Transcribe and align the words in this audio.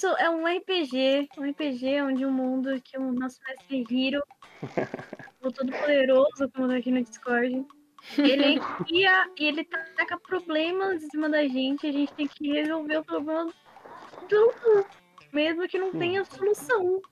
Isso 0.00 0.16
é 0.16 0.30
um 0.30 0.46
RPG, 0.46 1.28
um 1.36 1.50
RPG 1.50 2.00
onde 2.00 2.24
o 2.24 2.30
mundo 2.30 2.80
que 2.82 2.96
o 2.96 3.12
nosso 3.12 3.38
mestre 3.46 3.84
Hiro, 3.90 4.22
o 5.44 5.52
todo 5.52 5.70
poderoso, 5.70 6.48
como 6.54 6.68
tá 6.68 6.76
aqui 6.76 6.90
no 6.90 7.02
Discord, 7.02 7.66
ele 8.16 8.58
cria 8.86 9.26
e 9.38 9.44
ele 9.44 9.62
taca 9.62 10.18
problemas 10.26 11.04
em 11.04 11.10
cima 11.10 11.28
da 11.28 11.46
gente, 11.46 11.86
a 11.86 11.92
gente 11.92 12.14
tem 12.14 12.26
que 12.26 12.50
resolver 12.50 12.96
o 12.96 13.04
problema 13.04 13.52
mesmo 15.34 15.68
que 15.68 15.78
não 15.78 15.92
tenha 15.92 16.24
solução. 16.24 17.02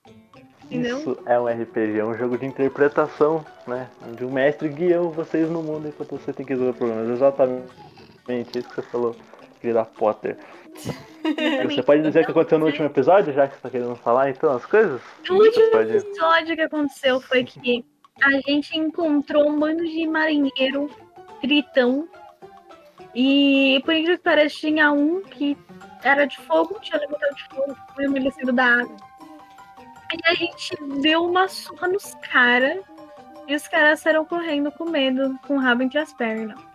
Entendeu? 0.63 0.97
Isso 0.97 1.17
é 1.27 1.39
um 1.39 1.45
RPG, 1.45 1.99
é 1.99 2.05
um 2.05 2.17
jogo 2.17 2.39
de 2.39 2.47
interpretação, 2.47 3.45
né? 3.67 3.87
Onde 4.01 4.25
o 4.25 4.31
mestre 4.31 4.67
guia 4.67 4.99
vocês 4.99 5.47
no 5.47 5.61
mundo 5.61 5.89
enquanto 5.89 6.17
você 6.17 6.33
tem 6.33 6.43
que 6.43 6.53
resolver 6.53 6.75
problemas. 6.75 7.07
Exatamente 7.07 8.57
isso 8.57 8.67
que 8.67 8.75
você 8.77 8.81
falou, 8.81 9.15
querida 9.61 9.85
Potter. 9.85 10.39
Você 11.65 11.83
pode 11.83 12.01
dizer 12.01 12.21
o 12.21 12.25
que 12.25 12.31
aconteceu 12.31 12.59
no 12.59 12.65
último 12.65 12.85
episódio, 12.85 13.33
já 13.33 13.47
que 13.47 13.55
você 13.55 13.61
tá 13.61 13.69
querendo 13.69 13.95
falar 13.95 14.29
então 14.29 14.55
as 14.55 14.65
coisas? 14.65 15.01
O 15.29 15.33
último 15.33 15.71
Pode. 15.71 15.97
episódio 15.97 16.55
que 16.55 16.61
aconteceu 16.61 17.19
foi 17.21 17.43
que 17.43 17.85
a 18.21 18.31
gente 18.47 18.77
encontrou 18.77 19.49
um 19.49 19.59
bando 19.59 19.85
de 19.85 20.07
marinheiro 20.07 20.89
gritão. 21.41 22.07
E 23.13 23.81
por 23.85 23.93
incrível 23.93 24.17
que 24.17 24.23
pareça, 24.23 24.55
tinha 24.55 24.91
um 24.91 25.21
que 25.21 25.57
era 26.03 26.25
de 26.25 26.37
fogo, 26.37 26.79
tinha 26.81 26.99
levantado 26.99 27.35
de 27.35 27.43
fogo, 27.49 27.75
foi 27.95 28.05
amolecido 28.05 28.53
da 28.53 28.65
água. 28.65 28.95
E 30.11 30.27
a 30.27 30.33
gente 30.33 30.75
deu 31.01 31.25
uma 31.25 31.47
surra 31.47 31.87
nos 31.87 32.15
caras. 32.31 32.79
E 33.47 33.55
os 33.55 33.67
caras 33.67 33.99
saíram 33.99 34.25
correndo 34.25 34.71
com 34.71 34.85
medo, 34.89 35.37
com 35.47 35.55
o 35.55 35.59
rabo 35.59 35.81
entre 35.81 35.97
as 35.97 36.13
pernas. 36.13 36.68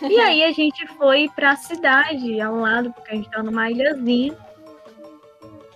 E 0.00 0.18
aí 0.20 0.42
a 0.44 0.52
gente 0.52 0.86
foi 0.88 1.28
pra 1.34 1.56
cidade 1.56 2.40
ao 2.40 2.56
lado, 2.56 2.92
porque 2.92 3.12
a 3.12 3.14
gente 3.14 3.30
tava 3.30 3.44
numa 3.44 3.70
ilhazinha. 3.70 4.36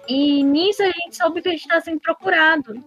E 0.08 0.42
nisso 0.42 0.82
a 0.82 0.86
gente 0.86 1.16
soube 1.16 1.42
que 1.42 1.48
a 1.48 1.52
gente 1.52 1.68
tá 1.68 1.80
sendo 1.80 2.00
procurado. 2.00 2.82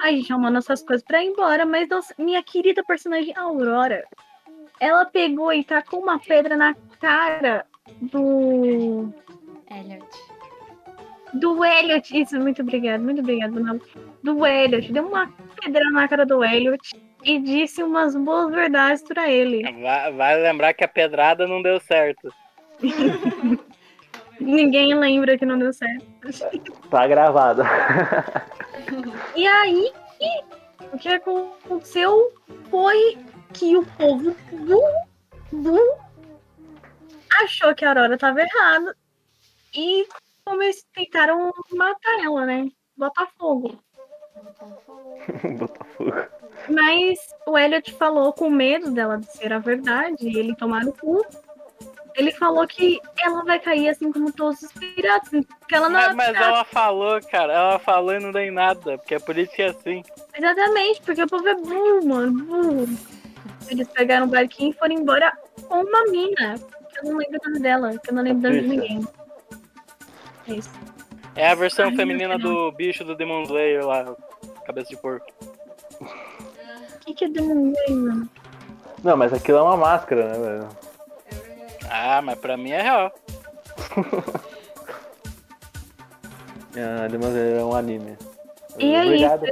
A 0.00 0.10
gente 0.10 0.30
arrumou 0.32 0.50
nossas 0.50 0.82
coisas 0.82 1.04
pra 1.04 1.22
ir 1.24 1.28
embora, 1.28 1.64
mas 1.64 1.88
nossa, 1.88 2.14
minha 2.18 2.42
querida 2.42 2.84
personagem 2.84 3.34
Aurora, 3.36 4.04
ela 4.78 5.04
pegou 5.06 5.52
e 5.52 5.64
tacou 5.64 6.02
uma 6.02 6.18
pedra 6.18 6.56
na 6.56 6.74
cara 7.00 7.64
do. 8.00 9.12
Elliot. 9.70 10.06
Do 11.34 11.64
Elliot. 11.64 12.20
Isso, 12.20 12.38
muito 12.38 12.62
obrigada, 12.62 13.02
muito 13.02 13.20
obrigada. 13.20 13.80
Do 14.22 14.46
Elliot. 14.46 14.92
Deu 14.92 15.06
uma 15.06 15.32
pedra 15.60 15.90
na 15.90 16.06
cara 16.06 16.26
do 16.26 16.44
Elliot 16.44 17.05
e 17.26 17.40
disse 17.40 17.82
umas 17.82 18.14
boas 18.14 18.52
verdades 18.54 19.02
pra 19.02 19.28
ele. 19.28 19.62
Vai, 19.82 20.12
vai 20.12 20.40
lembrar 20.40 20.72
que 20.72 20.84
a 20.84 20.88
pedrada 20.88 21.44
não 21.46 21.60
deu 21.60 21.80
certo. 21.80 22.32
Ninguém 24.38 24.94
lembra 24.94 25.36
que 25.36 25.44
não 25.44 25.58
deu 25.58 25.72
certo. 25.72 26.06
Tá 26.88 27.04
gravado. 27.08 27.62
E 29.34 29.44
aí, 29.44 29.92
o 30.92 30.98
que 30.98 31.08
aconteceu 31.08 32.32
foi 32.70 33.18
que 33.54 33.76
o 33.76 33.84
povo 33.84 34.36
burro, 34.52 35.06
burro, 35.50 35.98
achou 37.42 37.74
que 37.74 37.84
a 37.84 37.88
Aurora 37.88 38.16
tava 38.16 38.40
errada 38.40 38.96
e 39.74 40.06
come- 40.44 40.70
tentaram 40.94 41.50
matar 41.72 42.24
ela, 42.24 42.46
né? 42.46 42.68
Botar 42.96 43.26
fogo. 43.38 43.82
Botafogo. 45.58 46.12
Mas 46.68 47.18
o 47.46 47.58
Elliot 47.58 47.92
falou 47.92 48.32
com 48.32 48.50
medo 48.50 48.90
dela 48.90 49.20
ser 49.22 49.52
a 49.52 49.58
verdade 49.58 50.28
e 50.28 50.38
ele 50.38 50.54
tomar 50.56 50.84
no 50.84 50.92
cu. 50.92 51.24
Ele 52.14 52.32
falou 52.32 52.66
que 52.66 52.98
ela 53.20 53.44
vai 53.44 53.60
cair 53.60 53.90
assim 53.90 54.10
como 54.10 54.32
todos 54.32 54.62
os 54.62 54.72
piratas. 54.72 55.44
Que 55.68 55.74
ela 55.74 55.88
não 55.88 56.00
Mas, 56.00 56.10
é 56.10 56.14
mas 56.14 56.34
ela 56.34 56.64
falou, 56.64 57.20
cara, 57.20 57.52
ela 57.52 57.78
falou 57.78 58.14
e 58.14 58.18
não 58.18 58.32
deu 58.32 58.40
em 58.40 58.50
nada, 58.50 58.96
porque 58.96 59.16
é 59.16 59.18
por 59.18 59.36
isso 59.36 59.52
que 59.52 59.62
é 59.62 59.66
assim. 59.66 60.02
Exatamente, 60.34 61.02
porque 61.02 61.22
o 61.22 61.26
povo 61.26 61.46
é 61.46 61.54
burro, 61.54 62.06
mano, 62.06 62.44
burro. 62.44 62.86
Eles 63.68 63.88
pegaram 63.88 64.26
o 64.26 64.30
barquinho 64.30 64.70
e 64.70 64.78
foram 64.78 64.94
embora 64.94 65.36
com 65.68 65.82
uma 65.82 66.04
mina. 66.04 66.58
Que 66.90 67.00
eu 67.00 67.12
não 67.12 67.18
lembro 67.18 67.38
o 67.38 67.48
nome 67.48 67.60
dela, 67.60 67.98
que 67.98 68.10
eu 68.10 68.14
não 68.14 68.22
lembro 68.22 68.48
o 68.48 68.52
nome 68.52 68.62
de 68.62 68.68
ninguém. 68.68 69.08
É 70.48 70.52
isso. 70.54 70.95
É 71.36 71.50
a 71.50 71.54
versão 71.54 71.88
Ai, 71.88 71.96
feminina 71.96 72.38
não. 72.38 72.38
do 72.38 72.72
bicho 72.72 73.04
do 73.04 73.14
Demon 73.14 73.42
Slayer 73.42 73.86
lá, 73.86 74.16
cabeça 74.64 74.88
de 74.88 74.96
porco. 74.96 75.26
O 76.00 76.98
que, 77.00 77.14
que 77.14 77.24
é 77.26 77.28
Demon 77.28 77.72
Slayer, 77.72 77.96
mano? 77.96 78.28
Não, 79.04 79.16
mas 79.16 79.32
aquilo 79.32 79.58
é 79.58 79.62
uma 79.62 79.76
máscara, 79.76 80.32
né, 80.32 80.38
velho? 80.38 80.68
Ah, 81.90 82.22
mas 82.22 82.38
pra 82.38 82.56
mim 82.56 82.70
é 82.70 82.82
real. 82.82 83.12
Ah, 86.78 87.08
Demon 87.08 87.28
Slayer 87.28 87.60
é 87.60 87.64
um 87.64 87.74
anime. 87.74 88.18
E 88.78 88.94
obrigado, 88.94 89.46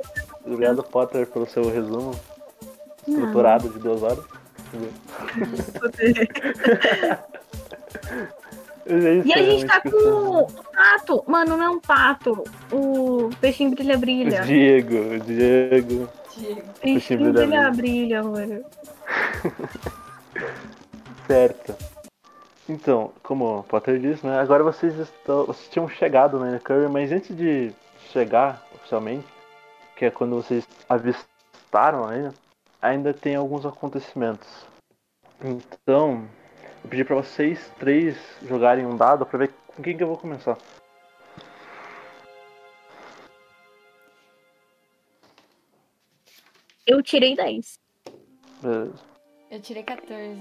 obrigado, 0.44 0.82
Potter, 0.82 1.26
pelo 1.26 1.46
seu 1.46 1.70
resumo 1.70 2.14
estruturado 3.08 3.70
de 3.70 3.78
duas 3.78 4.02
horas. 4.02 4.22
É 8.86 9.22
E 9.24 9.32
a 9.32 9.38
é 9.38 9.42
gente 9.42 9.66
tá 9.66 9.80
com 9.80 9.88
o 10.40 10.46
pato. 10.52 11.24
Mano, 11.26 11.56
não 11.56 11.64
é 11.64 11.68
um 11.70 11.80
pato. 11.80 12.44
O 12.70 13.30
peixinho 13.40 13.70
brilha 13.70 13.96
brilha. 13.96 14.42
O 14.42 14.44
Diego, 14.44 14.96
o 14.96 15.20
Diego. 15.20 16.08
Diego. 16.36 16.62
Peixinho 16.80 17.32
brilha, 17.32 17.46
brilha 17.46 17.70
brilha, 17.70 18.22
mano. 18.22 18.64
Certo. 21.26 21.74
Então, 22.68 23.12
como 23.22 23.58
o 23.58 23.62
Potter 23.62 23.98
disse, 23.98 24.26
né? 24.26 24.38
Agora 24.40 24.62
vocês 24.62 24.98
estão. 24.98 25.46
Vocês 25.46 25.68
tinham 25.68 25.88
chegado 25.88 26.38
na 26.38 26.58
Curry, 26.58 26.88
mas 26.88 27.12
antes 27.12 27.36
de 27.36 27.72
chegar 28.12 28.62
oficialmente, 28.74 29.26
que 29.96 30.04
é 30.04 30.10
quando 30.10 30.36
vocês 30.36 30.66
avistaram 30.88 32.06
aí, 32.06 32.30
ainda 32.80 33.12
tem 33.14 33.34
alguns 33.34 33.64
acontecimentos. 33.64 34.48
Então, 35.42 36.24
eu 36.84 36.90
pedi 36.90 37.02
pra 37.04 37.16
vocês 37.16 37.72
três 37.78 38.16
jogarem 38.46 38.84
um 38.84 38.96
dado 38.96 39.24
pra 39.24 39.38
ver 39.38 39.50
com 39.66 39.82
quem 39.82 39.96
que 39.96 40.02
eu 40.02 40.08
vou 40.08 40.18
começar. 40.18 40.58
Eu 46.86 47.02
tirei 47.02 47.34
10. 47.34 47.80
Beleza. 48.60 49.02
Eu 49.50 49.60
tirei 49.60 49.82
14. 49.82 50.38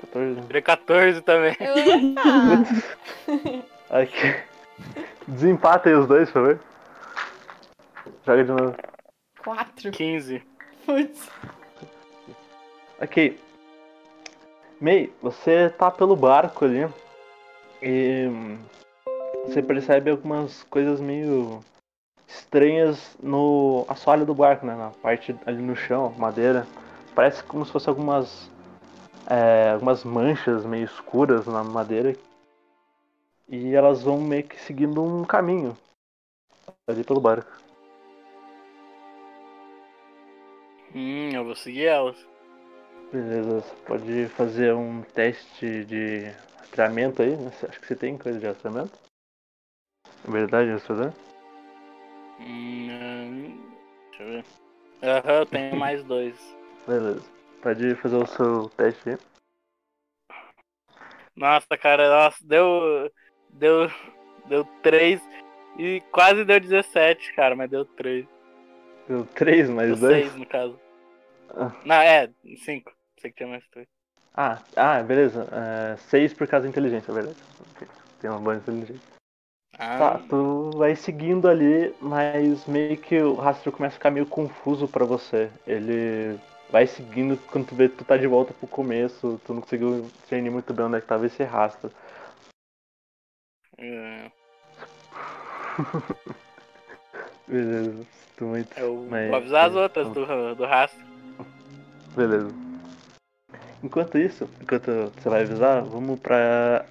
14. 0.00 0.40
Tirei 0.46 0.62
14 0.62 1.22
também. 1.22 1.56
Aqui. 3.90 4.50
Desempatem 5.26 5.94
os 5.94 6.06
dois, 6.06 6.30
por 6.30 6.34
favor. 6.34 6.60
Joga 8.24 8.44
de 8.44 8.50
novo. 8.50 8.76
4. 9.42 9.90
15. 9.90 10.42
Putz. 10.86 11.28
Ok. 13.00 13.49
Mei, 14.80 15.12
você 15.20 15.68
tá 15.68 15.90
pelo 15.90 16.16
barco 16.16 16.64
ali 16.64 16.88
e 17.82 18.24
você 19.44 19.62
percebe 19.62 20.10
algumas 20.10 20.62
coisas 20.64 20.98
meio 20.98 21.60
estranhas 22.26 23.14
no 23.22 23.84
assoalho 23.88 24.24
do 24.24 24.34
barco, 24.34 24.64
né? 24.64 24.74
Na 24.74 24.88
parte 24.88 25.36
ali 25.44 25.60
no 25.60 25.76
chão, 25.76 26.14
madeira. 26.16 26.66
Parece 27.14 27.44
como 27.44 27.66
se 27.66 27.72
fosse 27.72 27.90
algumas 27.90 28.50
é, 29.28 29.72
algumas 29.72 30.02
manchas 30.02 30.64
meio 30.64 30.86
escuras 30.86 31.46
na 31.46 31.62
madeira 31.62 32.16
e 33.50 33.74
elas 33.74 34.02
vão 34.02 34.18
meio 34.18 34.44
que 34.44 34.58
seguindo 34.58 35.04
um 35.04 35.24
caminho 35.24 35.76
ali 36.88 37.04
pelo 37.04 37.20
barco. 37.20 37.52
Hum, 40.94 41.32
eu 41.34 41.44
vou 41.44 41.54
seguir 41.54 41.84
elas. 41.84 42.29
Beleza, 43.12 43.60
você 43.60 43.74
pode 43.86 44.28
fazer 44.28 44.72
um 44.72 45.02
teste 45.02 45.84
de 45.84 46.26
rastreamento 46.58 47.22
aí, 47.22 47.36
né? 47.36 47.50
Acho 47.68 47.80
que 47.80 47.86
você 47.86 47.96
tem 47.96 48.16
coisa 48.16 48.38
de 48.38 48.46
rastreamento. 48.46 48.96
É 50.26 50.30
verdade, 50.30 50.70
você 50.70 50.86
fazer? 50.86 51.12
Hum, 52.38 53.58
deixa 54.10 54.22
eu 54.22 54.28
ver. 54.28 54.44
Aham, 55.02 55.38
eu 55.40 55.46
tenho 55.46 55.74
mais 55.76 56.04
dois. 56.04 56.56
Beleza. 56.86 57.28
Pode 57.60 57.94
fazer 57.96 58.16
o 58.16 58.26
seu 58.26 58.68
teste 58.70 59.10
aí. 59.10 59.18
Nossa, 61.34 61.76
cara, 61.76 62.08
nossa, 62.08 62.46
deu. 62.46 63.10
Deu. 63.50 63.90
Deu 64.48 64.64
3 64.82 65.20
e 65.78 66.00
quase 66.12 66.44
deu 66.44 66.58
17, 66.60 67.34
cara, 67.34 67.54
mas 67.54 67.70
deu 67.70 67.84
3. 67.84 68.26
Deu 69.08 69.24
3 69.26 69.66
Deu 69.66 69.76
mais 69.76 70.00
2? 70.00 70.22
6 70.24 70.36
no 70.36 70.46
caso. 70.46 70.78
Ah. 71.50 71.72
Não, 71.84 71.96
é, 71.96 72.30
5. 72.64 72.92
Sei 73.20 73.30
que 73.30 73.36
tinha 73.36 73.48
mais 73.48 73.66
3. 73.68 73.86
Ah, 74.34 74.58
ah, 74.76 75.02
beleza. 75.02 75.46
6 76.08 76.32
por 76.32 76.46
causa 76.46 76.64
da 76.64 76.70
inteligência, 76.70 77.10
é 77.10 77.14
verdade. 77.14 77.36
Ok, 77.76 77.86
Tem 78.20 78.30
uma 78.30 78.38
boa 78.38 78.56
inteligência. 78.56 79.00
Ah, 79.78 79.98
Tá, 79.98 80.18
tu 80.28 80.70
vai 80.76 80.96
seguindo 80.96 81.46
ali, 81.48 81.94
mas 82.00 82.66
meio 82.66 82.96
que 82.96 83.20
o 83.20 83.34
rastro 83.34 83.70
começa 83.72 83.94
a 83.94 83.98
ficar 83.98 84.10
meio 84.10 84.24
confuso 84.26 84.88
pra 84.88 85.04
você. 85.04 85.50
Ele 85.66 86.38
vai 86.70 86.86
seguindo, 86.86 87.36
quando 87.50 87.66
tu 87.68 87.74
vê 87.74 87.88
que 87.88 87.96
tu 87.96 88.04
tá 88.04 88.16
de 88.16 88.26
volta 88.26 88.54
pro 88.54 88.66
começo, 88.66 89.38
tu 89.44 89.52
não 89.52 89.60
conseguiu 89.60 90.08
discernir 90.22 90.50
muito 90.50 90.72
bem 90.72 90.86
onde 90.86 90.96
é 90.96 91.00
que 91.00 91.06
tava 91.06 91.26
esse 91.26 91.42
rastro. 91.42 91.90
É, 93.76 94.30
Beleza. 97.46 98.06
Muito. 98.40 98.78
Eu 98.78 99.06
mas- 99.10 99.26
vou 99.28 99.36
avisar 99.36 99.68
as 99.68 99.76
é, 99.76 99.78
outras 99.78 100.08
do, 100.08 100.54
do 100.54 100.64
rastro. 100.64 101.04
Beleza. 102.16 102.69
Enquanto 103.82 104.18
isso, 104.18 104.48
enquanto 104.60 105.10
você 105.14 105.28
vai 105.28 105.42
avisar, 105.42 105.82
vamos 105.82 106.20
pra 106.20 106.84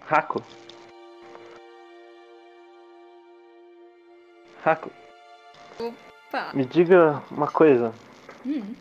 Rako. 0.00 0.42
Rako, 4.62 4.90
Pá. 6.30 6.50
me 6.54 6.64
diga 6.64 7.22
uma 7.30 7.46
coisa. 7.46 7.92
Hum. 8.44 8.74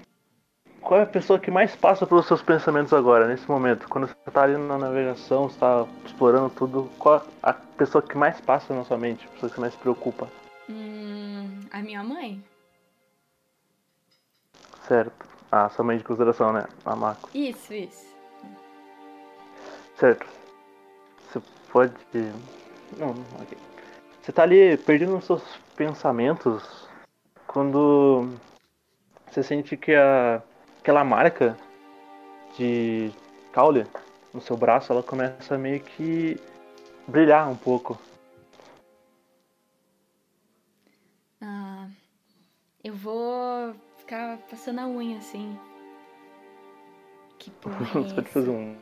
Qual 0.81 0.99
é 0.99 1.03
a 1.03 1.07
pessoa 1.07 1.37
que 1.37 1.51
mais 1.51 1.75
passa 1.75 2.07
pelos 2.07 2.25
seus 2.25 2.41
pensamentos 2.41 2.93
agora, 2.93 3.27
nesse 3.27 3.47
momento? 3.47 3.87
Quando 3.87 4.07
você 4.07 4.31
tá 4.31 4.43
ali 4.43 4.57
na 4.57 4.77
navegação, 4.77 5.49
você 5.49 5.59
tá 5.59 5.85
explorando 6.05 6.49
tudo, 6.49 6.89
qual 6.97 7.17
é 7.17 7.21
a 7.43 7.53
pessoa 7.53 8.01
que 8.01 8.17
mais 8.17 8.39
passa 8.41 8.73
na 8.73 8.83
sua 8.83 8.97
mente? 8.97 9.25
A 9.27 9.29
pessoa 9.31 9.51
que 9.51 9.59
mais 9.59 9.73
se 9.73 9.79
preocupa? 9.79 10.27
Hum, 10.69 11.61
a 11.71 11.81
minha 11.81 12.03
mãe? 12.03 12.43
Certo. 14.87 15.28
Ah, 15.51 15.67
sua 15.69 15.83
mãe 15.83 15.97
de 15.97 16.03
consideração, 16.03 16.53
né? 16.53 16.67
A 16.85 16.95
Mako. 16.95 17.29
Isso, 17.33 17.73
isso. 17.73 18.15
Certo. 19.95 20.25
Você 21.27 21.41
pode. 21.71 21.93
Não, 22.97 23.11
ok. 23.41 23.57
Você 24.21 24.31
tá 24.31 24.43
ali 24.43 24.77
perdendo 24.77 25.17
os 25.17 25.25
seus 25.25 25.43
pensamentos 25.75 26.87
quando 27.47 28.29
você 29.27 29.41
sente 29.41 29.75
que 29.75 29.93
a... 29.95 30.41
aquela 30.79 31.03
marca 31.03 31.57
de 32.55 33.11
caule 33.51 33.87
no 34.33 34.41
seu 34.41 34.55
braço 34.55 34.91
ela 34.91 35.01
começa 35.01 35.55
a 35.55 35.57
meio 35.57 35.79
que 35.79 36.39
brilhar 37.07 37.49
um 37.49 37.55
pouco. 37.55 37.99
Ah, 41.41 41.87
eu 42.83 42.93
vou 42.93 43.73
ficar 44.09 44.39
passando 44.49 44.79
a 44.79 44.87
unha 44.87 45.19
assim. 45.19 45.55
Que 47.37 47.51
porra 47.51 47.75
é 47.75 47.93
Você 47.93 48.15
pode 48.15 48.29
fazer 48.29 48.49
um, 48.49 48.75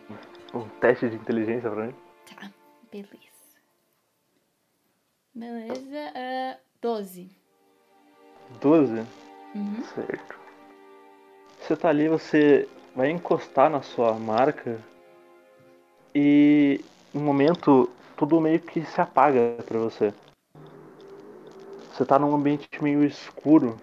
um 0.54 0.70
teste 0.80 1.10
de 1.10 1.18
inteligência 1.18 1.70
pra 1.70 1.88
mim? 1.88 1.96
Tá, 2.34 2.50
beleza. 2.90 3.18
Beleza, 5.36 6.14
ah, 6.16 6.58
12. 6.82 7.30
12? 8.62 9.06
Uhum. 9.54 9.84
Certo. 9.94 10.40
Você 11.60 11.76
tá 11.76 11.90
ali, 11.90 12.08
você 12.08 12.68
vai 12.96 13.12
encostar 13.12 13.70
na 13.70 13.82
sua 13.82 14.14
marca 14.14 14.80
e 16.16 16.80
no 17.14 17.20
momento 17.20 17.90
tudo 18.16 18.40
meio 18.40 18.62
que 18.62 18.86
se 18.86 19.02
apaga 19.02 19.58
pra 19.66 19.78
você. 19.78 20.14
Você 21.92 22.06
tá 22.06 22.18
num 22.18 22.34
ambiente 22.34 22.70
meio 22.82 23.04
escuro 23.04 23.78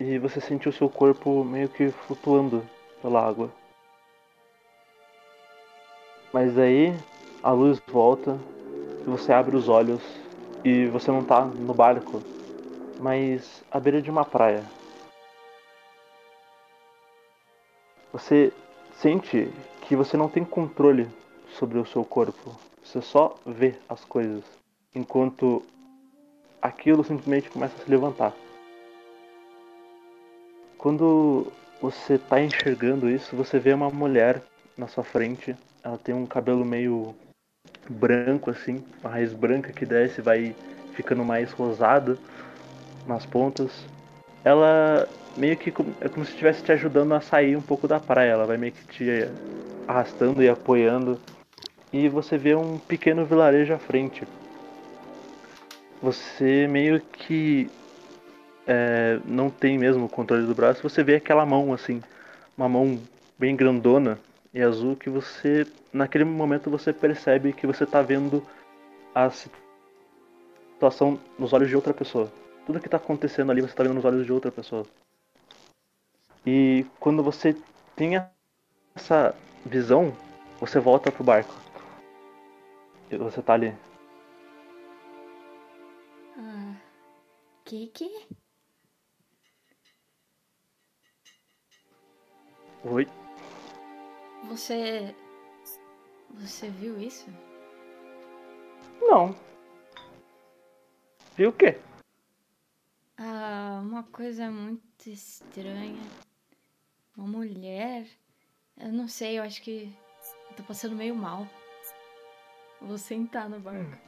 e 0.00 0.18
você 0.18 0.40
sente 0.40 0.66
o 0.66 0.72
seu 0.72 0.88
corpo 0.88 1.44
meio 1.44 1.68
que 1.68 1.90
flutuando 1.90 2.66
pela 3.02 3.22
água. 3.22 3.50
Mas 6.32 6.58
aí 6.58 6.94
a 7.42 7.50
luz 7.50 7.80
volta 7.86 8.38
e 9.06 9.10
você 9.10 9.30
abre 9.30 9.54
os 9.54 9.68
olhos 9.68 10.00
e 10.64 10.86
você 10.86 11.10
não 11.10 11.22
tá 11.22 11.44
no 11.44 11.74
barco, 11.74 12.22
mas 12.98 13.62
à 13.70 13.78
beira 13.78 14.00
de 14.00 14.10
uma 14.10 14.24
praia. 14.24 14.64
Você 18.10 18.52
sente 18.94 19.50
que 19.82 19.94
você 19.94 20.16
não 20.16 20.28
tem 20.28 20.44
controle 20.44 21.08
sobre 21.58 21.78
o 21.78 21.86
seu 21.86 22.04
corpo. 22.04 22.56
Você 22.82 23.02
só 23.02 23.34
vê 23.44 23.74
as 23.88 24.04
coisas, 24.04 24.44
enquanto 24.94 25.62
aquilo 26.60 27.04
simplesmente 27.04 27.50
começa 27.50 27.76
a 27.76 27.84
se 27.84 27.90
levantar. 27.90 28.34
Quando 30.80 31.52
você 31.78 32.14
está 32.14 32.40
enxergando 32.40 33.10
isso, 33.10 33.36
você 33.36 33.58
vê 33.58 33.74
uma 33.74 33.90
mulher 33.90 34.40
na 34.78 34.88
sua 34.88 35.04
frente. 35.04 35.54
Ela 35.84 35.98
tem 35.98 36.14
um 36.14 36.24
cabelo 36.24 36.64
meio 36.64 37.14
branco 37.90 38.50
assim, 38.50 38.82
uma 39.02 39.10
raiz 39.10 39.34
branca 39.34 39.74
que 39.74 39.84
desce 39.84 40.22
vai 40.22 40.56
ficando 40.94 41.22
mais 41.22 41.52
rosada 41.52 42.16
nas 43.06 43.26
pontas. 43.26 43.70
Ela 44.42 45.06
meio 45.36 45.54
que 45.54 45.68
é 46.00 46.08
como 46.08 46.24
se 46.24 46.32
estivesse 46.32 46.62
te 46.62 46.72
ajudando 46.72 47.12
a 47.12 47.20
sair 47.20 47.56
um 47.56 47.62
pouco 47.62 47.86
da 47.86 48.00
praia. 48.00 48.30
Ela 48.30 48.46
vai 48.46 48.56
meio 48.56 48.72
que 48.72 48.86
te 48.86 49.28
arrastando 49.86 50.42
e 50.42 50.48
apoiando. 50.48 51.20
E 51.92 52.08
você 52.08 52.38
vê 52.38 52.54
um 52.54 52.78
pequeno 52.78 53.26
vilarejo 53.26 53.74
à 53.74 53.78
frente. 53.78 54.26
Você 56.00 56.66
meio 56.66 57.00
que 57.00 57.70
é, 58.66 59.18
não 59.24 59.50
tem 59.50 59.78
mesmo 59.78 60.04
o 60.06 60.08
controle 60.08 60.46
do 60.46 60.54
braço. 60.54 60.82
Você 60.82 61.02
vê 61.02 61.16
aquela 61.16 61.44
mão 61.44 61.72
assim, 61.72 62.02
uma 62.56 62.68
mão 62.68 63.00
bem 63.38 63.56
grandona 63.56 64.18
e 64.52 64.60
azul 64.62 64.96
que 64.96 65.08
você, 65.08 65.66
naquele 65.92 66.24
momento, 66.24 66.70
você 66.70 66.92
percebe 66.92 67.52
que 67.52 67.66
você 67.66 67.86
tá 67.86 68.02
vendo 68.02 68.42
a 69.14 69.30
situação 69.30 71.18
nos 71.38 71.52
olhos 71.52 71.68
de 71.68 71.76
outra 71.76 71.94
pessoa. 71.94 72.30
Tudo 72.66 72.80
que 72.80 72.88
tá 72.88 72.96
acontecendo 72.96 73.50
ali 73.50 73.60
você 73.60 73.74
tá 73.74 73.82
vendo 73.82 73.94
nos 73.94 74.04
olhos 74.04 74.24
de 74.26 74.32
outra 74.32 74.50
pessoa. 74.50 74.86
E 76.46 76.86
quando 76.98 77.22
você 77.22 77.56
tem 77.94 78.12
essa 78.94 79.34
visão, 79.64 80.12
você 80.58 80.78
volta 80.78 81.12
pro 81.12 81.24
barco. 81.24 81.54
E 83.10 83.16
você 83.16 83.42
tá 83.42 83.54
ali. 83.54 83.74
Ah, 86.38 86.74
que 87.64 87.88
que? 87.88 88.39
Oi? 92.82 93.06
Você. 94.48 95.14
Você 96.30 96.70
viu 96.70 96.98
isso? 96.98 97.26
Não. 99.02 99.36
Viu 101.36 101.50
o 101.50 101.52
quê? 101.52 101.78
Ah, 103.18 103.80
uma 103.82 104.02
coisa 104.04 104.50
muito 104.50 105.10
estranha. 105.10 106.02
Uma 107.14 107.26
mulher. 107.26 108.06
Eu 108.78 108.90
não 108.92 109.08
sei, 109.08 109.38
eu 109.38 109.42
acho 109.42 109.60
que. 109.60 109.94
Eu 110.48 110.56
tô 110.56 110.62
passando 110.62 110.96
meio 110.96 111.14
mal. 111.14 111.46
Vou 112.80 112.96
sentar 112.96 113.50
no 113.50 113.60
barco. 113.60 113.98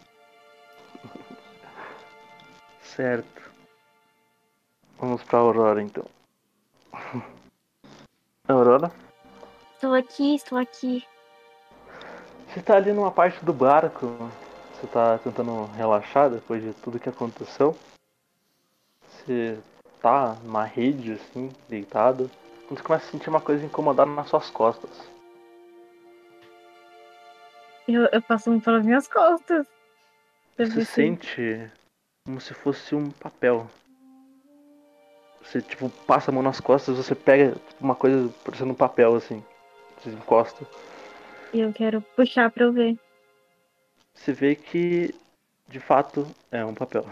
Certo. 2.81 3.52
Vamos 4.99 5.23
pra 5.25 5.41
Aurora 5.41 5.83
então. 5.83 6.07
Aurora? 8.49 8.91
Estou 9.75 9.95
aqui, 9.95 10.35
estou 10.35 10.59
aqui. 10.59 11.07
Você 12.49 12.61
tá 12.61 12.77
ali 12.77 12.93
numa 12.93 13.11
parte 13.13 13.45
do 13.45 13.53
barco. 13.53 14.07
Você 14.75 14.87
tá 14.89 15.19
tentando 15.19 15.67
relaxar 15.77 16.29
depois 16.29 16.63
de 16.63 16.73
tudo 16.75 16.99
que 16.99 17.09
aconteceu. 17.09 17.77
Você 19.07 19.59
tá 20.01 20.37
numa 20.43 20.65
rede 20.65 21.13
assim, 21.13 21.53
deitado. 21.69 22.29
Quando 22.67 22.79
você 22.79 22.85
começa 22.85 23.07
a 23.07 23.11
sentir 23.11 23.29
uma 23.29 23.41
coisa 23.41 23.65
incomodada 23.65 24.11
nas 24.11 24.29
suas 24.29 24.51
costas. 24.51 24.91
Eu, 27.87 28.09
eu 28.13 28.23
passo 28.23 28.51
um 28.51 28.59
pelas 28.59 28.85
minhas 28.85 29.07
costas. 29.07 29.67
Você 30.59 30.85
sente 30.85 31.71
como 32.25 32.41
se 32.41 32.55
fosse 32.55 32.95
um 32.95 33.11
papel. 33.11 33.69
Você 35.43 35.61
tipo 35.61 35.91
passa 36.07 36.31
a 36.31 36.35
mão 36.35 36.43
nas 36.43 36.61
costas, 36.61 36.97
você 36.97 37.15
pega 37.15 37.53
tipo, 37.69 37.85
uma 37.85 37.95
coisa 37.95 38.33
parecendo 38.45 38.73
um 38.73 38.77
papel 38.77 39.15
assim. 39.15 39.43
Você 40.01 40.11
encosta. 40.11 40.67
E 41.53 41.61
eu 41.61 41.73
quero 41.73 42.01
puxar 42.17 42.51
pra 42.51 42.65
eu 42.65 42.73
ver. 42.73 42.97
Você 44.15 44.33
vê 44.33 44.55
que 44.55 45.15
de 45.69 45.81
fato 45.81 46.27
é 46.51 46.65
um 46.65 46.75
papel. 46.75 47.05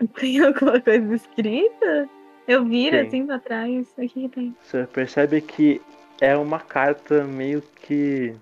Tem 0.14 0.40
alguma 0.40 0.80
coisa 0.80 1.14
escrita? 1.14 2.08
Eu 2.46 2.64
viro 2.64 2.96
Tem. 2.96 3.06
assim 3.06 3.26
pra 3.26 3.38
trás. 3.38 3.88
O 3.90 4.00
que, 4.02 4.08
que 4.08 4.28
tem? 4.28 4.56
Você 4.62 4.86
percebe 4.86 5.40
que 5.40 5.82
é 6.20 6.36
uma 6.36 6.60
carta 6.60 7.24
meio 7.24 7.60
que 7.60 8.34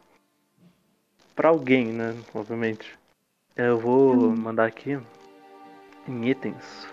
pra 1.34 1.48
alguém, 1.48 1.86
né? 1.86 2.14
Obviamente. 2.34 2.96
Eu 3.56 3.78
vou 3.78 4.14
Hum. 4.14 4.36
mandar 4.36 4.66
aqui 4.66 4.98
em 6.06 6.28
itens. 6.28 6.86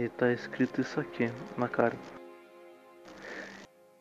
E 0.00 0.08
tá 0.10 0.32
escrito 0.32 0.80
isso 0.80 1.00
aqui 1.00 1.28
na 1.56 1.68
carta. 1.68 1.98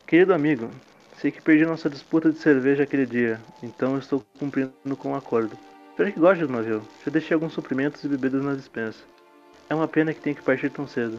Querido 0.06 0.32
amigo, 0.32 0.70
sei 1.18 1.32
que 1.32 1.42
perdi 1.42 1.66
nossa 1.66 1.90
disputa 1.90 2.32
de 2.32 2.38
cerveja 2.38 2.84
aquele 2.84 3.08
dia, 3.08 3.42
então 3.64 3.98
estou 3.98 4.24
cumprindo 4.38 4.96
com 4.96 5.14
o 5.14 5.16
acordo. 5.16 5.58
Espero 5.90 6.14
que 6.14 6.20
goste 6.20 6.46
do 6.46 6.54
navio. 6.54 6.84
Já 7.04 7.12
deixei 7.12 7.34
alguns 7.34 7.54
suprimentos 7.54 8.04
e 8.04 8.08
bebidas 8.08 8.44
na 8.44 8.54
dispensa. 8.54 9.04
É 9.68 9.74
uma 9.74 9.88
pena 9.88 10.14
que 10.14 10.22
tenha 10.22 10.36
que 10.36 10.44
partir 10.44 10.70
tão 10.70 10.88
cedo. 10.88 11.18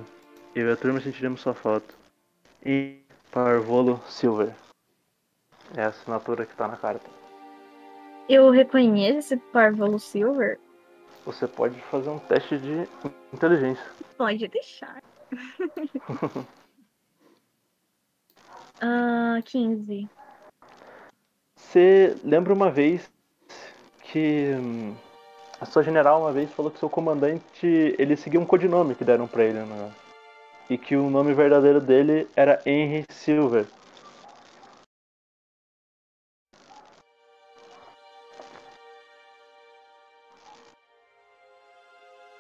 Eu 0.55 0.69
e 0.69 0.73
a 0.73 0.77
turma 0.77 1.01
sentiremos 1.01 1.41
sua 1.41 1.55
falta. 1.55 1.93
E 2.65 2.99
Parvolo 3.33 4.01
Silver. 4.09 4.55
É 5.77 5.83
a 5.83 5.89
assinatura 5.89 6.47
que 6.47 6.55
tá 6.55 6.69
na 6.69 6.77
carta. 6.77 7.11
Eu 8.29 8.49
reconheço 8.51 9.19
esse 9.19 9.37
Parvolo 9.37 9.99
Silver? 9.99 10.57
Você 11.29 11.47
pode 11.47 11.79
fazer 11.83 12.09
um 12.09 12.19
teste 12.19 12.57
de 12.57 12.89
inteligência. 13.35 13.85
Pode 14.17 14.49
deixar. 14.49 15.03
Ah, 18.81 19.41
15. 19.45 20.09
Você 21.57 22.17
lembra 22.23 22.55
uma 22.55 22.71
vez 22.71 23.11
que 24.05 24.55
hum, 24.57 24.95
a 25.61 25.67
sua 25.67 25.83
general 25.83 26.21
uma 26.21 26.33
vez 26.33 26.49
falou 26.53 26.71
que 26.71 26.79
seu 26.79 26.89
comandante 26.89 27.67
ele 27.99 28.17
seguia 28.17 28.39
um 28.39 28.47
codinome 28.47 28.95
que 28.95 29.05
deram 29.05 29.27
pra 29.27 29.43
ele, 29.43 29.59
né? 29.59 29.93
E 30.71 30.79
que 30.79 30.95
o 30.95 31.11
nome 31.11 31.35
verdadeiro 31.35 31.81
dele 31.81 32.29
era 32.37 32.63
Henry 32.65 33.05
Silver. 33.11 33.67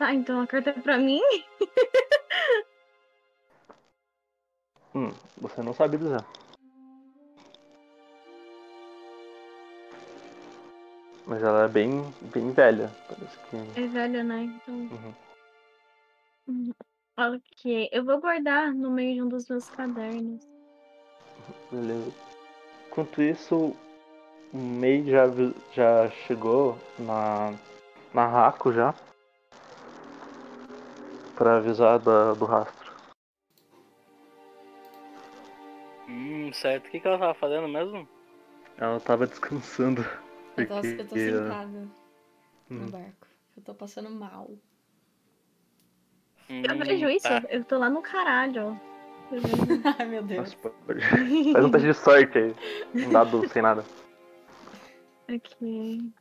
Tá, 0.08 0.14
então 0.14 0.40
a 0.40 0.46
carta 0.46 0.70
é 0.70 0.72
pra 0.72 0.96
mim? 0.96 1.20
Hum, 4.94 5.12
você 5.36 5.62
não 5.62 5.74
sabe 5.74 5.98
dizer. 5.98 6.24
Mas 11.26 11.42
ela 11.42 11.64
é 11.64 11.68
bem, 11.68 12.02
bem 12.32 12.50
velha. 12.52 12.90
Parece 13.06 13.38
que. 13.50 13.78
É 13.78 13.86
velha, 13.86 14.24
né? 14.24 14.44
Então. 14.44 14.74
Uhum. 14.74 15.14
Hum, 16.48 16.72
Ok. 17.18 17.90
Eu 17.92 18.02
vou 18.02 18.18
guardar 18.18 18.72
no 18.72 18.90
meio 18.90 19.14
de 19.16 19.22
um 19.22 19.28
dos 19.28 19.46
meus 19.46 19.68
cadernos. 19.68 20.42
Beleza. 21.70 22.10
Enquanto 22.86 23.20
isso, 23.20 23.76
o 24.54 24.58
Mei 24.58 25.04
já, 25.04 25.26
já 25.74 26.10
chegou 26.26 26.78
na, 26.98 27.52
na 28.14 28.26
Raco 28.26 28.72
já. 28.72 28.94
Pra 31.38 31.58
avisar 31.58 32.00
da- 32.00 32.34
do 32.34 32.44
rastro. 32.44 32.92
Hum, 36.08 36.52
certo. 36.52 36.88
O 36.88 36.90
que, 36.90 36.98
que 36.98 37.06
ela 37.06 37.16
tava 37.16 37.34
fazendo 37.34 37.68
mesmo? 37.68 38.08
Ela 38.76 38.98
tava 38.98 39.24
descansando. 39.24 40.02
Eu 40.56 40.66
tô, 40.66 40.74
eu 40.80 41.08
tô 41.08 41.16
sentada 41.16 41.88
no 42.68 42.86
hum, 42.86 42.90
barco. 42.90 43.26
Eu 43.56 43.62
tô 43.62 43.72
passando 43.72 44.10
mal. 44.10 44.50
Eu 46.48 46.74
Hum, 46.74 46.78
vejo 46.78 47.08
isso, 47.08 47.28
tá. 47.28 47.42
eu 47.50 47.62
tô 47.64 47.78
lá 47.78 47.88
no 47.88 48.02
caralho. 48.02 48.80
Eu. 49.30 49.40
Ai, 49.96 50.06
meu 50.06 50.22
Deus. 50.24 50.56
Nossa, 50.56 50.72
Faz 51.52 51.64
um 51.64 51.70
teste 51.70 51.86
de 51.86 51.94
sorte 51.94 52.38
aí. 52.38 52.54
Um 52.94 53.12
dado 53.12 53.46
sem 53.48 53.62
nada. 53.62 53.84
Aqui. 55.28 56.12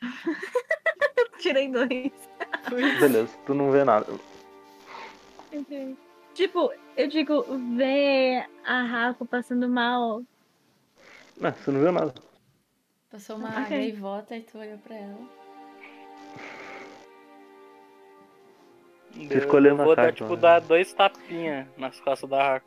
Tirei 1.38 1.70
dois. 1.70 2.25
Beleza, 2.98 3.36
tu 3.46 3.54
não 3.54 3.70
vê 3.70 3.84
nada. 3.84 4.06
Tipo, 6.34 6.70
eu 6.96 7.08
digo, 7.08 7.44
ver 7.76 8.46
a 8.64 8.82
Raco 8.82 9.24
passando 9.24 9.68
mal. 9.68 10.22
Não, 11.40 11.52
você 11.52 11.70
não 11.70 11.80
viu 11.80 11.92
nada. 11.92 12.14
Passou 13.10 13.36
uma 13.36 13.62
Ok. 13.62 13.70
gaivota 13.70 14.36
e 14.36 14.42
tu 14.42 14.58
olhou 14.58 14.78
pra 14.78 14.94
ela. 14.94 15.18
Eu, 19.30 19.40
ficou 19.40 19.56
olhando 19.56 19.80
a 19.80 19.84
vou 19.84 19.96
dar, 19.96 20.02
carta, 20.02 20.16
tipo, 20.16 20.34
né? 20.34 20.40
dar 20.42 20.60
dois 20.60 20.92
tapinhas 20.92 21.66
nas 21.78 21.98
costas 22.00 22.28
da 22.28 22.42
Raco. 22.42 22.66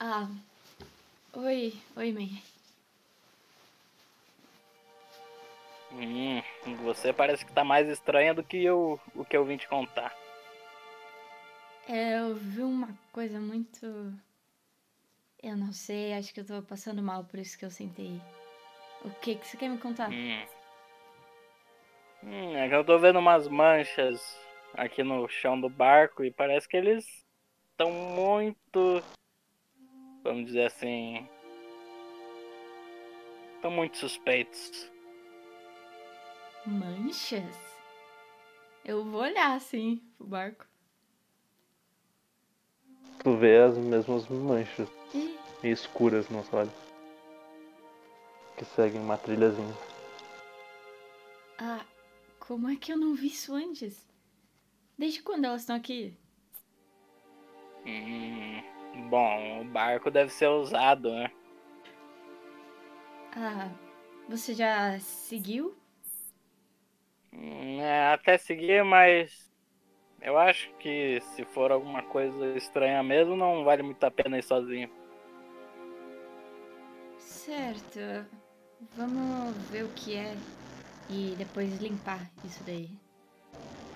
Ah. 0.00 0.28
Oi, 1.34 1.72
oi, 1.96 2.12
mãe. 2.12 2.42
Hum, 6.00 6.40
você 6.84 7.12
parece 7.12 7.44
que 7.44 7.52
tá 7.52 7.64
mais 7.64 7.88
estranha 7.88 8.32
do 8.32 8.44
que 8.44 8.62
eu, 8.62 9.00
o 9.14 9.24
que 9.24 9.36
eu 9.36 9.44
vim 9.44 9.56
te 9.56 9.66
contar. 9.66 10.14
É, 11.88 12.20
eu 12.20 12.36
vi 12.36 12.62
uma 12.62 12.96
coisa 13.12 13.40
muito. 13.40 13.84
Eu 15.42 15.56
não 15.56 15.72
sei, 15.72 16.12
acho 16.12 16.32
que 16.32 16.40
eu 16.40 16.46
tô 16.46 16.62
passando 16.62 17.02
mal, 17.02 17.24
por 17.24 17.40
isso 17.40 17.58
que 17.58 17.64
eu 17.64 17.70
sentei. 17.70 18.20
O 19.04 19.10
que 19.10 19.36
que 19.36 19.46
você 19.46 19.56
quer 19.56 19.68
me 19.68 19.78
contar? 19.78 20.10
Hum. 20.10 20.46
Hum, 22.22 22.56
é 22.56 22.68
que 22.68 22.74
eu 22.74 22.84
tô 22.84 22.98
vendo 22.98 23.18
umas 23.18 23.48
manchas 23.48 24.20
aqui 24.74 25.02
no 25.02 25.28
chão 25.28 25.60
do 25.60 25.68
barco 25.68 26.24
e 26.24 26.30
parece 26.30 26.68
que 26.68 26.76
eles 26.76 27.04
estão 27.72 27.90
muito. 27.90 29.02
Vamos 30.22 30.46
dizer 30.46 30.66
assim. 30.66 31.26
Estão 33.56 33.70
muito 33.70 33.96
suspeitos. 33.96 34.90
Manchas? 36.68 37.56
Eu 38.84 39.04
vou 39.04 39.22
olhar 39.22 39.56
assim 39.56 40.02
pro 40.16 40.26
barco. 40.26 40.66
Tu 43.22 43.36
vê 43.36 43.58
as 43.58 43.76
mesmas 43.76 44.28
manchas 44.28 44.88
meio 45.62 45.72
escuras 45.72 46.28
no 46.28 46.44
olhos. 46.52 46.72
Que 48.56 48.64
seguem 48.64 49.00
uma 49.00 49.16
trilhazinha. 49.16 49.74
ah, 51.58 51.84
como 52.38 52.68
é 52.68 52.76
que 52.76 52.92
eu 52.92 52.96
não 52.96 53.14
vi 53.14 53.28
isso 53.28 53.54
antes? 53.54 54.08
Desde 54.96 55.22
quando 55.22 55.44
elas 55.44 55.62
estão 55.62 55.76
aqui? 55.76 56.16
Hum, 57.86 59.08
bom, 59.08 59.62
o 59.62 59.64
barco 59.64 60.10
deve 60.10 60.30
ser 60.30 60.48
usado, 60.48 61.10
né? 61.10 61.30
Ah, 63.32 63.70
você 64.28 64.54
já 64.54 64.98
seguiu? 64.98 65.76
Hum, 67.32 67.80
é, 67.80 68.12
até 68.12 68.38
seguir, 68.38 68.84
mas 68.84 69.50
eu 70.20 70.38
acho 70.38 70.70
que 70.78 71.20
se 71.20 71.44
for 71.44 71.70
alguma 71.70 72.02
coisa 72.02 72.56
estranha 72.56 73.02
mesmo, 73.02 73.36
não 73.36 73.64
vale 73.64 73.82
muito 73.82 74.02
a 74.04 74.10
pena 74.10 74.38
ir 74.38 74.42
sozinho. 74.42 74.90
Certo. 77.18 78.00
Vamos 78.96 79.54
ver 79.70 79.84
o 79.84 79.88
que 79.88 80.16
é 80.16 80.36
e 81.10 81.34
depois 81.36 81.80
limpar 81.80 82.20
isso 82.44 82.62
daí. 82.64 82.88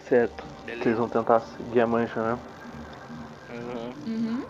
Certo. 0.08 0.44
Beleza. 0.64 0.82
Vocês 0.84 0.98
vão 0.98 1.08
tentar 1.08 1.40
seguir 1.40 1.80
a 1.80 1.86
mancha, 1.86 2.20
né? 2.22 2.38
Uhum. 3.50 3.92
Uhum. 4.06 4.44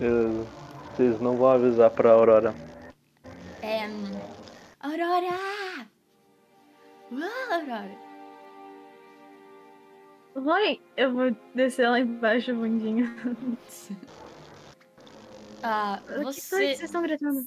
Vocês 0.96 1.20
não 1.20 1.36
vão 1.36 1.50
avisar 1.50 1.90
pra 1.90 2.12
Aurora. 2.12 2.54
É. 3.62 3.86
hum, 3.86 4.04
Aurora! 4.80 5.69
Oi, 10.34 10.80
eu 10.96 11.12
vou 11.12 11.30
descer 11.54 11.88
lá 11.88 11.98
embaixo, 12.00 12.54
bundinha. 12.54 13.04
Ah, 15.62 16.00
O 16.08 16.18
que 16.32 16.40
você. 16.40 16.40
vocês 16.40 16.80
estão 16.84 17.02
gritando? 17.02 17.46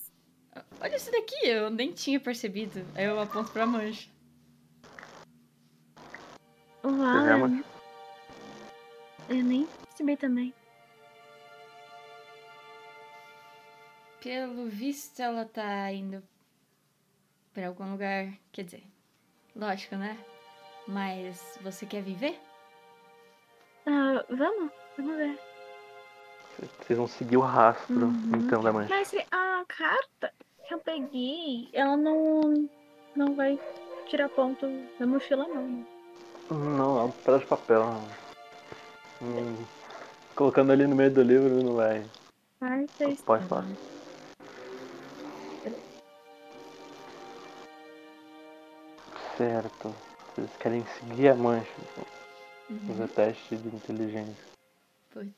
Olha 0.79 0.95
isso 0.95 1.11
daqui, 1.11 1.47
eu 1.47 1.71
nem 1.71 1.91
tinha 1.91 2.19
percebido. 2.19 2.85
Aí 2.93 3.05
eu 3.05 3.19
aponto 3.19 3.51
pra 3.51 3.65
mancha. 3.65 4.07
Uau, 6.83 7.49
eu 9.29 9.43
nem 9.43 9.65
percebi 9.65 10.15
também. 10.15 10.53
Pelo 14.21 14.67
visto, 14.67 15.19
ela 15.21 15.43
tá 15.45 15.91
indo 15.91 16.21
pra 17.53 17.67
algum 17.67 17.91
lugar. 17.91 18.33
Quer 18.51 18.65
dizer, 18.65 18.83
lógico, 19.55 19.95
né? 19.95 20.17
Mas 20.87 21.57
você 21.61 21.85
quer 21.85 22.01
viver? 22.01 22.39
Ah, 23.85 24.23
vamos? 24.29 24.71
Vamos 24.97 25.15
ver. 25.17 25.39
Vocês 26.81 26.97
vão 26.97 27.07
seguir 27.07 27.37
o 27.37 27.41
rastro, 27.41 27.95
Uhum. 28.07 28.31
então, 28.35 28.61
da 28.61 28.71
mancha. 28.71 28.89
Mas 28.93 29.13
a 29.31 29.63
carta 29.67 30.31
que 30.67 30.73
eu 30.73 30.79
peguei, 30.79 31.69
ela 31.73 31.97
não, 31.97 32.69
não 33.15 33.35
vai 33.35 33.59
tirar 34.07 34.29
ponto 34.29 34.65
da 34.99 35.05
mochila, 35.07 35.47
não. 35.47 35.85
Não, 36.51 36.99
é 36.99 37.03
um 37.05 37.11
pedaço 37.11 37.43
de 37.43 37.49
papel. 37.49 37.83
Hum, 39.21 39.65
colocando 40.35 40.71
ali 40.71 40.85
no 40.85 40.95
meio 40.95 41.11
do 41.11 41.23
livro 41.23 41.63
não 41.63 41.75
vai. 41.75 42.05
Carta 42.59 42.87
Pode 42.99 43.13
estranha. 43.13 43.41
falar. 43.47 43.65
Certo. 49.37 49.95
Vocês 50.35 50.49
querem 50.59 50.85
seguir 50.99 51.29
a 51.29 51.35
mancha. 51.35 51.67
então. 51.77 52.05
Uhum. 52.69 52.79
Fazer 52.87 53.07
teste 53.09 53.55
de 53.57 53.67
inteligência. 53.75 54.35
Putz. 55.11 55.31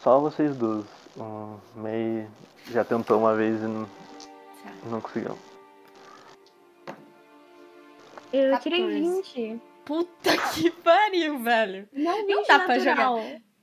Só 0.00 0.18
vocês 0.20 0.56
duas. 0.56 0.84
O 1.16 1.58
May 1.76 2.26
já 2.70 2.84
tentou 2.84 3.18
uma 3.18 3.34
vez 3.34 3.60
e 3.60 3.64
não, 3.66 3.84
Tá. 3.86 4.72
não 4.86 5.00
conseguiu. 5.00 5.36
Eu 8.32 8.58
tirei 8.60 8.80
14. 8.80 9.00
20. 9.00 9.60
Puta 9.84 10.30
que 10.54 10.70
pariu, 10.70 11.38
velho. 11.40 11.88
Não 11.92 12.24
20 12.26 12.46
dá 12.46 12.58
pra 12.60 12.76
natural. 12.78 13.20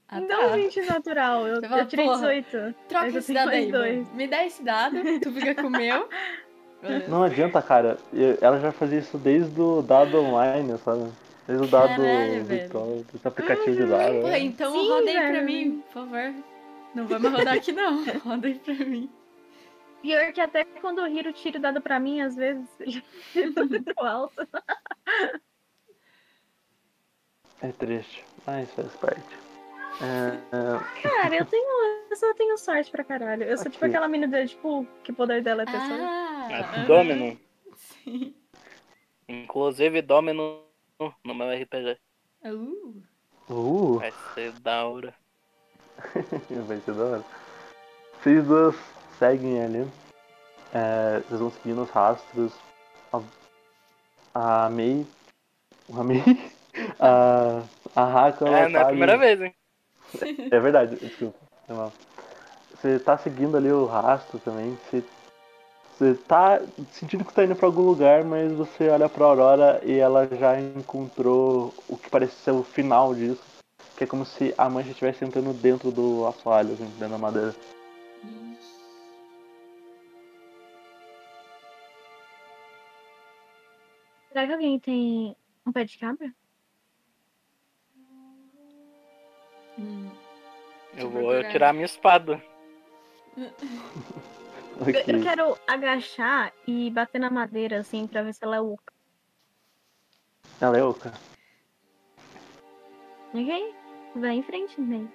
Ah, 0.07 0.19
Não 0.19 0.27
tá. 0.49 0.55
20 0.55 0.81
natural, 0.81 1.47
eu, 1.47 1.61
fala, 1.61 1.81
eu 1.81 1.87
tirei 1.87 2.05
porra, 2.05 2.17
18. 2.35 2.75
Troca 2.87 3.07
esse 3.07 3.33
dado 3.33 3.49
aí, 3.51 3.71
dois. 3.71 4.11
Me 4.13 4.27
dá 4.27 4.45
esse 4.45 4.61
dado, 4.63 4.97
tu 5.21 5.31
fica 5.31 5.55
com 5.55 5.67
o 5.67 5.69
meu. 5.69 6.09
Não 7.07 7.23
adianta, 7.23 7.61
cara. 7.61 7.97
Eu- 8.13 8.37
Ela 8.41 8.59
já 8.59 8.71
fazia 8.71 8.99
isso 8.99 9.17
desde 9.17 9.59
o 9.59 9.81
dado 9.81 10.17
online, 10.19 10.77
sabe? 10.79 11.11
Desde 11.47 11.65
o 11.65 11.67
dado 11.67 11.95
Caralho, 12.01 12.43
virtual, 12.45 13.03
desse 13.11 13.27
aplicativo 13.27 13.75
de 13.75 13.85
dado. 13.85 14.21
Pô, 14.21 14.27
né? 14.27 14.39
então 14.39 14.71
Sim, 14.71 14.89
roda 14.89 15.09
aí 15.09 15.15
pra 15.17 15.31
velho. 15.31 15.45
mim, 15.45 15.83
por 15.87 15.93
favor. 15.93 16.33
Não 16.95 17.07
vamos 17.07 17.31
rodar 17.31 17.55
aqui 17.55 17.71
não. 17.71 18.03
Roda 18.25 18.47
aí 18.47 18.55
pra 18.59 18.73
mim. 18.73 19.09
Pior 20.01 20.31
que 20.31 20.39
até 20.41 20.63
quando 20.63 20.99
o 21.01 21.07
Hiro 21.07 21.33
tira 21.33 21.57
o 21.59 21.61
dado 21.61 21.81
pra 21.81 21.99
mim, 21.99 22.21
às 22.21 22.35
vezes 22.35 22.65
ele 23.35 23.51
tá 23.53 23.65
muito 23.65 23.93
alto. 23.97 24.47
É 27.61 27.71
triste, 27.73 28.23
mas 28.47 28.71
faz 28.71 28.87
parte. 28.93 29.37
É, 30.01 30.55
é, 30.55 31.01
Cara, 31.09 31.35
eu 31.35 31.45
tenho. 31.45 31.67
Eu 32.09 32.15
só 32.15 32.33
tenho 32.33 32.57
sorte 32.57 32.89
pra 32.89 33.03
caralho. 33.03 33.43
Eu 33.43 33.57
sou 33.57 33.65
tipo 33.69 33.77
Ok. 33.85 33.89
aquela 33.89 34.07
menina 34.07 34.41
de 34.41 34.49
tipo, 34.49 34.87
que 35.03 35.11
o 35.11 35.13
poder 35.15 35.41
dela 35.43 35.63
é 35.63 35.65
ter 35.65 35.71
sorte. 35.73 36.01
Ah, 36.01 36.28
É. 36.49 36.85
Domino. 36.85 37.39
Sim. 37.75 38.33
Inclusive 39.27 40.01
Domino 40.01 40.63
no 41.23 41.33
meu 41.35 41.49
RPG. 41.51 41.97
Uh, 42.43 43.03
uh, 43.49 43.99
Vai 43.99 44.13
ser 44.33 44.51
da 44.53 44.85
hora. 44.85 45.13
vai 46.67 46.79
ser 46.79 46.93
da 46.93 47.03
hora. 47.03 47.25
Vocês 48.21 48.43
duas 48.45 48.75
seguem 49.17 49.61
ali. 49.63 49.87
É, 50.73 51.19
vocês 51.27 51.39
vão 51.39 51.51
seguindo 51.51 51.83
os 51.83 51.89
rastros. 51.89 52.53
A, 54.33 54.65
a 54.65 54.69
Mei. 54.69 55.05
A 55.93 56.03
Mei? 56.03 56.21
A, 56.99 57.63
a 57.95 58.27
Hako, 58.27 58.45
ela 58.45 58.59
É, 58.59 58.69
não 58.69 58.69
é 58.69 58.81
tá 58.81 58.81
a 58.81 58.85
primeira 58.89 59.13
ali- 59.13 59.21
vez, 59.35 59.41
hein? 59.41 59.55
É 60.51 60.59
verdade, 60.59 60.95
desculpa. 60.95 61.37
Você 62.71 62.99
tá 62.99 63.17
seguindo 63.17 63.57
ali 63.57 63.69
o 63.69 63.85
rastro 63.85 64.39
também. 64.39 64.77
Você, 64.89 65.03
você 65.99 66.15
tá 66.15 66.61
sentindo 66.93 67.25
que 67.25 67.33
tá 67.33 67.43
indo 67.43 67.55
pra 67.57 67.65
algum 67.67 67.81
lugar, 67.81 68.23
mas 68.23 68.53
você 68.53 68.87
olha 68.87 69.09
pra 69.09 69.25
Aurora 69.25 69.81
e 69.83 69.97
ela 69.97 70.25
já 70.37 70.57
encontrou 70.57 71.73
o 71.89 71.97
que 71.97 72.09
parece 72.09 72.35
ser 72.37 72.51
o 72.51 72.63
final 72.63 73.13
disso. 73.13 73.43
Que 73.97 74.05
é 74.05 74.07
como 74.07 74.25
se 74.25 74.55
a 74.57 74.69
mancha 74.69 74.91
estivesse 74.91 75.25
entrando 75.25 75.53
dentro 75.53 75.91
do 75.91 76.25
assoalho, 76.25 76.71
assim, 76.71 76.85
dentro 76.97 77.09
da 77.09 77.17
madeira. 77.17 77.53
Será 84.29 84.47
que 84.47 84.53
alguém 84.53 84.79
tem 84.79 85.35
um 85.65 85.71
pé 85.73 85.83
de 85.83 85.97
cabra? 85.97 86.33
hum, 89.77 90.09
Eu 90.95 91.09
vou 91.09 91.43
tirar 91.43 91.73
minha 91.73 91.85
espada. 91.85 92.41
Eu, 94.79 94.87
Ok. 94.87 95.03
eu 95.07 95.21
quero 95.21 95.57
agachar 95.67 96.53
e 96.65 96.89
bater 96.89 97.19
na 97.19 97.29
madeira, 97.29 97.79
assim, 97.79 98.07
pra 98.07 98.23
ver 98.23 98.33
se 98.33 98.43
ela 98.43 98.55
é 98.55 98.61
oca. 98.61 98.93
Ela 100.61 100.77
é 100.77 100.83
oca. 100.83 101.13
Ok? 103.33 103.75
Vai 104.15 104.35
em 104.35 104.43
frente, 104.43 104.79
né? 104.79 105.07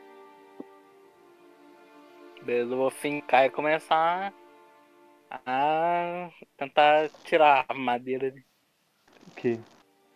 Beleza, 2.43 2.73
eu 2.75 2.77
vou 2.77 2.91
fincar 2.91 3.47
e 3.47 3.51
começar 3.51 4.33
a 5.31 6.31
tentar 6.59 7.09
tirar 7.25 7.65
a 7.69 7.75
madeira. 7.75 8.27
ali. 8.27 8.45
Ok. 9.33 9.59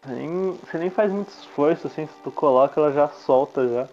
Nem, 0.06 0.52
você 0.52 0.78
nem 0.78 0.90
faz 0.90 1.10
muito 1.10 1.28
esforço, 1.30 1.86
assim, 1.86 2.06
se 2.06 2.22
tu 2.22 2.30
coloca, 2.30 2.78
ela 2.78 2.92
já 2.92 3.08
solta 3.08 3.66
já. 3.66 3.88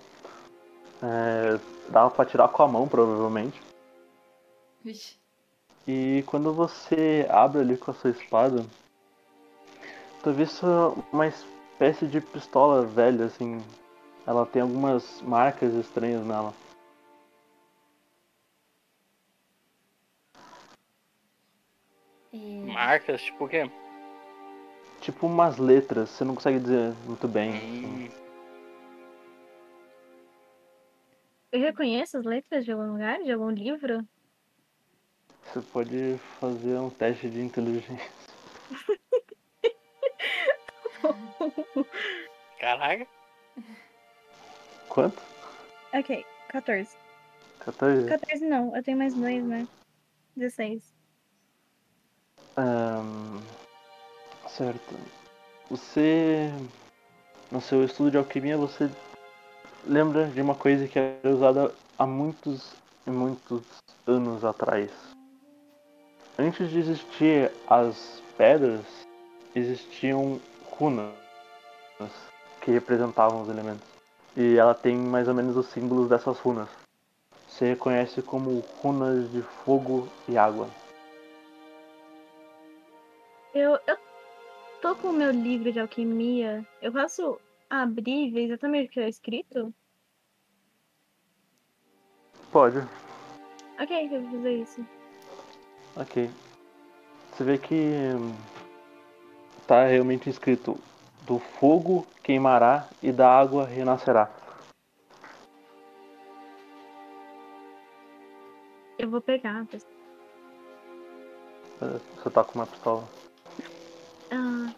É, 1.02 1.60
dá 1.90 2.10
pra 2.10 2.26
tirar 2.26 2.50
com 2.50 2.62
a 2.64 2.68
mão, 2.68 2.88
provavelmente. 2.88 3.60
vixe. 4.84 5.25
E 5.88 6.24
quando 6.26 6.52
você 6.54 7.28
abre 7.30 7.62
ali 7.62 7.78
com 7.78 7.92
a 7.92 7.94
sua 7.94 8.10
espada, 8.10 8.66
tu 10.24 10.32
vê 10.32 10.46
uma 11.14 11.28
espécie 11.28 12.08
de 12.08 12.20
pistola 12.20 12.86
velha, 12.86 13.26
assim. 13.26 13.64
Ela 14.26 14.46
tem 14.46 14.64
algumas 14.64 15.22
marcas 15.22 15.74
estranhas 15.76 16.26
nela. 16.26 16.54
Marcas, 22.34 23.22
tipo 23.22 23.46
o 23.46 23.48
quê? 23.48 23.70
Tipo 25.00 25.28
umas 25.28 25.58
letras, 25.58 26.10
você 26.10 26.24
não 26.24 26.34
consegue 26.34 26.60
dizer 26.60 26.94
muito 27.06 27.28
bem. 27.28 27.52
assim. 27.56 27.86
Hum, 27.86 28.10
Eu 31.52 31.60
reconheço 31.62 32.18
as 32.18 32.26
letras 32.26 32.66
de 32.66 32.72
algum 32.72 32.92
lugar, 32.92 33.22
de 33.22 33.32
algum 33.32 33.50
livro? 33.50 34.06
Você 35.46 35.62
pode 35.62 36.18
fazer 36.40 36.78
um 36.78 36.90
teste 36.90 37.30
de 37.30 37.42
inteligência. 37.42 38.12
Caraca. 42.60 43.08
Quanto? 44.90 45.22
ok, 45.94 46.26
14. 46.50 46.98
14? 47.60 48.08
14 48.08 48.46
não, 48.46 48.76
eu 48.76 48.84
tenho 48.84 48.98
mais 48.98 49.14
dois, 49.14 49.44
né? 49.46 49.68
16. 50.36 50.94
Ahn, 52.58 53.42
certo. 54.48 54.96
Você, 55.70 56.50
no 57.52 57.62
seu 57.62 57.84
estudo 57.84 58.12
de 58.12 58.18
alquimia, 58.18 58.58
você 58.58 58.90
lembra 59.86 60.28
de 60.28 60.42
uma 60.42 60.56
coisa 60.56 60.88
que 60.88 61.00
era 61.00 61.30
usada 61.30 61.74
há 61.98 62.06
muitos 62.06 62.76
e 63.06 63.10
muitos 63.10 63.64
anos 64.08 64.44
atrás. 64.44 65.15
Antes 66.38 66.70
de 66.70 66.80
existir 66.80 67.50
as 67.66 68.22
pedras, 68.38 69.08
existiam 69.56 70.38
runas 70.70 71.14
que 72.60 72.72
representavam 72.72 73.42
os 73.42 73.48
elementos. 73.48 73.88
E 74.36 74.58
ela 74.58 74.74
tem 74.74 74.98
mais 74.98 75.30
ou 75.30 75.34
menos 75.34 75.56
os 75.56 75.68
símbolos 75.68 76.10
dessas 76.10 76.38
runas. 76.40 76.68
Você 77.48 77.70
reconhece 77.70 78.22
como 78.22 78.60
runas 78.82 79.32
de 79.32 79.42
fogo 79.42 80.10
e 80.28 80.38
água. 80.38 80.68
Eu, 83.54 83.80
eu 83.88 83.98
tô 84.82 84.94
com 84.94 85.08
o 85.08 85.14
meu 85.14 85.32
livro 85.32 85.72
de 85.72 85.80
alquimia. 85.80 86.68
Eu 86.82 86.92
posso 86.92 87.40
abrir 87.70 88.28
e 88.28 88.32
ver 88.32 88.44
exatamente 88.48 88.90
o 88.90 88.92
que 88.92 89.00
é 89.00 89.08
escrito? 89.08 89.74
Pode. 92.52 92.80
Ok, 93.80 94.10
eu 94.12 94.22
vou 94.22 94.32
fazer 94.32 94.62
isso. 94.62 94.95
Ok. 95.96 96.30
Você 97.32 97.44
vê 97.44 97.58
que 97.58 97.74
hum, 97.74 98.34
tá 99.66 99.86
realmente 99.86 100.30
escrito 100.30 100.78
do 101.26 101.40
fogo 101.40 102.06
queimará 102.22 102.88
e 103.02 103.12
da 103.12 103.30
água 103.30 103.66
renascerá. 103.66 104.30
Eu 108.98 109.10
vou 109.10 109.22
pegar. 109.22 109.66
Você 111.80 112.30
tá 112.30 112.44
com 112.44 112.60
uma 112.60 112.68
pistola. 112.68 113.08
Ah, 114.32 114.74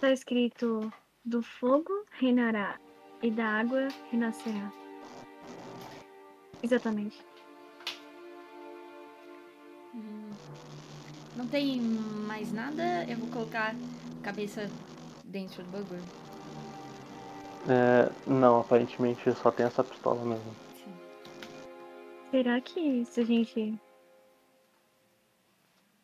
tá 0.00 0.10
escrito 0.12 0.92
do 1.24 1.42
fogo 1.42 2.04
reinará 2.10 2.78
e 3.22 3.30
da 3.30 3.46
água 3.46 3.88
renascerá. 4.10 4.70
Exatamente. 6.62 7.33
Não 11.36 11.46
tem 11.46 11.80
mais 11.80 12.52
nada? 12.52 13.04
Eu 13.08 13.18
vou 13.18 13.28
colocar 13.28 13.74
a 13.74 14.24
cabeça 14.24 14.70
dentro 15.24 15.62
do 15.64 15.70
bagulho. 15.70 16.02
É, 17.68 18.10
não, 18.26 18.60
aparentemente 18.60 19.32
só 19.34 19.50
tem 19.50 19.66
essa 19.66 19.82
pistola 19.82 20.24
mesmo. 20.24 20.54
Sim. 20.76 20.92
Será 22.30 22.60
que 22.60 23.04
se 23.04 23.20
a 23.20 23.24
gente. 23.24 23.74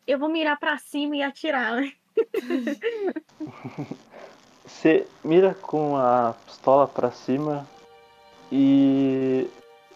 Eu 0.05 0.19
vou 0.19 0.29
mirar 0.29 0.59
pra 0.59 0.77
cima 0.77 1.15
e 1.15 1.23
atirar, 1.23 1.75
né? 1.75 1.93
Você 4.65 5.07
mira 5.23 5.53
com 5.53 5.95
a 5.95 6.35
pistola 6.45 6.87
pra 6.87 7.11
cima 7.11 7.67
e 8.51 9.49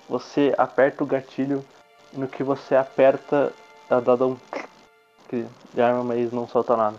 você 0.08 0.54
aperta 0.58 1.04
o 1.04 1.08
gatilho. 1.08 1.63
No 2.13 2.28
que 2.28 2.43
você 2.43 2.76
aperta, 2.76 3.54
ela 3.89 4.02
dá 4.02 4.26
um 4.26 4.36
de 5.74 5.82
arma, 5.82 6.04
mas 6.04 6.32
não 6.32 6.48
solta 6.48 6.78
nada. 6.78 6.98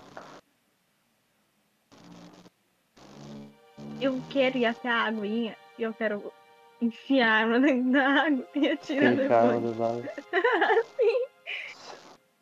Eu 4.01 4.20
quero 4.31 4.59
ir 4.59 4.66
até 4.66 4.88
a 4.88 5.05
aguinha 5.05 5.57
e 5.79 5.83
eu 5.83 5.94
quero 5.94 6.33
enfiar 6.81 7.29
a 7.29 7.35
arma 7.35 7.61
dentro 7.61 7.92
da 7.92 8.09
água 8.09 8.46
e 8.55 8.68
atirar 8.68 9.33
arma 9.33 9.61
depois. 9.61 9.79
das 9.79 9.81
águas. 9.81 10.07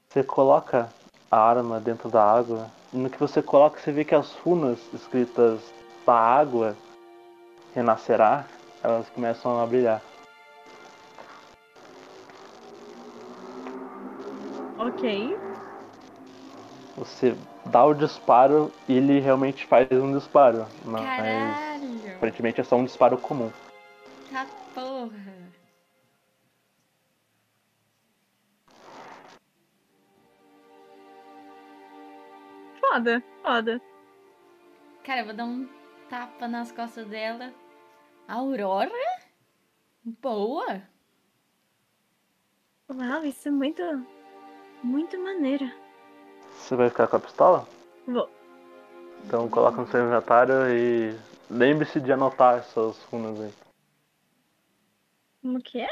Você 0.08 0.22
coloca 0.22 0.92
a 1.28 1.38
arma 1.38 1.80
dentro 1.80 2.08
da 2.08 2.22
água 2.22 2.70
e 2.92 2.96
no 2.96 3.10
que 3.10 3.18
você 3.18 3.42
coloca 3.42 3.80
você 3.80 3.90
vê 3.90 4.04
que 4.04 4.14
as 4.14 4.32
runas 4.34 4.78
escritas 4.94 5.60
da 6.06 6.14
água 6.14 6.76
renascerá 7.74 8.46
elas 8.84 9.08
começam 9.08 9.60
a 9.60 9.66
brilhar. 9.66 10.00
Ok. 14.78 15.43
Você 16.96 17.36
dá 17.66 17.84
o 17.84 17.92
disparo 17.92 18.72
e 18.88 18.96
ele 18.96 19.18
realmente 19.18 19.66
faz 19.66 19.90
um 19.90 20.16
disparo. 20.16 20.66
Mas 20.84 21.04
Caralho! 21.04 22.16
aparentemente 22.16 22.60
é 22.60 22.64
só 22.64 22.76
um 22.76 22.84
disparo 22.84 23.18
comum. 23.18 23.50
Tá 24.30 24.46
porra! 24.74 25.34
Foda, 32.80 33.22
foda. 33.42 33.80
Cara, 35.02 35.20
eu 35.20 35.24
vou 35.26 35.34
dar 35.34 35.44
um 35.44 35.68
tapa 36.08 36.46
nas 36.46 36.70
costas 36.70 37.06
dela. 37.08 37.52
Aurora? 38.28 38.90
Boa! 40.04 40.82
Uau, 42.88 43.24
isso 43.24 43.48
é 43.48 43.50
muito. 43.50 43.82
Muito 44.82 45.18
maneiro. 45.18 45.83
Você 46.58 46.76
vai 46.76 46.88
ficar 46.88 47.06
com 47.08 47.16
a 47.16 47.20
pistola? 47.20 47.68
Vou. 48.06 48.28
Então 49.24 49.48
coloca 49.48 49.80
no 49.80 49.86
seu 49.88 50.04
inventário 50.06 50.54
e 50.70 51.16
lembre-se 51.50 52.00
de 52.00 52.12
anotar 52.12 52.58
essas 52.58 53.02
runas 53.04 53.40
aí. 53.40 53.52
Como 55.42 55.60
que 55.60 55.80
é? 55.80 55.88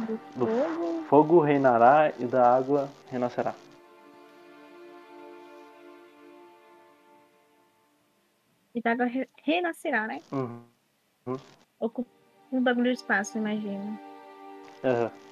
Do 0.00 0.18
Do 0.36 0.46
fogo. 0.46 1.04
fogo 1.08 1.40
reinará 1.40 2.12
e 2.18 2.26
da 2.26 2.56
água 2.56 2.88
renascerá. 3.10 3.54
E 8.74 8.80
da 8.82 8.92
água 8.92 9.06
re- 9.06 9.28
renascerá, 9.44 10.06
né? 10.06 10.20
Uhum. 10.32 11.38
Ocupa 11.78 12.08
um 12.50 12.60
bagulho 12.62 12.92
de 12.92 12.98
espaço, 12.98 13.38
imagino. 13.38 13.98
Aham, 14.82 15.10
sim. 15.10 15.23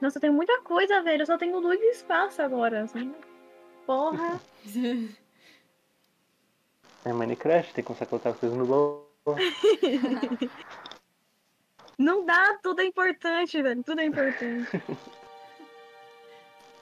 Nossa, 0.00 0.20
tem 0.20 0.30
muita 0.30 0.60
coisa, 0.60 1.02
velho. 1.02 1.22
Eu 1.22 1.26
só 1.26 1.38
tenho 1.38 1.58
luz 1.58 1.80
e 1.80 1.90
espaço 1.90 2.42
agora. 2.42 2.82
Assim. 2.84 3.14
Porra. 3.86 4.40
É 7.04 7.12
Minecraft, 7.12 7.72
tem 7.72 7.84
que 7.84 7.86
começar 7.86 8.04
a 8.04 8.08
colocar 8.08 8.30
as 8.30 8.36
coisas 8.36 8.58
no 8.58 8.66
baú. 8.66 9.06
Não 11.96 12.26
dá, 12.26 12.58
tudo 12.60 12.80
é 12.80 12.84
importante, 12.84 13.62
velho. 13.62 13.80
Tudo 13.84 14.00
é 14.00 14.04
importante. 14.04 14.68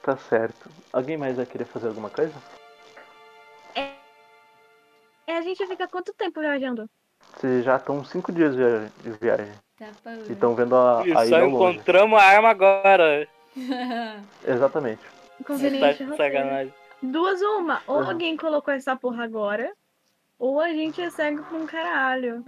Tá 0.01 0.15
certo. 0.17 0.69
Alguém 0.93 1.17
mais 1.17 1.35
vai 1.35 1.47
querer 1.47 1.65
fazer 1.65 1.87
alguma 1.87 2.11
coisa? 2.11 2.31
É, 3.75 5.35
a 5.35 5.41
gente 5.41 5.65
fica 5.65 5.87
quanto 5.87 6.13
tempo 6.13 6.39
viajando? 6.41 6.87
Vocês 7.35 7.65
já 7.65 7.77
estão 7.77 8.05
cinco 8.05 8.31
dias 8.31 8.55
de 8.55 9.09
viagem. 9.19 9.51
Tá. 9.77 9.87
E 10.27 10.31
estão 10.31 10.55
vendo 10.55 10.75
a, 10.75 11.03
E 11.05 11.11
a 11.11 11.15
só 11.15 11.23
ilha 11.25 11.41
ao 11.41 11.49
longe. 11.49 11.73
encontramos 11.75 12.19
a 12.19 12.23
arma 12.23 12.49
agora. 12.49 13.27
Exatamente. 14.47 15.01
Tá 15.37 15.43
Conveniente. 15.45 16.05
sacanagem. 16.15 16.73
Duas 17.03 17.41
uma. 17.41 17.81
Ou 17.87 17.97
Uhum. 18.01 18.09
alguém 18.09 18.37
colocou 18.37 18.73
essa 18.73 18.95
porra 18.95 19.23
agora, 19.25 19.71
ou 20.39 20.59
a 20.61 20.69
gente 20.69 21.01
é 21.01 21.09
cego 21.09 21.43
pra 21.43 21.57
um 21.57 21.65
caralho. 21.65 22.43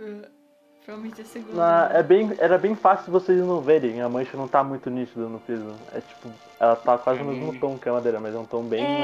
Provavelmente 0.86 1.22
a 1.22 1.26
segunda. 1.26 1.58
Na- 1.58 1.90
é 1.98 2.02
bem, 2.02 2.32
era 2.40 2.58
bem 2.58 2.74
fácil 2.76 3.12
vocês 3.12 3.40
não 3.42 3.60
verem. 3.60 4.02
A 4.02 4.08
mancha 4.08 4.38
não 4.38 4.48
tá 4.48 4.64
muito 4.64 4.90
nítida 4.90 5.26
no 5.28 5.40
piso. 5.42 5.76
É 5.94 6.00
tipo, 6.00 6.30
ela 6.60 6.78
tá 6.78 6.98
quase 6.98 7.22
no 7.22 7.34
mesmo 7.34 7.60
tom 7.60 7.78
que 7.78 7.90
a 7.90 7.94
madeira, 7.94 8.22
mas 8.22 8.34
é 8.34 8.38
um 8.38 8.46
tom 8.46 8.64
bem 8.64 8.86
É. 8.86 8.98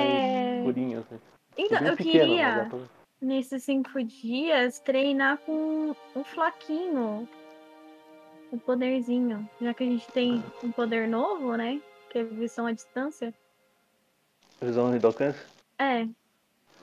mais 0.56 0.64
purinho. 0.66 1.00
Assim. 1.02 1.20
Então, 1.58 1.80
bem 1.80 1.88
eu 1.90 1.98
pequeno, 1.98 2.20
queria, 2.26 2.52
dá 2.56 2.66
pra 2.70 2.80
nesses 3.22 3.64
cinco 3.64 4.02
dias, 4.02 4.80
treinar 4.80 5.38
com 5.46 5.94
um 6.16 6.24
flaquinho. 6.24 7.28
Um 8.54 8.60
poderzinho. 8.60 9.50
Já 9.60 9.74
que 9.74 9.84
a 9.84 9.88
gente 9.88 10.06
tem 10.12 10.44
um 10.64 10.72
poder 10.72 11.08
novo, 11.08 11.58
né? 11.58 11.82
Que 12.12 12.20
é 12.20 12.24
visão 12.24 12.68
à 12.68 12.72
distância. 12.72 13.34
Visão 14.62 14.96
de 14.96 15.04
alcance? 15.04 15.40
É. 15.80 16.06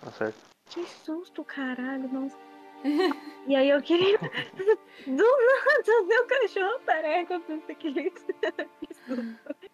Tá 0.01 0.11
certo. 0.11 0.37
Que 0.69 0.85
susto, 0.85 1.45
caralho, 1.45 2.13
nossa. 2.13 2.37
E 3.47 3.55
aí 3.55 3.71
eu 3.71 3.81
queria. 3.81 4.19
Do 5.07 5.13
nada, 5.13 6.03
meu 6.07 6.27
cachorro 6.27 6.81
eu 7.31 7.41
pensei 7.41 7.75
que. 7.77 8.13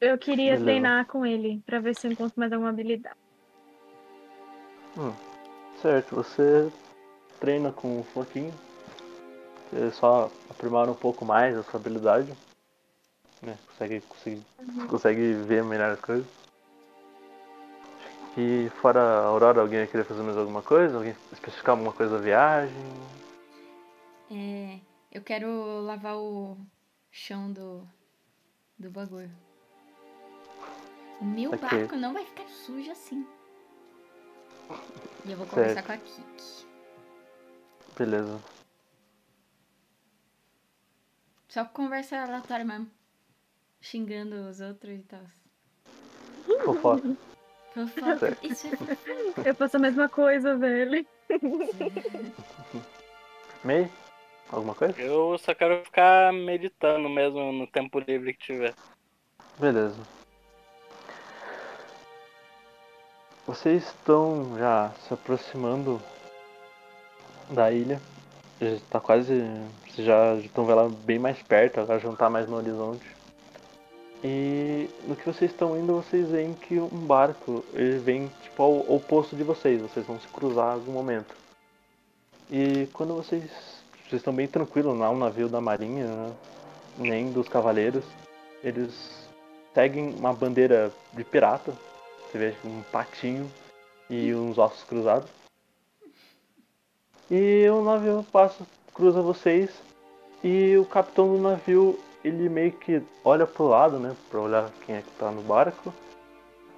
Eu 0.00 0.18
queria 0.18 0.52
Beleza. 0.52 0.64
treinar 0.64 1.06
com 1.06 1.24
ele 1.24 1.62
pra 1.64 1.78
ver 1.78 1.94
se 1.94 2.08
eu 2.08 2.10
encontro 2.10 2.34
mais 2.38 2.52
alguma 2.52 2.70
habilidade. 2.70 3.16
Certo, 5.80 6.16
você 6.16 6.72
treina 7.38 7.70
com 7.70 8.00
o 8.00 8.02
floquinho. 8.02 8.52
Você 9.72 9.90
só 9.92 10.30
aprimora 10.50 10.90
um 10.90 10.94
pouco 10.94 11.24
mais 11.24 11.56
a 11.56 11.62
sua 11.62 11.80
habilidade. 11.80 12.30
Né? 13.40 13.56
Consegue, 13.68 14.02
consegue, 14.02 14.42
consegue 14.86 15.32
ver 15.32 15.64
melhor 15.64 15.92
as 15.92 16.00
coisas. 16.00 16.26
E 18.36 18.70
fora 18.82 19.00
a 19.00 19.24
Aurora, 19.24 19.62
alguém 19.62 19.86
querer 19.86 20.04
fazer 20.04 20.22
mais 20.22 20.36
alguma 20.36 20.60
coisa? 20.60 20.96
Alguém 20.96 21.16
especificar 21.32 21.70
alguma 21.70 21.92
coisa 21.92 22.18
da 22.18 22.22
viagem? 22.22 22.76
É, 24.30 24.78
eu 25.10 25.22
quero 25.22 25.80
lavar 25.80 26.16
o 26.16 26.56
chão 27.10 27.50
do, 27.50 27.88
do 28.78 28.90
bagulho. 28.90 29.30
O 31.18 31.24
meu 31.24 31.50
Ok. 31.52 31.60
barco 31.60 31.96
não 31.96 32.12
vai 32.12 32.26
ficar 32.26 32.46
sujo 32.48 32.90
assim. 32.90 33.26
E 35.24 35.30
eu 35.30 35.36
vou 35.38 35.46
conversar 35.48 35.82
com 35.82 35.92
a 35.92 35.96
Kiki. 35.96 36.66
Beleza. 37.98 38.38
Só 41.52 41.66
conversa 41.66 42.16
aleatória 42.16 42.64
mesmo. 42.64 42.90
Xingando 43.78 44.48
os 44.48 44.58
outros 44.62 44.94
e 44.94 45.02
tal. 45.02 45.20
Fofoca. 46.64 47.14
Fofoca. 47.74 48.38
Isso 48.42 48.68
é 48.68 48.70
fofoca. 48.70 49.48
Eu 49.48 49.54
faço 49.54 49.76
a 49.76 49.80
mesma 49.80 50.08
coisa, 50.08 50.56
velho. 50.56 51.06
May? 53.62 53.90
Alguma 54.50 54.74
coisa? 54.74 54.98
Eu 54.98 55.36
só 55.36 55.54
quero 55.54 55.84
ficar 55.84 56.32
meditando 56.32 57.06
mesmo 57.10 57.52
no 57.52 57.66
tempo 57.66 57.98
livre 57.98 58.32
que 58.32 58.46
tiver. 58.46 58.74
Beleza. 59.58 60.00
Vocês 63.46 63.88
estão 63.88 64.56
já 64.56 64.90
se 65.06 65.12
aproximando 65.12 66.00
da 67.50 67.70
ilha. 67.70 68.00
Já 68.62 68.68
está 68.68 69.00
quase. 69.00 69.42
Já 69.98 70.36
estão 70.36 70.64
vendo 70.64 70.78
ela 70.78 70.88
bem 70.88 71.18
mais 71.18 71.42
perto, 71.42 71.80
agora 71.80 71.98
já 71.98 72.08
não 72.08 72.14
tá 72.14 72.30
mais 72.30 72.48
no 72.48 72.56
horizonte. 72.56 73.04
E 74.22 74.88
no 75.04 75.16
que 75.16 75.26
vocês 75.26 75.50
estão 75.50 75.76
indo, 75.76 75.94
vocês 75.94 76.28
veem 76.28 76.54
que 76.54 76.78
um 76.78 77.04
barco 77.04 77.64
ele 77.74 77.98
vem 77.98 78.30
tipo 78.40 78.62
ao 78.62 78.78
oposto 78.88 79.34
de 79.34 79.42
vocês. 79.42 79.82
Vocês 79.82 80.06
vão 80.06 80.20
se 80.20 80.28
cruzar 80.28 80.68
em 80.68 80.74
algum 80.74 80.92
momento. 80.92 81.34
E 82.48 82.86
quando 82.92 83.14
vocês. 83.16 83.42
Vocês 84.08 84.20
estão 84.20 84.32
bem 84.32 84.46
tranquilos, 84.46 84.96
não 84.96 85.06
é 85.06 85.08
um 85.08 85.18
navio 85.18 85.48
da 85.48 85.60
marinha, 85.60 86.06
né? 86.06 86.32
nem 86.98 87.32
dos 87.32 87.48
cavaleiros. 87.48 88.04
Eles 88.62 88.92
seguem 89.74 90.14
uma 90.14 90.32
bandeira 90.32 90.92
de 91.14 91.24
pirata. 91.24 91.72
Você 92.30 92.38
vê 92.38 92.54
um 92.64 92.82
patinho 92.92 93.50
e 94.08 94.32
uns 94.34 94.56
ossos 94.56 94.84
cruzados. 94.84 95.41
E 97.34 97.66
o 97.70 97.82
navio 97.82 98.22
passa, 98.30 98.62
cruza 98.92 99.22
vocês. 99.22 99.82
E 100.44 100.76
o 100.76 100.84
capitão 100.84 101.34
do 101.34 101.40
navio, 101.40 101.98
ele 102.22 102.46
meio 102.46 102.72
que 102.72 103.02
olha 103.24 103.46
pro 103.46 103.68
lado, 103.68 103.98
né? 103.98 104.14
Pra 104.30 104.38
olhar 104.38 104.70
quem 104.84 104.96
é 104.96 105.00
que 105.00 105.10
tá 105.12 105.30
no 105.30 105.40
barco. 105.40 105.94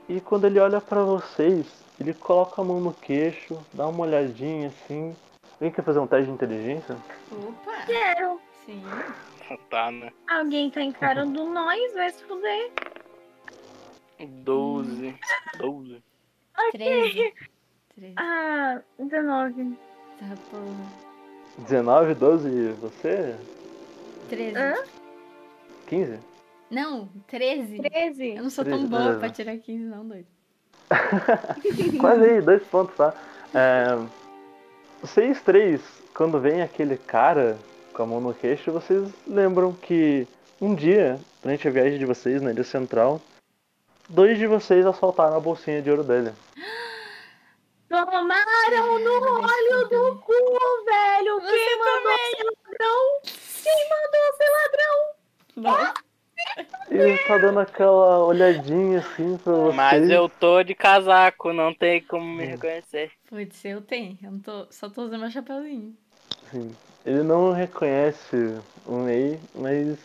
E 0.09 0.21
quando 0.21 0.45
ele 0.45 0.61
olha 0.61 0.81
pra 0.81 1.03
vocês, 1.03 1.67
ele 1.99 2.15
coloca 2.15 2.63
a 2.63 2.65
mão 2.65 2.79
no 2.79 2.93
queixo, 2.93 3.61
dá 3.73 3.89
uma 3.89 4.05
olhadinha 4.05 4.69
assim. 4.69 5.17
Alguém 5.55 5.73
quer 5.73 5.83
fazer 5.83 5.99
um 5.99 6.07
teste 6.07 6.27
de 6.27 6.33
inteligência? 6.33 6.97
Opa! 7.33 7.87
Quero. 7.87 8.41
Sim. 8.65 8.81
Tá, 9.69 9.91
né? 9.91 10.11
Alguém 10.27 10.71
tá 10.71 10.81
encarando 10.81 11.45
nós, 11.45 11.93
vai 11.93 12.11
se 12.11 12.25
fuder. 12.25 12.73
12. 14.19 15.15
12. 15.59 16.03
13. 16.73 17.35
13. 17.95 18.15
Ah, 18.17 18.81
19. 18.99 19.77
Tá 20.19 20.27
porra. 20.51 21.05
19, 21.59 22.15
12, 22.15 22.73
você? 22.81 23.37
13. 24.29 24.57
Hã? 24.57 24.75
15? 25.87 26.19
Não, 26.71 27.09
13. 27.29 27.79
13. 27.81 28.29
Eu 28.31 28.43
não 28.43 28.51
sou 28.51 28.65
13, 28.65 28.81
tão 28.81 28.89
boa 28.89 29.03
beleza. 29.03 29.21
pra 29.21 29.31
tirar 29.31 29.57
15, 29.57 29.85
não, 29.85 30.07
doido. 30.07 30.27
Quase 32.01 32.25
aí, 32.25 32.41
dois 32.41 32.63
pontos, 32.65 32.95
tá? 32.97 33.15
É, 33.55 33.99
vocês 35.01 35.41
três, 35.43 35.81
quando 36.15 36.41
vem 36.41 36.63
aquele 36.63 36.97
cara 36.97 37.59
com 37.93 38.03
a 38.03 38.07
mão 38.07 38.21
no 38.21 38.35
queixo, 38.35 38.73
vocês 38.73 39.09
lembram 39.27 39.73
que 39.73 40.27
um 40.61 40.75
dia, 40.75 41.21
durante 41.43 41.69
a 41.69 41.71
viagem 41.71 41.99
de 41.99 42.07
vocês 42.07 42.43
na 42.43 42.51
Ilha 42.51 42.65
Central, 42.65 43.21
dois 44.09 44.39
de 44.39 44.47
vocês 44.47 44.85
assaltaram 44.85 45.37
a 45.37 45.41
bolsinha 45.41 45.81
de 45.83 45.91
ouro 45.91 46.03
dele. 46.03 46.33
Tomaram 47.95 48.99
no 48.99 49.41
olho 49.41 49.89
do 49.89 50.17
cu, 50.19 50.33
velho. 50.85 51.41
Quem 51.41 51.79
mandou 51.79 52.11
ladrão! 52.43 53.21
Quem 53.63 53.89
mandou 53.89 54.27
ser 54.37 54.51
ladrão? 54.51 54.99
Não. 55.55 55.95
Ele 56.91 57.19
tá 57.19 57.39
dando 57.39 57.61
aquela 57.61 58.25
olhadinha 58.25 58.99
assim 58.99 59.39
pra 59.39 59.53
vocês. 59.53 59.77
Mas 59.77 60.11
eu 60.11 60.29
tô 60.29 60.65
de 60.65 60.75
casaco, 60.75 61.53
não 61.53 61.73
tem 61.73 62.03
como 62.03 62.25
me 62.25 62.45
reconhecer. 62.45 63.13
Pode 63.31 63.55
ser, 63.55 63.69
eu 63.69 63.81
tenho. 63.81 64.19
Eu 64.21 64.33
não 64.33 64.41
tô, 64.41 64.67
só 64.71 64.89
tô 64.89 65.03
usando 65.03 65.21
meu 65.21 65.31
chapéuzinho. 65.31 65.97
Sim. 66.51 66.75
Ele 67.07 67.23
não 67.23 67.53
reconhece 67.53 68.59
o 68.87 68.99
Ney, 69.05 69.39
mas 69.55 69.97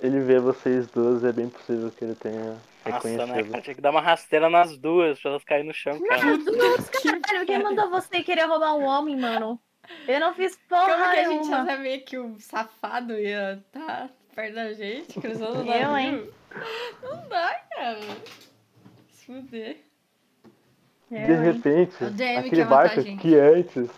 ele 0.00 0.20
vê 0.20 0.38
vocês 0.38 0.86
duas 0.86 1.24
e 1.24 1.26
é 1.26 1.32
bem 1.32 1.48
possível 1.48 1.90
que 1.90 2.04
ele 2.04 2.14
tenha 2.14 2.56
Nossa, 2.92 3.26
né, 3.26 3.42
cara? 3.44 3.60
Tinha 3.62 3.74
que 3.74 3.80
dar 3.80 3.90
uma 3.90 4.00
rasteira 4.00 4.48
nas 4.50 4.76
duas 4.76 5.20
pra 5.20 5.30
elas 5.30 5.44
caírem 5.44 5.66
no 5.68 5.74
chão, 5.74 5.98
cara. 6.00 6.20
Caralho, 6.22 7.46
quem 7.46 7.62
mandou 7.62 7.90
você 7.90 8.22
querer 8.22 8.46
roubar 8.46 8.74
um 8.76 8.84
homem, 8.84 9.16
mano? 9.16 9.60
Eu 10.06 10.20
não 10.20 10.34
fiz 10.34 10.54
porra 10.68 10.86
Como 10.86 11.10
que 11.12 11.18
a 11.18 11.28
gente 11.28 11.48
ia 11.48 11.64
saber 11.64 11.98
que 12.00 12.18
o 12.18 12.38
safado 12.38 13.14
ia 13.18 13.54
estar 13.54 14.10
perto 14.34 14.54
da 14.54 14.72
gente, 14.72 15.18
cruzando 15.20 15.58
o 15.58 15.60
Eu, 15.60 15.64
navio? 15.90 15.96
hein? 15.96 16.30
Não 17.02 17.28
dá, 17.28 17.60
cara. 17.74 17.98
Se 19.12 19.26
fuder. 19.26 19.76
Eu, 21.10 21.26
De 21.26 21.34
repente, 21.34 21.94
aquele 22.38 22.64
barco 22.64 23.02
que 23.02 23.34
antes 23.34 23.88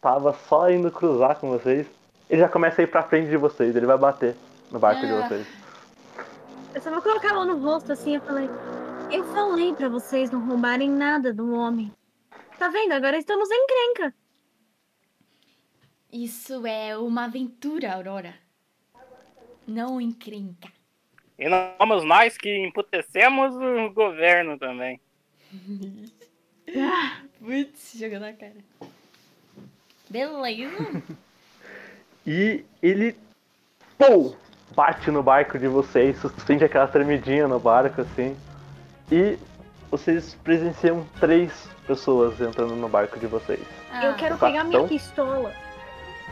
tava 0.00 0.32
só 0.48 0.70
indo 0.70 0.90
cruzar 0.92 1.36
com 1.36 1.50
vocês, 1.50 1.86
ele 2.30 2.40
já 2.40 2.48
começa 2.48 2.80
a 2.80 2.84
ir 2.84 2.86
pra 2.86 3.02
frente 3.02 3.28
de 3.30 3.36
vocês, 3.36 3.74
ele 3.74 3.86
vai 3.86 3.98
bater 3.98 4.36
no 4.70 4.78
barco 4.78 5.00
de 5.04 5.12
Ah. 5.12 5.26
vocês. 5.28 5.46
Eu 6.74 6.82
só 6.82 6.90
vou 6.90 7.00
colocar 7.00 7.30
a 7.30 7.34
mão 7.34 7.44
no 7.44 7.58
rosto 7.58 7.92
assim, 7.92 8.16
eu 8.16 8.20
falei. 8.22 8.48
Eu 9.12 9.24
falei 9.32 9.72
pra 9.74 9.88
vocês 9.88 10.30
não 10.30 10.44
roubarem 10.44 10.90
nada 10.90 11.32
do 11.32 11.54
homem. 11.54 11.92
Tá 12.58 12.68
vendo? 12.68 12.92
Agora 12.92 13.16
estamos 13.16 13.48
em 13.50 13.64
encrenca. 13.64 14.14
Isso 16.12 16.66
é 16.66 16.96
uma 16.96 17.24
aventura, 17.24 17.92
Aurora. 17.92 18.34
Não 19.66 20.00
encrenca. 20.00 20.68
E 21.38 21.48
não 21.48 21.74
somos 21.78 22.04
nós 22.04 22.36
que 22.36 22.66
emputecemos 22.66 23.54
o 23.54 23.90
governo 23.92 24.58
também. 24.58 25.00
Putz, 27.38 27.92
jogando 27.98 28.22
na 28.22 28.32
cara. 28.32 28.56
Beleza. 30.10 31.02
E 32.26 32.64
ele 32.82 33.14
pum, 33.98 34.34
bate 34.74 35.10
no 35.10 35.22
barco 35.22 35.58
de 35.58 35.68
vocês, 35.68 36.18
você 36.20 36.40
sente 36.46 36.64
aquela 36.64 36.86
tremidinha 36.86 37.46
no 37.48 37.58
barco 37.58 38.00
assim. 38.00 38.36
E 39.10 39.38
vocês 39.90 40.34
presenciam 40.42 41.04
três 41.20 41.68
pessoas 41.86 42.40
entrando 42.40 42.74
no 42.74 42.88
barco 42.88 43.18
de 43.18 43.26
vocês. 43.26 43.60
Ah, 43.92 44.06
Eu 44.06 44.14
quero 44.14 44.36
Capitão? 44.36 44.48
pegar 44.50 44.64
minha 44.64 44.84
pistola. 44.84 45.52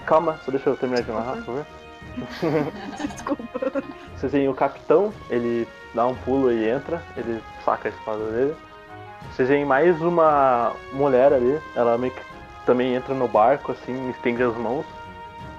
Calma, 0.06 0.38
só 0.44 0.50
deixa 0.50 0.70
eu 0.70 0.76
terminar 0.76 1.02
de 1.02 1.10
narrar, 1.12 1.36
por 1.36 1.44
favor. 1.44 1.66
Desculpa. 3.12 3.82
Vocês 4.16 4.32
veem 4.32 4.48
o 4.48 4.54
capitão, 4.54 5.12
ele 5.30 5.66
dá 5.94 6.06
um 6.06 6.14
pulo 6.14 6.50
e 6.52 6.68
entra, 6.68 7.02
ele 7.16 7.42
saca 7.64 7.88
a 7.88 7.90
espada 7.90 8.24
dele. 8.30 8.56
Vocês 9.30 9.48
veem 9.48 9.64
mais 9.64 10.00
uma 10.00 10.72
mulher 10.92 11.32
ali, 11.32 11.58
ela 11.76 11.96
meio 11.96 12.12
que 12.12 12.22
também 12.66 12.94
entra 12.94 13.14
no 13.14 13.28
barco, 13.28 13.72
assim, 13.72 14.10
estende 14.10 14.42
as 14.42 14.54
mãos. 14.56 14.84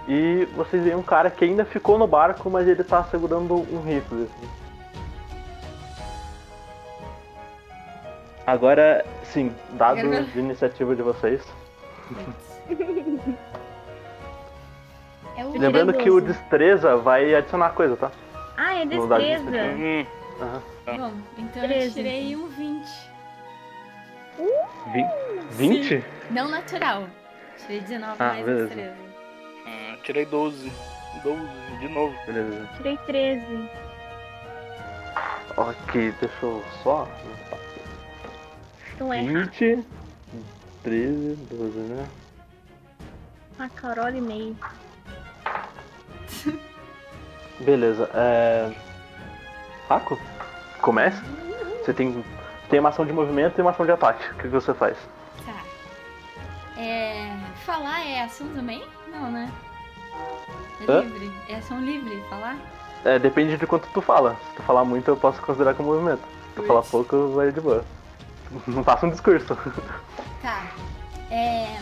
E 0.08 0.46
vocês 0.56 0.84
veem 0.84 0.96
um 0.96 1.02
cara 1.04 1.30
que 1.32 1.46
ainda 1.46 1.64
ficou 1.66 1.98
no 1.98 2.06
barco, 2.08 2.50
mas 2.50 2.68
ele 2.68 2.84
tá 2.84 3.04
segurando 3.06 3.54
um 3.56 3.82
rifle. 3.82 4.24
Assim. 4.24 4.50
Agora, 8.46 9.06
sim, 9.24 9.54
dado 9.72 10.00
Agora- 10.02 10.24
de 10.24 10.40
iniciativa 10.40 10.96
de 10.96 11.02
vocês. 11.02 11.42
É 15.36 15.44
o 15.44 15.58
Lembrando 15.58 15.94
que 15.94 16.12
o 16.12 16.22
destreza 16.22 16.96
vai 16.96 17.34
adicionar 17.34 17.72
coisa, 17.72 17.96
tá? 17.98 18.12
Ah, 18.56 18.76
é 18.76 18.86
de 18.86 18.96
destreza. 19.00 19.50
Hum, 19.50 20.06
Aham. 20.40 20.62
Bom, 20.86 21.12
então 21.40 21.64
eu 21.64 21.70
Treze. 21.70 21.94
tirei 21.96 22.36
um 22.36 22.48
20. 22.50 22.88
Vin- 24.94 25.10
20? 25.50 26.04
Não 26.30 26.48
natural. 26.50 27.06
Tirei 27.58 27.80
19 27.82 28.16
Ah, 28.20 28.26
mais 28.28 28.46
beleza. 28.46 28.66
destreza. 28.68 28.96
Tirei 30.04 30.26
12. 30.26 30.72
12, 31.24 31.42
de 31.80 31.88
novo. 31.88 32.16
Beleza. 32.26 32.70
Tirei 32.78 32.98
13. 32.98 33.70
Ok, 35.56 36.14
deixa 36.20 36.46
eu 36.46 36.64
só. 36.84 37.08
Então 38.96 39.14
é 39.14 39.24
20, 39.24 39.84
13, 40.84 41.36
12, 41.50 41.80
né? 41.80 42.08
a 43.60 43.70
Carol 43.70 44.10
e 44.10 44.22
meio. 44.22 44.58
Beleza, 47.60 48.10
é. 48.14 48.74
Raco? 49.88 50.20
Comece? 50.82 51.22
Você 51.80 51.94
tem, 51.94 52.24
tem 52.70 52.80
uma 52.80 52.90
ação 52.90 53.06
de 53.06 53.14
movimento 53.14 53.58
e 53.58 53.62
uma 53.62 53.72
ação 53.72 53.86
de 53.86 53.92
ataque. 53.92 54.32
O 54.32 54.36
que, 54.36 54.42
que 54.44 54.48
você 54.48 54.74
faz? 54.74 54.98
Tá. 55.46 56.82
É. 56.82 57.38
Falar 57.66 58.06
é 58.06 58.22
ação 58.22 58.48
também? 58.50 58.84
Não, 59.12 59.32
né? 59.32 59.52
É 60.82 60.92
Hã? 60.92 61.02
livre. 61.02 61.32
É 61.50 61.56
ação 61.56 61.80
livre, 61.80 62.24
falar? 62.30 62.58
É, 63.06 63.20
depende 63.20 63.58
de 63.58 63.68
quanto 63.68 63.88
tu 63.94 64.02
fala. 64.02 64.36
Se 64.50 64.56
tu 64.56 64.62
falar 64.64 64.86
muito, 64.86 65.10
eu 65.10 65.18
posso 65.18 65.42
considerar 65.42 65.74
como 65.74 65.94
movimento. 65.94 66.22
Se 66.50 66.56
tu 66.56 66.64
falar 66.64 66.82
pouco, 66.84 67.30
vai 67.30 67.52
de 67.52 67.60
boa. 67.60 67.84
Não 68.68 68.84
faça 68.84 69.06
um 69.06 69.10
discurso. 69.10 69.58
Tá. 70.42 70.68
É. 71.32 71.80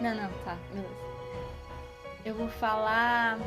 Não, 0.00 0.14
não, 0.14 0.28
tá, 0.44 0.56
beleza. 0.72 0.88
Eu 2.24 2.34
vou 2.34 2.48
falar. 2.48 3.38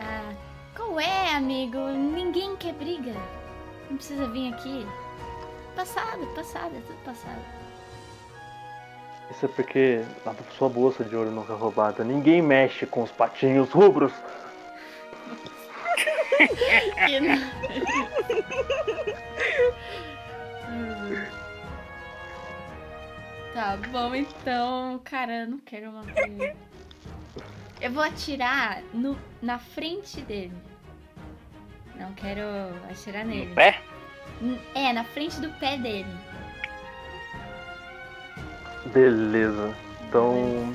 Ah, 0.00 0.32
qual 0.76 1.00
é, 1.00 1.34
amigo? 1.34 1.78
Ninguém 1.78 2.56
quer 2.56 2.74
briga. 2.74 3.14
Não 3.90 3.96
precisa 3.96 4.26
vir 4.28 4.52
aqui. 4.52 4.86
Passado, 5.74 6.26
passado, 6.34 6.76
é 6.76 6.80
tudo 6.80 7.04
passado. 7.04 7.63
Isso 9.30 9.46
é 9.46 9.48
porque 9.48 10.02
a 10.26 10.34
sua 10.56 10.68
bolsa 10.68 11.04
de 11.04 11.16
ouro 11.16 11.30
nunca 11.30 11.52
é 11.52 11.56
roubada. 11.56 12.04
Ninguém 12.04 12.42
mexe 12.42 12.86
com 12.86 13.02
os 13.02 13.10
patinhos 13.10 13.70
rubros. 13.70 14.12
Tá 23.54 23.78
bom, 23.92 24.12
então, 24.16 25.00
cara, 25.04 25.42
eu 25.42 25.46
não 25.46 25.58
quero 25.58 25.92
ele. 26.16 26.56
Eu 27.80 27.92
vou 27.92 28.02
atirar 28.02 28.82
no, 28.92 29.16
na 29.40 29.60
frente 29.60 30.20
dele. 30.22 30.52
Não 31.94 32.12
quero 32.14 32.42
atirar 32.90 33.24
nele. 33.24 33.46
No 33.46 33.54
pé? 33.54 33.80
É, 34.74 34.92
na 34.92 35.04
frente 35.04 35.40
do 35.40 35.48
pé 35.60 35.78
dele. 35.78 36.33
Beleza. 38.86 39.74
Então. 40.08 40.74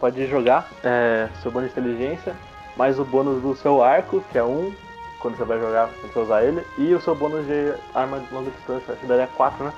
Pode 0.00 0.26
jogar. 0.26 0.68
É, 0.84 1.28
seu 1.42 1.50
bônus 1.50 1.72
de 1.72 1.80
inteligência, 1.80 2.36
mais 2.76 2.98
o 2.98 3.04
bônus 3.04 3.42
do 3.42 3.56
seu 3.56 3.82
arco, 3.82 4.22
que 4.30 4.38
é 4.38 4.44
um, 4.44 4.74
quando 5.20 5.36
você 5.36 5.44
vai 5.44 5.58
jogar, 5.58 5.88
quando 5.88 6.12
você 6.12 6.18
usar 6.18 6.44
ele, 6.44 6.62
e 6.76 6.94
o 6.94 7.00
seu 7.00 7.14
bônus 7.14 7.46
de 7.46 7.74
arma 7.94 8.20
de 8.20 8.34
longa 8.34 8.50
distância, 8.50 8.92
acho 8.92 9.00
que 9.00 9.06
daria 9.06 9.26
4, 9.28 9.64
né? 9.64 9.72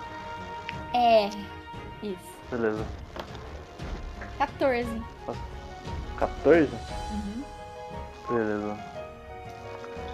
É, 0.94 1.26
isso. 2.02 2.18
Beleza. 2.50 2.84
14. 4.38 5.02
14? 6.18 6.68
Uhum. 7.12 7.44
Beleza. 8.28 8.76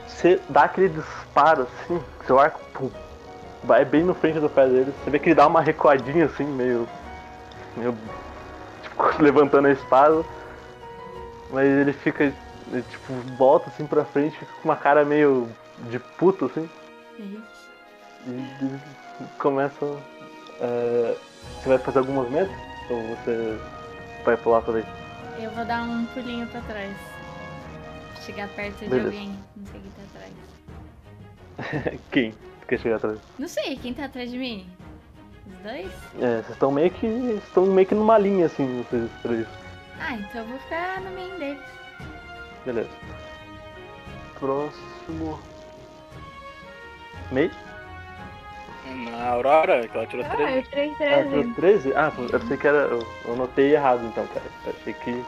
Você 0.07 0.41
dá 0.49 0.65
aquele 0.65 0.91
disparo 0.91 1.63
assim, 1.63 2.03
seu 2.27 2.39
arco 2.39 2.61
pum, 2.73 2.91
vai 3.65 3.85
bem 3.85 4.03
no 4.03 4.15
frente 4.15 4.39
do 4.39 4.49
pé 4.49 4.67
dele. 4.67 4.95
Você 5.03 5.11
vê 5.11 5.19
que 5.19 5.29
ele 5.29 5.35
dá 5.35 5.47
uma 5.47 5.61
recuadinha 5.61 6.27
assim, 6.27 6.45
meio. 6.45 6.89
meio. 7.77 7.97
tipo, 8.83 9.23
levantando 9.23 9.69
a 9.69 9.73
espada. 9.73 10.25
Mas 11.51 11.67
ele 11.67 11.93
fica. 11.93 12.25
ele, 12.25 12.83
tipo, 12.91 13.13
volta 13.37 13.69
assim 13.69 13.87
pra 13.87 14.05
frente, 14.05 14.39
fica 14.39 14.53
com 14.63 14.69
uma 14.69 14.77
cara 14.77 15.05
meio 15.05 15.49
de 15.91 15.99
puto 15.99 16.47
assim. 16.47 16.69
E 17.19 17.47
ele 18.27 18.81
começa. 19.39 19.85
é, 20.61 21.17
você 21.63 21.69
vai 21.69 21.79
fazer 21.79 21.99
algum 21.99 22.13
movimento? 22.13 22.53
Ou 22.91 23.03
você 23.17 23.59
vai 24.25 24.37
pular 24.37 24.63
também? 24.63 24.85
Eu 25.39 25.51
vou 25.51 25.65
dar 25.65 25.83
um 25.83 26.05
pulinho 26.07 26.47
pra 26.49 26.61
trás. 26.63 26.97
Chegar 28.23 28.49
perto 28.49 28.79
de 28.79 28.89
Beleza. 28.89 29.09
alguém. 29.09 29.39
Não 29.57 29.67
sei 29.67 29.81
quem 29.81 29.91
tá 29.91 30.03
atrás. 30.15 30.33
Quem? 32.11 32.35
Quer 32.69 32.79
chegar 32.79 32.97
atrás? 32.97 33.19
Não 33.39 33.49
sei, 33.49 33.77
quem 33.77 33.93
tá 33.93 34.07
atrás 34.07 34.31
de 34.31 34.39
mim? 34.39 34.67
Os 35.47 35.59
dois? 35.63 35.91
É, 36.21 36.37
vocês 36.43 36.51
estão 36.51 36.71
meio 36.71 36.91
que. 36.91 37.07
estão 37.07 37.67
meio 37.67 37.87
que 37.87 37.95
numa 37.95 38.17
linha 38.19 38.47
assim, 38.47 38.83
vocês 38.89 39.11
três. 39.23 39.47
Ah, 40.01 40.15
então 40.15 40.41
eu 40.43 40.49
vou 40.49 40.59
ficar 40.61 41.01
no 41.03 41.11
meio 41.11 41.39
deles. 41.39 41.63
Beleza. 42.65 42.89
Próximo. 44.41 45.39
Mei? 47.31 47.51
Na 49.11 49.29
Aurora, 49.31 49.87
que 49.89 49.97
ela 49.97 50.07
tirou 50.07 50.25
Ah, 50.27 50.37
13. 50.37 50.57
eu 50.57 50.63
tirei 50.65 50.91
Ah, 50.91 50.97
13. 50.97 51.29
tirou 51.31 51.55
13? 51.55 51.93
Ah, 51.95 52.13
eu 52.19 52.41
pensei 52.41 52.57
que 52.57 52.67
era. 52.67 52.79
Eu 52.79 53.07
eu 53.27 53.33
anotei 53.35 53.75
errado 53.75 54.05
então, 54.07 54.27
cara. 54.29 54.47
Eu 54.67 54.73
achei 54.81 54.93
que. 54.95 55.25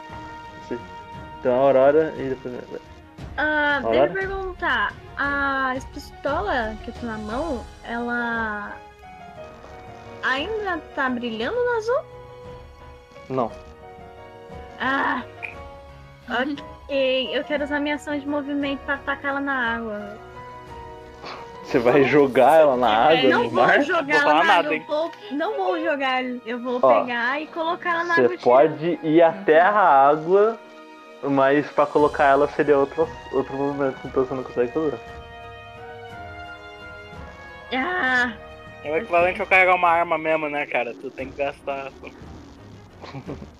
Então 1.39 1.53
a 1.53 1.57
Aurora 1.63 2.13
e 2.17 2.29
depois. 2.29 2.55
Ah, 3.37 3.81
deixa 3.83 4.05
eu 4.05 4.13
perguntar. 4.13 4.93
A 5.17 5.73
pistola 5.93 6.75
que 6.83 6.89
eu 6.89 6.93
tô 6.95 7.05
na 7.05 7.17
mão, 7.17 7.65
ela. 7.83 8.73
Ainda 10.23 10.77
tá 10.95 11.09
brilhando 11.09 11.55
no 11.55 11.77
azul? 11.77 12.01
Não. 13.29 13.51
Ah! 14.79 15.23
Ok, 16.29 17.29
eu 17.35 17.43
quero 17.45 17.63
usar 17.63 17.79
minha 17.79 17.95
ação 17.95 18.17
de 18.17 18.27
movimento 18.27 18.79
pra 18.81 18.95
atacar 18.95 19.31
ela 19.31 19.39
na 19.39 19.75
água. 19.75 20.17
Você 21.63 21.79
vai 21.79 22.03
jogar 22.05 22.61
ela 22.61 22.77
na 22.77 22.87
água, 22.87 23.29
não 23.29 23.43
no 23.43 23.49
vou 23.49 23.63
mar? 23.63 23.81
jogar 23.81 24.21
Vou 24.21 24.31
ela 24.31 24.33
na 24.35 24.43
nada, 24.43 24.59
água, 24.59 24.75
eu 24.75 24.85
vou, 24.85 25.11
não 25.31 25.57
vou 25.57 25.83
jogar, 25.83 26.23
eu 26.23 26.59
vou 26.59 26.79
Ó, 26.81 27.01
pegar 27.01 27.41
e 27.41 27.47
colocar 27.47 27.89
ela 27.89 28.03
na 28.05 28.13
água. 28.13 28.27
Você 28.29 28.37
pode 28.37 28.99
ir 29.03 29.21
até 29.21 29.59
a 29.59 29.71
água, 29.71 30.57
mas 31.23 31.69
pra 31.71 31.85
colocar 31.85 32.25
ela 32.25 32.47
seria 32.49 32.77
outro, 32.77 33.07
outro 33.31 33.55
movimento 33.55 33.99
que 34.01 34.07
então 34.07 34.25
você 34.25 34.33
não 34.33 34.43
consegue 34.43 34.71
fazer. 34.71 34.99
Ah! 37.73 38.33
É 38.83 38.91
o 38.91 38.97
equivalente 38.97 39.41
a 39.41 39.43
eu 39.43 39.47
carregar 39.47 39.75
uma 39.75 39.89
arma 39.89 40.17
mesmo, 40.17 40.47
né, 40.49 40.65
cara? 40.65 40.93
Tu 40.93 41.09
tem 41.11 41.29
que 41.29 41.37
gastar. 41.37 41.91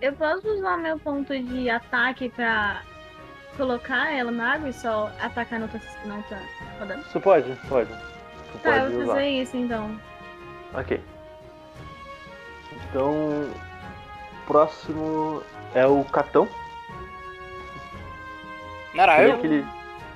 Eu 0.00 0.12
posso 0.12 0.46
usar 0.48 0.76
meu 0.76 0.96
ponto 0.98 1.36
de 1.36 1.68
ataque 1.68 2.28
pra 2.28 2.82
colocar 3.56 4.12
ela 4.12 4.30
na 4.30 4.52
água 4.54 4.68
e 4.68 4.72
só 4.72 5.10
atacar 5.20 5.58
na 5.58 5.64
outra, 5.66 5.80
na 6.04 6.14
outra 6.16 6.38
rodada? 6.78 7.02
Você 7.02 7.18
pode, 7.18 7.56
pode. 7.68 7.90
Você 7.90 8.58
Tá, 8.62 8.76
eu 8.76 8.82
pode 8.82 8.92
vou 8.94 9.02
usar. 9.02 9.14
fazer 9.14 9.28
isso 9.28 9.56
então. 9.56 10.00
Ok. 10.72 11.00
Então. 12.90 13.50
Próximo 14.48 15.42
é 15.74 15.86
o 15.86 16.02
capitão. 16.04 16.48
Não 18.94 19.02
era 19.04 19.22
Ele 19.22 19.30
eu? 19.30 19.34
aquele- 19.36 19.66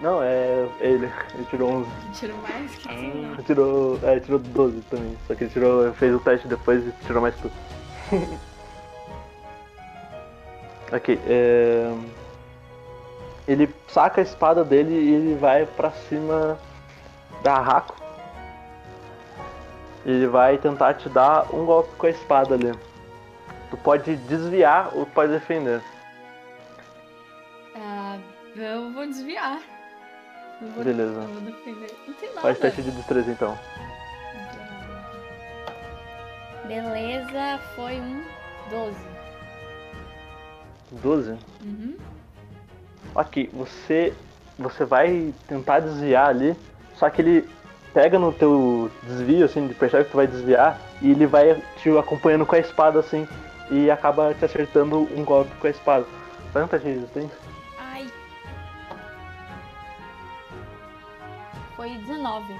Não, 0.00 0.20
é 0.22 0.66
ele. 0.80 1.08
Ele 1.34 1.44
tirou 1.48 1.70
11. 1.70 1.90
Tirou 2.14 2.36
mais 2.38 2.74
que 2.74 2.88
Hum. 2.92 3.34
não. 3.36 3.44
Tirou. 3.44 4.00
É, 4.02 4.18
tirou 4.18 4.38
12 4.40 4.80
também. 4.90 5.16
Só 5.28 5.34
que 5.36 5.44
ele 5.44 5.50
tirou, 5.52 5.92
fez 5.92 6.12
o 6.14 6.18
teste 6.18 6.48
depois 6.48 6.84
e 6.84 6.90
tirou 7.06 7.22
mais 7.22 7.36
tudo. 7.36 7.52
ok. 10.92 11.20
É... 11.26 11.94
Ele 13.46 13.72
saca 13.88 14.20
a 14.20 14.24
espada 14.24 14.64
dele 14.64 14.92
e 14.94 15.14
ele 15.14 15.34
vai 15.38 15.66
pra 15.66 15.90
cima 15.90 16.58
da 17.42 17.58
Raco. 17.60 17.94
Ele 20.06 20.26
vai 20.26 20.58
tentar 20.58 20.94
te 20.94 21.08
dar 21.08 21.46
um 21.54 21.64
golpe 21.64 21.90
com 21.96 22.06
a 22.06 22.10
espada 22.10 22.54
ali. 22.54 22.72
Tu 23.72 23.76
pode 23.78 24.16
desviar 24.16 24.90
ou 24.92 25.06
pode 25.06 25.32
defender. 25.32 25.80
Ah, 27.74 28.18
eu 28.54 28.92
vou 28.92 29.06
desviar. 29.06 29.62
Eu 30.60 30.68
vou, 30.68 30.84
Beleza. 30.84 31.20
Eu 31.22 31.28
vou 31.28 31.40
defender. 31.40 31.96
Não 32.06 32.12
tem 32.12 32.28
nada. 32.28 32.42
Faz 32.42 32.58
teste 32.58 32.82
de 32.82 32.90
destreza 32.90 33.30
então. 33.30 33.58
Beleza, 36.66 37.58
foi 37.74 37.98
um 37.98 38.22
12. 38.68 38.96
12? 40.90 41.38
Uhum. 41.62 41.96
Ok, 43.14 43.48
você 43.54 44.12
você 44.58 44.84
vai 44.84 45.32
tentar 45.48 45.80
desviar 45.80 46.28
ali, 46.28 46.54
só 46.96 47.08
que 47.08 47.22
ele 47.22 47.48
pega 47.94 48.18
no 48.18 48.34
teu 48.34 48.90
desvio, 49.04 49.46
assim, 49.46 49.66
de 49.66 49.72
percebe 49.72 50.04
que 50.04 50.10
tu 50.10 50.16
vai 50.16 50.26
desviar, 50.26 50.78
e 51.00 51.10
ele 51.10 51.26
vai 51.26 51.60
te 51.78 51.88
acompanhando 51.96 52.44
com 52.44 52.54
a 52.54 52.58
espada, 52.58 53.00
assim, 53.00 53.26
e 53.72 53.90
acaba 53.90 54.34
te 54.34 54.44
acertando 54.44 55.08
um 55.16 55.24
golpe 55.24 55.50
com 55.56 55.66
a 55.66 55.70
espada. 55.70 56.04
Teste 56.52 56.78
de 56.80 56.92
resistência. 56.92 57.38
Ai. 57.78 58.06
Foi 61.74 61.88
19. 61.88 62.54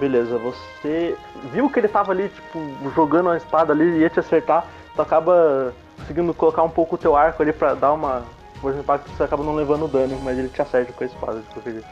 Beleza, 0.00 0.36
você 0.38 1.16
viu 1.52 1.70
que 1.70 1.78
ele 1.78 1.86
tava 1.86 2.10
ali, 2.10 2.28
tipo, 2.28 2.58
jogando 2.92 3.30
a 3.30 3.36
espada 3.36 3.72
ali 3.72 3.84
e 3.84 3.98
ia 4.00 4.10
te 4.10 4.18
acertar, 4.18 4.66
tu 4.96 5.00
acaba 5.00 5.72
conseguindo 5.96 6.34
colocar 6.34 6.64
um 6.64 6.68
pouco 6.68 6.96
o 6.96 6.98
teu 6.98 7.14
arco 7.14 7.40
ali 7.40 7.52
pra 7.52 7.74
dar 7.74 7.92
uma 7.92 8.24
força 8.60 8.78
de 8.78 8.82
impacto, 8.82 9.08
você 9.10 9.22
acaba 9.22 9.44
não 9.44 9.54
levando 9.54 9.86
dano, 9.86 10.18
mas 10.24 10.36
ele 10.36 10.48
te 10.48 10.60
acerta 10.60 10.92
com 10.92 11.04
a 11.04 11.06
espada, 11.06 11.42
qualquer 11.52 11.74
jeito. 11.74 11.88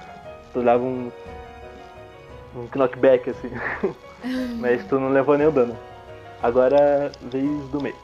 Tu 0.53 0.59
leva 0.59 0.83
um. 0.83 1.13
um 2.57 2.69
knockback 2.75 3.31
assim. 3.31 3.53
mas 4.59 4.85
tu 4.87 4.99
não 4.99 5.11
levou 5.11 5.39
nenhum 5.39 5.53
dano. 5.53 5.92
Agora 6.43 7.13
vez 7.21 7.69
do 7.69 7.81
meio. 7.81 7.97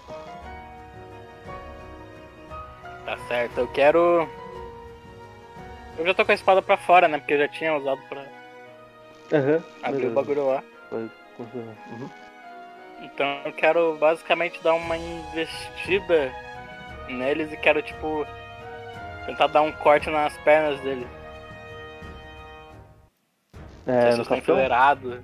Tá 3.05 3.17
certo, 3.27 3.59
eu 3.59 3.67
quero. 3.69 4.29
Eu 5.99 6.07
já 6.07 6.15
tô 6.15 6.25
com 6.25 6.31
a 6.31 6.35
espada 6.35 6.63
pra 6.63 6.77
fora, 6.77 7.09
né? 7.09 7.19
Porque 7.19 7.35
eu 7.35 7.39
já 7.39 7.49
tinha 7.49 7.75
usado 7.77 8.01
pra 8.09 8.25
Aham. 9.33 9.63
abrir 9.83 9.97
beleza. 9.97 10.09
o 10.09 10.15
bagulho 10.15 10.47
lá. 10.47 10.63
Pode 10.89 11.11
continuar. 11.37 11.75
Uhum. 11.91 12.11
Então 13.03 13.27
eu 13.45 13.53
quero 13.53 13.97
basicamente 13.99 14.63
dar 14.63 14.75
uma 14.75 14.97
investida 14.97 16.33
neles 17.09 17.53
e 17.53 17.57
quero, 17.57 17.83
tipo, 17.83 18.27
tentar 19.27 19.49
dar 19.49 19.63
um 19.63 19.73
corte 19.73 20.11
nas 20.11 20.37
pernas 20.39 20.79
deles. 20.81 21.09
É, 23.87 24.15
no 24.15 24.23
estão 24.23 24.37
enfileirados. 24.37 25.21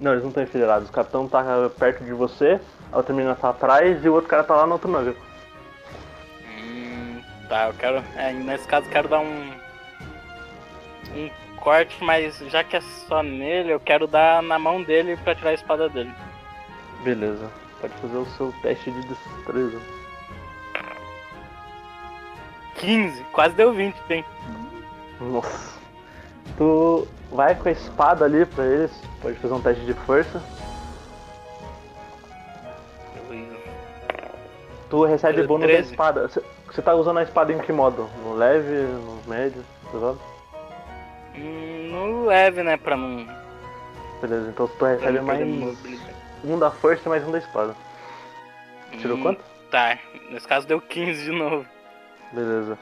Não, 0.00 0.12
eles 0.12 0.22
não 0.22 0.30
estão 0.30 0.42
enfileirados. 0.42 0.88
O 0.88 0.92
capitão 0.92 1.28
tá 1.28 1.44
perto 1.78 2.02
de 2.02 2.12
você, 2.12 2.58
a 2.90 2.96
outra 2.96 3.14
menina 3.14 3.34
tá 3.34 3.50
atrás 3.50 4.02
e 4.02 4.08
o 4.08 4.14
outro 4.14 4.30
cara 4.30 4.42
tá 4.42 4.56
lá 4.56 4.66
no 4.66 4.72
outro 4.72 4.90
navio. 4.90 5.16
Hum, 6.58 7.20
tá, 7.48 7.68
eu 7.68 7.74
quero. 7.74 8.02
É, 8.16 8.32
nesse 8.32 8.66
caso 8.66 8.86
eu 8.86 8.92
quero 8.92 9.08
dar 9.08 9.20
um. 9.20 9.52
Um 11.14 11.28
corte, 11.56 12.02
mas 12.02 12.38
já 12.48 12.64
que 12.64 12.76
é 12.76 12.80
só 12.80 13.22
nele, 13.22 13.72
eu 13.72 13.80
quero 13.80 14.06
dar 14.06 14.42
na 14.42 14.58
mão 14.58 14.82
dele 14.82 15.16
pra 15.18 15.34
tirar 15.34 15.50
a 15.50 15.54
espada 15.54 15.88
dele. 15.88 16.12
Beleza. 17.02 17.50
Pode 17.80 17.92
fazer 17.94 18.16
o 18.16 18.26
seu 18.36 18.54
teste 18.62 18.90
de 18.90 19.02
destreza. 19.02 19.80
15, 22.76 23.22
quase 23.32 23.54
deu 23.54 23.74
20, 23.74 23.94
tem. 24.08 24.24
Nossa. 25.20 25.79
Tu 26.56 27.08
vai 27.32 27.54
com 27.54 27.68
a 27.68 27.72
espada 27.72 28.24
ali 28.24 28.44
pra 28.46 28.64
eles. 28.64 28.90
Pode 29.22 29.36
fazer 29.38 29.54
um 29.54 29.60
teste 29.62 29.84
de 29.84 29.94
força. 29.94 30.42
Tu 34.88 35.04
recebe 35.04 35.42
bônus 35.44 35.68
da 35.68 35.72
13. 35.74 35.90
espada. 35.92 36.28
Você- 36.28 36.82
tá 36.82 36.94
usando 36.94 37.18
a 37.18 37.22
espada 37.22 37.52
em 37.52 37.58
que 37.58 37.72
modo? 37.72 38.08
No 38.24 38.34
leve, 38.34 38.72
no 38.72 39.22
médio? 39.26 39.62
pesado? 39.92 40.20
Hum, 41.36 41.88
no 41.92 42.24
leve, 42.26 42.62
né? 42.62 42.76
Pra 42.76 42.96
não. 42.96 43.26
Beleza, 44.20 44.50
então 44.50 44.68
tu 44.68 44.84
recebe 44.84 45.20
mais 45.20 45.40
um 46.44 46.58
da 46.58 46.70
força 46.70 47.02
e 47.06 47.08
mais 47.08 47.26
um 47.26 47.30
da 47.30 47.38
espada. 47.38 47.74
Tirou 48.98 49.16
Hum, 49.16 49.22
quanto? 49.22 49.40
Tá, 49.70 49.98
nesse 50.30 50.46
caso 50.46 50.66
deu 50.66 50.80
15 50.80 51.24
de 51.24 51.30
novo. 51.30 51.64
Beleza. 52.32 52.76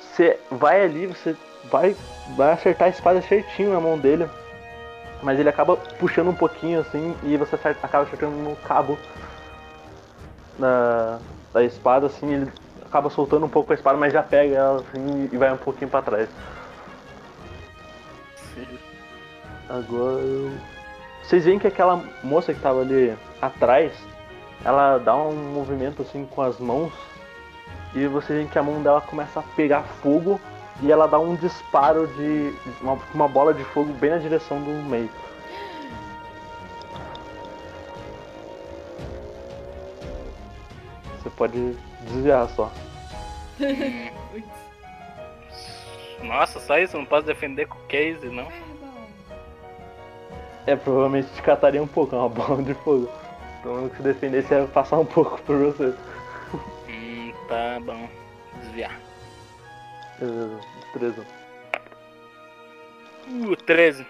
Você 0.00 0.38
vai 0.50 0.82
ali, 0.82 1.06
você 1.06 1.36
vai, 1.64 1.96
vai 2.36 2.52
acertar 2.52 2.86
a 2.86 2.90
espada 2.90 3.20
certinho 3.22 3.72
na 3.72 3.80
mão 3.80 3.98
dele. 3.98 4.28
Mas 5.22 5.38
ele 5.38 5.48
acaba 5.48 5.76
puxando 5.76 6.28
um 6.28 6.34
pouquinho 6.34 6.80
assim 6.80 7.14
e 7.22 7.36
você 7.36 7.54
acerta- 7.54 7.86
acaba 7.86 8.04
acertando 8.04 8.36
no 8.36 8.56
cabo 8.56 8.98
da, 10.58 11.18
da 11.52 11.62
espada, 11.62 12.06
assim, 12.06 12.32
ele 12.32 12.52
acaba 12.84 13.10
soltando 13.10 13.44
um 13.46 13.48
pouco 13.48 13.72
a 13.72 13.74
espada, 13.74 13.98
mas 13.98 14.12
já 14.12 14.22
pega 14.22 14.56
ela 14.56 14.80
assim 14.80 15.28
e 15.30 15.36
vai 15.36 15.52
um 15.52 15.58
pouquinho 15.58 15.90
pra 15.90 16.02
trás. 16.02 16.28
Agora. 19.68 20.22
Vocês 21.22 21.44
veem 21.44 21.60
que 21.60 21.66
aquela 21.66 22.02
moça 22.24 22.52
que 22.52 22.60
tava 22.60 22.80
ali 22.80 23.16
atrás, 23.40 23.92
ela 24.64 24.98
dá 24.98 25.14
um 25.14 25.52
movimento 25.52 26.02
assim 26.02 26.26
com 26.26 26.42
as 26.42 26.58
mãos 26.58 26.92
e 27.94 28.04
vocês 28.08 28.36
veem 28.36 28.48
que 28.48 28.58
a 28.58 28.62
mão 28.64 28.82
dela 28.82 29.00
começa 29.00 29.38
a 29.38 29.42
pegar 29.54 29.82
fogo 30.02 30.40
e 30.82 30.90
ela 30.90 31.06
dá 31.06 31.18
um 31.18 31.34
disparo 31.34 32.06
de 32.06 32.54
uma, 32.80 32.98
uma 33.14 33.28
bola 33.28 33.52
de 33.52 33.62
fogo 33.64 33.92
bem 33.94 34.10
na 34.10 34.18
direção 34.18 34.60
do 34.62 34.70
meio. 34.70 35.10
Você 41.18 41.30
pode 41.30 41.76
desviar 42.02 42.48
só. 42.50 42.72
Nossa, 46.22 46.60
só 46.60 46.78
isso? 46.78 46.96
Não 46.96 47.04
posso 47.04 47.26
defender 47.26 47.66
com 47.66 47.78
case, 47.88 48.26
não? 48.28 48.46
Fireball. 48.46 49.08
É, 50.66 50.76
provavelmente 50.76 51.28
te 51.34 51.42
cataria 51.42 51.82
um 51.82 51.86
pouco, 51.86 52.14
é 52.14 52.18
uma 52.18 52.28
bola 52.30 52.62
de 52.62 52.74
fogo. 52.74 53.08
Então 53.60 53.90
se 53.94 54.02
defendesse 54.02 54.54
ia 54.54 54.66
passar 54.66 54.98
um 54.98 55.04
pouco 55.04 55.40
por 55.42 55.56
você. 55.56 55.94
Hum, 56.88 57.32
tá 57.48 57.78
bom. 57.84 58.08
Desviar. 58.60 59.09
Beleza, 60.20 60.60
destreza. 60.80 61.26
Uh, 63.28 63.56
13. 63.56 64.06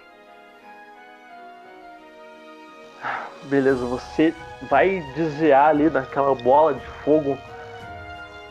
Beleza, 3.44 3.84
você 3.86 4.34
vai 4.62 5.00
desviar 5.14 5.70
ali 5.70 5.88
daquela 5.88 6.34
bola 6.34 6.74
de 6.74 6.84
fogo 7.04 7.38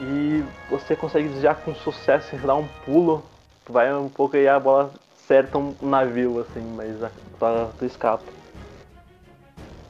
e 0.02 0.44
você 0.70 0.96
consegue 0.96 1.28
desviar 1.28 1.58
com 1.58 1.76
sucesso 1.76 2.36
e 2.36 2.40
dar 2.40 2.56
um 2.56 2.68
pulo. 2.86 3.24
Tu 3.66 3.74
vai 3.74 3.94
um 3.94 4.10
pouco 4.10 4.36
aí 4.38 4.48
a 4.48 4.60
bola 4.60 4.92
acerta 5.14 5.58
um 5.58 5.76
navio 5.82 6.40
assim, 6.40 6.62
mas 6.62 7.04
a- 7.04 7.10
tu, 7.40 7.74
tu 7.78 7.86
escapa. 7.86 8.24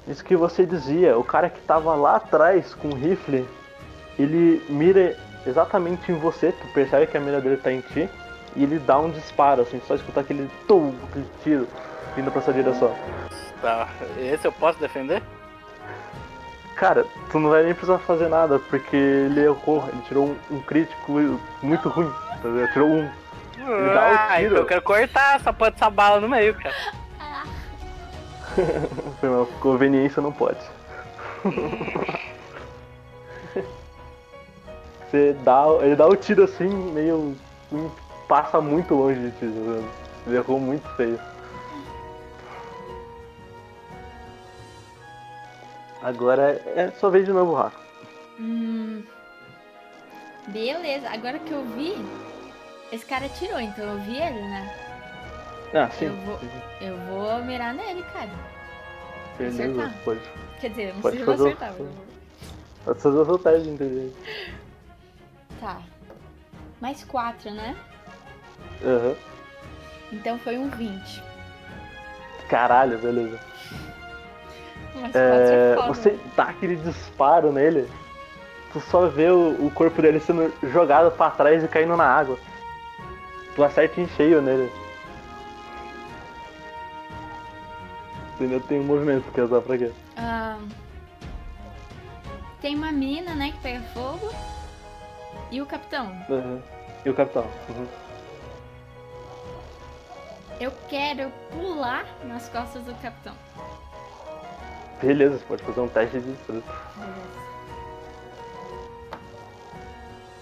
Isso 0.08 0.26
que 0.26 0.36
você 0.36 0.66
dizia, 0.66 1.18
o 1.18 1.24
cara 1.24 1.50
que 1.50 1.62
tava 1.62 1.94
lá 1.96 2.16
atrás 2.16 2.74
com 2.74 2.90
o 2.90 2.96
rifle, 2.96 3.48
ele 4.18 4.62
mira 4.68 5.16
exatamente 5.46 6.12
em 6.12 6.16
você, 6.16 6.52
tu 6.52 6.68
percebe 6.74 7.08
que 7.08 7.18
a 7.18 7.20
mira 7.20 7.40
dele 7.42 7.58
tá 7.58 7.72
em 7.72 7.82
ti, 7.82 8.10
e 8.56 8.64
ele 8.64 8.80
dá 8.80 8.98
um 9.00 9.10
disparo, 9.12 9.62
assim, 9.62 9.82
só 9.88 9.96
escutar 9.96 10.22
aquele 10.22 10.50
tum, 10.68 10.94
aquele 11.10 11.26
tiro 11.44 11.68
vindo 12.16 12.32
pra 12.32 12.42
sua 12.42 12.54
direção. 12.54 12.96
Tá. 13.62 13.88
Esse 14.18 14.48
eu 14.48 14.52
posso 14.52 14.80
defender? 14.80 15.22
Cara, 16.76 17.06
tu 17.30 17.40
não 17.40 17.50
vai 17.50 17.64
nem 17.64 17.74
precisar 17.74 17.98
fazer 18.00 18.30
nada, 18.30 18.58
porque 18.70 18.96
ele 18.96 19.42
errou, 19.44 19.84
ele 19.92 20.02
tirou 20.08 20.28
um, 20.28 20.56
um 20.56 20.62
crítico 20.62 21.12
muito 21.62 21.90
ruim, 21.90 22.12
tá 22.42 22.48
ligado? 22.48 22.72
Tirou 22.74 22.88
um. 22.88 23.10
Ele 23.58 23.94
dá 23.94 24.30
Ah, 24.30 24.36
tiro. 24.38 24.48
então 24.48 24.58
eu 24.60 24.66
quero 24.66 24.82
cortar 24.82 25.36
essa 25.36 25.52
porra 25.54 25.72
dessa 25.72 25.90
bala 25.90 26.20
no 26.22 26.30
meio, 26.30 26.56
cara. 26.56 26.74
Foi 29.20 29.30
uma 29.30 29.46
conveniência, 29.60 30.22
não 30.22 30.32
pode. 30.32 30.60
Você 35.10 35.34
dá, 35.44 35.66
ele 35.82 35.96
dá 35.96 36.08
o 36.08 36.16
tiro 36.16 36.44
assim, 36.44 36.68
meio. 36.68 37.36
passa 38.28 38.62
muito 38.62 38.94
longe 38.94 39.20
de 39.20 39.32
ti, 39.32 39.40
tá? 39.48 39.90
Ele 40.28 40.36
errou 40.38 40.60
muito 40.60 40.88
feio. 40.96 41.20
Agora 46.02 46.62
é 46.76 46.92
sua 46.92 47.10
vez 47.10 47.26
de 47.26 47.32
novo, 47.34 47.54
Rafa. 47.56 47.78
Hum. 48.40 49.04
Beleza, 50.48 51.10
agora 51.10 51.40
que 51.40 51.52
eu 51.52 51.64
vi, 51.76 51.94
esse 52.92 53.06
cara 53.06 53.26
atirou, 53.26 53.60
então 53.60 53.84
eu 53.86 54.00
vi 54.00 54.18
ele, 54.18 54.42
né? 54.42 54.76
Ah, 55.74 55.90
sim. 55.90 56.06
Eu 56.06 56.16
vou- 56.26 56.40
Eu 56.82 56.98
vou 57.08 57.44
mirar 57.44 57.74
nele, 57.74 58.04
cara. 58.14 58.30
Acertar. 59.48 59.94
pode. 60.06 60.20
Quer 60.60 60.70
dizer, 60.70 60.90
eu 60.90 60.94
não 60.96 61.02
Pode 61.02 61.16
sei 61.18 61.26
se 61.26 61.32
eu 61.32 61.38
vou 61.38 61.48
acertar, 61.48 61.70
mas 61.72 61.80
eu 61.80 61.86
vou. 61.86 62.06
Pode 62.86 63.02
fazer 63.02 63.44
teste 63.44 63.64
de 63.64 63.70
inteligência. 63.74 64.24
Tá. 65.60 65.82
Mais 66.80 67.04
quatro, 67.04 67.52
né? 67.52 67.76
Aham. 68.84 69.16
Então 70.12 70.40
foi 70.40 70.58
um 70.58 70.70
20. 70.70 71.24
Caralho, 72.48 72.98
beleza. 72.98 73.40
Mais 74.96 75.16
É, 75.16 75.74
é 75.74 75.76
foda. 75.76 75.88
você 75.94 76.20
dá 76.36 76.46
aquele 76.46 76.76
disparo 76.78 77.52
nele, 77.52 77.88
tu 78.74 78.80
só 78.80 79.08
vê 79.08 79.30
o, 79.30 79.66
o 79.66 79.72
corpo 79.72 80.02
dele 80.02 80.20
sendo 80.20 80.52
jogado 80.72 81.12
pra 81.12 81.30
trás 81.30 81.64
e 81.64 81.68
caindo 81.68 81.96
na 81.96 82.06
água. 82.06 82.38
Tu 83.56 83.64
acerta 83.64 84.02
em 84.02 84.08
cheio 84.10 84.42
nele. 84.42 84.72
Tu 88.38 88.44
ainda 88.44 88.60
tem 88.62 88.80
um 88.80 88.84
movimento 88.84 89.32
que 89.32 89.42
usar 89.42 89.62
pra 89.62 89.78
quê? 89.78 89.92
Ah, 90.16 90.58
tem 92.62 92.76
uma 92.76 92.92
mina, 92.92 93.36
né, 93.36 93.52
que 93.52 93.58
pega 93.60 93.82
fogo. 93.94 94.32
E 95.52 95.62
o 95.62 95.66
capitão. 95.66 96.06
Uhum. 96.30 96.62
E 97.06 97.10
o 97.10 97.14
capitão? 97.14 97.46
Uhum. 97.70 97.88
Eu 100.60 100.72
quero 100.90 101.32
pular 101.52 102.06
nas 102.26 102.50
costas 102.50 102.84
do 102.84 102.94
capitão. 102.96 103.34
Beleza, 105.02 105.38
você 105.38 105.46
pode 105.46 105.64
fazer 105.64 105.80
um 105.80 105.88
teste 105.88 106.20
de 106.20 106.32
destreza. 106.32 106.64
Beleza. 106.96 107.50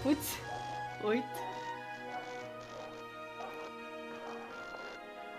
Putz, 0.02 0.38
oito. 1.04 1.48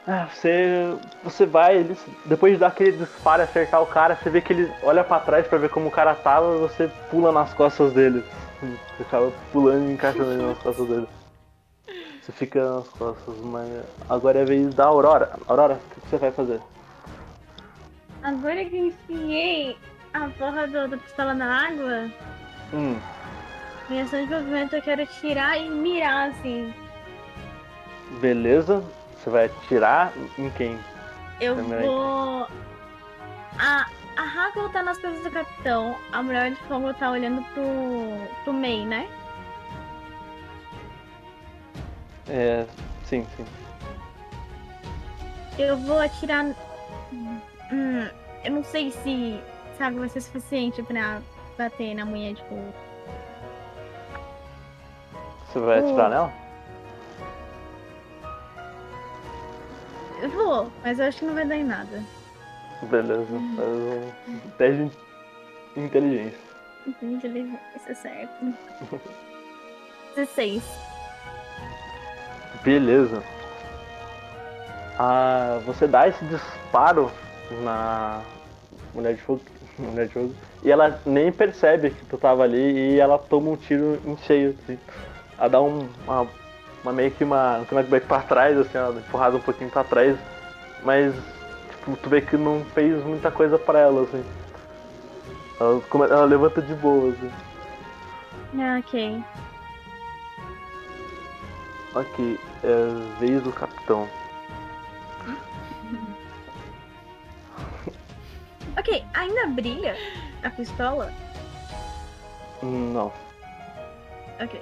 Ah, 0.07 0.27
você, 0.33 0.97
você 1.23 1.45
vai, 1.45 1.77
ele, 1.77 1.97
depois 2.25 2.53
de 2.53 2.59
dar 2.59 2.67
aquele 2.67 2.93
disparo 2.93 3.41
e 3.41 3.43
acertar 3.43 3.81
o 3.81 3.85
cara, 3.85 4.15
você 4.15 4.29
vê 4.29 4.41
que 4.41 4.53
ele 4.53 4.73
olha 4.81 5.03
pra 5.03 5.19
trás 5.19 5.45
pra 5.45 5.59
ver 5.59 5.69
como 5.69 5.87
o 5.87 5.91
cara 5.91 6.15
tava 6.15 6.55
e 6.55 6.59
você 6.59 6.89
pula 7.11 7.31
nas 7.31 7.53
costas 7.53 7.93
dele. 7.93 8.23
Você 8.61 9.03
acaba 9.03 9.31
pulando 9.51 9.89
e 9.89 9.93
encaixando 9.93 10.35
nas 10.47 10.57
costas 10.59 10.87
dele. 10.87 11.07
Você 12.21 12.31
fica 12.33 12.75
nas 12.75 12.87
costas, 12.89 13.35
mas 13.37 13.69
agora 14.09 14.39
é 14.39 14.41
a 14.41 14.45
vez 14.45 14.73
da 14.73 14.85
Aurora. 14.85 15.31
Aurora, 15.47 15.75
o 15.97 16.01
que 16.01 16.09
você 16.09 16.17
vai 16.17 16.31
fazer? 16.31 16.59
Agora 18.21 18.65
que 18.65 18.75
eu 18.75 18.85
enfiei 18.87 19.77
a 20.13 20.27
porra 20.37 20.67
do, 20.67 20.87
da 20.89 20.97
pistola 20.97 21.33
na 21.33 21.67
água, 21.67 22.09
Hum, 22.73 22.99
minha 23.89 24.03
ação 24.03 24.23
de 24.23 24.31
movimento 24.31 24.75
eu 24.75 24.81
quero 24.81 25.05
tirar 25.07 25.57
e 25.57 25.69
mirar, 25.69 26.29
assim. 26.29 26.71
beleza. 28.21 28.83
Você 29.17 29.29
vai 29.29 29.45
atirar 29.45 30.13
em 30.37 30.49
quem? 30.51 30.77
Eu 31.41 31.55
vou. 31.55 32.47
A, 33.57 33.87
a 34.19 34.23
Hackle 34.23 34.67
tá 34.69 34.83
nas 34.83 34.97
coisas 34.97 35.23
do 35.23 35.31
capitão. 35.31 35.95
A 36.11 36.21
mulher 36.21 36.51
de 36.51 36.57
fogo 36.63 36.93
tá 36.93 37.09
olhando 37.09 37.41
pro, 37.53 38.43
pro 38.43 38.51
May, 38.51 38.85
né? 38.85 39.07
É. 42.27 42.65
Sim, 43.05 43.25
sim. 43.37 43.45
Eu 45.57 45.77
vou 45.77 46.01
atirar. 46.01 46.47
Hum, 47.13 48.09
eu 48.43 48.51
não 48.51 48.63
sei 48.65 48.91
se, 48.91 49.41
água 49.79 50.01
vai 50.01 50.09
ser 50.09 50.19
suficiente 50.19 50.83
pra 50.83 51.21
bater 51.57 51.95
na 51.95 52.03
mulher 52.03 52.33
de 52.33 52.43
fogo. 52.43 52.73
Você 55.47 55.59
vai 55.59 55.79
atirar 55.79 56.07
Hum. 56.07 56.09
nela? 56.09 56.33
Eu 60.21 60.29
vou, 60.29 60.71
mas 60.83 60.99
eu 60.99 61.05
acho 61.05 61.19
que 61.19 61.25
não 61.25 61.33
vai 61.33 61.45
dar 61.45 61.55
em 61.55 61.63
nada. 61.63 62.03
Beleza. 62.83 63.25
Faz 63.27 63.69
um 64.27 64.49
teste 64.57 64.91
de 65.75 65.81
inteligência. 65.81 66.39
Inteligência 67.01 67.95
certo. 67.95 68.53
16. 70.15 70.63
Beleza. 72.63 73.23
Ah, 74.97 75.59
você 75.65 75.87
dá 75.87 76.07
esse 76.07 76.23
disparo 76.25 77.11
na 77.63 78.21
mulher 78.93 79.15
de 79.15 79.21
fogo, 79.21 79.41
mulher 79.79 80.07
de 80.07 80.13
fogo 80.13 80.33
e 80.63 80.71
ela 80.71 80.99
nem 81.05 81.31
percebe 81.31 81.91
que 81.91 82.05
tu 82.05 82.17
tava 82.17 82.43
ali 82.43 82.57
e 82.57 82.99
ela 82.99 83.17
toma 83.17 83.51
um 83.51 83.55
tiro 83.55 83.99
em 84.05 84.17
cheio. 84.17 84.55
Assim. 84.63 84.77
Ela 85.37 85.47
dá 85.47 85.61
um, 85.61 85.87
uma, 86.05 86.27
uma 86.83 86.93
meio 86.93 87.11
que 87.11 87.23
uma 87.23 87.59
um 87.59 87.99
pra 88.01 88.19
trás, 88.21 88.57
assim, 88.57 88.77
ela 88.77 88.99
empurrada 88.99 89.37
um 89.37 89.41
pouquinho 89.41 89.69
pra 89.69 89.83
trás, 89.83 90.17
mas 90.83 91.15
tipo, 91.79 91.97
tu 91.97 92.09
vê 92.09 92.21
que 92.21 92.37
não 92.37 92.63
fez 92.73 93.03
muita 93.03 93.31
coisa 93.31 93.57
pra 93.57 93.79
ela, 93.79 94.03
assim. 94.03 94.23
Ela, 95.59 95.81
ela 96.05 96.25
levanta 96.25 96.61
de 96.61 96.73
boa, 96.75 97.11
assim. 97.11 97.31
Ah, 98.59 98.79
ok. 98.79 99.23
Ok, 101.95 102.39
é 102.63 103.19
vez 103.19 103.41
do 103.43 103.51
capitão. 103.51 104.09
Ok, 108.77 109.03
ainda 109.13 109.47
brilha 109.47 109.95
a 110.41 110.49
pistola? 110.51 111.11
Não. 112.61 113.11
Ok. 114.41 114.61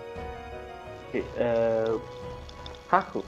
Ok, 1.07 1.25
é... 1.35 1.97
Haku, 2.89 3.23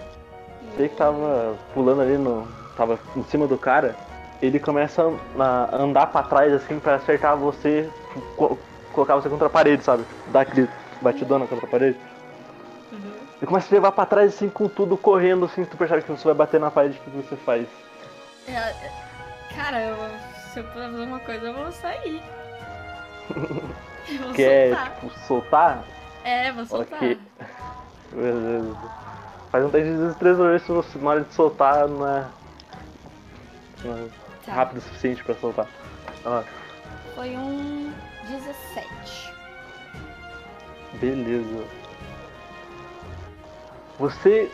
você 0.76 0.90
que 0.90 0.96
tava 0.96 1.56
pulando 1.74 2.02
ali 2.02 2.18
no. 2.18 2.48
Tava 2.80 2.98
em 3.16 3.24
cima 3.26 3.46
do 3.46 3.58
cara, 3.58 3.94
ele 4.42 4.58
começa 4.58 5.04
a 5.38 5.76
andar 5.76 6.08
pra 6.08 6.24
trás 6.24 6.54
assim 6.54 6.80
pra 6.80 6.96
acertar 6.96 7.36
você, 7.36 7.90
co- 8.38 8.58
colocar 8.94 9.16
você 9.16 9.28
contra 9.28 9.48
a 9.48 9.50
parede, 9.50 9.84
sabe? 9.84 10.06
Dar 10.28 10.42
aquele 10.42 10.70
batidona 11.02 11.46
contra 11.46 11.68
a 11.68 11.70
parede. 11.70 11.98
Ele 12.94 13.48
começa 13.48 13.68
a 13.70 13.76
levar 13.76 13.92
pra 13.92 14.06
trás 14.06 14.34
assim 14.34 14.50
com 14.50 14.68
tudo 14.70 14.96
correndo 14.98 15.46
assim, 15.46 15.66
tu 15.66 15.76
percebe 15.76 16.02
que 16.04 16.12
você 16.12 16.24
vai 16.24 16.34
bater 16.34 16.60
na 16.60 16.72
parede, 16.72 16.98
o 17.06 17.12
que 17.12 17.18
você 17.18 17.36
faz? 17.36 17.68
É, 18.48 18.52
é, 18.54 18.92
Cara, 19.56 19.82
eu, 19.82 19.96
se 20.54 20.60
eu 20.60 20.64
puder 20.64 20.90
fazer 20.90 21.04
uma 21.04 21.20
coisa, 21.20 21.46
eu 21.48 21.54
vou 21.54 21.72
sair. 21.74 22.22
Eu 24.10 24.20
vou 24.24 24.34
Quer, 24.34 24.70
soltar. 24.70 24.94
tipo, 24.96 25.20
soltar? 25.28 25.84
É, 26.24 26.52
vou 26.52 26.66
soltar. 26.66 26.98
Ok. 26.98 27.20
Beleza. 28.12 28.76
Faz 29.52 29.66
um 29.66 29.70
teste 29.70 29.90
de 29.92 30.08
destreza 30.08 30.38
pra 30.42 30.52
ver 30.52 30.60
se 30.62 30.72
você, 30.72 31.00
na 31.00 31.10
hora 31.10 31.22
de 31.22 31.34
soltar, 31.34 31.88
não 31.88 32.08
é 32.08 32.24
Tá. 34.46 34.54
rápido 34.54 34.78
o 34.78 34.82
suficiente 34.82 35.24
pra 35.24 35.36
soltar. 35.36 35.68
Ah, 36.26 36.44
Foi 37.16 37.30
um 37.38 37.92
17. 38.28 39.34
beleza. 41.00 41.64
Você 44.00 44.50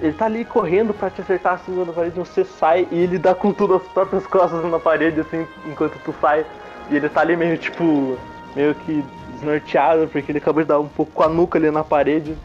ele 0.00 0.12
tá 0.14 0.24
ali 0.24 0.44
correndo 0.44 0.94
pra 0.94 1.10
te 1.10 1.20
acertar 1.20 1.54
assim 1.54 1.72
na 1.84 1.92
parede, 1.92 2.18
você 2.18 2.44
sai 2.44 2.88
e 2.90 2.98
ele 2.98 3.18
dá 3.18 3.34
com 3.34 3.52
tudo 3.52 3.74
as 3.74 3.82
próprias 3.82 4.26
costas 4.26 4.64
na 4.64 4.78
parede, 4.78 5.20
assim, 5.20 5.46
enquanto 5.66 5.98
tu 6.02 6.14
sai. 6.20 6.46
E 6.90 6.96
ele 6.96 7.08
tá 7.08 7.20
ali 7.20 7.36
meio 7.36 7.58
tipo. 7.58 8.18
meio 8.56 8.74
que 8.74 9.04
desnorteado, 9.34 10.08
porque 10.08 10.32
ele 10.32 10.38
acabou 10.38 10.62
de 10.62 10.68
dar 10.68 10.80
um 10.80 10.88
pouco 10.88 11.12
com 11.12 11.22
a 11.22 11.28
nuca 11.28 11.58
ali 11.58 11.70
na 11.70 11.84
parede. 11.84 12.36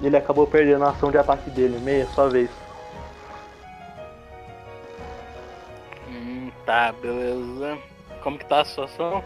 E 0.00 0.06
ele 0.06 0.16
acabou 0.16 0.46
perdendo 0.46 0.84
a 0.84 0.90
ação 0.90 1.10
de 1.10 1.18
ataque 1.18 1.50
dele. 1.50 1.78
Meia, 1.80 2.06
sua 2.14 2.28
vez. 2.28 2.50
Tá, 6.68 6.92
beleza. 6.92 7.78
Como 8.22 8.36
que 8.38 8.44
tá 8.44 8.60
a 8.60 8.64
situação? 8.66 9.24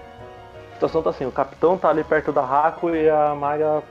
A 0.70 0.74
situação 0.74 1.02
tá 1.02 1.10
assim, 1.10 1.26
o 1.26 1.32
capitão 1.32 1.76
tá 1.76 1.88
ali 1.88 2.04
perto 2.04 2.30
da 2.32 2.44
Raco 2.44 2.90
e 2.94 3.10
a 3.10 3.34
maga 3.34 3.82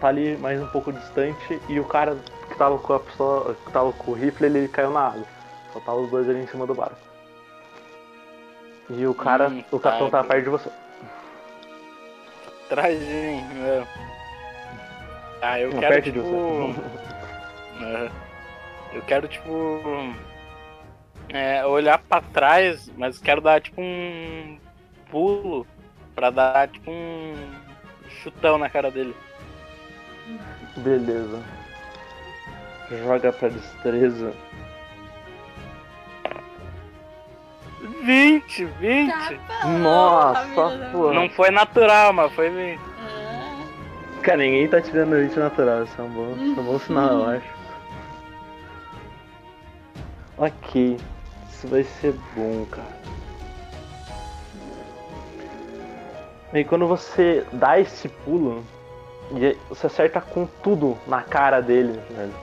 tá 0.00 0.06
ali 0.08 0.36
mais 0.36 0.62
um 0.62 0.66
pouco 0.68 0.92
distante 0.92 1.60
e 1.68 1.80
o 1.80 1.84
cara 1.84 2.16
que 2.48 2.54
tava 2.54 2.78
com 2.78 2.92
a 2.92 3.00
pistola, 3.00 3.54
que 3.54 3.72
tava 3.72 3.92
com 3.92 4.12
o 4.12 4.14
rifle, 4.14 4.46
ele 4.46 4.68
caiu 4.68 4.90
na 4.90 5.08
água. 5.08 5.24
Só 5.72 5.80
tava 5.80 5.98
os 5.98 6.10
dois 6.10 6.28
ali 6.28 6.42
em 6.42 6.46
cima 6.46 6.64
do 6.64 6.74
barco. 6.74 6.96
E 8.90 9.04
o 9.06 9.14
cara, 9.14 9.48
Hum, 9.48 9.64
o 9.72 9.80
capitão 9.80 10.08
tá. 10.10 10.22
tá 10.22 10.28
perto 10.28 10.44
de 10.44 10.50
você. 10.50 10.70
Atrás 12.66 12.98
de 12.98 13.04
mim, 13.06 13.44
meu. 13.54 13.86
Ah, 15.40 15.58
eu 15.58 15.70
Não, 15.72 15.80
quero 15.80 15.94
perto 15.94 16.04
de 16.04 16.12
tipo. 16.12 16.74
Eu 18.92 19.02
quero 19.02 19.26
tipo. 19.26 19.80
É, 21.32 21.64
olhar 21.64 21.98
pra 21.98 22.20
trás, 22.20 22.90
mas 22.96 23.18
quero 23.18 23.40
dar 23.40 23.60
tipo 23.60 23.80
um 23.80 24.58
pulo 25.10 25.66
pra 26.14 26.28
dar 26.28 26.68
tipo 26.68 26.90
um 26.90 27.34
chutão 28.22 28.58
na 28.58 28.68
cara 28.68 28.90
dele. 28.90 29.16
Beleza. 30.76 31.42
Joga 32.90 33.32
pra 33.32 33.48
destreza. 33.48 34.34
20, 38.02 38.64
20! 38.64 39.10
Tá 39.48 39.66
Nossa, 39.68 40.90
pô. 40.92 41.12
Não 41.12 41.30
foi 41.30 41.50
natural, 41.50 42.12
mas 42.12 42.30
foi 42.32 42.50
20. 42.50 42.80
Ah, 42.98 44.20
Cara, 44.22 44.38
ninguém 44.38 44.68
tá 44.68 44.80
tirando 44.80 45.16
20 45.16 45.36
natural, 45.38 45.84
isso 45.84 46.00
é 46.00 46.04
um 46.04 46.08
bom, 46.10 46.32
isso 46.36 46.58
é 46.58 46.62
um 46.62 46.64
bom 46.64 46.78
sinal, 46.78 47.08
eu 47.08 47.28
acho. 47.30 47.62
Ok, 50.38 50.96
isso 51.62 51.68
vai 51.68 51.84
ser 51.84 52.14
bom, 52.34 52.66
cara. 52.66 53.02
E 56.52 56.64
quando 56.64 56.86
você 56.86 57.46
dá 57.52 57.78
esse 57.78 58.08
pulo, 58.08 58.64
você 59.68 59.86
acerta 59.86 60.20
com 60.20 60.46
tudo 60.62 60.98
na 61.06 61.22
cara 61.22 61.60
dele, 61.60 62.00
velho. 62.10 62.34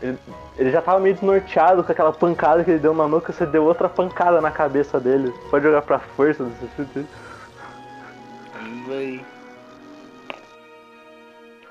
Ele, 0.00 0.18
ele 0.56 0.70
já 0.70 0.82
tava 0.82 1.00
meio 1.00 1.14
desnorteado 1.14 1.82
com 1.82 1.90
aquela 1.90 2.12
pancada 2.12 2.62
que 2.62 2.70
ele 2.70 2.78
deu 2.78 2.94
na 2.94 3.08
nuca, 3.08 3.32
você 3.32 3.46
deu 3.46 3.64
outra 3.64 3.88
pancada 3.88 4.40
na 4.40 4.50
cabeça 4.50 5.00
dele. 5.00 5.32
Pode 5.50 5.64
jogar 5.64 5.82
pra 5.82 5.98
força 5.98 6.44
desse 6.44 6.68
chute. 6.76 7.06
Vai. 8.86 9.24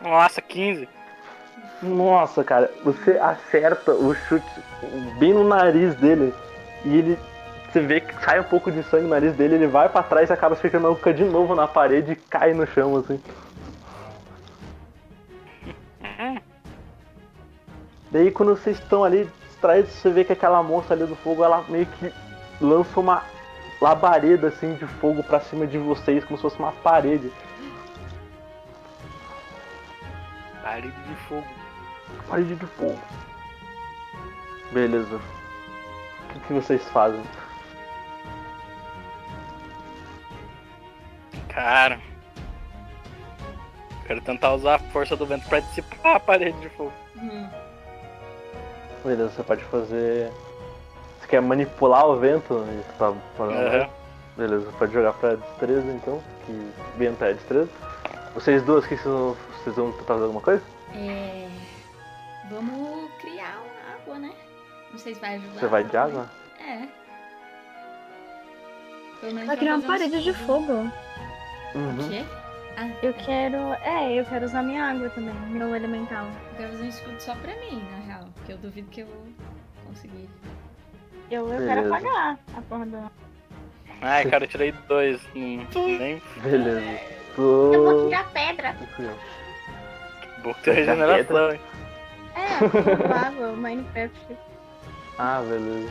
Nossa, 0.01 0.41
15. 0.41 0.89
Nossa, 1.83 2.43
cara, 2.43 2.71
você 2.83 3.11
acerta 3.19 3.91
o 3.91 4.13
chute 4.15 4.63
bem 5.19 5.33
no 5.33 5.43
nariz 5.43 5.93
dele 5.95 6.33
e 6.85 6.97
ele. 6.97 7.19
Você 7.71 7.81
vê 7.81 7.99
que 7.99 8.13
sai 8.23 8.39
um 8.39 8.43
pouco 8.43 8.71
de 8.71 8.81
sangue 8.83 9.03
no 9.03 9.09
nariz 9.09 9.35
dele, 9.35 9.55
ele 9.55 9.67
vai 9.67 9.89
pra 9.89 10.01
trás 10.01 10.29
e 10.29 10.33
acaba 10.33 10.55
a 10.55 10.79
nuca 10.79 11.13
de 11.13 11.25
novo 11.25 11.53
na 11.53 11.67
parede 11.67 12.13
e 12.13 12.15
cai 12.15 12.53
no 12.53 12.65
chão, 12.65 12.95
assim. 12.95 13.21
Daí 18.09 18.31
quando 18.31 18.55
vocês 18.55 18.79
estão 18.79 19.03
ali 19.03 19.29
distraídos, 19.47 19.91
você 19.91 20.09
vê 20.09 20.23
que 20.23 20.31
aquela 20.31 20.63
moça 20.63 20.93
ali 20.93 21.05
do 21.05 21.15
fogo, 21.17 21.43
ela 21.43 21.63
meio 21.67 21.85
que 21.85 22.11
lança 22.61 22.99
uma 22.99 23.23
labareda 23.81 24.47
assim 24.47 24.73
de 24.75 24.87
fogo 24.87 25.21
pra 25.23 25.39
cima 25.39 25.67
de 25.67 25.77
vocês, 25.77 26.23
como 26.23 26.37
se 26.37 26.41
fosse 26.41 26.57
uma 26.57 26.71
parede. 26.71 27.31
Parede 30.63 30.91
de 30.91 31.15
fogo. 31.27 31.47
Parede 32.27 32.55
de 32.55 32.65
fogo. 32.65 32.99
Beleza. 34.71 35.36
O 36.35 36.39
que, 36.41 36.53
vocês 36.53 36.83
fazem? 36.89 37.21
Cara. 41.49 41.99
Quero 44.05 44.21
tentar 44.21 44.53
usar 44.53 44.75
a 44.75 44.79
força 44.79 45.15
do 45.15 45.25
vento 45.25 45.47
pra 45.49 45.59
dissipar 45.59 46.15
a 46.15 46.19
parede 46.19 46.59
de 46.59 46.69
fogo. 46.69 46.93
hum. 47.17 47.49
Beleza, 49.03 49.29
você 49.29 49.43
pode 49.43 49.63
fazer. 49.65 50.31
Você 51.19 51.27
quer 51.27 51.41
manipular 51.41 52.05
o 52.05 52.17
vento? 52.17 52.53
E 52.53 52.83
tu 52.83 52.97
tá 52.97 53.45
né? 53.45 53.89
Beleza, 54.35 54.71
pode 54.77 54.93
jogar 54.93 55.13
pra 55.13 55.35
destreza 55.35 55.91
então, 55.91 56.21
que 56.45 56.71
vento 56.97 57.23
é 57.23 57.33
destreza. 57.33 57.69
Vocês 58.33 58.61
duas, 58.63 58.85
que 58.85 58.95
vocês 58.95 59.05
vão, 59.07 59.35
vocês 59.63 59.75
vão 59.75 59.91
tentar 59.93 60.13
fazer 60.13 60.23
alguma 60.23 60.41
coisa? 60.41 60.63
É. 60.93 61.47
Vamos 62.49 62.96
Não 64.97 65.03
sei 65.03 65.13
se 65.13 65.21
vai 65.21 65.35
ajudar. 65.35 65.59
Você 65.59 65.67
vai 65.67 65.83
de 65.83 65.95
água? 65.95 66.27
É. 66.59 66.87
Pelo 69.21 69.33
menos 69.33 69.45
Vai 69.45 69.57
criar 69.57 69.75
uma 69.75 69.83
parede 69.87 70.23
de 70.23 70.33
fogo. 70.33 70.73
O 70.73 71.77
Uhum. 71.77 72.09
quê? 72.09 72.25
Eu 73.03 73.13
quero. 73.13 73.57
É, 73.83 74.19
eu 74.19 74.25
quero 74.25 74.45
usar 74.45 74.63
minha 74.63 74.83
água 74.85 75.07
também, 75.11 75.35
meu 75.51 75.75
elemental. 75.75 76.25
Eu 76.25 76.57
quero 76.57 76.71
fazer 76.71 76.83
um 76.83 76.89
escudo 76.89 77.21
só 77.21 77.35
pra 77.35 77.53
mim, 77.57 77.79
na 77.91 77.97
real. 78.11 78.25
Porque 78.33 78.53
eu 78.53 78.57
duvido 78.57 78.89
que 78.89 79.01
eu 79.01 79.05
vou 79.05 79.27
conseguir. 79.85 80.27
Eu, 81.29 81.47
eu 81.53 81.59
quero 81.67 81.83
Beleza. 81.83 81.95
apagar 81.95 82.39
a 82.57 82.61
porra 82.61 82.85
do. 82.87 83.11
Ai, 84.01 84.25
cara, 84.25 84.45
eu 84.45 84.47
tirei 84.47 84.71
dois. 84.87 85.21
Hum, 85.35 85.63
nem 85.75 86.19
Beleza. 86.41 86.99
Eu 87.37 87.83
vou 87.83 87.93
Tô. 88.01 88.05
tirar 88.09 88.31
pedra. 88.31 88.75
bom 90.39 90.53
ter 90.63 90.71
regeneração, 90.73 91.51
hein? 91.51 91.59
É, 92.33 92.63
eu 92.63 92.97
vou 92.97 93.15
água, 93.15 93.51
Minecraft. 93.53 94.46
Ah, 95.17 95.41
beleza. 95.47 95.89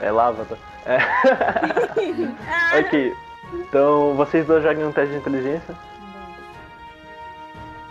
É 0.00 0.10
lava, 0.10 0.44
tá? 0.44 0.56
É. 0.86 0.98
Ok. 2.80 3.14
Então 3.52 4.14
vocês 4.14 4.46
dois 4.46 4.62
jogam 4.62 4.88
um 4.88 4.92
teste 4.92 5.12
de 5.12 5.18
inteligência. 5.18 5.74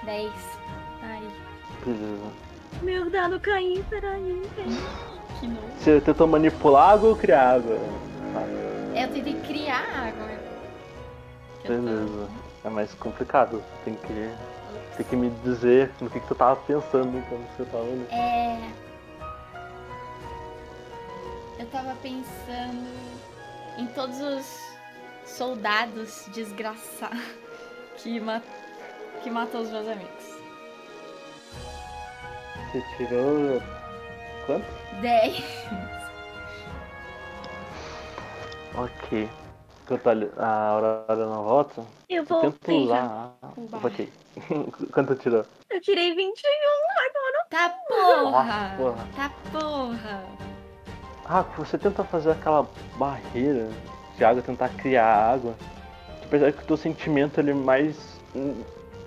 10. 0.04 0.32
Ai, 1.04 1.22
Beleza. 1.86 2.32
meu 2.82 3.10
dado 3.10 3.40
caiu, 3.40 3.84
peraí. 3.90 4.42
que 5.40 5.48
nojo. 5.48 5.62
Você 5.80 6.02
tentou 6.02 6.28
manipular 6.28 6.92
água 6.92 7.10
ou 7.10 7.16
criar 7.16 7.54
água? 7.56 7.78
Eu 8.96 9.08
tentei 9.10 9.34
criar 9.48 9.86
água. 9.96 10.28
Beleza. 11.66 12.28
É 12.66 12.70
mais 12.70 12.94
complicado. 12.96 13.64
Tem 13.86 13.96
que, 13.96 14.30
tem 14.98 15.06
que 15.06 15.16
me 15.16 15.30
dizer 15.46 15.92
no 16.02 16.10
que, 16.10 16.20
que 16.20 16.28
tu 16.28 16.36
tava 16.36 16.58
pensando 16.58 17.18
enquanto 17.18 17.48
você 17.56 17.64
tava. 17.66 17.86
É. 18.12 18.60
Eu 21.64 21.70
tava 21.70 21.96
pensando 22.02 22.90
em 23.78 23.88
todos 23.96 24.20
os 24.20 24.76
soldados 25.26 26.26
desgraçados 26.34 27.22
que, 28.04 28.20
ma... 28.20 28.42
que 29.24 29.32
matou 29.32 29.62
os 29.62 29.70
meus 29.70 29.88
amigos. 29.88 30.26
Você 32.70 32.84
tirou. 32.98 33.62
Quanto? 34.46 34.66
10. 35.00 35.42
Ok. 38.76 39.30
Enquanto 39.84 40.08
a 40.38 40.46
a 40.46 40.68
Aurora 40.68 41.16
não 41.16 41.44
volta, 41.46 41.82
Eu 42.10 42.18
eu 42.18 42.26
vou. 42.26 42.42
Uba. 43.56 43.88
Ok. 43.88 44.12
Quanto 44.92 45.16
tirou? 45.16 45.46
Eu 45.70 45.80
tirei 45.80 46.14
21. 46.14 46.30
Tá 47.50 47.70
porra! 47.88 48.44
Nossa, 48.44 48.76
porra. 48.76 49.08
Tá 49.16 49.32
porra! 49.50 50.53
Ah, 51.26 51.46
você 51.58 51.78
tenta 51.78 52.04
fazer 52.04 52.32
aquela 52.32 52.68
barreira 52.98 53.70
de 54.18 54.26
água, 54.26 54.42
tentar 54.42 54.70
criar 54.70 55.06
água. 55.06 55.54
Tu 56.22 56.28
percebe 56.28 56.54
que 56.54 56.64
o 56.64 56.68
teu 56.68 56.78
sentimento 56.78 57.40
ele 57.40 57.54
mais 57.54 58.20
hum, 58.36 58.62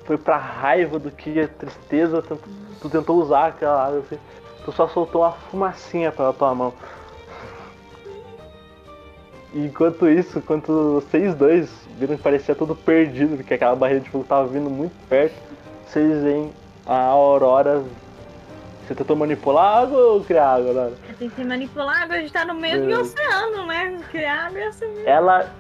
foi 0.05 0.17
pra 0.17 0.39
raiva 0.39 0.99
do 0.99 1.11
que 1.11 1.39
a 1.39 1.47
tristeza. 1.47 2.23
Tu, 2.23 2.89
tentou 2.89 3.21
usar 3.21 3.49
aquela 3.49 3.87
água 3.87 3.99
assim. 4.01 4.19
Tu 4.65 4.73
só 4.73 4.89
soltou 4.89 5.23
uma 5.23 5.33
fumacinha 5.33 6.11
pela 6.11 6.33
tua 6.33 6.55
mão. 6.55 6.73
Enquanto 9.55 10.09
isso, 10.09 10.39
enquanto 10.39 10.95
vocês 10.95 11.35
dois 11.35 11.71
viram 11.99 12.17
que 12.17 12.23
parecia 12.23 12.55
tudo 12.55 12.75
perdido, 12.75 13.37
porque 13.37 13.55
aquela 13.55 13.77
barreira 13.77 14.03
de 14.03 14.11
fogo 14.11 14.25
tava 14.25 14.47
vindo 14.47 14.69
muito 14.69 14.95
perto, 15.09 15.35
vocês 15.87 16.23
veem 16.23 16.53
a 16.85 16.97
Aurora. 16.97 17.85
Você 18.87 18.95
tentou 18.95 19.17
manipular 19.17 19.79
água 19.79 19.99
ou 19.99 20.23
criar 20.25 20.55
água, 20.55 20.69
Aurora? 20.69 20.93
Eu 21.09 21.15
tentei 21.17 21.45
manipular, 21.45 22.03
agora 22.03 22.19
a 22.19 22.23
gente 22.23 22.33
tá 22.33 22.45
no 22.45 22.55
meio 22.55 22.77
do 22.77 22.87
Beleza. 22.87 23.01
oceano, 23.03 23.67
né? 23.67 23.99
Criar 24.13 24.47
água 24.47 24.73
ser 24.73 24.87
meio- 24.89 25.09
Ela. 25.09 25.51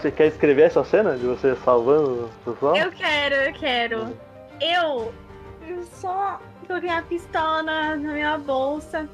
Você 0.00 0.10
quer 0.10 0.26
escrever 0.28 0.62
essa 0.62 0.82
cena 0.82 1.16
de 1.16 1.26
você 1.26 1.54
salvando 1.56 2.30
o 2.46 2.52
pessoal? 2.52 2.74
Eu 2.76 2.90
quero, 2.92 3.34
eu 3.34 3.52
quero. 3.52 4.18
Eu 4.60 5.12
eu 5.68 5.82
só 5.84 6.40
coloquei 6.66 6.88
a 6.90 7.02
pistola 7.02 7.62
na, 7.62 7.96
na 7.96 8.12
minha 8.12 8.38
bolsa. 8.38 9.06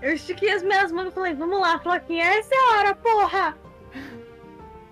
Eu 0.00 0.12
estiquei 0.12 0.52
as 0.52 0.62
minhas 0.62 0.92
mãos 0.92 1.08
e 1.08 1.10
falei, 1.10 1.34
vamos 1.34 1.58
lá, 1.60 1.78
Floquinha, 1.80 2.24
essa 2.24 2.54
é 2.54 2.58
a 2.58 2.78
hora, 2.78 2.94
porra! 2.94 3.56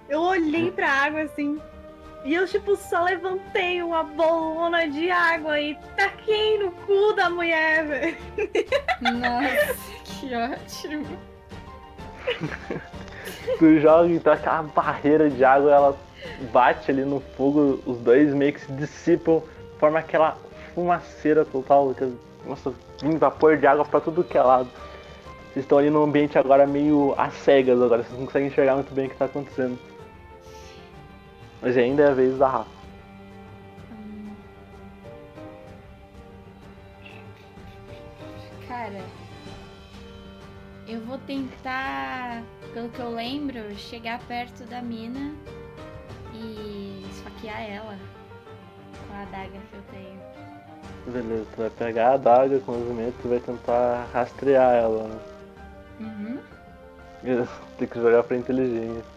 Eu 0.09 0.21
olhei 0.21 0.71
pra 0.71 0.89
água 0.89 1.23
assim. 1.23 1.61
E 2.25 2.35
eu, 2.35 2.47
tipo, 2.47 2.75
só 2.75 3.05
levantei 3.05 3.83
uma 3.83 4.03
bolona 4.03 4.89
de 4.89 5.11
água 5.11 5.61
e 5.61 5.75
taquei 5.95 6.59
no 6.59 6.71
cu 6.71 7.13
da 7.13 7.29
mulher, 7.29 7.87
velho. 7.87 8.17
Nossa, 9.03 9.77
que 10.05 10.35
ótimo. 10.35 11.19
Tu 13.59 13.81
joga 13.81 14.09
então 14.09 14.33
aquela 14.33 14.63
barreira 14.63 15.29
de 15.29 15.45
água, 15.45 15.71
ela 15.71 15.97
bate 16.51 16.91
ali 16.91 17.05
no 17.05 17.21
fogo, 17.37 17.81
os 17.85 17.99
dois 17.99 18.33
meio 18.33 18.55
que 18.55 18.61
se 18.61 18.73
dissipam, 18.73 19.43
forma 19.79 19.99
aquela 19.99 20.37
fumaceira 20.75 21.45
total, 21.45 21.95
que, 21.95 22.11
nossa, 22.47 22.73
vem 23.03 23.19
vapor 23.19 23.59
de 23.59 23.67
água 23.67 23.85
pra 23.85 24.01
tudo 24.01 24.25
que 24.25 24.39
é 24.39 24.43
lado. 24.43 24.69
Vocês 25.53 25.65
estão 25.65 25.79
ali 25.79 25.91
num 25.91 26.03
ambiente 26.03 26.39
agora 26.39 26.67
meio 26.67 27.15
às 27.19 27.35
cegas 27.35 27.81
agora, 27.81 28.03
vocês 28.03 28.19
não 28.19 28.27
conseguem 28.27 28.49
enxergar 28.49 28.75
muito 28.75 28.93
bem 28.95 29.07
o 29.07 29.11
que 29.11 29.17
tá 29.17 29.27
acontecendo. 29.27 29.79
Mas 31.65 31.79
ainda 31.79 32.03
é 32.03 32.09
a 32.11 32.15
vez 32.15 32.37
da 32.37 32.47
Rafa. 32.47 32.69
Cara, 38.69 39.01
eu 40.87 41.01
vou 41.07 41.17
tentar, 41.17 42.43
pelo 42.75 42.91
que 42.91 43.01
eu 43.01 43.15
lembro, 43.15 43.75
chegar 43.77 44.21
perto 44.29 44.65
da 44.65 44.83
mina 44.83 45.33
e 46.35 47.03
esfaquear 47.11 47.63
ela 47.63 47.97
com 49.09 49.15
a 49.15 49.23
adaga 49.23 49.59
que 49.71 49.77
eu 49.77 49.83
tenho. 49.91 50.21
Beleza, 51.07 51.47
tu 51.55 51.57
vai 51.63 51.71
pegar 51.71 52.11
a 52.11 52.15
adaga 52.15 52.61
com 52.61 52.73
o 52.73 52.79
movimento 52.79 53.17
e 53.25 53.29
vai 53.29 53.41
tentar 53.41 54.07
rastrear 54.13 54.75
ela. 54.75 55.05
né? 55.05 55.19
Uhum. 56.01 56.39
Tem 57.79 57.89
que 57.89 57.99
jogar 57.99 58.23
pra 58.23 58.37
inteligência. 58.37 59.14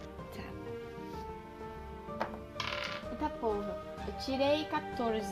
Eita 3.20 3.34
porra, 3.40 3.76
eu 4.06 4.14
tirei 4.24 4.66
14. 4.66 5.26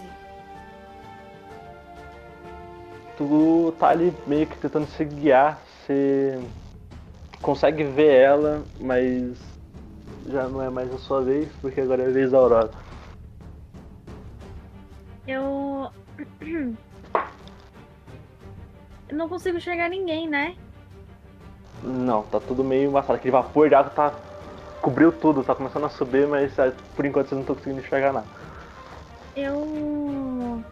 Tu 3.15 3.73
tá 3.79 3.89
ali 3.89 4.11
meio 4.25 4.47
que 4.47 4.57
tentando 4.57 4.87
se 4.87 5.05
guiar, 5.05 5.61
você 5.85 6.41
consegue 7.43 7.83
ver 7.83 8.21
ela, 8.21 8.63
mas 8.79 9.37
já 10.25 10.47
não 10.47 10.63
é 10.63 10.69
mais 10.69 10.91
a 10.91 10.97
sua 10.97 11.21
vez, 11.21 11.47
porque 11.61 11.79
agora 11.79 12.01
é 12.01 12.07
a 12.07 12.11
vez 12.11 12.31
da 12.31 12.39
Aurora. 12.39 12.71
Eu. 15.27 15.91
Eu 19.07 19.15
não 19.15 19.29
consigo 19.29 19.57
enxergar 19.57 19.89
ninguém, 19.89 20.27
né? 20.27 20.55
Não, 21.83 22.23
tá 22.23 22.39
tudo 22.39 22.63
meio 22.63 22.89
embaçado. 22.89 23.13
Aquele 23.13 23.31
vapor 23.31 23.69
de 23.69 23.75
água 23.75 23.91
tá. 23.91 24.24
Cobriu 24.85 25.11
tudo, 25.11 25.43
tá 25.43 25.55
começando 25.55 25.85
a 25.85 25.89
subir, 25.89 26.27
mas 26.27 26.59
é, 26.59 26.71
por 26.95 27.03
enquanto 27.07 27.29
vocês 27.29 27.37
não 27.37 27.41
estão 27.41 27.55
conseguindo 27.55 27.81
enxergar 27.81 28.13
nada. 28.13 28.27
Eu. 29.35 30.63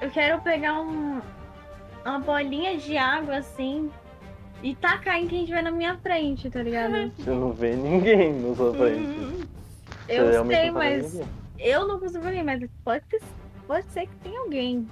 Eu 0.00 0.10
quero 0.10 0.40
pegar 0.42 0.80
um. 0.80 1.20
Uma 2.04 2.20
bolinha 2.20 2.76
de 2.76 2.96
água 2.96 3.38
assim. 3.38 3.90
E 4.62 4.76
tacar 4.76 5.18
em 5.18 5.26
quem 5.26 5.40
estiver 5.40 5.60
na 5.60 5.72
minha 5.72 5.98
frente, 5.98 6.48
tá 6.48 6.62
ligado? 6.62 7.10
Você 7.18 7.30
não 7.30 7.52
vê 7.52 7.74
ninguém 7.74 8.32
na 8.32 8.54
sua 8.54 8.72
frente. 8.72 9.48
Você 10.06 10.20
Eu 10.20 10.46
sei, 10.46 10.66
tá 10.66 10.72
mas. 10.72 11.12
ninguém. 11.14 11.28
Eu 11.58 11.88
não 11.88 11.98
consigo 11.98 12.22
ver, 12.22 12.44
mas 12.44 12.64
pode, 12.84 13.04
ter, 13.06 13.20
pode 13.66 13.86
ser 13.86 14.06
que 14.06 14.14
tenha 14.22 14.38
alguém. 14.38 14.88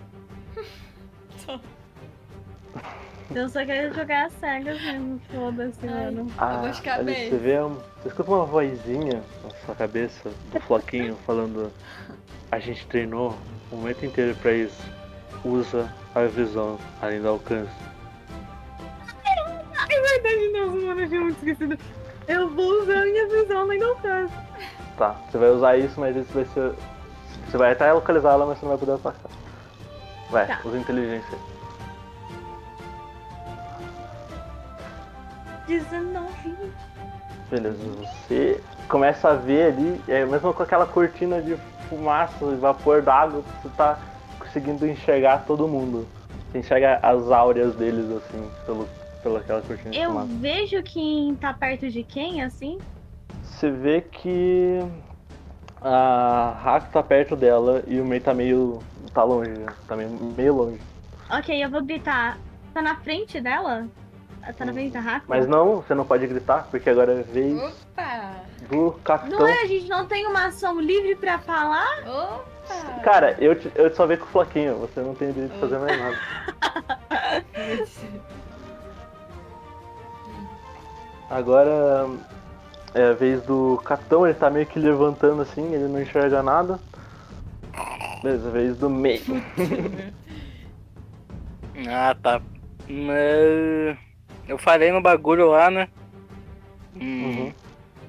Eu 3.35 3.49
só 3.49 3.65
quero 3.65 3.95
jogar 3.95 4.27
as 4.27 4.33
cegas 4.35 4.81
mesmo, 4.83 5.21
foda-se, 5.33 5.87
mano. 5.87 6.31
Ah, 6.37 6.57
vou 6.59 6.73
ficar 6.75 6.95
ali 6.97 7.13
bem. 7.15 7.31
você 7.31 7.37
vê, 7.37 7.61
um- 7.61 7.75
você 8.03 8.09
escuta 8.09 8.31
uma 8.31 8.45
vozinha 8.45 9.23
na 9.43 9.51
sua 9.65 9.75
cabeça 9.75 10.31
do 10.53 10.61
Floquinho 10.61 11.17
falando 11.27 11.73
a 12.53 12.59
gente 12.59 12.87
treinou 12.87 13.37
o 13.73 13.77
momento 13.77 14.05
inteiro 14.05 14.37
pra 14.37 14.53
isso. 14.53 14.83
Usa 15.45 15.93
a 16.15 16.21
visão 16.23 16.79
além 17.03 17.21
do 17.21 17.29
alcance. 17.29 17.71
É 19.27 20.01
verdade, 20.01 20.49
não, 20.53 20.67
mano, 20.87 21.01
eu 21.01 21.09
tinha 21.09 21.21
muito 21.21 21.39
esquecido. 21.39 21.79
Eu 22.29 22.49
vou 22.51 22.83
usar 22.83 22.99
a 23.01 23.05
minha 23.05 23.29
visão 23.29 23.59
além 23.61 23.79
do 23.79 23.87
alcance. 23.87 24.33
Tá, 24.97 25.17
você 25.31 25.39
vai 25.39 25.49
usar 25.51 25.77
isso, 25.77 25.99
mas 26.01 26.17
isso 26.17 26.33
vai 26.33 26.45
ser. 26.47 26.73
Você 27.51 27.57
vai 27.57 27.73
até 27.73 27.93
localizar 27.93 28.33
ela, 28.33 28.47
mas 28.47 28.59
você 28.59 28.65
não 28.67 28.71
vai 28.77 28.79
poder 28.79 28.93
atacar. 28.93 29.31
Vai, 30.31 30.47
Tá. 30.47 30.61
usa 30.65 30.79
inteligência. 30.79 31.39
19. 35.67 36.29
Beleza, 37.51 37.79
você 37.99 38.61
começa 38.89 39.31
a 39.31 39.35
ver 39.35 39.73
ali, 39.73 40.01
é, 40.09 40.25
mesmo 40.25 40.53
com 40.55 40.63
aquela 40.63 40.87
cortina 40.87 41.41
de 41.43 41.57
fumaça 41.89 42.45
e 42.47 42.57
vapor 42.57 43.03
d'água, 43.03 43.43
você 43.63 43.69
tá 43.77 43.99
conseguindo 44.39 44.87
enxergar 44.87 45.45
todo 45.47 45.69
mundo. 45.69 46.07
Você 46.51 46.59
enxerga 46.59 46.99
as 47.03 47.31
áureas 47.31 47.75
deles, 47.77 48.11
assim, 48.11 48.51
pelo, 48.67 48.89
pela 49.23 49.39
aquela 49.41 49.61
cortina 49.63 49.91
de 49.91 49.99
Eu 49.99 50.11
fumaça. 50.11 50.29
vejo 50.41 50.83
quem 50.83 51.35
tá 51.37 51.53
perto 51.53 51.91
de 51.91 52.03
quem, 52.03 52.43
assim. 52.43 52.79
Você 53.43 53.71
vê 53.71 54.01
que 54.01 54.81
a 55.81 56.57
Haku 56.65 56.91
tá 56.93 57.03
perto 57.03 57.37
dela 57.37 57.83
e 57.87 58.01
o 58.01 58.05
Mei 58.05 58.21
tá 58.21 58.33
meio. 58.33 58.79
tá 59.13 59.23
longe, 59.23 59.51
né? 59.51 59.67
tá 59.87 59.97
meio, 59.97 60.11
meio 60.11 60.55
longe. 60.55 60.81
Ok, 61.31 61.63
eu 61.63 61.71
vou 61.71 61.83
gritar. 61.83 62.39
Tá 62.73 62.83
na 62.83 62.97
frente 62.97 63.41
dela? 63.41 63.87
Tá 64.53 64.65
na 64.65 64.73
frente 64.73 64.93
da 64.93 65.01
Rafa? 65.01 65.25
Mas 65.29 65.47
não, 65.47 65.77
você 65.77 65.95
não 65.95 66.05
pode 66.05 66.27
gritar, 66.27 66.67
porque 66.71 66.89
agora 66.91 67.13
é 67.13 67.23
vez 67.23 67.59
Opa! 67.61 68.35
do 68.69 68.93
capitão. 69.05 69.39
Não 69.41 69.47
é, 69.47 69.63
a 69.63 69.67
gente 69.67 69.89
não 69.89 70.07
tem 70.07 70.27
uma 70.27 70.47
ação 70.47 70.81
livre 70.81 71.15
pra 71.17 71.39
falar? 71.39 72.03
Opa! 72.07 73.01
Cara, 73.03 73.37
eu, 73.41 73.59
te- 73.59 73.73
eu 73.75 73.95
só 73.95 74.07
vejo 74.07 74.21
com 74.23 74.27
o 74.27 74.31
Floquinho, 74.31 74.77
você 74.77 75.01
não 75.01 75.15
tem 75.15 75.33
direito 75.33 75.53
de 75.55 75.61
fazer 75.61 75.79
mais 75.79 75.99
nada. 75.99 76.19
Agora 81.31 82.07
é 82.95 83.11
a 83.11 83.13
vez 83.13 83.43
do 83.43 83.81
capitão, 83.85 84.27
ele 84.27 84.35
tá 84.39 84.51
meio 84.51 84.67
que 84.67 84.79
levantando 84.79 85.43
assim, 85.43 85.73
ele 85.75 85.89
não 85.89 86.01
enxerga 86.01 86.43
nada. 86.43 86.79
Beleza, 88.23 88.49
a 88.49 88.53
vez 88.53 88.77
do 88.77 88.91
meio. 88.91 89.23
Ah, 91.89 92.15
tá. 92.23 92.41
Mas 92.89 93.99
Eu 94.49 94.59
falei 94.59 94.93
no 94.93 95.01
bagulho 95.01 95.49
lá, 95.49 95.71
né? 95.71 95.89
Hum, 96.95 97.25
Uhum. 97.25 97.53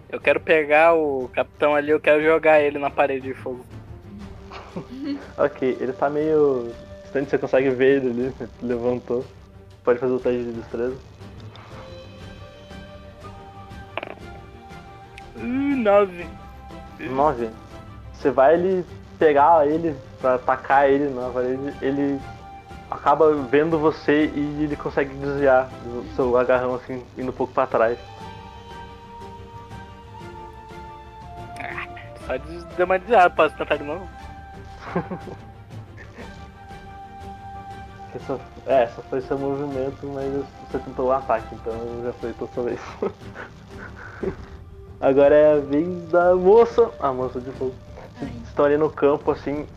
Eu 0.09 0.21
quero 0.21 0.39
pegar 0.39 0.93
o 0.93 1.29
capitão 1.33 1.75
ali, 1.75 1.89
eu 1.89 1.99
quero 1.99 2.23
jogar 2.23 2.61
ele 2.61 2.77
na 2.77 2.89
parede 2.89 3.27
de 3.27 3.33
fogo. 3.33 3.65
Ok, 5.37 5.77
ele 5.79 5.93
tá 5.93 6.09
meio 6.09 6.71
distante, 7.03 7.29
você 7.29 7.37
consegue 7.37 7.69
ver 7.69 7.97
ele 7.97 8.09
ali, 8.09 8.49
levantou. 8.61 9.25
Pode 9.83 9.99
fazer 9.99 10.13
o 10.13 10.19
teste 10.19 10.43
de 10.43 10.51
destreza. 10.53 10.97
Uh, 15.35 15.75
nove. 15.77 16.25
9. 16.99 17.49
Você 18.13 18.31
vai 18.31 18.55
ele 18.55 18.85
pegar 19.19 19.67
ele 19.67 19.95
pra 20.19 20.35
atacar 20.35 20.89
ele 20.89 21.09
na 21.13 21.29
parede, 21.29 21.73
ele 21.81 22.19
acaba 22.89 23.33
vendo 23.33 23.77
você 23.79 24.25
e 24.27 24.63
ele 24.63 24.75
consegue 24.75 25.13
desviar 25.15 25.67
do 25.83 26.05
seu 26.15 26.37
agarrão 26.37 26.75
assim, 26.75 27.03
indo 27.17 27.29
um 27.29 27.35
pouco 27.35 27.53
pra 27.53 27.65
trás. 27.67 27.97
Só 32.25 32.37
des- 32.37 32.63
deu 32.75 32.85
uma 32.85 32.97
desviada, 32.99 33.29
posso 33.29 33.55
tentar 33.55 33.77
de 33.77 33.83
novo? 33.83 34.07
Essa, 38.15 38.39
é, 38.65 38.83
essa 38.83 39.01
foi 39.03 39.21
seu 39.21 39.37
movimento, 39.37 40.07
mas 40.07 40.31
você 40.71 40.79
tentou 40.79 41.07
o 41.07 41.11
ataque, 41.11 41.53
então 41.53 41.73
já 42.03 42.13
foi 42.13 42.33
tua 42.33 42.47
sua 42.53 42.63
vez. 42.63 42.79
Agora 45.01 45.35
é 45.35 45.53
a 45.57 45.59
vez 45.59 46.07
da 46.09 46.33
moça. 46.35 46.89
A 46.99 47.11
moça 47.11 47.39
de 47.41 47.51
fogo. 47.51 47.75
Ali 48.57 48.77
no 48.77 48.89
campo 48.89 49.31
assim. 49.31 49.67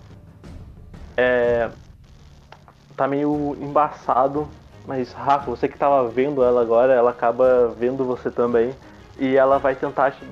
É. 1.17 1.69
Tá 2.99 3.09
meio 3.09 3.57
embaçado. 3.59 4.47
Mas 4.87 5.13
Rafa, 5.15 5.51
você 5.51 5.69
que 5.69 5.79
tava 5.79 6.07
vendo 6.09 6.45
ela 6.45 6.61
agora, 6.61 6.93
ela 6.93 7.11
acaba 7.11 7.75
vendo 7.79 8.05
você 8.05 8.31
também. 8.31 8.75
E 9.19 9.37
ela 9.37 9.59
vai 9.59 9.75
tentar 9.75 10.11
te 10.11 10.23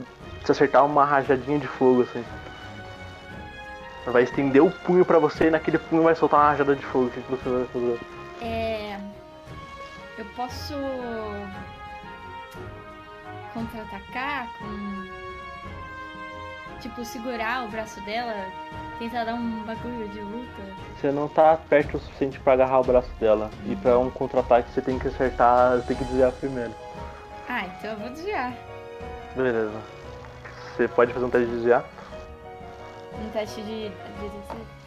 te 0.47 0.53
acertar 0.53 0.85
uma 0.85 1.05
rajadinha 1.05 1.59
de 1.59 1.67
fogo 1.67 2.03
assim. 2.03 2.25
Ela 4.05 4.13
vai 4.13 4.23
estender 4.23 4.63
o 4.63 4.71
punho 4.71 5.05
pra 5.05 5.19
você 5.19 5.49
e 5.49 5.51
naquele 5.51 5.79
punho 5.79 6.05
vai 6.05 6.15
soltar 6.15 6.39
uma 6.39 6.51
rajada 6.51 6.77
de 6.77 6.87
fogo. 6.87 7.07
O 7.07 7.11
que 7.11 7.21
você 7.29 7.49
vai 7.49 7.65
fazer? 7.67 8.01
É. 8.41 9.01
Eu 10.17 10.25
posso. 10.37 10.75
contra-atacar 13.53 14.47
com. 14.59 15.07
tipo, 16.81 17.05
segurar 17.05 17.65
o 17.65 17.69
braço 17.69 18.01
dela, 18.03 18.47
tentar 18.99 19.25
dar 19.25 19.35
um 19.35 19.65
bagulho 19.65 20.09
de 20.09 20.21
luta? 20.21 20.63
Você 21.07 21.13
não 21.13 21.29
tá 21.29 21.57
perto 21.69 21.99
o 21.99 22.01
suficiente 22.01 22.41
pra 22.41 22.55
agarrar 22.55 22.81
o 22.81 22.83
braço 22.83 23.09
dela. 23.21 23.49
E 23.65 23.77
pra 23.77 23.97
um 23.97 24.11
contra-ataque 24.11 24.73
você 24.73 24.83
tem 24.83 24.99
que 24.99 25.07
acertar, 25.07 25.81
tem 25.83 25.97
que 25.97 26.03
desviar 26.03 26.33
primeiro. 26.33 26.73
Ah, 27.49 27.63
então 27.65 27.93
eu 27.93 27.97
vou 27.99 28.09
desviar. 28.09 28.53
Beleza. 29.37 29.71
Você 30.75 30.89
pode 30.89 31.13
fazer 31.13 31.25
um 31.25 31.31
teste 31.31 31.47
de 31.47 31.55
desviar? 31.55 31.85
Um 33.25 33.29
teste 33.31 33.63
de. 33.63 33.89
de, 33.89 34.31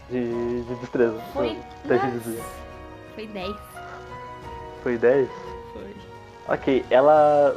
De, 0.09 0.63
de 0.63 0.75
destreza. 0.75 1.21
Foi. 1.31 1.57
Teste 1.87 2.07
de 2.07 2.13
Nossa, 2.15 2.19
desvio. 2.19 2.43
Foi 3.15 3.27
10. 3.27 3.55
Foi 4.83 4.97
10? 4.97 5.29
Foi. 5.71 5.95
Ok, 6.49 6.85
ela 6.89 7.55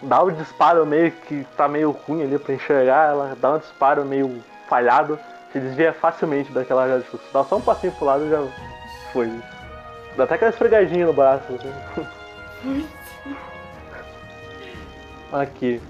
dá 0.00 0.22
o 0.22 0.30
disparo 0.30 0.86
meio 0.86 1.12
que 1.12 1.46
tá 1.54 1.68
meio 1.68 1.90
ruim 1.90 2.22
ali 2.22 2.38
pra 2.38 2.54
enxergar, 2.54 3.10
ela 3.10 3.36
dá 3.38 3.56
um 3.56 3.58
disparo 3.58 4.06
meio 4.06 4.42
falhado, 4.70 5.18
se 5.52 5.60
desvia 5.60 5.92
facilmente 5.92 6.52
daquela 6.52 6.86
já, 6.88 7.00
tipo, 7.00 7.18
dá 7.32 7.44
só 7.44 7.56
um 7.56 7.60
passinho 7.60 7.92
pro 7.94 8.04
lado 8.04 8.24
e 8.26 8.30
já 8.30 8.38
foi. 9.12 9.28
Dá 10.16 10.24
até 10.24 10.34
aquela 10.34 10.50
esfregadinha 10.50 11.06
no 11.06 11.12
braço. 11.12 11.44
Assim. 11.54 12.88
Aqui. 15.32 15.80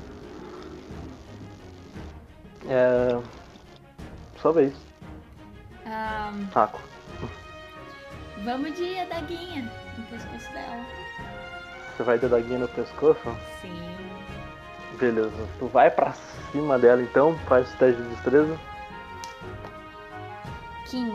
É. 2.68 3.18
Sua 4.40 4.52
vez, 4.52 4.72
Ah, 5.86 6.32
Taco. 6.52 6.80
vamos 8.44 8.74
de 8.74 8.98
adaguinha 8.98 9.70
no 9.98 10.04
pescoço 10.06 10.50
dela. 10.52 10.84
Você 11.96 12.02
vai 12.02 12.18
de 12.18 12.26
daguinha 12.28 12.58
no 12.60 12.68
pescoço? 12.68 13.20
Sim. 13.60 13.96
Beleza. 14.98 15.46
Tu 15.58 15.66
vai 15.66 15.90
pra 15.90 16.12
cima 16.52 16.78
dela 16.78 17.02
então, 17.02 17.36
faz 17.48 17.70
o 17.74 17.76
teste 17.76 18.00
de 18.00 18.08
destreza. 18.08 18.58
15. 20.90 21.12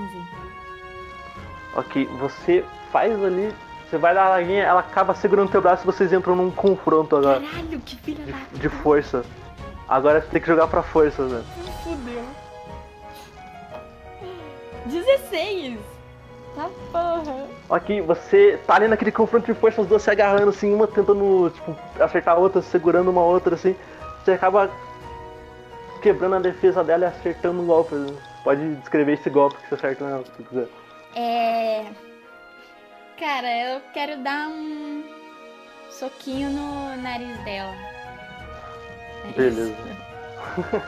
Ok, 1.75 2.05
você 2.19 2.63
faz 2.91 3.11
ali, 3.23 3.53
você 3.89 3.97
vai 3.97 4.13
dar 4.13 4.27
a 4.27 4.29
laguinha, 4.29 4.63
ela 4.63 4.79
acaba 4.79 5.13
segurando 5.13 5.51
teu 5.51 5.61
braço 5.61 5.83
e 5.83 5.85
vocês 5.85 6.13
entram 6.13 6.35
num 6.35 6.49
confronto 6.49 7.15
agora 7.15 7.41
Caralho, 7.41 7.79
que 7.81 7.97
filha 7.97 8.23
da. 8.25 8.31
de, 8.53 8.59
de 8.59 8.69
força. 8.69 9.25
Agora 9.87 10.21
você 10.21 10.27
tem 10.27 10.41
que 10.41 10.47
jogar 10.47 10.67
pra 10.67 10.81
força, 10.81 11.23
né? 11.23 11.43
Fudeu. 11.83 12.23
16! 14.85 15.77
Tá 16.55 16.69
porra. 16.91 17.47
Ok, 17.69 18.01
você 18.01 18.57
tá 18.65 18.75
ali 18.75 18.87
naquele 18.87 19.11
confronto 19.11 19.45
de 19.45 19.59
força, 19.59 19.81
as 19.81 19.87
duas 19.87 20.01
se 20.01 20.09
agarrando 20.09 20.49
assim, 20.49 20.73
uma 20.73 20.87
tentando, 20.87 21.51
tipo, 21.53 21.75
acertar 21.99 22.35
a 22.35 22.39
outra, 22.39 22.61
segurando 22.61 23.09
uma 23.11 23.21
outra 23.21 23.55
assim. 23.55 23.75
Você 24.23 24.31
acaba 24.31 24.69
quebrando 26.01 26.35
a 26.35 26.39
defesa 26.39 26.83
dela 26.83 27.05
e 27.05 27.07
acertando 27.07 27.61
o 27.61 27.65
golpe. 27.65 27.93
né? 27.95 28.13
Pode 28.45 28.75
descrever 28.75 29.13
esse 29.13 29.27
golpe 29.27 29.57
que 29.57 29.69
você 29.69 29.73
acerta 29.73 30.05
nela, 30.05 30.23
se 30.23 30.43
quiser. 30.43 30.67
É. 31.15 31.83
Cara, 33.17 33.47
eu 33.47 33.81
quero 33.91 34.21
dar 34.21 34.49
um 34.49 35.03
soquinho 35.89 36.51
no 36.51 36.95
nariz 37.01 37.35
dela. 37.39 37.73
É. 39.25 39.31
Beleza. 39.35 39.75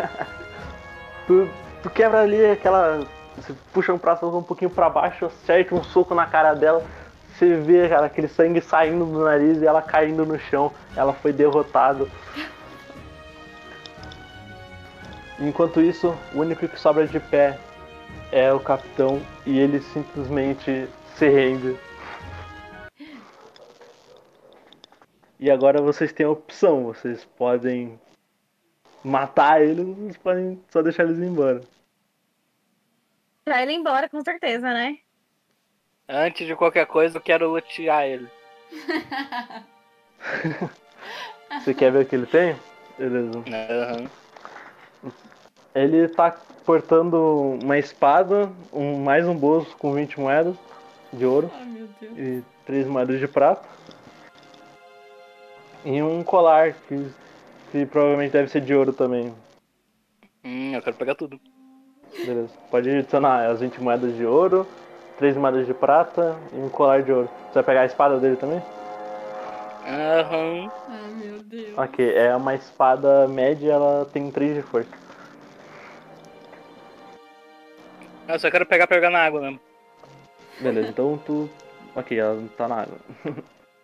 tu, 1.25 1.49
tu 1.81 1.89
quebra 1.89 2.21
ali 2.21 2.45
aquela. 2.45 3.03
Você 3.35 3.55
puxa 3.73 3.91
um 3.91 3.97
braço 3.97 4.27
um 4.27 4.43
pouquinho 4.43 4.69
pra 4.69 4.87
baixo, 4.87 5.25
acerta 5.25 5.73
um 5.73 5.83
soco 5.83 6.13
na 6.13 6.27
cara 6.27 6.53
dela. 6.53 6.85
Você 7.33 7.55
vê, 7.55 7.89
cara, 7.89 8.05
aquele 8.05 8.27
sangue 8.27 8.61
saindo 8.61 9.05
do 9.05 9.23
nariz 9.23 9.59
e 9.63 9.65
ela 9.65 9.81
caindo 9.81 10.27
no 10.27 10.37
chão. 10.37 10.71
Ela 10.95 11.13
foi 11.13 11.33
derrotada. 11.33 12.07
Enquanto 15.39 15.79
isso, 15.79 16.17
o 16.33 16.39
único 16.39 16.67
que 16.67 16.79
sobra 16.79 17.07
de 17.07 17.19
pé 17.19 17.59
é 18.31 18.51
o 18.51 18.59
capitão 18.59 19.21
e 19.45 19.59
ele 19.59 19.79
simplesmente 19.79 20.89
se 21.15 21.29
rende. 21.29 21.77
E 25.39 25.51
agora 25.51 25.79
vocês 25.79 26.11
têm 26.11 26.25
a 26.25 26.31
opção, 26.31 26.85
vocês 26.85 27.23
podem 27.37 27.99
matar 29.03 29.61
ele, 29.61 29.81
ou 29.81 29.93
vocês 29.93 30.17
podem 30.17 30.59
só 30.69 30.81
deixar 30.81 31.03
eles 31.03 31.19
ir 31.19 31.25
embora. 31.25 31.61
Pra 33.45 33.61
ele 33.61 33.73
ir 33.73 33.75
embora, 33.75 34.09
com 34.09 34.23
certeza, 34.23 34.73
né? 34.73 34.97
Antes 36.09 36.47
de 36.47 36.55
qualquer 36.55 36.87
coisa, 36.87 37.17
eu 37.17 37.21
quero 37.21 37.51
lutear 37.51 38.05
ele. 38.05 38.27
Você 41.61 41.75
quer 41.75 41.91
ver 41.91 42.03
o 42.03 42.05
que 42.05 42.15
ele 42.15 42.25
tem? 42.25 42.55
Beleza. 42.97 43.43
Aham. 43.47 44.09
Ele 45.77 46.07
tá 46.07 46.35
portando 46.65 47.55
uma 47.63 47.77
espada, 47.77 48.49
um, 48.73 48.97
mais 48.97 49.27
um 49.27 49.35
bolso 49.35 49.77
com 49.77 49.93
20 49.93 50.19
moedas 50.19 50.55
de 51.13 51.23
ouro 51.23 51.51
Ai, 51.53 51.65
meu 51.65 51.87
Deus. 52.01 52.17
e 52.17 52.43
3 52.65 52.87
moedas 52.87 53.19
de 53.19 53.27
prata. 53.27 53.61
E 55.85 56.01
um 56.01 56.23
colar 56.23 56.73
que, 56.87 57.07
que 57.71 57.85
provavelmente 57.85 58.31
deve 58.31 58.47
ser 58.49 58.61
de 58.61 58.73
ouro 58.73 58.91
também. 58.91 59.31
Hum, 60.43 60.73
eu 60.73 60.81
quero 60.81 60.95
pegar 60.95 61.13
tudo. 61.13 61.39
Beleza. 62.25 62.49
Pode 62.71 62.89
adicionar 62.89 63.47
as 63.47 63.59
20 63.59 63.79
moedas 63.79 64.15
de 64.15 64.25
ouro, 64.25 64.65
3 65.19 65.37
moedas 65.37 65.67
de 65.67 65.75
prata 65.75 66.35
e 66.53 66.57
um 66.57 66.69
colar 66.69 67.03
de 67.03 67.11
ouro. 67.11 67.29
Você 67.49 67.53
vai 67.53 67.63
pegar 67.63 67.81
a 67.81 67.85
espada 67.85 68.17
dele 68.19 68.35
também? 68.35 68.63
Aham. 69.85 70.71
Ai, 70.89 71.11
meu 71.11 71.39
Deus. 71.43 71.77
Ok, 71.77 72.15
é 72.15 72.35
uma 72.35 72.55
espada 72.55 73.27
média, 73.27 73.73
ela 73.73 74.07
tem 74.11 74.31
3 74.31 74.55
de 74.55 74.63
força. 74.63 75.06
Eu 78.27 78.39
só 78.39 78.51
quero 78.51 78.65
pegar 78.65 78.87
pegar 78.87 79.09
na 79.09 79.23
água 79.25 79.41
mesmo. 79.41 79.59
Beleza, 80.59 80.89
então 80.89 81.17
tu. 81.25 81.49
Ok, 81.95 82.17
ela 82.17 82.41
tá 82.57 82.67
na 82.67 82.81
água. 82.81 82.97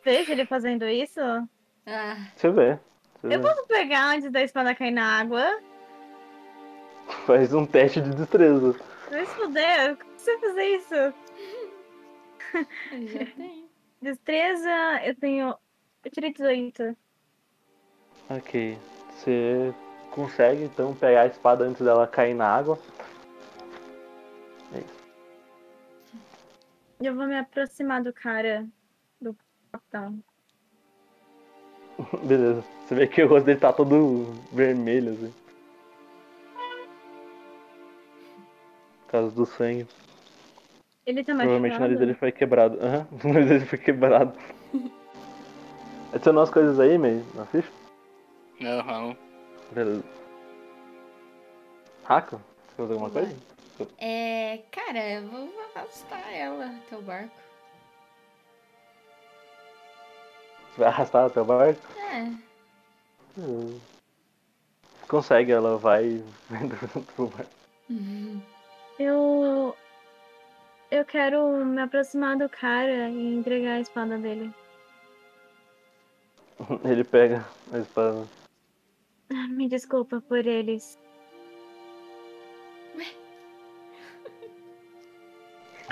Veja 0.03 0.31
ele 0.31 0.45
fazendo 0.45 0.87
isso. 0.87 1.19
Ah, 1.85 2.17
Você 2.35 2.49
vê. 2.51 2.77
Você 3.21 3.35
Eu 3.35 3.41
vê. 3.41 3.47
posso 3.47 3.67
pegar 3.67 4.05
antes 4.07 4.31
da 4.31 4.41
espada 4.41 4.75
cair 4.75 4.91
na 4.91 5.19
água? 5.19 5.43
Faz 7.25 7.53
um 7.53 7.65
teste 7.65 8.01
de 8.01 8.11
destreza. 8.15 8.73
Se 9.09 9.25
fuder, 9.27 9.97
como 9.97 10.11
você 10.17 10.37
vai 10.37 10.49
fazer 10.49 10.63
isso? 10.65 10.95
eu 12.91 13.07
já 13.07 13.25
tenho. 13.37 13.69
Destreza, 14.01 15.01
eu 15.05 15.15
tenho. 15.15 15.55
Eu 16.03 16.11
tirei 16.11 16.33
18. 16.33 16.95
Ok. 18.29 18.77
Você 19.11 19.73
consegue 20.11 20.63
então 20.63 20.93
pegar 20.95 21.21
a 21.21 21.27
espada 21.27 21.63
antes 21.63 21.81
dela 21.81 22.05
cair 22.07 22.33
na 22.33 22.47
água. 22.47 22.77
Eu 27.01 27.15
vou 27.15 27.27
me 27.27 27.37
aproximar 27.37 28.01
do 28.01 28.13
cara. 28.13 28.65
Do 29.19 29.35
capitão. 29.71 30.19
Beleza. 32.23 32.63
Você 32.85 32.95
vê 32.95 33.07
que 33.07 33.23
o 33.23 33.27
rosto 33.27 33.45
dele 33.45 33.59
tá 33.59 33.73
todo 33.73 34.25
vermelho, 34.51 35.11
assim. 35.11 35.33
Por 39.05 39.11
causa 39.11 39.35
do 39.35 39.45
sangue. 39.45 39.87
Ele 41.05 41.23
tá 41.23 41.35
Provavelmente 41.35 41.75
o 41.77 41.79
nariz 41.79 41.99
dele 41.99 42.13
foi 42.13 42.31
quebrado. 42.31 42.79
Aham, 42.81 43.07
o 43.11 43.27
nariz 43.27 43.49
dele 43.49 43.65
foi 43.65 43.79
quebrado. 43.79 44.33
Adicionou 46.13 46.43
as 46.43 46.49
coisas 46.49 46.79
aí, 46.79 46.97
meio 46.97 47.25
na 47.35 47.45
ficha? 47.45 47.71
Aham. 48.61 49.17
Beleza. 49.71 50.03
Raco? 52.03 52.37
Você 52.37 52.75
fazer 52.77 52.93
alguma 52.93 53.09
coisa? 53.09 53.52
É. 53.97 54.61
Cara, 54.71 55.09
eu 55.11 55.27
vou 55.27 55.49
arrastar 55.75 56.33
ela 56.33 56.65
até 56.65 56.97
o 56.97 57.01
barco. 57.01 57.35
Você 60.71 60.79
vai 60.79 60.87
arrastar 60.87 61.25
até 61.25 61.41
o 61.41 61.45
barco? 61.45 61.81
É. 61.99 62.31
Hum. 63.37 63.79
Consegue, 65.07 65.51
ela 65.51 65.77
vai 65.77 66.23
pro 67.15 67.27
barco. 67.27 67.51
Uhum. 67.89 68.41
Eu. 68.99 69.75
Eu 70.89 71.05
quero 71.05 71.65
me 71.65 71.81
aproximar 71.81 72.37
do 72.37 72.47
cara 72.47 73.09
e 73.09 73.35
entregar 73.35 73.73
a 73.73 73.79
espada 73.79 74.17
dele. 74.17 74.53
Ele 76.85 77.03
pega 77.03 77.43
a 77.71 77.79
espada. 77.79 78.27
Ah, 79.31 79.47
Me 79.47 79.67
desculpa 79.67 80.21
por 80.21 80.45
eles. 80.45 80.97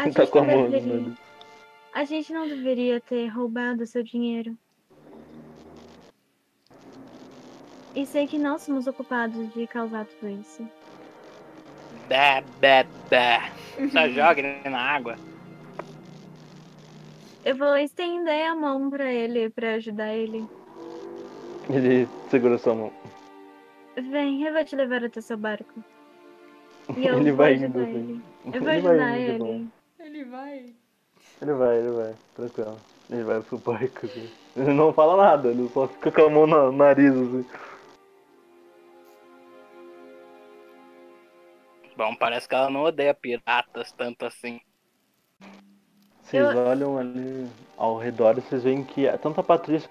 A 0.01 0.09
Tá 0.09 0.25
gente, 0.25 0.31
com 0.31 0.39
a 0.39 0.41
não 0.41 0.47
mão 0.53 0.63
no 0.63 0.71
deveria, 0.71 1.17
a 1.93 2.03
gente 2.03 2.33
não 2.33 2.47
deveria 2.47 2.99
ter 3.01 3.27
roubado 3.27 3.85
seu 3.85 4.01
dinheiro. 4.03 4.57
E 7.95 8.05
sei 8.05 8.25
que 8.25 8.37
nós 8.39 8.63
somos 8.63 8.87
ocupados 8.87 9.53
de 9.53 9.67
causar 9.67 10.05
tudo 10.05 10.29
isso. 10.29 10.67
Bé, 12.07 12.43
bé, 12.59 12.85
bé. 13.09 13.51
Só 13.91 14.07
joga 14.09 14.39
ele 14.39 14.69
na 14.69 14.79
água. 14.79 15.15
Eu 17.43 17.55
vou 17.55 17.75
estender 17.77 18.45
a 18.47 18.55
mão 18.55 18.89
pra 18.89 19.11
ele, 19.11 19.49
pra 19.49 19.73
ajudar 19.75 20.13
ele. 20.13 20.47
Ele 21.69 22.07
segura 22.29 22.57
sua 22.57 22.75
mão. 22.75 22.93
Vem, 23.95 24.43
eu 24.43 24.53
vou 24.53 24.63
te 24.63 24.75
levar 24.75 25.03
até 25.03 25.21
seu 25.21 25.37
barco. 25.37 25.83
E 26.95 27.05
eu 27.07 27.17
Ele 27.17 27.31
vou 27.31 27.35
vai 27.37 27.53
ajudar 27.53 27.67
indo, 27.67 27.79
ele. 27.79 27.89
assim. 27.89 28.23
Eu 28.53 28.63
vou 28.63 28.71
Ele 28.71 28.81
vai 28.81 28.91
ajudar 28.93 29.17
ele. 29.17 29.67
Ele 30.03 30.25
vai. 30.25 30.73
Ele 31.41 31.53
vai, 31.53 31.77
ele 31.77 31.91
vai, 31.91 32.15
tranquilo. 32.35 32.77
Ele 33.09 33.23
vai 33.23 33.41
pro 33.41 33.57
barco, 33.57 34.05
assim. 34.05 34.29
Ele 34.55 34.73
não 34.73 34.91
fala 34.93 35.15
nada, 35.17 35.49
ele 35.49 35.69
só 35.69 35.87
fica 35.87 36.11
com 36.11 36.21
a 36.23 36.29
mão 36.29 36.47
no 36.47 36.71
nariz, 36.71 37.13
assim. 37.13 37.45
Bom, 41.95 42.15
parece 42.15 42.47
que 42.47 42.55
ela 42.55 42.69
não 42.69 42.83
odeia 42.83 43.13
piratas 43.13 43.91
tanto 43.91 44.25
assim. 44.25 44.59
Vocês 46.23 46.43
Eu- 46.49 46.57
olham 46.57 46.97
ali 46.97 47.47
ao 47.77 47.97
redor 47.97 48.37
e 48.37 48.41
vocês 48.41 48.63
veem 48.63 48.83
que 48.83 49.05
tanto 49.19 49.39
a 49.39 49.43
Patrícia 49.43 49.89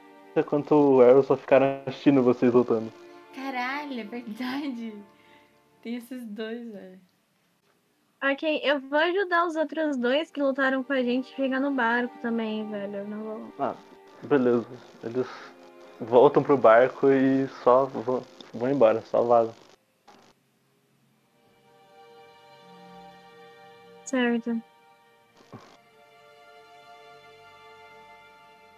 quanto 0.49 0.75
o 0.75 1.03
Arrow 1.03 1.23
só 1.23 1.37
ficaram 1.37 1.83
assistindo 1.87 2.23
vocês 2.23 2.53
lutando. 2.53 2.93
Caralho, 3.35 4.01
é 4.01 4.05
verdade. 4.05 4.95
Tem 5.83 5.97
esses 5.97 6.25
dois, 6.27 6.73
velho. 6.73 7.01
Ok, 8.23 8.61
eu 8.63 8.79
vou 8.81 8.99
ajudar 8.99 9.47
os 9.47 9.57
outros 9.57 9.97
dois 9.97 10.31
que 10.31 10.43
lutaram 10.43 10.85
com 10.85 10.93
a 10.93 11.03
gente 11.03 11.33
a 11.33 11.37
chegar 11.37 11.59
no 11.59 11.71
barco 11.71 12.17
também, 12.21 12.69
velho. 12.71 12.97
Eu 12.97 13.09
não 13.09 13.23
vou. 13.23 13.53
Ah, 13.59 13.75
beleza. 14.23 14.69
Eles 15.03 15.27
voltam 15.99 16.43
pro 16.43 16.57
barco 16.57 17.11
e 17.11 17.49
só 17.63 17.87
vão, 17.87 18.23
vão 18.53 18.71
embora, 18.71 19.01
só 19.03 19.23
vazam. 19.23 19.55
Certo. 24.05 24.61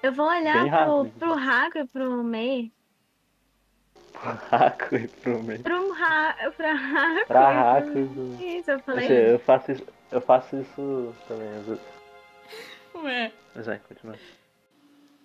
Eu 0.05 0.13
vou 0.13 0.27
olhar 0.27 0.69
pro, 0.85 1.11
pro 1.19 1.35
Raco 1.35 1.79
e 1.79 1.87
pro 1.87 2.23
Mei. 2.23 2.73
Raco 4.15 4.97
e 4.97 5.09
pro 5.09 5.43
meio. 5.43 5.63
Pro 5.63 5.93
Ra 5.93 6.37
pra 6.57 6.73
Raco. 6.73 7.27
Pra 7.27 7.51
Raco 7.51 7.99
e 7.99 8.09
pro... 8.09 8.47
Isso, 8.47 8.71
eu 8.71 8.81
falei. 8.81 9.05
Assim, 9.05 9.15
eu 9.15 9.39
faço 9.39 9.73
isso, 9.73 9.87
eu 10.11 10.21
faço 10.21 10.57
isso 10.57 11.15
também, 11.27 11.49
às 11.59 11.67
vezes. 11.67 11.83
Ué. 12.95 13.33
Mas 13.55 13.67
vai, 13.67 13.79
continua. 13.81 14.17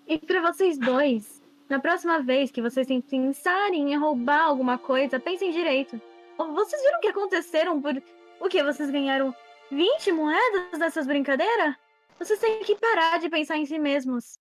E 0.08 0.18
pra 0.20 0.42
vocês 0.42 0.78
dois, 0.78 1.42
na 1.70 1.80
próxima 1.80 2.22
vez 2.22 2.50
que 2.50 2.62
vocês 2.62 2.88
pensarem 3.10 3.94
em 3.94 3.98
roubar 3.98 4.44
alguma 4.44 4.78
coisa, 4.78 5.20
pensem 5.20 5.52
direito. 5.52 6.02
Vocês 6.38 6.82
viram 6.82 6.98
o 6.98 7.02
que 7.02 7.08
aconteceram 7.10 7.82
por. 7.82 8.02
O 8.40 8.48
que? 8.48 8.64
Vocês 8.64 8.90
ganharam 8.90 9.36
20 9.72 10.12
moedas 10.12 10.80
dessas 10.80 11.08
brincadeiras? 11.08 11.76
Vocês 12.20 12.40
têm 12.40 12.60
que 12.64 12.76
parar 12.76 13.20
de 13.20 13.30
pensar 13.30 13.58
em 13.58 13.66
si 13.66 13.78
mesmos. 13.78 14.40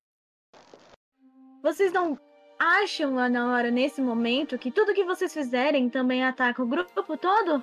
Vocês 1.63 1.93
não 1.93 2.19
acham 2.59 3.15
lá 3.15 3.29
na 3.29 3.53
hora, 3.55 3.71
nesse 3.71 4.01
momento, 4.01 4.59
que 4.59 4.71
tudo 4.71 4.95
que 4.95 5.05
vocês 5.05 5.33
fizerem 5.33 5.89
também 5.89 6.25
ataca 6.25 6.63
o 6.63 6.67
grupo 6.67 7.17
todo? 7.17 7.63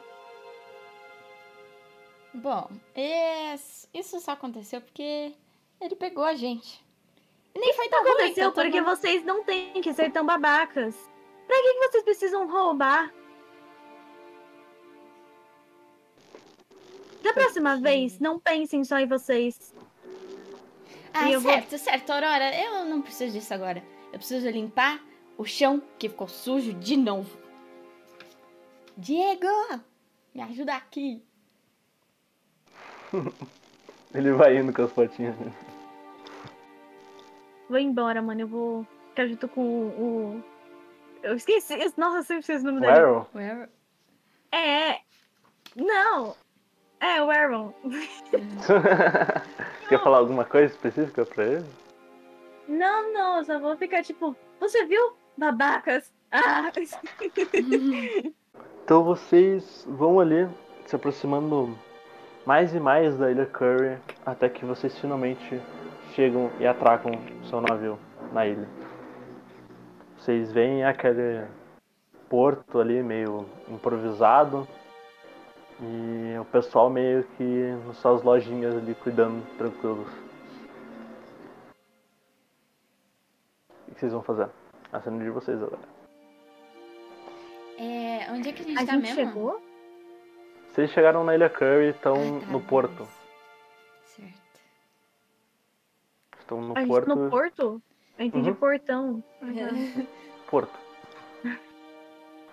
Bom, 2.33 2.69
isso 3.93 4.19
só 4.19 4.31
aconteceu 4.31 4.81
porque 4.81 5.33
ele 5.79 5.95
pegou 5.95 6.23
a 6.23 6.33
gente. 6.35 6.83
E 7.53 7.59
nem 7.59 7.73
foi 7.73 7.87
tão 7.89 8.01
ruim. 8.01 8.11
Aconteceu 8.11 8.43
eu 8.45 8.51
porque 8.51 8.79
tô- 8.79 8.85
vocês 8.85 9.23
não 9.23 9.43
têm 9.43 9.79
que 9.81 9.93
ser 9.93 10.11
tão 10.11 10.25
babacas. 10.25 10.95
Pra 11.45 11.55
que, 11.55 11.73
que 11.73 11.87
vocês 11.89 12.03
precisam 12.03 12.47
roubar? 12.49 13.13
Da 17.21 17.33
próxima 17.33 17.77
vez, 17.77 18.19
não 18.19 18.39
pensem 18.39 18.83
só 18.83 18.97
em 18.97 19.05
vocês. 19.07 19.73
Ah, 21.13 21.29
eu 21.29 21.39
vou- 21.39 21.51
certo, 21.53 21.77
certo, 21.77 22.09
Aurora. 22.09 22.51
Eu 22.59 22.85
não 22.85 23.01
preciso 23.01 23.33
disso 23.37 23.53
agora. 23.53 23.83
Eu 24.13 24.19
preciso 24.19 24.47
limpar 24.49 25.01
o 25.37 25.43
chão 25.43 25.81
que 25.99 26.07
ficou 26.07 26.27
sujo 26.27 26.71
de 26.73 26.95
novo. 26.95 27.35
Diego! 28.95 29.47
Me 30.33 30.41
ajuda 30.41 30.75
aqui. 30.75 31.21
Ele 34.13 34.31
vai 34.33 34.57
indo 34.57 34.71
com 34.71 34.83
as 34.83 34.93
patinhas. 34.93 35.35
Vou 37.67 37.79
embora, 37.79 38.21
mano. 38.21 38.41
Eu 38.41 38.47
vou 38.47 38.87
ficar 39.09 39.27
junto 39.27 39.47
com 39.47 39.61
o. 39.61 40.37
o- 40.37 40.43
Eu 41.23 41.35
esqueci. 41.35 41.75
Nossa, 41.97 42.17
eu 42.17 42.23
sempre 42.23 42.39
esqueci 42.41 42.63
o 42.63 42.71
nome 42.71 42.77
O 42.77 42.81
dele. 42.81 42.93
Arrow? 42.93 43.27
Where... 43.33 43.69
É, 44.51 44.89
é. 44.91 45.01
Não! 45.75 46.35
É, 46.99 47.21
o 47.21 47.29
Aaron. 47.31 47.73
Quer 49.89 50.01
falar 50.03 50.19
alguma 50.19 50.45
coisa 50.45 50.71
específica 50.73 51.25
pra 51.25 51.43
ele? 51.45 51.65
Não, 52.73 53.13
não, 53.13 53.43
só 53.43 53.59
vou 53.59 53.77
ficar 53.77 54.03
tipo. 54.03 54.35
Você 54.59 54.85
viu? 54.85 55.13
Babacas! 55.37 56.11
Ah! 56.31 56.71
Então 58.83 59.01
vocês 59.01 59.87
vão 59.87 60.19
ali 60.19 60.45
se 60.85 60.93
aproximando 60.93 61.73
mais 62.45 62.75
e 62.75 62.81
mais 62.81 63.17
da 63.17 63.31
ilha 63.31 63.45
Curry 63.45 63.97
até 64.25 64.49
que 64.49 64.65
vocês 64.65 64.99
finalmente 64.99 65.61
chegam 66.13 66.51
e 66.59 66.67
atracam 66.67 67.13
seu 67.49 67.61
navio 67.61 67.97
na 68.33 68.45
ilha. 68.45 68.67
Vocês 70.17 70.51
veem 70.51 70.83
aquele 70.83 71.45
porto 72.27 72.77
ali 72.81 73.01
meio 73.01 73.45
improvisado 73.69 74.67
e 75.79 76.37
o 76.37 76.43
pessoal 76.43 76.89
meio 76.89 77.23
que 77.37 77.73
nas 77.87 77.95
suas 77.97 78.21
lojinhas 78.21 78.75
ali 78.75 78.93
cuidando 78.95 79.41
tranquilos. 79.57 80.22
Vocês 84.03 84.11
vão 84.11 84.21
fazer? 84.21 84.49
A 84.91 84.99
cena 84.99 85.23
de 85.23 85.29
vocês 85.29 85.61
agora. 85.63 85.79
É, 87.77 88.29
onde 88.31 88.49
é 88.49 88.53
que 88.53 88.61
a 88.61 88.65
gente 88.65 88.77
A 88.77 88.85
tá 88.85 88.91
gente 88.93 89.01
mesmo? 89.01 89.15
chegou? 89.15 89.63
Vocês 90.67 90.91
chegaram 90.91 91.23
na 91.23 91.33
ilha 91.35 91.49
Curry 91.49 91.85
e 91.85 91.89
estão 91.91 92.15
Ah, 92.15 92.39
tá, 92.41 92.51
no 92.51 92.61
porto. 92.61 93.07
Certo. 94.03 94.59
Estão 96.37 96.61
no 96.61 96.77
A 96.77 96.81
gente 96.81 96.89
porto. 96.89 97.07
no 97.07 97.29
porto? 97.29 97.81
Eu 98.19 98.25
entendi 98.25 98.49
Uhum. 98.49 98.55
portão. 98.55 99.23
Porto. 100.49 100.77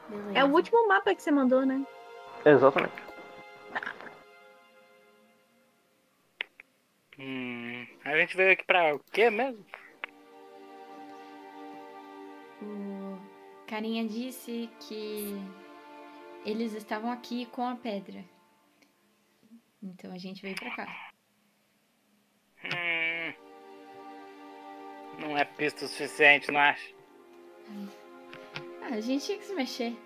Beleza. 0.08 0.38
É 0.38 0.44
o 0.44 0.52
último 0.52 0.86
mapa 0.88 1.14
que 1.14 1.20
você 1.22 1.30
mandou, 1.32 1.66
né? 1.66 1.84
Exatamente. 2.46 2.94
Hum, 7.18 7.86
a 8.04 8.16
gente 8.16 8.36
veio 8.36 8.52
aqui 8.52 8.64
pra 8.64 8.94
o 8.94 9.00
quê 9.12 9.28
mesmo? 9.28 9.64
O 12.62 13.18
carinha 13.66 14.06
disse 14.06 14.68
que 14.80 15.34
eles 16.44 16.74
estavam 16.74 17.10
aqui 17.10 17.46
com 17.46 17.66
a 17.66 17.76
pedra. 17.76 18.24
Então 19.82 20.12
a 20.12 20.18
gente 20.18 20.42
veio 20.42 20.54
pra 20.56 20.76
cá. 20.76 21.10
Hum, 22.64 23.32
não 25.20 25.36
é 25.36 25.44
pista 25.44 25.84
o 25.84 25.88
suficiente, 25.88 26.50
não 26.50 26.60
acha? 26.60 26.94
Ah, 28.82 28.94
a 28.94 29.00
gente 29.00 29.24
tinha 29.24 29.38
que 29.38 29.44
se 29.44 29.54
mexer. 29.54 29.96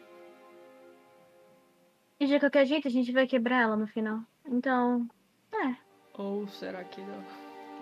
E 2.20 2.26
de 2.26 2.38
qualquer 2.38 2.66
jeito 2.66 2.86
a 2.86 2.90
gente 2.90 3.12
vai 3.12 3.26
quebrar 3.26 3.62
ela 3.62 3.76
no 3.76 3.86
final. 3.86 4.20
Então. 4.46 5.09
É. 5.52 5.76
Ou 6.14 6.46
será 6.48 6.84
que 6.84 7.00
não? 7.00 7.24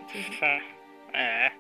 É. 1.15 1.53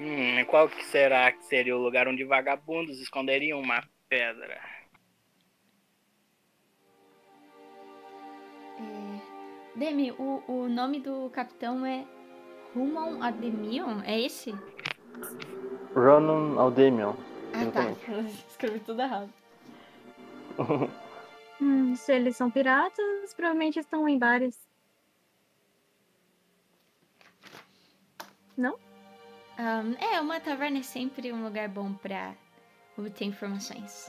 Hum, 0.00 0.44
qual 0.46 0.68
que 0.68 0.84
será 0.84 1.32
que 1.32 1.44
seria 1.44 1.76
o 1.76 1.82
lugar 1.82 2.06
onde 2.06 2.24
vagabundos 2.24 3.00
esconderiam 3.00 3.60
uma 3.60 3.82
pedra? 4.08 4.60
É... 8.78 9.78
Demi, 9.78 10.12
o, 10.12 10.42
o 10.46 10.68
nome 10.68 11.00
do 11.00 11.28
capitão 11.30 11.84
é 11.84 12.04
Rumon 12.74 13.22
Ademion? 13.22 14.00
É 14.04 14.20
esse? 14.20 14.54
Ronan 15.94 16.58
Aldemion. 16.60 17.14
Ah, 17.52 17.66
tá. 17.72 17.90
Escrevi 18.48 18.80
tudo 18.80 19.02
errado. 19.02 19.32
Hum, 21.60 21.96
se 21.96 22.12
eles 22.12 22.36
são 22.36 22.48
piratas, 22.48 23.34
provavelmente 23.34 23.80
estão 23.80 24.08
em 24.08 24.16
bares. 24.16 24.56
Não? 28.56 28.78
Ahn, 29.58 29.94
é, 29.98 30.20
uma 30.20 30.38
taverna 30.38 30.78
é 30.78 30.82
sempre 30.82 31.32
um 31.32 31.42
lugar 31.42 31.68
bom 31.68 31.92
pra 31.92 32.32
obter 32.96 33.24
informações. 33.24 34.08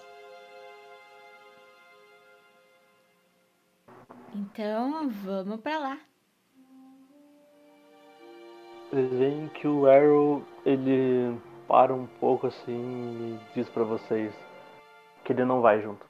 Então, 4.36 5.10
vamos 5.10 5.60
pra 5.62 5.80
lá. 5.80 6.00
Vocês 8.92 9.12
veem 9.12 9.48
que 9.50 9.68
o 9.68 9.88
Arrow 9.88 10.44
ele 10.66 11.40
para 11.68 11.94
um 11.94 12.06
pouco 12.06 12.48
assim 12.48 13.40
e 13.40 13.54
diz 13.56 13.68
pra 13.70 13.84
vocês 13.84 14.34
que 15.24 15.34
ele 15.34 15.46
não 15.46 15.62
vai 15.62 15.82
junto. 15.82 16.06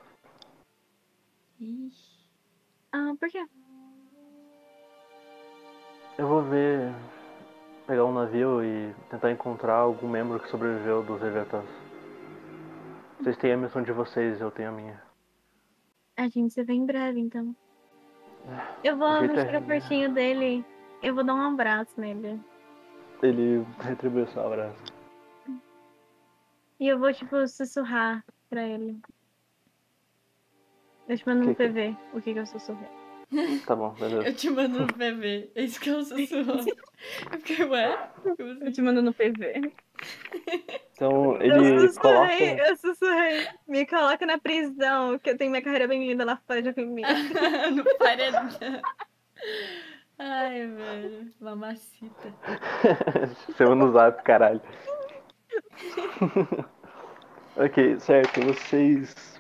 Ixi. 1.60 2.20
Ah, 2.92 3.14
por 3.20 3.30
quê? 3.30 3.46
Eu 6.18 6.28
vou 6.28 6.42
ver, 6.44 6.94
pegar 7.90 8.06
um 8.06 8.14
navio 8.14 8.64
e 8.64 8.94
tentar 9.10 9.32
encontrar 9.32 9.74
algum 9.78 10.08
membro 10.08 10.40
que 10.40 10.48
sobreviveu 10.50 11.02
dos 11.02 11.20
Leviatãs. 11.20 11.66
Vocês 13.20 13.36
têm 13.38 13.54
a 13.54 13.58
missão 13.58 13.82
de 13.82 13.92
vocês, 13.92 14.40
eu 14.40 14.52
tenho 14.52 14.70
a 14.70 14.72
minha. 14.72 15.02
A 16.16 16.28
gente 16.28 16.54
se 16.54 16.62
vê 16.64 16.74
em 16.74 16.86
breve, 16.86 17.20
então. 17.20 17.56
Eu 18.84 18.96
vou 18.96 19.20
jeito 19.22 19.40
é- 19.40 19.46
chegar 19.48 19.62
pertinho 19.64 20.14
dele. 20.14 20.64
Eu 21.02 21.16
vou 21.16 21.24
dar 21.24 21.34
um 21.34 21.42
abraço 21.42 22.00
nele. 22.00 22.40
Ele 23.24 23.66
retribuiu 23.82 24.28
seu 24.28 24.46
abraço. 24.46 24.84
E 26.80 26.88
eu 26.88 27.00
vou, 27.00 27.12
tipo, 27.12 27.48
sussurrar 27.48 28.24
pra 28.52 28.62
ele. 28.64 29.02
Eu 31.08 31.18
te 31.18 31.28
mando 31.28 31.42
no 31.42 31.56
Que 31.56 31.56
que- 31.56 31.74
PV 31.74 31.98
o 32.14 32.22
que, 32.22 32.34
que 32.34 32.40
eu 32.40 32.46
sussurrei. 32.46 32.99
Tá 33.66 33.76
bom, 33.76 33.92
beleza. 33.92 34.28
Eu 34.28 34.34
te 34.34 34.50
mando 34.50 34.80
no 34.80 34.88
PV. 34.88 35.52
É 35.56 35.64
isso 35.64 35.80
que 35.80 35.90
eu 35.90 36.04
sussurro. 36.04 36.66
Eu 37.32 37.40
fiquei, 37.40 37.66
ué? 37.66 37.94
Assim? 38.26 38.60
Eu 38.62 38.72
te 38.72 38.82
mando 38.82 39.02
no 39.02 39.14
PV. 39.14 39.72
Então 40.94 41.36
Eu 41.36 41.64
ele 41.64 41.80
sussurrei, 41.88 42.56
coloca. 42.56 42.70
eu 42.70 42.76
sussurrei. 42.78 43.48
Me 43.68 43.86
coloca 43.86 44.26
na 44.26 44.38
prisão, 44.38 45.20
que 45.20 45.30
eu 45.30 45.38
tenho 45.38 45.52
minha 45.52 45.62
carreira 45.62 45.88
bem 45.88 46.08
linda 46.08 46.26
lá 46.26 46.42
fora 46.48 46.62
de 46.62 46.74
comigo. 46.74 47.08
no 47.76 47.84
paredão. 47.98 48.50
Ai, 50.18 50.68
velho. 50.68 51.32
Mamacita. 51.40 52.34
Chama 53.58 53.76
no 53.76 53.92
zap, 53.94 54.24
caralho. 54.24 54.62
ok, 57.56 58.00
certo. 58.00 58.42
Vocês 58.42 59.40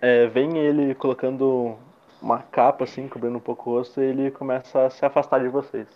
é, 0.00 0.26
veem 0.28 0.58
ele 0.58 0.94
colocando 0.94 1.78
uma 2.26 2.42
capa 2.42 2.82
assim, 2.82 3.08
cobrindo 3.08 3.38
um 3.38 3.40
pouco 3.40 3.70
o 3.70 3.74
rosto, 3.74 4.00
e 4.00 4.04
ele 4.04 4.32
começa 4.32 4.86
a 4.86 4.90
se 4.90 5.06
afastar 5.06 5.40
de 5.40 5.48
vocês. 5.48 5.88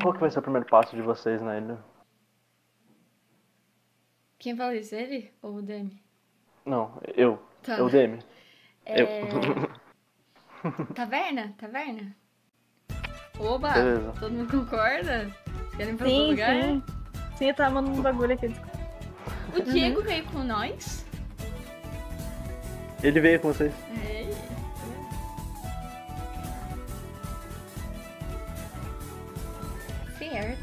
Qual 0.00 0.14
que 0.14 0.20
vai 0.20 0.30
ser 0.30 0.38
o 0.38 0.42
primeiro 0.42 0.68
passo 0.68 0.94
de 0.94 1.02
vocês 1.02 1.42
na 1.42 1.58
ilha? 1.58 1.78
Quem 4.38 4.56
fala 4.56 4.76
isso? 4.76 4.94
Ele 4.94 5.32
ou 5.42 5.56
o 5.56 5.62
Demi? 5.62 6.00
Não, 6.64 6.96
eu. 7.16 7.42
Tá. 7.62 7.76
Eu, 7.78 7.90
Demi. 7.90 8.20
É... 8.86 9.02
Eu. 9.02 9.26
Taverna? 10.94 11.54
Taverna? 11.58 12.14
Oba! 13.38 13.72
Beleza. 13.72 14.12
Todo 14.20 14.32
mundo 14.32 14.50
concorda? 14.50 15.28
Querem 15.76 15.94
ir 15.94 15.96
pra 15.96 16.06
outro 16.06 16.22
Sim, 16.22 16.30
lugar? 16.30 16.62
sim. 16.62 16.82
Sim, 17.36 17.48
eu 17.48 17.54
tava 17.54 17.74
mandando 17.74 17.98
um 17.98 18.02
bagulho 18.02 18.34
aqui. 18.34 18.46
O 19.56 19.62
Diego 19.62 20.02
veio 20.02 20.24
com 20.26 20.44
nós? 20.44 21.09
Ele 23.02 23.20
veio 23.20 23.40
com 23.40 23.48
vocês. 23.52 23.72
É. 24.02 24.30
Certo. 30.18 30.58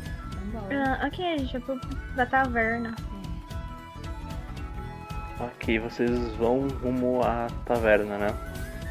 Vambora. 0.51 0.97
Ah, 1.01 1.07
ok, 1.07 1.25
a 1.33 1.37
gente 1.37 1.57
vai 1.57 1.61
pro- 1.61 1.97
pra 2.15 2.25
taverna. 2.25 2.95
Ok, 5.39 5.79
vocês 5.79 6.09
vão 6.35 6.67
rumo 6.81 7.21
à 7.23 7.47
taverna, 7.65 8.17
né? 8.17 8.33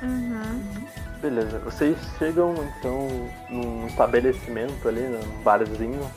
Uhum. 0.02 0.86
Beleza, 1.20 1.58
vocês 1.60 1.96
chegam 2.18 2.54
então 2.78 3.08
num 3.50 3.86
estabelecimento 3.86 4.86
ali, 4.88 5.00
num 5.00 5.42
barzinho. 5.42 6.08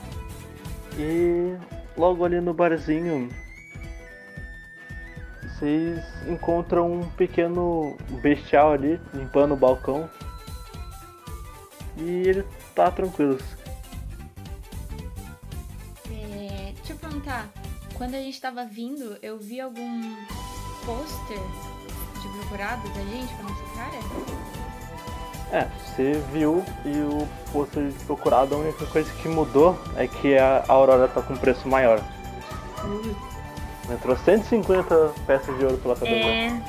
E 0.98 1.56
logo 1.96 2.24
ali 2.24 2.40
no 2.40 2.52
barzinho 2.52 3.28
vocês 5.60 6.02
encontram 6.26 6.90
um 6.90 7.10
pequeno 7.10 7.94
bestial 8.22 8.72
ali 8.72 8.98
limpando 9.12 9.52
o 9.52 9.56
balcão. 9.56 10.08
E 11.98 12.28
ele 12.28 12.44
tá 12.74 12.90
tranquilo. 12.90 13.38
É, 16.10 16.72
deixa 16.74 16.94
eu 16.94 16.96
perguntar. 16.96 17.46
Quando 17.94 18.14
a 18.14 18.18
gente 18.18 18.40
tava 18.40 18.64
vindo, 18.64 19.18
eu 19.20 19.38
vi 19.38 19.60
algum 19.60 20.16
pôster 20.86 21.38
de 22.22 22.28
procurado 22.38 22.88
da 22.88 23.00
gente 23.02 23.34
com 23.34 23.46
a 23.46 23.50
nossa 23.50 23.64
cara? 23.76 24.00
É, 25.52 25.68
você 25.84 26.12
viu 26.32 26.64
e 26.86 27.00
o 27.02 27.28
pôster 27.52 27.88
de 27.88 28.04
procurado, 28.04 28.54
a 28.54 28.58
única 28.58 28.86
coisa 28.86 29.12
que 29.14 29.28
mudou 29.28 29.78
é 29.96 30.06
que 30.06 30.38
a 30.38 30.64
Aurora 30.68 31.08
tá 31.08 31.20
com 31.20 31.36
preço 31.36 31.68
maior. 31.68 32.00
Entrou 33.92 34.16
150 34.16 34.94
peças 35.26 35.58
de 35.58 35.64
ouro 35.64 35.76
pela 35.78 35.94
cabeça. 35.96 36.14
É. 36.14 36.62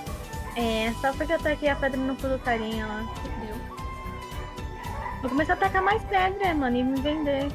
É, 0.87 0.93
só 0.99 1.13
porque 1.13 1.33
eu 1.33 1.39
taquei 1.39 1.69
a 1.69 1.75
pedra 1.75 1.97
no 1.99 2.15
cu 2.15 2.27
do 2.27 2.39
carinha 2.39 2.85
lá. 2.85 3.03
Deu. 3.39 3.55
Vou 5.21 5.29
começar 5.29 5.53
a 5.53 5.57
tacar 5.57 5.81
mais 5.83 6.01
pedra, 6.03 6.53
mano, 6.55 6.75
e 6.77 6.83
me 6.83 6.99
vender. 6.99 7.51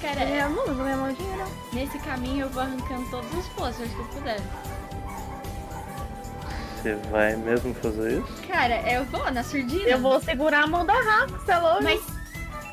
Cara, 0.00 0.20
É, 0.20 0.42
eu 0.44 0.50
não 0.50 0.66
vou 0.66 0.74
ganhar 0.76 0.96
mais 0.96 1.16
dinheiro. 1.16 1.44
nesse 1.72 1.98
caminho 2.00 2.42
eu 2.46 2.48
vou 2.50 2.62
arrancando 2.62 3.08
todos 3.10 3.32
os 3.36 3.48
posters 3.50 3.90
que 3.90 3.98
eu 4.00 4.04
puder. 4.06 4.40
Você 6.76 6.94
vai 7.10 7.36
mesmo 7.36 7.72
fazer 7.74 8.18
isso? 8.20 8.42
Cara, 8.48 8.80
eu 8.92 9.04
vou 9.06 9.30
na 9.30 9.42
surdina. 9.44 9.84
Eu 9.88 9.98
vou 10.00 10.20
segurar 10.20 10.64
a 10.64 10.66
mão 10.66 10.84
da 10.84 10.94
Rafa, 10.94 11.38
você 11.38 11.52
é 11.52 11.58
louco? 11.58 11.82
Mas, 11.84 12.02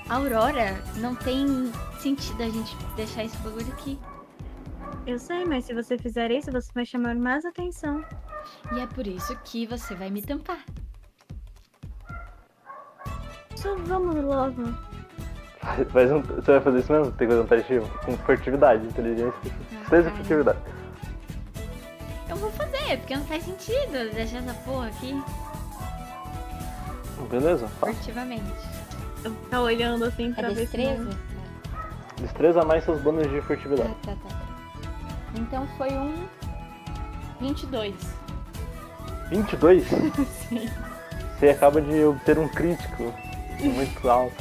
Aurora, 0.09 0.83
não 0.95 1.13
tem 1.15 1.71
sentido 2.01 2.41
a 2.41 2.49
gente 2.49 2.75
deixar 2.95 3.23
esse 3.23 3.37
bagulho 3.37 3.67
aqui. 3.73 3.99
Eu 5.05 5.17
sei, 5.17 5.45
mas 5.45 5.65
se 5.65 5.73
você 5.73 5.97
fizer 5.97 6.29
isso, 6.31 6.51
você 6.51 6.71
vai 6.73 6.85
chamar 6.85 7.15
mais 7.15 7.45
atenção. 7.45 8.03
E 8.73 8.79
é 8.79 8.87
por 8.87 9.07
isso 9.07 9.35
que 9.43 9.65
você 9.65 9.95
vai 9.95 10.09
me 10.09 10.21
tampar. 10.21 10.63
Só 13.55 13.75
vamos 13.75 14.15
logo. 14.23 14.63
Faz 15.91 16.11
um- 16.11 16.21
você 16.21 16.51
vai 16.53 16.61
fazer 16.61 16.79
isso 16.79 16.91
mesmo? 16.91 17.11
Tem 17.13 17.27
que 17.27 17.33
fazer 17.35 17.41
um 17.41 17.47
teste 17.47 17.79
com 18.05 18.17
furtividade, 18.17 18.85
inteligência. 18.85 19.33
De 19.43 19.85
cara. 19.89 20.11
furtividade. 20.11 20.59
Eu 22.29 22.35
vou 22.35 22.51
fazer, 22.51 22.97
porque 22.99 23.15
não 23.15 23.25
faz 23.25 23.43
sentido 23.43 23.91
deixar 24.13 24.37
essa 24.37 24.53
porra 24.63 24.87
aqui 24.87 25.19
Beleza, 27.29 27.67
faz. 27.67 27.95
furtivamente. 27.97 28.43
Eu 29.23 29.31
vou 29.33 29.43
ficar 29.43 29.61
olhando 29.61 30.05
assim 30.05 30.31
É 30.31 30.33
pra 30.35 30.47
ver 30.49 30.55
se 30.55 30.61
destreza? 30.77 31.03
não... 31.03 31.29
Destreza 32.21 32.63
mais 32.63 32.83
seus 32.83 33.01
bônus 33.01 33.27
de 33.29 33.39
Ah, 33.39 33.41
furtividade. 33.41 33.95
tá, 34.05 34.15
tá, 34.15 34.29
tá. 34.29 34.38
Então 35.35 35.67
foi 35.77 35.89
um 35.89 36.27
22. 37.39 37.95
22? 39.29 39.87
Sim. 40.47 40.69
Você 41.37 41.49
acaba 41.49 41.81
de 41.81 42.03
obter 42.03 42.37
um 42.37 42.47
crítico 42.47 43.13
muito 43.61 44.09
alto. 44.09 44.35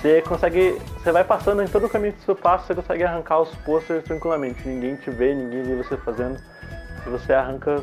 Você 0.00 0.22
consegue. 0.22 0.80
Você 0.94 1.10
vai 1.10 1.24
passando 1.24 1.62
em 1.62 1.66
todo 1.66 1.86
o 1.86 1.88
caminho 1.88 2.12
que 2.12 2.24
você 2.24 2.34
passa, 2.34 2.66
você 2.66 2.74
consegue 2.74 3.04
arrancar 3.04 3.40
os 3.40 3.54
posters 3.58 4.04
tranquilamente. 4.04 4.66
Ninguém 4.66 4.96
te 4.96 5.10
vê, 5.10 5.34
ninguém 5.34 5.62
vê 5.62 5.74
você 5.76 5.96
fazendo. 5.96 6.40
Você 7.06 7.32
arranca 7.32 7.82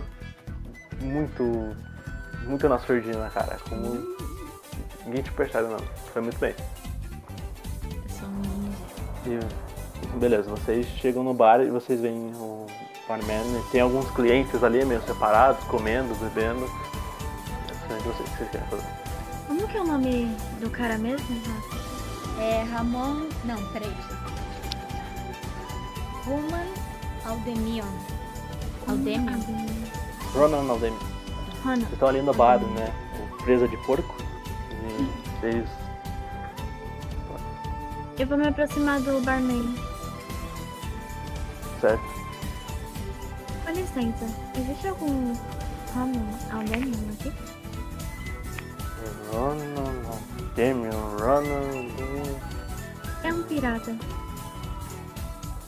muito. 1.02 1.76
Muito 2.44 2.70
na 2.70 2.78
surdina, 2.80 3.30
cara. 3.32 3.58
Como. 3.68 4.16
Ninguém 5.06 5.24
te 5.24 5.32
percebe 5.32 5.68
não. 5.68 5.80
Foi 6.14 6.22
muito 6.22 6.38
bem. 6.38 6.56
Ninja. 9.26 9.48
E, 9.52 9.65
beleza, 10.16 10.50
vocês 10.50 10.86
chegam 11.00 11.24
no 11.24 11.34
bar 11.34 11.62
e 11.62 11.70
vocês 11.70 12.00
veem 12.02 12.32
o 12.36 12.66
barman. 13.08 13.44
e 13.60 13.72
Tem 13.72 13.82
alguns 13.82 14.10
clientes 14.12 14.64
ali 14.64 14.84
meio 14.86 15.02
separados, 15.04 15.64
comendo, 15.66 16.14
bebendo. 16.16 16.66
O 16.66 17.98
que 17.98 18.24
vocês 18.24 18.50
querem 18.50 18.68
fazer. 18.68 18.88
Como 19.48 19.68
que 19.68 19.78
é 19.78 19.82
o 19.82 19.86
nome 19.86 20.36
do 20.60 20.70
cara 20.70 20.98
mesmo? 20.98 21.26
É 22.40 22.64
Ramon. 22.64 23.28
Não, 23.46 23.64
peraí. 23.72 23.94
Roman 26.26 26.66
Aldemion. 27.26 27.86
Aldemion? 28.88 29.40
Ronan 30.34 30.70
Aldemi. 30.72 30.98
Mano, 31.64 31.82
Vocês 31.82 31.94
estão 31.94 32.10
ali 32.10 32.22
no 32.22 32.34
bar, 32.34 32.60
né? 32.60 32.92
o 33.32 33.44
Presa 33.44 33.68
de 33.68 33.78
porco. 33.86 34.16
E 34.72 35.40
vocês. 35.40 35.70
eu 38.20 38.28
vou 38.28 38.38
me 38.38 38.48
aproximar 38.48 39.00
do 39.02 39.22
barman. 39.22 39.76
Certo? 41.80 42.04
Com 43.66 43.72
licença, 43.72 44.26
existe 44.58 44.88
algum 44.88 45.34
Roman 45.94 46.30
Aldemion 46.52 47.10
aqui? 47.20 47.34
Ronan 49.32 49.94
Aldemi, 50.10 50.90
Ronan. 51.20 51.90
É 53.24 53.34
um 53.34 53.44
pirata. 53.44 53.96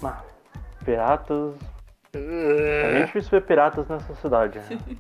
Ah, 0.03 0.21
piratas. 0.85 1.55
É 2.13 2.93
bem 2.93 3.05
difícil 3.05 3.31
ver 3.31 3.41
piratas 3.45 3.87
nessa 3.87 4.15
cidade. 4.15 4.59
né? 4.59 4.79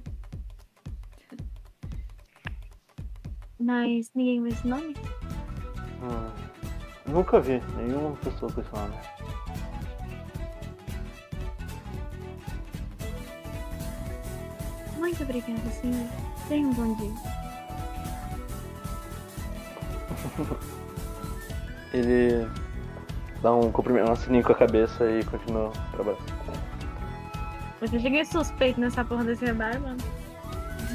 Mas 3.59 4.11
ninguém 4.13 4.43
vê 4.43 4.49
esse 4.49 4.67
nome? 4.67 4.95
Hum, 6.01 6.31
nunca 7.07 7.39
vi 7.39 7.61
nenhuma 7.75 8.15
pessoa 8.17 8.51
com 8.51 8.61
esse 8.61 8.71
nome. 8.73 8.93
Muito 15.07 15.23
obrigada, 15.23 15.69
senhor. 15.69 16.05
Tenha 16.49 16.67
um 16.67 16.73
bom 16.73 16.93
dia. 16.95 17.13
Ele 21.93 22.45
dá 23.41 23.55
um 23.55 23.71
cumprimento, 23.71 24.11
um 24.11 24.15
sininho 24.17 24.43
com 24.43 24.51
a 24.51 24.55
cabeça 24.55 25.09
e 25.09 25.23
continua 25.23 25.71
trabalhando. 25.93 26.25
Você 27.79 27.99
chega 28.01 28.25
suspeito 28.25 28.81
nessa 28.81 29.05
porra 29.05 29.23
desse 29.23 29.49
bar, 29.53 29.79
mano. 29.79 29.97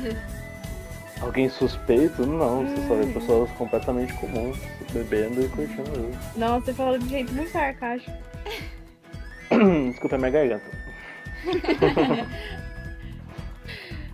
Alguém 1.22 1.48
suspeito? 1.48 2.26
Não, 2.26 2.66
você 2.66 2.86
só 2.88 2.94
vê 2.96 3.06
pessoas 3.14 3.50
completamente 3.52 4.12
comuns, 4.14 4.58
bebendo 4.92 5.42
e 5.42 5.48
curtindo 5.48 6.10
isso. 6.10 6.38
Não, 6.38 6.60
você 6.60 6.74
falou 6.74 6.98
de 6.98 7.08
jeito 7.08 7.32
muito 7.32 7.50
sarcástico. 7.50 8.14
Desculpa, 9.88 10.16
é 10.16 10.18
minha 10.18 10.30
garganta. 10.30 10.70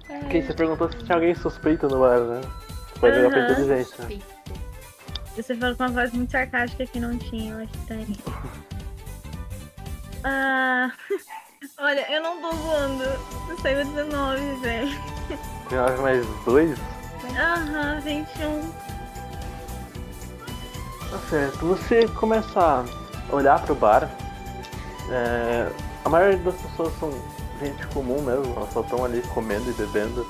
ok, 0.09 0.43
você 0.43 0.55
perguntou 0.55 0.91
se 0.91 0.99
tinha 0.99 1.15
alguém 1.15 1.35
suspeito 1.35 1.89
no 1.89 2.01
bar, 2.01 2.21
né? 2.21 2.41
Pode 3.01 3.17
jogar 3.17 3.31
pra 3.31 3.51
inteligência. 3.53 3.97
Suspeito. 3.97 4.39
Você 5.37 5.55
falou 5.55 5.77
com 5.77 5.85
uma 5.85 5.91
voz 5.91 6.13
muito 6.13 6.33
sarcástica 6.33 6.87
que 6.87 6.99
não 6.99 7.17
tinha, 7.17 7.53
eu 7.53 7.59
acho 7.63 7.73
que 7.73 7.87
tem. 7.87 8.07
Ah. 10.25 10.91
Olha, 11.79 12.13
eu 12.13 12.21
não 12.21 12.41
tô 12.41 12.53
zoando. 12.57 13.05
Eu 13.49 13.59
saiu 13.61 13.85
19, 13.85 14.61
velho. 14.61 14.89
Tem 15.69 15.79
mais 15.79 16.01
mais 16.01 16.27
dois? 16.45 16.79
Aham, 17.39 18.01
21. 18.01 18.73
Tá 21.11 21.19
certo. 21.31 21.67
Você 21.67 22.09
começa 22.09 22.61
a 22.61 22.85
olhar 23.35 23.63
pro 23.63 23.75
bar. 23.75 24.11
É, 25.11 25.71
a 26.05 26.09
maioria 26.09 26.39
das 26.39 26.57
pessoas 26.57 26.93
são 26.99 27.11
gente 27.59 27.87
comum 27.89 28.23
mesmo, 28.23 28.55
elas 28.57 28.73
só 28.73 28.81
estão 28.81 29.05
ali 29.05 29.23
comendo 29.35 29.71
e 29.71 29.73
bebendo. 29.75 30.27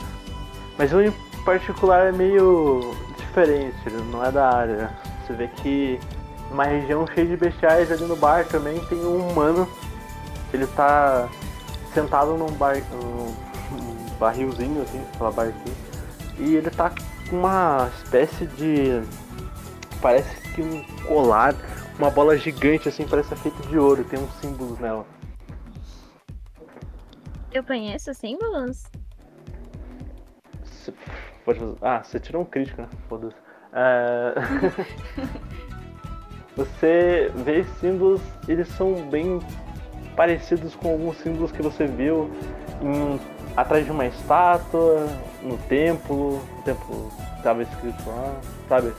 Mas 0.76 0.93
um 0.93 1.01
em 1.01 1.12
particular 1.45 2.07
é 2.07 2.12
meio 2.12 2.95
diferente, 3.16 3.76
ele 3.87 4.03
não 4.11 4.24
é 4.24 4.31
da 4.31 4.49
área. 4.49 4.91
Você 5.26 5.33
vê 5.33 5.49
que 5.49 6.01
numa 6.51 6.64
região 6.64 7.07
cheia 7.07 7.26
de 7.26 7.37
bestiais 7.37 7.93
ali 7.93 8.05
no 8.05 8.16
bar 8.16 8.47
também 8.47 8.81
tem 8.87 8.99
um 8.99 9.29
humano. 9.29 9.68
Ele 10.53 10.66
tá 10.68 11.29
sentado 11.93 12.37
num 12.37 12.53
bar. 12.53 12.76
barrilzinho 14.18 14.83
assim, 14.83 15.03
falar 15.18 15.33
bar 15.33 15.49
aqui. 15.49 15.72
E 16.39 16.57
ele 16.57 16.70
tá 16.70 16.91
com 17.29 17.37
uma 17.37 17.91
espécie 17.99 18.47
de. 18.47 19.03
Parece 20.01 20.41
que 20.55 20.62
um 20.62 20.83
colar, 21.07 21.55
uma 21.99 22.11
bola 22.11 22.37
gigante 22.37 22.89
assim, 22.89 23.07
parece 23.07 23.35
feita 23.37 23.61
de 23.66 23.79
ouro, 23.79 24.05
tem 24.05 24.18
uns 24.18 24.33
símbolos 24.41 24.79
nela. 24.79 25.05
Eu 27.53 27.65
conheço 27.65 28.13
símbolos? 28.15 28.85
Você 30.65 30.93
pode 31.45 31.59
fazer- 31.59 31.77
Ah, 31.83 32.03
você 32.03 32.21
tirou 32.21 32.43
um 32.43 32.45
crítico, 32.45 32.83
né? 32.83 32.89
Foda-se. 33.09 33.37
É, 33.73 34.35
você 36.57 37.31
vê 37.37 37.65
símbolos, 37.81 38.21
eles 38.47 38.69
são 38.69 38.95
bem 39.09 39.39
parecidos 40.17 40.75
com 40.75 40.91
alguns 40.93 41.17
símbolos 41.19 41.53
que 41.53 41.63
você 41.63 41.87
viu 41.87 42.31
em- 42.83 43.21
atrás 43.57 43.85
de 43.85 43.91
uma 43.91 44.07
estátua, 44.07 45.07
no 45.43 45.57
templo, 45.69 46.37
o 46.39 46.63
templo 46.65 47.11
estava 47.37 47.63
escrito 47.63 48.09
lá, 48.09 48.41
sabe? 48.69 48.93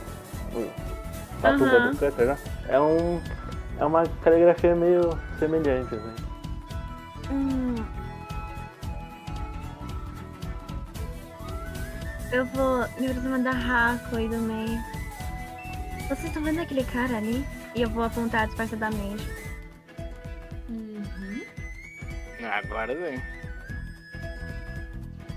A 1.42 1.52
tumba 1.52 1.76
Aham. 1.76 1.90
do 1.92 1.96
Cutter, 1.98 2.26
né? 2.26 2.38
É 2.68 2.80
um. 2.80 3.20
É 3.78 3.84
uma 3.84 4.02
caligrafia 4.22 4.74
meio 4.74 5.00
semelhante, 5.38 5.94
assim. 5.94 6.14
Hum. 7.30 7.74
Eu 12.32 12.46
vou 12.46 12.78
me 12.98 13.08
aproximar 13.08 13.40
da 13.40 13.50
Raco 13.50 14.18
e 14.18 14.28
do 14.28 14.38
Mei. 14.38 14.78
Vocês 16.08 16.24
estão 16.24 16.42
vendo 16.42 16.60
aquele 16.60 16.84
cara 16.84 17.16
ali? 17.16 17.44
E 17.74 17.82
eu 17.82 17.90
vou 17.90 18.04
apontar 18.04 18.46
disfarçadamente. 18.46 19.24
Uhum. 20.68 21.42
Agora 22.52 22.94
vem. 22.94 23.20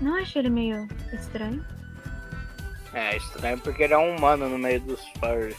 Não 0.00 0.16
achei 0.16 0.42
ele 0.42 0.50
meio 0.50 0.86
estranho? 1.12 1.64
É 2.92 3.16
estranho 3.16 3.58
porque 3.58 3.82
ele 3.82 3.94
é 3.94 3.98
um 3.98 4.16
humano 4.16 4.48
no 4.48 4.58
meio 4.58 4.80
dos 4.80 5.00
furries. 5.18 5.56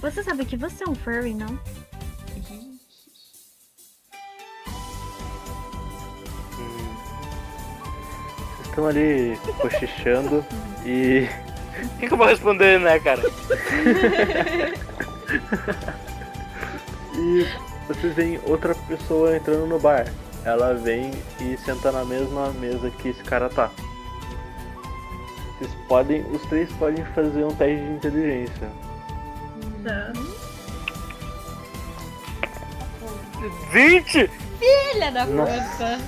Você 0.00 0.22
sabe 0.22 0.46
que 0.46 0.56
você 0.56 0.82
é 0.84 0.88
um 0.88 0.94
furry, 0.94 1.34
não? 1.34 1.58
Estão 8.70 8.86
ali 8.86 9.38
cochichando 9.60 10.44
e. 10.84 11.28
O 11.80 11.98
que, 11.98 12.08
que 12.08 12.12
eu 12.12 12.18
vou 12.18 12.26
responder, 12.26 12.78
né, 12.78 12.98
cara? 13.00 13.22
E 17.14 17.46
vocês 17.86 18.14
veem 18.14 18.40
outra 18.44 18.74
pessoa 18.74 19.36
entrando 19.36 19.66
no 19.66 19.78
bar. 19.78 20.06
Ela 20.44 20.74
vem 20.74 21.10
e 21.38 21.56
senta 21.58 21.92
na 21.92 22.04
mesma 22.04 22.50
mesa 22.52 22.90
que 22.90 23.10
esse 23.10 23.22
cara 23.22 23.48
tá. 23.50 23.70
Vocês 25.58 25.70
podem. 25.86 26.22
Os 26.32 26.40
três 26.42 26.72
podem 26.72 27.04
fazer 27.14 27.44
um 27.44 27.54
teste 27.54 27.84
de 27.84 27.92
inteligência. 27.92 28.70
Tá. 29.84 30.12
20! 33.70 34.30
Filha 34.58 35.12
da 35.12 35.26
puta. 35.26 35.98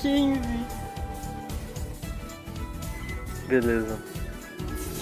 15. 0.00 0.40
Beleza. 3.48 3.98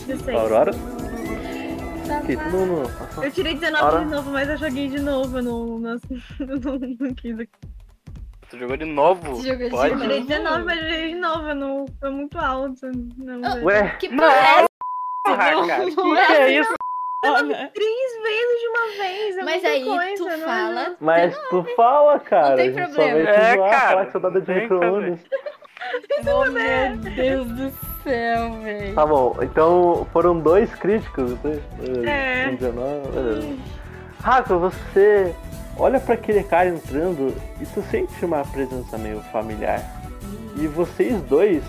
16. 0.06 0.38
Aurora? 0.38 0.72
Tá 0.72 2.18
Ok, 2.22 2.36
todo 2.36 2.50
mundo. 2.52 2.90
Eu 3.22 3.32
tirei 3.32 3.54
19 3.54 3.84
Ora. 3.84 3.98
de 4.04 4.10
novo, 4.10 4.30
mas 4.30 4.48
eu 4.48 4.56
joguei 4.56 4.88
de 4.88 5.00
novo 5.00 5.42
no. 5.42 5.78
no, 5.80 5.88
no, 5.90 6.78
no 6.78 7.14
quis. 7.14 7.36
Tu 8.48 8.58
jogou 8.58 8.76
de 8.76 8.84
novo? 8.84 9.36
Tu 9.38 9.42
jogou 9.48 9.64
de 9.64 9.70
Pode? 9.70 9.92
Eu 9.94 10.00
tirei 10.00 10.18
novo? 10.20 10.28
19, 10.28 10.64
mas 10.64 10.78
eu 10.78 10.84
joguei 10.88 11.08
de 11.08 11.14
novo. 11.20 11.48
Eu 11.48 11.54
não, 11.56 11.86
foi 11.98 12.10
muito 12.10 12.38
alto. 12.38 12.80
Não, 13.18 13.44
Ah, 13.44 13.54
velho. 13.54 13.66
Ué, 13.66 13.96
Que 13.98 14.08
porra 14.08 14.26
é 14.32 14.60
essa? 14.60 14.68
Cara, 15.26 15.50
que, 15.56 15.96
Não 15.96 16.14
que 16.14 16.32
é 16.32 16.60
isso? 16.60 16.74
Olha. 17.24 17.70
Três 17.74 18.22
vezes 18.22 18.60
de 18.60 18.68
uma 18.68 19.02
vez. 19.02 19.36
É 19.36 19.42
Mas 19.42 19.52
muita 19.54 19.68
aí 19.68 19.84
coisa, 19.84 20.14
tu 20.16 20.24
não 20.24 20.30
é 20.30 20.38
fala. 20.38 20.96
mas 21.00 21.38
tu 21.50 21.64
fala, 21.74 22.20
cara. 22.20 22.54
tem 22.54 22.68
a 22.68 22.72
gente 22.72 22.94
problema. 22.94 23.18
Só 23.18 23.24
vai 23.24 23.34
te 23.34 23.40
É, 23.40 23.56
cara, 23.56 23.88
falar 23.88 24.06
que 24.06 24.12
você 24.12 24.18
dá 24.20 24.28
de 24.30 24.40
tem 24.42 24.60
micro-ondas. 24.60 25.20
Oh, 26.26 26.50
meu 26.50 26.96
Deus 26.96 27.46
do 27.48 27.72
céu, 28.02 28.52
velho. 28.62 28.94
Tá 28.94 29.06
bom, 29.06 29.36
então 29.42 30.06
foram 30.12 30.38
dois 30.38 30.74
críticos, 30.74 31.32
né? 31.42 31.60
É. 32.04 32.48
Com 32.50 32.56
19, 32.56 33.08
beleza. 33.10 33.56
Rafa, 34.20 34.56
você 34.56 35.34
olha 35.78 36.00
pra 36.00 36.14
aquele 36.14 36.42
cara 36.42 36.68
entrando 36.68 37.34
e 37.60 37.66
tu 37.66 37.82
sente 37.90 38.24
uma 38.24 38.44
presença 38.44 38.96
meio 38.98 39.20
familiar. 39.32 39.82
E 40.56 40.66
vocês 40.66 41.20
dois, 41.22 41.62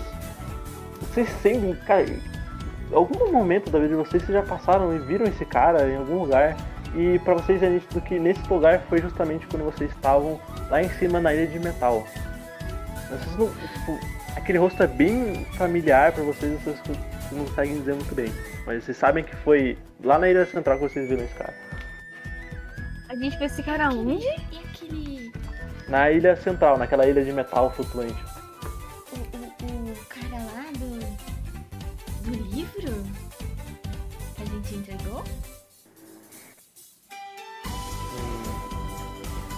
vocês 1.00 1.28
sentem, 1.42 1.74
cara, 1.86 2.04
em 2.04 2.94
algum 2.94 3.30
momento 3.30 3.70
da 3.70 3.78
vida 3.78 3.90
de 3.90 3.96
vocês, 3.96 4.22
vocês 4.22 4.32
já 4.32 4.42
passaram 4.42 4.94
e 4.96 4.98
viram 4.98 5.26
esse 5.26 5.44
cara 5.44 5.88
em 5.88 5.96
algum 5.96 6.20
lugar. 6.20 6.56
E 6.94 7.18
pra 7.18 7.34
vocês 7.34 7.62
é 7.62 7.68
nítido 7.68 8.00
que 8.00 8.18
nesse 8.18 8.40
lugar 8.48 8.80
foi 8.88 9.02
justamente 9.02 9.46
quando 9.46 9.64
vocês 9.64 9.90
estavam 9.90 10.40
lá 10.70 10.82
em 10.82 10.88
cima 10.88 11.20
na 11.20 11.34
ilha 11.34 11.46
de 11.46 11.58
metal. 11.58 12.06
Vocês 13.08 13.36
não, 13.36 13.48
tipo, 13.48 13.98
aquele 14.36 14.58
rosto 14.58 14.82
é 14.82 14.86
bem 14.86 15.44
familiar 15.56 16.12
pra 16.12 16.22
vocês, 16.22 16.60
vocês 16.62 16.78
não 17.32 17.44
conseguem 17.46 17.78
dizer 17.78 17.94
muito 17.94 18.14
bem. 18.14 18.32
Mas 18.66 18.84
vocês 18.84 18.96
sabem 18.96 19.24
que 19.24 19.34
foi 19.36 19.78
lá 20.04 20.18
na 20.18 20.28
ilha 20.28 20.44
central 20.46 20.78
que 20.78 20.88
vocês 20.88 21.08
viram 21.08 21.24
esse 21.24 21.34
cara. 21.34 21.54
A 23.08 23.16
gente 23.16 23.38
viu 23.38 23.46
esse 23.46 23.62
cara 23.62 23.88
onde? 23.88 24.26
E 24.52 24.58
aquele. 24.58 25.32
Na 25.88 26.10
ilha 26.10 26.36
central, 26.36 26.76
naquela 26.76 27.06
ilha 27.06 27.24
de 27.24 27.32
metal 27.32 27.70
flutuante. 27.70 28.22
O, 29.12 29.64
o, 29.64 29.92
o 29.92 30.06
cara 30.06 30.36
lá 30.52 30.64
do. 30.76 32.30
do 32.30 32.44
livro? 32.54 32.92
Que 34.36 34.42
a 34.42 34.44
gente 34.44 34.74
entregou? 34.74 35.24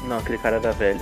Não, 0.05 0.19
aquele 0.19 0.39
cara 0.39 0.57
era 0.57 0.73
velho. 0.73 1.01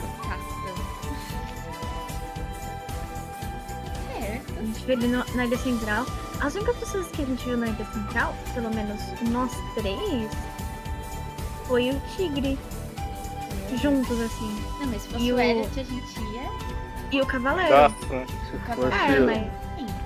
Viu 4.88 4.98
ele 4.98 5.08
no- 5.08 5.24
na 5.34 5.44
Ilha 5.46 5.58
Central. 5.58 6.06
As 6.40 6.54
únicas 6.54 6.76
pessoas 6.76 7.06
que 7.08 7.22
a 7.22 7.24
gente 7.26 7.44
viu 7.44 7.56
na 7.56 7.66
Ilha 7.66 7.86
Central, 7.92 8.34
pelo 8.54 8.70
menos 8.74 9.00
nós 9.30 9.52
três, 9.74 10.30
foi 11.66 11.90
o 11.90 12.00
Tigre. 12.16 12.58
Juntos, 13.82 14.18
assim. 14.20 14.64
Não, 14.80 14.86
mas 14.86 15.02
se 15.02 15.08
fosse 15.08 15.24
E 15.24 15.32
o 15.32 15.36
o- 15.36 15.40
Elliot, 15.40 15.80
a 15.80 15.82
gente 15.84 16.20
ia. 16.32 16.48
E 17.12 17.20
o 17.20 17.26
Cavaleiro. 17.26 17.70
Nossa. 17.70 17.94
Se 18.50 18.56
Acabou. 18.56 18.84
fosse. 18.86 18.96
Ah, 18.96 19.20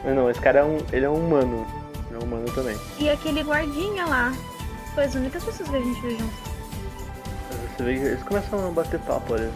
mas... 0.04 0.14
Não, 0.16 0.28
esse 0.30 0.40
cara 0.40 0.60
é 0.60 0.64
um. 0.64 0.78
Ele 0.92 1.04
é 1.06 1.08
um 1.08 1.14
humano. 1.26 1.64
Ele 2.10 2.16
é 2.16 2.18
um 2.18 2.26
humano 2.26 2.44
também. 2.52 2.76
E 2.98 3.08
aquele 3.08 3.42
guardinha 3.44 4.04
lá. 4.06 4.32
Foi 4.94 5.04
as 5.04 5.14
únicas 5.14 5.44
pessoas 5.44 5.68
que 5.68 5.76
a 5.76 5.80
gente 5.80 6.00
viu 6.00 6.10
juntos. 6.18 6.38
Você 7.76 7.82
vê 7.84 7.94
que 7.94 8.00
eles 8.04 8.22
começam 8.24 8.66
a 8.68 8.70
bater 8.72 8.98
papo 9.00 9.34
ali. 9.34 9.50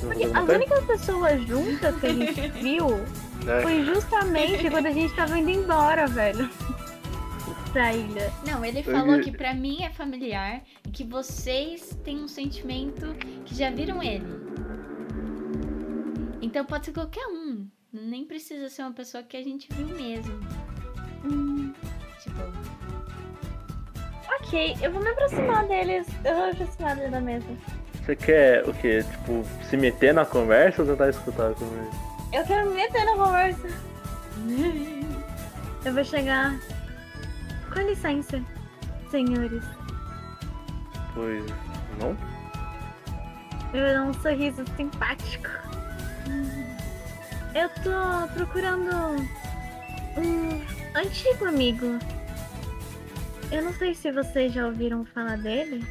Porque 0.00 0.24
as 0.24 0.48
únicas 0.48 0.84
pessoas 0.84 1.42
juntas 1.46 1.94
que 2.00 2.06
a 2.06 2.12
gente 2.14 2.48
viu 2.52 3.04
né? 3.44 3.62
foi 3.62 3.84
justamente 3.84 4.70
quando 4.70 4.86
a 4.86 4.90
gente 4.90 5.14
tava 5.14 5.38
indo 5.38 5.50
embora, 5.50 6.06
velho. 6.06 6.48
Da 7.74 7.92
ilha. 7.92 8.32
Não, 8.46 8.64
ele 8.64 8.82
falou 8.82 9.20
que 9.20 9.30
pra 9.30 9.52
mim 9.52 9.82
é 9.82 9.90
familiar 9.90 10.62
e 10.86 10.90
que 10.90 11.04
vocês 11.04 11.94
têm 12.02 12.18
um 12.18 12.26
sentimento 12.26 13.14
que 13.44 13.54
já 13.54 13.70
viram 13.70 14.02
ele. 14.02 14.24
Então 16.40 16.64
pode 16.64 16.86
ser 16.86 16.92
qualquer 16.92 17.26
um. 17.26 17.68
Nem 17.92 18.24
precisa 18.24 18.70
ser 18.70 18.82
uma 18.82 18.92
pessoa 18.92 19.22
que 19.22 19.36
a 19.36 19.42
gente 19.44 19.68
viu 19.74 19.86
mesmo. 19.86 20.40
Hum, 21.24 21.74
Tipo, 22.22 22.40
ok, 24.40 24.76
eu 24.82 24.92
vou 24.92 25.02
me 25.02 25.08
aproximar 25.10 25.66
deles. 25.66 26.06
Eu 26.24 26.34
vou 26.34 26.44
me 26.46 26.50
aproximar 26.52 26.96
deles 26.96 27.10
da 27.12 27.20
mesa. 27.20 27.46
Você 28.04 28.16
quer 28.16 28.68
o 28.68 28.72
quê? 28.74 29.04
Tipo, 29.04 29.44
se 29.68 29.76
meter 29.76 30.12
na 30.14 30.24
conversa 30.24 30.82
ou 30.82 30.88
tentar 30.88 31.10
escutar 31.10 31.50
a 31.50 31.54
conversa? 31.54 32.07
Eu 32.32 32.44
quero 32.44 32.68
me 32.68 32.76
meter 32.76 33.04
na 33.04 33.16
conversa. 33.16 33.68
Eu 35.84 35.94
vou 35.94 36.04
chegar. 36.04 36.58
Com 37.72 37.80
licença, 37.80 38.42
senhores. 39.10 39.64
Pois 41.14 41.44
não? 41.98 42.16
Eu 43.72 43.84
vou 43.84 43.94
dar 43.94 44.02
um 44.02 44.14
sorriso 44.14 44.64
simpático. 44.76 45.48
Eu 47.54 47.68
tô 47.82 48.32
procurando 48.34 48.90
um 50.16 50.98
antigo 50.98 51.46
amigo. 51.46 51.98
Eu 53.50 53.62
não 53.62 53.72
sei 53.74 53.94
se 53.94 54.12
vocês 54.12 54.52
já 54.52 54.66
ouviram 54.66 55.04
falar 55.06 55.38
dele. 55.38 55.84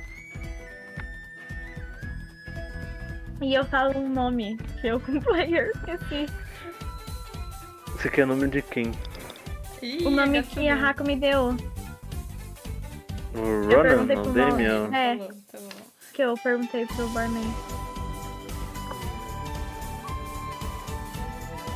E 3.42 3.54
eu 3.54 3.64
falo 3.66 3.98
um 4.00 4.10
nome 4.10 4.58
que 4.82 4.88
eu 4.88 5.00
com 5.00 5.14
o 5.14 5.22
player 5.22 5.72
esqueci. 5.76 6.26
Você 7.94 8.10
quer 8.10 8.26
nome 8.26 8.48
de 8.50 8.62
quem? 8.62 8.92
O 10.06 10.10
nome 10.10 10.42
que 10.44 10.68
a 10.68 10.90
Hako 10.90 11.04
me 11.04 11.16
deu. 11.16 11.56
O 13.36 13.72
Ronan? 13.72 14.06
Não, 14.06 14.34
Damian? 14.34 14.90
É. 14.94 15.18
Tá 15.18 15.24
bom, 15.24 15.42
tá 15.52 15.58
bom. 15.60 15.70
Que 16.14 16.22
eu 16.24 16.34
perguntei 16.38 16.86
pro 16.88 17.08
barman. 17.10 17.54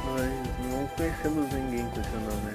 Nós 0.05 0.71
não 0.71 0.87
conhecemos 0.87 1.53
ninguém 1.53 1.85
com 1.91 1.99
esse 2.01 2.15
nome. 2.17 2.53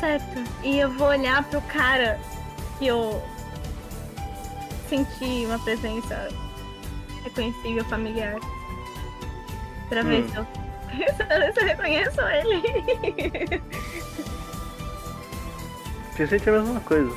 Certo. 0.00 0.64
E 0.64 0.78
eu 0.78 0.90
vou 0.92 1.08
olhar 1.08 1.44
pro 1.44 1.60
cara 1.62 2.18
que 2.78 2.86
eu 2.86 3.22
senti 4.96 5.46
uma 5.46 5.58
presença 5.60 6.28
reconhecível, 7.24 7.82
familiar. 7.86 8.36
Pra 9.88 10.02
ver 10.02 10.24
Hum. 10.24 10.28
se 10.28 10.36
eu, 10.36 10.46
se 11.54 11.60
eu 11.60 11.66
reconheço 11.66 12.20
ele. 12.20 13.62
Você 16.12 16.26
sente 16.26 16.50
a 16.50 16.52
mesma 16.52 16.80
coisa. 16.80 17.10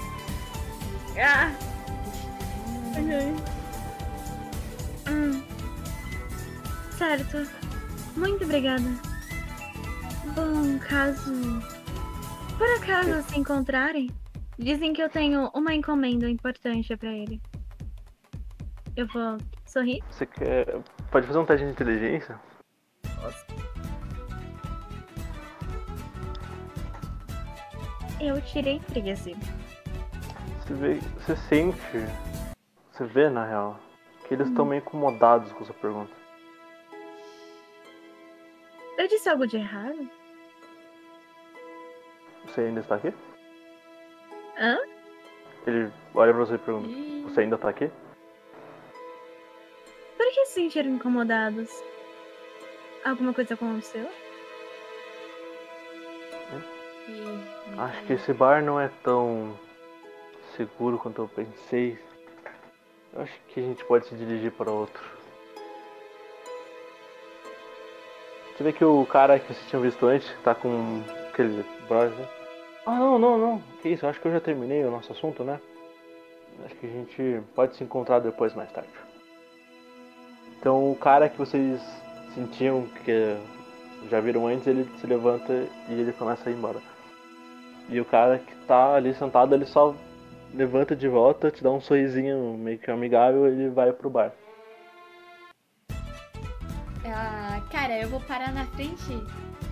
ah! 1.19 1.51
ok. 2.91 3.35
Hum. 5.09 5.43
Certo. 6.97 7.45
Muito 8.15 8.45
obrigada. 8.45 8.89
Bom, 10.33 10.79
caso. 10.79 11.33
Por 12.57 12.67
acaso 12.77 13.21
se 13.29 13.37
encontrarem, 13.37 14.09
dizem 14.57 14.93
que 14.93 15.03
eu 15.03 15.09
tenho 15.09 15.51
uma 15.53 15.73
encomenda 15.75 16.29
importante 16.29 16.95
pra 16.95 17.11
ele. 17.11 17.41
Eu 18.95 19.07
vou 19.07 19.37
sorrir? 19.65 20.01
Você 20.09 20.25
quer. 20.25 20.65
Pode 21.11 21.27
fazer 21.27 21.39
um 21.39 21.45
teste 21.45 21.65
de 21.65 21.71
inteligência? 21.71 22.39
Eu 28.21 28.41
tirei 28.41 28.79
13. 28.79 29.35
Você 30.59 30.73
vê. 30.73 30.93
Você 31.19 31.35
sente. 31.35 31.77
Você 32.91 33.03
vê 33.05 33.29
na 33.29 33.45
real. 33.45 33.77
Que 34.27 34.33
eles 34.33 34.47
estão 34.47 34.65
meio 34.65 34.79
incomodados 34.79 35.51
com 35.51 35.65
sua 35.65 35.75
pergunta. 35.75 36.11
Eu 38.97 39.07
disse 39.09 39.27
algo 39.27 39.45
de 39.45 39.57
errado? 39.57 40.09
Você 42.45 42.61
ainda 42.61 42.79
está 42.79 42.95
aqui? 42.95 43.13
Hã? 44.57 44.77
Ele 45.67 45.91
olha 46.13 46.33
pra 46.33 46.45
você 46.45 46.55
e 46.55 46.59
pergunta: 46.59 46.87
Você 47.29 47.41
ainda 47.41 47.57
tá 47.57 47.69
aqui? 47.69 47.91
Por 50.17 50.25
que 50.33 50.45
se 50.45 50.53
sentiram 50.53 50.91
incomodados? 50.91 51.69
Alguma 53.03 53.33
coisa 53.33 53.53
aconteceu? 53.53 54.07
Acho 57.77 58.03
que 58.05 58.13
esse 58.13 58.33
bar 58.33 58.63
não 58.63 58.79
é 58.79 58.89
tão 59.03 59.57
seguro 60.55 60.97
quanto 60.97 61.21
eu 61.21 61.27
pensei. 61.27 61.99
Eu 63.13 63.21
acho 63.21 63.33
que 63.49 63.59
a 63.59 63.63
gente 63.63 63.83
pode 63.85 64.07
se 64.07 64.15
dirigir 64.15 64.51
para 64.51 64.71
outro. 64.71 65.03
Você 68.55 68.63
vê 68.63 68.71
que 68.71 68.85
o 68.85 69.05
cara 69.05 69.37
que 69.37 69.53
vocês 69.53 69.69
tinham 69.69 69.83
visto 69.83 70.05
antes 70.05 70.33
tá 70.43 70.55
com 70.55 71.03
aquele 71.29 71.63
brother, 71.87 72.17
né? 72.17 72.27
Ah, 72.85 72.97
não, 72.97 73.19
não, 73.19 73.37
não. 73.37 73.63
Que 73.81 73.89
isso, 73.89 74.05
eu 74.05 74.09
acho 74.09 74.21
que 74.21 74.27
eu 74.27 74.31
já 74.31 74.39
terminei 74.39 74.83
o 74.85 74.91
nosso 74.91 75.11
assunto, 75.11 75.43
né? 75.43 75.59
Acho 76.63 76.75
que 76.75 76.85
a 76.85 76.89
gente 76.89 77.41
pode 77.53 77.75
se 77.75 77.83
encontrar 77.83 78.19
depois, 78.19 78.53
mais 78.55 78.71
tarde. 78.71 78.89
Então, 80.59 80.91
o 80.91 80.95
cara 80.95 81.29
que 81.29 81.37
vocês 81.37 81.81
sentiam 82.33 82.87
que 83.03 83.37
já 84.09 84.19
viram 84.19 84.47
antes, 84.47 84.67
ele 84.67 84.89
se 84.99 85.07
levanta 85.07 85.53
e 85.89 85.93
ele 85.93 86.11
começa 86.13 86.49
a 86.49 86.51
ir 86.51 86.55
embora. 86.55 86.79
E 87.89 87.99
o 87.99 88.05
cara 88.05 88.39
que 88.39 88.55
tá 88.67 88.95
ali 88.95 89.13
sentado, 89.13 89.53
ele 89.53 89.65
só 89.65 89.95
levanta 90.53 90.95
de 90.95 91.07
volta, 91.07 91.51
te 91.51 91.63
dá 91.63 91.69
um 91.71 91.81
sorrisinho 91.81 92.57
meio 92.57 92.79
que 92.79 92.89
amigável 92.89 93.47
e 93.47 93.51
ele 93.51 93.69
vai 93.69 93.91
pro 93.91 94.09
bar. 94.09 94.31
Ah, 97.05 97.61
cara, 97.71 97.99
eu 97.99 98.09
vou 98.09 98.19
parar 98.21 98.51
na 98.51 98.65
frente 98.65 99.21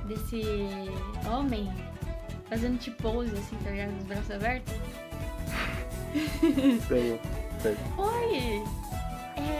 desse 0.05 0.43
homem, 1.31 1.71
fazendo 2.47 2.77
tipo 2.77 3.01
pose, 3.01 3.33
assim, 3.33 3.57
tá 3.63 3.71
ligado? 3.71 3.97
Os 3.97 4.03
braços 4.05 4.31
abertos. 4.31 4.73
Então, 7.63 7.77
Oi! 7.97 8.82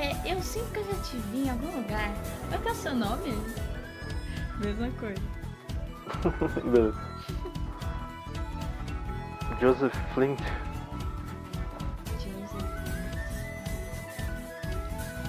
É, 0.04 0.34
eu 0.34 0.42
sinto 0.42 0.70
que 0.74 0.80
eu 0.80 0.86
já 0.86 1.02
te 1.02 1.16
vi 1.32 1.46
em 1.46 1.50
algum 1.50 1.78
lugar. 1.78 2.12
Qual 2.50 2.62
que 2.62 2.68
é 2.68 2.72
o 2.72 2.76
seu 2.76 2.94
nome? 2.94 3.32
Mesma 4.60 4.90
coisa. 5.00 5.22
Beleza. 6.70 7.02
Joseph 9.62 9.96
Flint. 10.14 10.40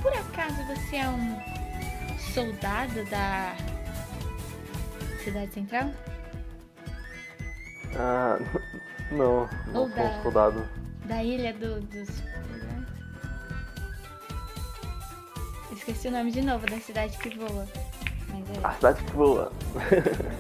Por 0.03 0.13
acaso 0.13 0.57
você 0.67 0.97
é 0.97 1.09
um 1.09 1.39
soldado 2.35 3.05
da 3.11 3.55
cidade 5.23 5.53
central? 5.55 5.91
Ah, 7.97 8.39
não, 9.13 9.49
não 9.69 9.83
Ou 9.83 9.89
sou 9.89 9.97
da- 9.97 10.03
um 10.03 10.23
soldado. 10.25 10.69
Da 11.05 11.23
ilha 11.23 11.53
do, 11.55 11.81
dos. 11.83 12.09
Esqueci 15.87 16.09
o 16.09 16.13
nome 16.13 16.31
de 16.31 16.41
novo 16.41 16.65
da 16.67 16.81
cidade 16.81 17.15
que 17.19 17.29
voa. 17.37 17.69
Mas 18.31 18.57
é. 18.57 18.67
A 18.67 18.73
cidade 18.73 19.05
que 19.05 19.13
voa. 19.13 19.53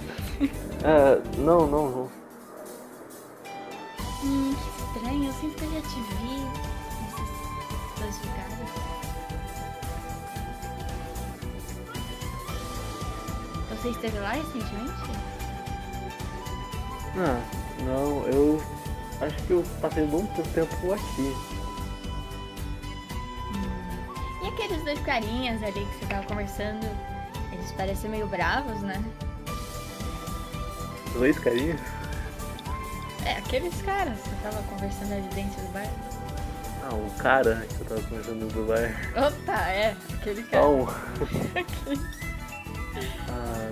Ah, 0.86 1.18
não, 1.38 1.66
não, 1.66 1.88
não. 1.88 2.10
Hum, 4.22 4.54
que 4.54 4.98
estranho. 4.98 5.24
Eu 5.24 5.32
sinto 5.34 5.54
que 5.56 5.64
eu 5.64 5.72
já 5.72 5.80
te 5.80 6.00
vi 6.00 6.34
nesses 7.00 7.30
dois 7.98 8.16
lugares. 8.24 8.70
Você 13.70 13.88
esteve 13.90 14.18
lá 14.18 14.32
recentemente? 14.32 14.92
Ah, 17.16 17.40
não, 17.84 18.26
eu 18.26 18.62
acho 19.22 19.36
que 19.46 19.52
eu 19.52 19.64
passei 19.80 20.04
muito 20.04 20.42
tempo 20.52 20.92
aqui. 20.92 21.63
Aqueles 24.54 24.84
dois 24.84 25.00
carinhas 25.00 25.60
ali 25.64 25.84
que 25.84 25.98
você 25.98 26.06
tava 26.06 26.24
conversando, 26.26 26.86
eles 27.52 27.72
parecem 27.72 28.08
meio 28.08 28.28
bravos, 28.28 28.80
né? 28.82 29.02
Dois 31.12 31.36
carinhos? 31.40 31.80
É, 33.26 33.38
aqueles 33.38 33.82
caras 33.82 34.16
que 34.20 34.28
você 34.28 34.36
tava 34.44 34.62
conversando 34.68 35.12
ali 35.12 35.28
dentro 35.34 35.60
do 35.60 35.72
bar. 35.72 35.90
Ah, 36.84 36.94
o 36.94 37.10
cara 37.18 37.66
que 37.66 37.80
eu 37.80 37.86
tava 37.86 38.02
conversando 38.02 38.46
do 38.52 38.64
bar. 38.64 38.94
Opa, 39.26 39.68
é, 39.70 39.96
aquele 40.14 40.44
cara. 40.44 40.62
Não. 40.62 40.86
ah, 43.28 43.70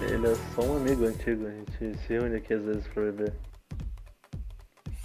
ele 0.00 0.26
é 0.26 0.34
só 0.52 0.62
um 0.62 0.78
amigo 0.78 1.06
antigo, 1.06 1.46
a 1.46 1.50
gente 1.50 1.98
se 2.00 2.12
reúne 2.12 2.36
aqui 2.36 2.54
às 2.54 2.64
vezes 2.64 2.88
pra 2.88 3.04
beber. 3.04 3.32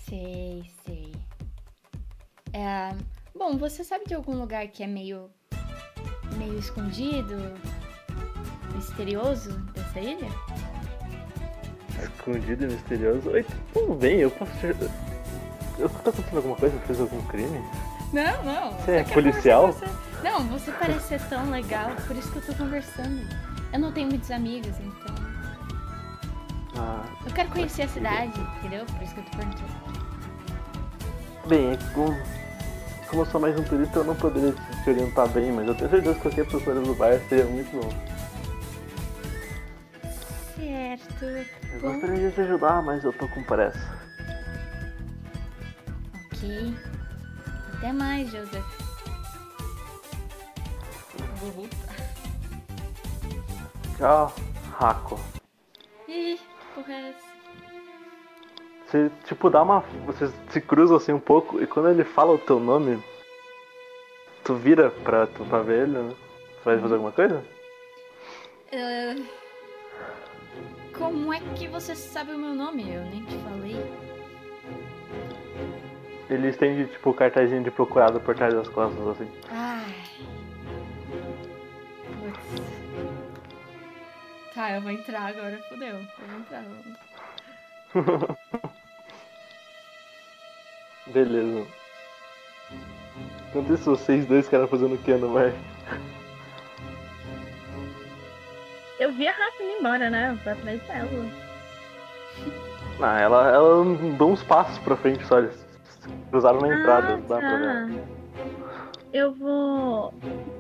Sei, 0.07 0.64
sei. 0.85 1.14
É, 2.53 2.95
bom, 3.38 3.57
você 3.57 3.84
sabe 3.84 4.05
de 4.05 4.14
algum 4.14 4.38
lugar 4.38 4.68
que 4.68 4.84
é 4.84 4.88
meio. 4.88 5.30
meio 6.38 6.57
escondido, 6.57 7.35
misterioso 8.76 9.51
dessa 9.73 9.99
ilha? 9.99 10.27
escondido 12.03 12.65
e 12.65 12.68
misterioso. 12.68 13.30
Oi, 13.30 13.45
tudo 13.73 13.95
bem, 13.95 14.19
eu 14.19 14.30
posso 14.31 14.51
te. 14.59 14.68
Eu 15.80 15.89
tô 15.89 16.09
acontecendo 16.09 16.38
alguma 16.38 16.55
coisa? 16.55 16.77
Fez 16.81 16.99
algum 16.99 17.22
crime? 17.27 17.59
Não, 18.14 18.43
não. 18.43 18.72
Você 18.80 18.91
é 18.91 19.03
policial? 19.03 19.68
você. 19.73 19.85
Não, 20.23 20.43
você 20.47 20.72
parece 20.72 21.07
ser 21.07 21.22
tão 21.27 21.49
legal, 21.49 21.91
por 22.07 22.15
isso 22.15 22.31
que 22.31 22.38
eu 22.38 22.45
tô 22.45 22.53
conversando. 22.55 23.27
Eu 23.73 23.80
não 23.80 23.91
tenho 23.91 24.07
muitos 24.09 24.31
amigos, 24.31 24.76
então. 24.80 25.15
Ah, 26.77 27.03
Eu 27.26 27.31
quero 27.34 27.49
conhecer 27.49 27.84
a 27.84 27.88
cidade, 27.88 28.39
entendeu? 28.59 28.85
Por 28.85 29.01
isso 29.01 29.14
que 29.14 29.19
eu 29.19 29.26
tô 29.26 29.38
perguntando. 29.38 29.72
bem, 31.47 31.72
é 31.73 31.77
como, 31.93 32.15
como 33.08 33.22
eu 33.22 33.26
sou 33.26 33.40
mais 33.40 33.58
um 33.58 33.64
turista, 33.64 34.00
eu 34.00 34.04
não 34.04 34.16
poderia 34.16 34.54
te, 34.54 34.90
orientar 34.90 35.28
bem, 35.30 35.52
mas 35.52 35.68
eu 35.68 35.76
tenho 35.76 35.90
certeza 35.90 36.16
que 36.16 36.22
qualquer 36.22 36.46
pessoa 36.46 36.76
do 36.76 36.96
bar 36.96 37.20
seria 37.28 37.46
muito 37.46 37.72
bom. 37.72 37.90
Certo. 40.56 41.26
Eu 41.74 41.80
Bom. 41.82 41.94
gostaria 41.94 42.30
de 42.30 42.36
te 42.36 42.42
ajudar, 42.42 42.82
mas 42.82 43.04
eu 43.04 43.14
tô 43.14 43.28
com 43.28 43.44
pressa. 43.44 43.98
Ok. 46.26 46.76
Até 47.78 47.94
mais, 47.94 48.30
Joseph. 48.32 48.66
Vou 51.40 51.52
voltar. 51.52 51.96
Tchau, 53.98 54.36
Rako. 54.78 55.20
Ih, 56.08 56.40
porra 56.76 56.94
é 56.94 57.10
essa? 57.10 57.27
Você, 58.88 59.11
tipo, 59.26 59.49
dá 59.49 59.61
uma. 59.61 59.81
Vocês 60.05 60.31
se 60.49 60.61
cruzam 60.61 60.95
assim 60.95 61.11
um 61.11 61.19
pouco 61.19 61.61
e 61.61 61.68
quando 61.68 61.89
ele 61.89 62.05
fala 62.05 62.34
o 62.34 62.38
teu 62.38 62.57
nome, 62.57 63.03
tu 64.45 64.55
vira 64.55 64.89
pra, 64.89 65.27
tu, 65.27 65.43
pra 65.43 65.61
ver 65.61 65.84
ele, 65.84 65.97
né? 65.97 66.15
Tu 66.59 66.64
vai 66.64 66.80
fazer 66.80 66.93
alguma 66.93 67.11
coisa? 67.11 67.43
Ah, 68.73 69.15
como 70.97 71.34
é 71.34 71.39
que 71.55 71.68
você 71.68 71.95
sabe 71.95 72.31
o 72.31 72.39
meu 72.39 72.55
nome? 72.55 72.89
Eu 72.89 73.01
nem 73.03 73.26
te 73.26 73.38
falei. 73.39 73.76
Ele 76.30 76.47
estende, 76.47 76.85
tipo, 76.89 77.09
o 77.09 77.14
cartazinho 77.14 77.64
de 77.64 77.72
procurado 77.72 78.22
por 78.22 78.35
trás 78.35 78.53
das 78.53 78.69
costas, 78.69 79.05
assim. 79.07 79.30
Ai. 79.49 79.95
Putz. 82.22 82.61
Tá, 84.55 84.72
eu 84.72 84.81
vou 84.81 84.91
entrar 84.91 85.27
agora, 85.27 85.57
fodeu. 85.69 85.95
Eu 85.97 86.27
vou 86.27 86.39
entrar. 86.39 86.64
Beleza. 91.14 91.66
Enquanto 93.50 93.74
isso, 93.74 93.90
vocês 93.92 94.26
dois 94.26 94.46
ficaram 94.46 94.68
fazendo 94.68 94.96
o 94.96 94.98
que 94.98 95.14
no 95.14 95.34
bar? 95.34 95.54
Eu 99.00 99.12
vi 99.14 99.28
a 99.28 99.32
Rafa 99.32 99.64
indo 99.64 99.80
embora, 99.80 100.10
né? 100.10 100.38
Vai 100.44 100.54
atrás 100.54 100.82
dela. 100.88 101.32
Ah, 103.02 103.20
ela, 103.20 103.52
ela 103.52 103.86
deu 104.18 104.28
uns 104.30 104.44
passos 104.44 104.78
pra 104.80 104.96
frente 104.96 105.24
só, 105.26 105.38
eles 105.40 105.66
cruzaram 106.32 106.60
na 106.62 106.68
entrada, 106.80 107.14
Ah, 107.14 107.18
dá 107.28 107.38
pra 107.38 107.58
ver. 107.58 107.94
tá. 107.94 108.04
Eu 109.14 109.34
vou 109.34 110.14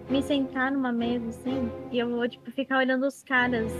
me 0.09 0.21
sentar 0.21 0.71
numa 0.71 0.91
mesa 0.91 1.27
assim 1.29 1.71
e 1.91 1.99
eu 1.99 2.09
vou, 2.09 2.27
tipo, 2.29 2.49
ficar 2.51 2.77
olhando 2.77 3.05
os 3.07 3.23
caras 3.23 3.71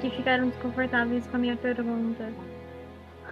que 0.00 0.10
ficaram 0.10 0.48
desconfortáveis 0.48 1.26
com 1.26 1.36
a 1.36 1.38
minha 1.38 1.56
pergunta. 1.56 2.32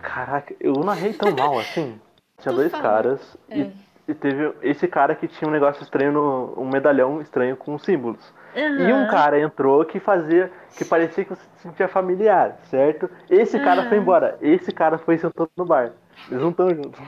Caraca, 0.03 0.55
eu 0.61 0.73
narrei 0.85 1.13
tão 1.13 1.35
mal 1.35 1.59
assim. 1.59 2.01
Tinha 2.41 2.55
dois 2.55 2.71
falou. 2.71 2.87
caras 2.87 3.37
É. 3.49 3.59
e, 3.59 3.73
e 4.09 4.15
teve 4.15 4.53
esse 4.63 4.87
cara 4.87 5.15
que 5.15 5.27
tinha 5.27 5.49
um 5.49 5.53
negócio 5.53 5.83
estranho, 5.83 6.13
no, 6.13 6.55
um 6.57 6.69
medalhão 6.69 7.21
estranho 7.21 7.57
com 7.57 7.79
símbolos. 7.79 8.33
E 8.55 8.93
um 8.93 9.07
cara 9.09 9.39
entrou 9.39 9.85
que 9.85 10.01
fazia, 10.01 10.51
que 10.77 10.85
parecia 10.85 11.25
que 11.25 11.31
você 11.31 11.43
se 11.57 11.63
sentia 11.63 11.87
familiar, 11.87 12.59
certo? 12.65 13.09
Esse 13.29 13.59
cara 13.61 13.89
foi 13.89 13.99
embora, 13.99 14.37
esse 14.41 14.73
cara 14.73 14.99
foi 14.99 15.19
sentando 15.19 15.51
no 15.57 15.65
bar. 15.65 15.93
Eles 16.29 16.43
não 16.43 16.51
estão 16.51 16.69
juntos. 16.71 17.01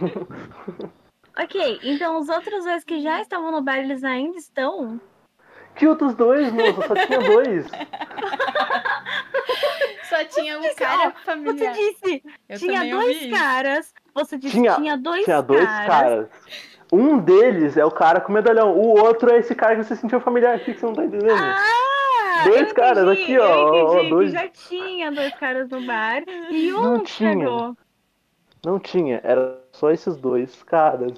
Ok, 1.36 1.80
então 1.82 2.18
os 2.18 2.28
outros 2.28 2.64
dois 2.64 2.84
que 2.84 3.00
já 3.00 3.20
estavam 3.20 3.50
no 3.50 3.62
bar, 3.62 3.78
eles 3.78 4.04
ainda 4.04 4.36
estão? 4.36 5.00
Que 5.80 5.88
outros 5.88 6.14
dois, 6.14 6.52
moça? 6.52 6.82
Só 6.86 6.94
tinha 7.06 7.18
dois. 7.20 7.66
Só 10.08 10.24
tinha 10.24 10.58
um 10.58 10.60
disse, 10.60 10.74
cara 10.74 11.08
ó, 11.08 11.10
Você 11.10 11.24
familiar. 11.24 11.72
disse, 11.74 12.22
Eu 12.48 12.58
tinha 12.58 12.90
dois 12.90 13.30
caras. 13.30 13.94
Você 14.14 14.36
disse 14.38 14.56
Tinha- 14.56 14.74
tinha 14.74 14.96
dois 14.98 15.24
Tinha 15.24 15.40
dois 15.40 15.64
caras. 15.64 16.28
Um 16.92 17.18
deles 17.18 17.76
é 17.76 17.84
o 17.84 17.90
cara 17.90 18.20
com 18.20 18.30
o 18.30 18.34
medalhão, 18.34 18.72
o 18.76 18.98
outro 19.00 19.30
é 19.32 19.38
esse 19.38 19.54
cara 19.54 19.76
que 19.76 19.84
você 19.84 19.94
sentiu 19.94 20.20
familiar 20.20 20.56
aqui, 20.56 20.74
que 20.74 20.80
você 20.80 20.86
não 20.86 20.92
tá 20.94 21.04
entendendo. 21.04 21.32
Ah! 21.40 22.42
Dois 22.44 22.68
eu 22.68 22.74
caras 22.74 23.04
entendi, 23.04 23.22
aqui, 23.22 23.38
ó, 23.38 23.68
entendi 23.68 24.00
que 24.04 24.10
dois. 24.10 24.32
já 24.32 24.48
tinha 24.48 25.12
dois 25.12 25.34
caras 25.36 25.68
no 25.68 25.80
bar 25.82 26.22
e 26.50 26.72
um 26.72 26.80
Não 26.80 27.02
tinha. 27.04 27.32
chegou. 27.32 27.76
Não 28.64 28.78
tinha, 28.80 29.20
era 29.22 29.58
só 29.72 29.90
esses 29.90 30.16
dois 30.16 30.62
caras. 30.64 31.12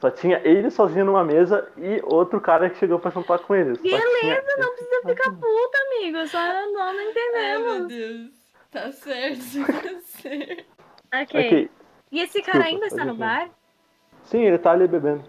Só 0.00 0.10
tinha 0.10 0.40
ele 0.44 0.70
sozinho 0.70 1.04
numa 1.04 1.22
mesa 1.22 1.70
e 1.76 2.00
outro 2.04 2.40
cara 2.40 2.70
que 2.70 2.78
chegou 2.78 2.98
pra 2.98 3.10
sentar 3.10 3.38
com 3.40 3.54
eles. 3.54 3.78
Beleza, 3.78 4.18
tinha- 4.20 4.42
não 4.58 4.74
precisa 4.74 5.00
ficar 5.06 5.30
puta, 5.32 5.78
amigo. 5.88 6.26
Só 6.26 6.38
não, 6.38 6.72
não 6.72 6.82
Ai, 6.88 6.94
meu 6.96 7.10
entendemos. 7.10 7.88
Deus. 7.88 8.30
Tá 8.70 8.92
certo, 8.92 9.40
tá 9.82 10.00
certo. 10.00 10.64
Ok. 11.12 11.46
Ok. 11.46 11.70
E 12.12 12.20
esse 12.20 12.40
cara 12.40 12.60
Desculpa, 12.60 12.66
ainda 12.68 12.86
está 12.86 13.04
no 13.04 13.14
bar? 13.14 13.50
Sim, 14.24 14.42
ele 14.44 14.58
tá 14.58 14.72
ali 14.72 14.88
bebendo. 14.88 15.22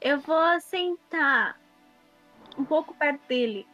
Eu 0.00 0.20
vou 0.20 0.60
sentar 0.60 1.58
um 2.56 2.64
pouco 2.64 2.94
perto 2.94 3.20
dele 3.28 3.66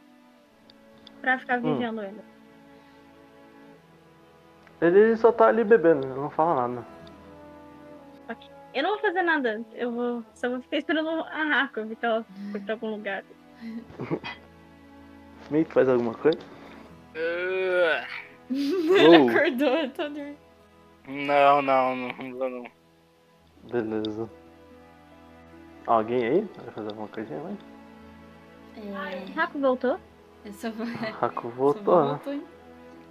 pra 1.21 1.39
ficar 1.39 1.59
Hum. 1.59 1.75
vigiando 1.75 2.01
ele. 2.03 2.21
Ele 4.81 5.17
só 5.17 5.31
tá 5.31 5.47
ali 5.49 5.63
bebendo, 5.63 6.07
ele 6.07 6.15
não 6.15 6.31
fala 6.31 6.67
nada. 6.69 6.87
Eu 8.75 8.83
não 8.83 8.91
vou 8.91 9.01
fazer 9.01 9.23
nada. 9.23 9.63
Eu 9.75 9.93
vou. 9.93 10.25
Só 10.35 10.49
vou 10.49 10.61
ficar 10.63 10.79
esperando 10.79 11.09
a 11.09 11.45
Raco 11.45 11.85
vir 11.85 11.97
que 11.97 12.07
ela 12.07 12.25
for 12.51 12.61
pra 12.61 12.75
algum 12.75 12.91
lugar. 12.91 13.25
Meio 15.51 15.65
que 15.65 15.73
faz 15.73 15.89
alguma 15.89 16.15
coisa? 16.15 16.39
Uh, 17.15 18.07
Ele 18.51 19.19
Uou. 19.19 19.29
acordou, 19.29 19.69
eu 19.69 19.91
tô 19.91 20.03
dormindo. 20.09 20.39
não, 21.07 21.61
não, 21.63 21.97
não, 21.97 22.51
não. 22.51 22.65
Beleza. 23.71 24.31
Alguém 25.87 26.25
aí? 26.25 26.49
Vai 26.65 26.75
fazer 26.75 26.89
alguma 26.89 27.09
coisinha 27.09 27.41
mais? 27.41 27.59
É, 28.77 29.33
Raco 29.35 29.59
voltou? 29.59 29.99
eu 30.45 30.53
só 30.55 30.71
vou. 30.71 30.87
Raco 30.87 31.49
voltou, 31.51 32.03
né? 32.03 32.09
voltou? 32.09 32.33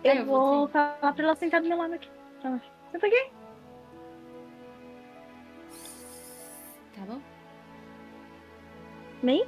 Eu, 0.03 0.13
eu 0.15 0.25
vou 0.25 0.57
vou 0.59 0.67
falar 0.69 1.13
pra 1.13 1.23
ela 1.23 1.35
sentar 1.35 1.61
do 1.61 1.67
meu 1.67 1.77
lado 1.77 1.93
aqui. 1.93 2.09
Senta 2.91 3.05
aqui. 3.05 3.31
Tá 7.02 7.07
bom? 7.14 7.19
Meio? 9.23 9.48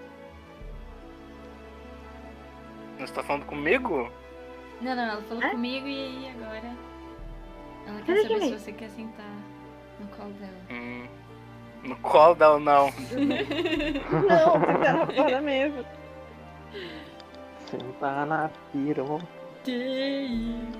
Você 2.97 3.13
tá 3.13 3.21
falando 3.21 3.45
comigo? 3.45 4.11
Não, 4.81 4.95
não, 4.95 5.03
ela 5.03 5.21
falou 5.21 5.43
É? 5.43 5.51
comigo 5.51 5.87
e 5.87 5.91
aí 5.91 6.31
agora. 6.31 6.75
Ela 7.85 8.01
quer 8.01 8.21
saber 8.23 8.39
que 8.39 8.45
se 8.47 8.59
você 8.59 8.71
quer 8.73 8.89
sentar 8.89 9.35
no 9.99 10.07
colo 10.07 10.31
dela. 10.33 10.57
Hum, 10.71 11.07
no 11.83 11.95
colo 11.97 12.33
dela, 12.33 12.59
não. 12.59 12.87
Não, 14.27 14.53
sentar 14.59 14.95
na 14.97 15.05
fora 15.07 15.41
mesmo. 15.41 15.85
Sentar 17.69 18.25
na. 18.25 18.49
Que 19.63 20.71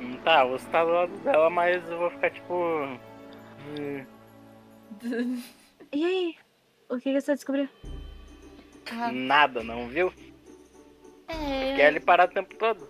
Hum, 0.00 0.18
Tá, 0.24 0.42
você 0.44 0.66
tá 0.70 0.82
do 0.84 0.90
lado 0.90 1.12
dela, 1.18 1.50
mas 1.50 1.86
eu 1.90 1.98
vou 1.98 2.10
ficar 2.12 2.30
tipo. 2.30 2.54
isso? 3.78 4.15
E 5.92 6.04
aí? 6.04 6.34
O 6.88 6.96
que, 6.96 7.12
que 7.12 7.20
você 7.20 7.34
descobriu? 7.34 7.68
Ah, 8.90 9.10
Nada, 9.12 9.62
não 9.62 9.88
viu? 9.88 10.12
é. 11.28 11.76
Quer 11.76 11.88
ele 11.88 12.00
parar 12.00 12.28
o 12.28 12.32
tempo 12.32 12.54
todo. 12.56 12.88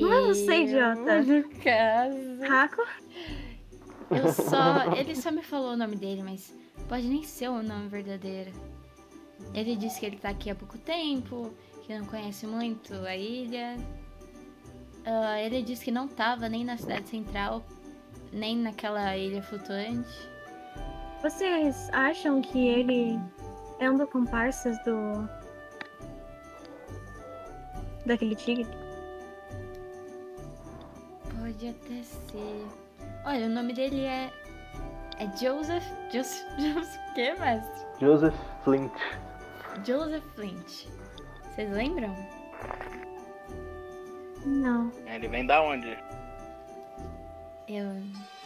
Não 0.00 0.26
você, 0.28 0.52
eu, 0.52 0.62
idiota. 0.62 1.22
No 1.22 1.48
caso. 1.60 2.40
Raco? 2.48 2.82
Eu 4.10 4.32
só. 4.32 4.92
Ele 4.96 5.14
só 5.14 5.30
me 5.30 5.42
falou 5.42 5.72
o 5.72 5.76
nome 5.76 5.96
dele, 5.96 6.22
mas 6.22 6.54
pode 6.88 7.06
nem 7.08 7.22
ser 7.22 7.48
o 7.48 7.62
nome 7.62 7.88
verdadeiro. 7.88 8.52
Ele 9.54 9.76
disse 9.76 9.98
que 10.00 10.06
ele 10.06 10.16
tá 10.16 10.30
aqui 10.30 10.50
há 10.50 10.54
pouco 10.54 10.78
tempo, 10.78 11.52
que 11.82 11.96
não 11.96 12.06
conhece 12.06 12.46
muito 12.46 12.94
a 12.94 13.16
ilha. 13.16 13.76
Ah, 15.04 15.40
ele 15.40 15.62
disse 15.62 15.84
que 15.84 15.90
não 15.90 16.06
tava 16.06 16.48
nem 16.48 16.64
na 16.64 16.76
cidade 16.76 17.08
central, 17.08 17.64
nem 18.32 18.56
naquela 18.56 19.16
ilha 19.16 19.42
flutuante. 19.42 20.28
Vocês 21.22 21.88
acham 21.92 22.40
que 22.40 22.66
ele 22.66 23.20
é 23.78 23.90
um 23.90 23.96
dos 23.96 24.08
comparsas 24.10 24.76
do. 24.84 25.28
daquele 28.06 28.34
tigre? 28.34 28.66
Pode 31.38 31.68
até 31.68 32.02
ser. 32.02 32.66
Olha, 33.24 33.46
o 33.46 33.50
nome 33.50 33.72
dele 33.72 34.04
é. 34.04 34.32
É 35.18 35.26
Joseph. 35.36 35.84
Joseph. 36.12 36.44
Joseph 36.58 37.00
o 37.10 37.14
quê, 37.14 37.34
mestre? 37.38 37.86
Joseph 38.00 38.34
Flint. 38.64 38.92
Joseph 39.84 40.24
Flint. 40.34 40.88
Vocês 41.44 41.70
lembram? 41.70 42.16
Não. 44.44 44.90
Ele 45.06 45.28
vem 45.28 45.46
da 45.46 45.62
onde? 45.62 45.96
Eu 47.68 47.84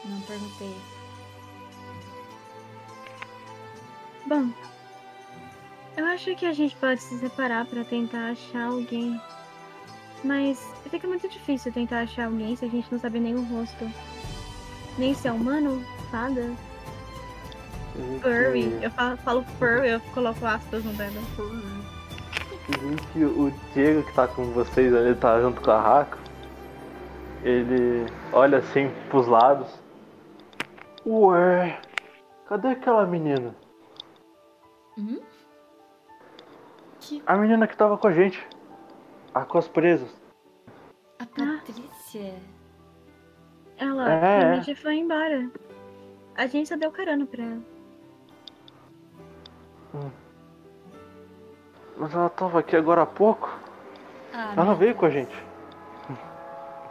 não 0.04 0.20
perguntei. 0.22 0.76
Bom, 4.26 4.48
eu 5.96 6.04
acho 6.06 6.34
que 6.34 6.44
a 6.46 6.52
gente 6.52 6.76
pode 6.76 7.00
se 7.00 7.18
separar 7.18 7.64
pra 7.66 7.84
tentar 7.84 8.30
achar 8.30 8.66
alguém. 8.66 9.20
Mas 10.24 10.72
fica 10.90 11.06
muito 11.06 11.28
difícil 11.28 11.72
tentar 11.72 12.00
achar 12.00 12.26
alguém 12.26 12.56
se 12.56 12.64
a 12.64 12.68
gente 12.68 12.90
não 12.90 12.98
sabe 12.98 13.20
nem 13.20 13.34
o 13.34 13.42
rosto. 13.44 13.90
Nem 14.98 15.14
se 15.14 15.28
é 15.28 15.32
humano, 15.32 15.84
fada, 16.10 16.50
furry. 18.20 18.82
Eu 18.82 18.90
falo, 18.90 19.16
falo 19.18 19.44
furry, 19.58 19.90
eu 19.90 20.00
coloco 20.12 20.44
aspas 20.44 20.84
no 20.84 20.92
dedo. 20.94 21.20
Dizem 22.68 22.96
que 23.12 23.24
o 23.24 23.52
Diego 23.74 24.02
que 24.02 24.12
tá 24.12 24.26
com 24.26 24.44
vocês 24.52 24.92
ali, 24.94 25.14
tá 25.14 25.40
junto 25.40 25.60
com 25.60 25.70
a 25.70 25.80
Raco. 25.80 26.18
Ele 27.46 28.06
olha 28.32 28.58
assim 28.58 28.90
pros 29.08 29.28
lados. 29.28 29.72
Ué, 31.06 31.80
cadê 32.48 32.68
aquela 32.68 33.06
menina? 33.06 33.54
Hum? 34.98 35.20
Que 36.98 37.22
A 37.24 37.36
menina 37.36 37.68
que 37.68 37.76
tava 37.76 37.96
com 37.96 38.08
a 38.08 38.12
gente. 38.12 38.44
A 39.32 39.44
com 39.44 39.58
as 39.58 39.68
presas. 39.68 40.10
a 41.20 41.26
Patrícia. 41.26 42.34
Ela 43.78 44.10
É, 44.12 44.16
é. 44.16 44.38
realmente 44.40 44.74
foi 44.74 44.96
embora. 44.96 45.48
A 46.34 46.46
gente 46.48 46.68
só 46.68 46.76
deu 46.76 46.90
carona 46.90 47.26
pra 47.26 47.44
ela. 47.44 47.62
Mas 51.96 52.12
ela 52.12 52.28
tava 52.28 52.58
aqui 52.58 52.74
agora 52.74 53.02
há 53.02 53.06
pouco. 53.06 53.48
Ah, 54.34 54.52
Ela 54.56 54.74
veio 54.74 54.94
com 54.96 55.06
a 55.06 55.10
gente. 55.10 55.34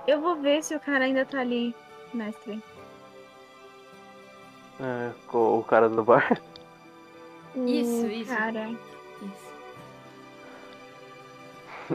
Eu 0.07 0.21
vou 0.21 0.35
ver 0.35 0.63
se 0.63 0.75
o 0.75 0.79
cara 0.79 1.05
ainda 1.05 1.25
tá 1.25 1.39
ali, 1.39 1.75
mestre. 2.13 2.61
É, 4.79 5.11
com 5.27 5.59
o 5.59 5.63
cara 5.63 5.89
do 5.89 6.03
bar. 6.03 6.39
Isso, 7.55 8.05
isso. 8.07 8.35
Cara. 8.35 8.69
Isso. 8.69 9.55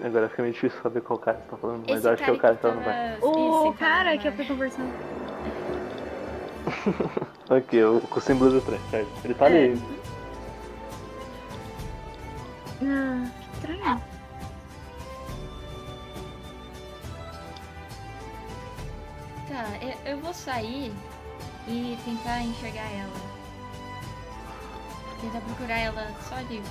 Agora 0.05 0.28
fica 0.28 0.43
meio 0.43 0.55
difícil 0.55 0.81
saber 0.82 1.03
qual 1.03 1.19
cara 1.19 1.39
você 1.39 1.51
tá 1.51 1.57
falando, 1.57 1.85
mas 1.89 1.99
Esse 1.99 2.07
eu 2.09 2.12
acho 2.12 2.24
que 2.24 2.31
é 2.31 2.32
o 2.32 2.39
cara 2.39 2.55
que 2.57 2.62
tá 2.62 2.73
no 2.73 2.81
bar. 2.81 3.19
O 3.23 3.74
cara 3.74 4.16
que 4.19 4.28
eu 4.28 4.32
fui 4.32 4.47
conversando. 4.47 4.93
Aqui, 7.51 7.82
o, 7.82 8.01
com 8.01 8.19
o 8.19 8.23
símbolo 8.23 8.53
do 8.53 8.61
trem, 8.61 8.78
certo? 8.91 9.09
Ele 9.24 9.35
tá 9.35 9.51
É. 9.51 9.65
ali. 9.65 9.82
Ah, 12.82 13.27
que 13.41 13.57
estranho. 13.57 14.01
Tá, 19.61 19.66
eu, 19.82 20.12
eu 20.12 20.19
vou 20.20 20.32
sair 20.32 20.91
e 21.69 21.99
tentar 22.07 22.41
enxergar 22.41 22.91
ela. 22.93 23.12
Tentar 25.20 25.41
procurar 25.43 25.78
ela 25.78 26.11
só 26.27 26.37
ali. 26.37 26.62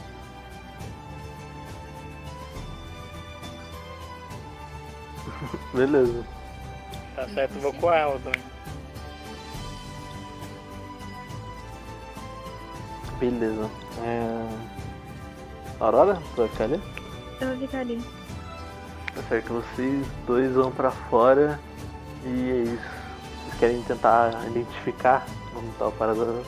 Beleza. 5.72 6.26
Tá 7.16 7.30
certo, 7.30 7.58
eu 7.58 7.62
vou 7.62 7.74
com 7.74 7.94
ela 7.94 8.20
também. 8.24 8.42
Beleza. 13.20 13.70
É... 14.02 14.48
Aurora, 15.80 16.16
tu 16.34 16.38
vai 16.38 16.48
ficar 16.48 16.64
ali? 16.64 16.82
Eu 17.40 17.50
vou 17.50 17.58
ficar 17.60 17.82
ali. 17.82 18.04
Tá 19.14 19.22
certo, 19.30 19.54
vocês 19.54 20.08
dois 20.26 20.56
vão 20.56 20.72
pra 20.72 20.90
fora 20.90 21.60
e 22.26 22.52
é 22.52 22.64
isso. 22.64 23.00
Vocês 23.46 23.60
querem 23.60 23.84
tentar 23.84 24.32
identificar 24.48 25.26
onde 25.56 25.72
tá 25.78 25.88
o 25.88 25.92
parador? 25.92 26.44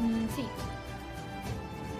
Hum, 0.00 0.26
sim. 0.34 0.48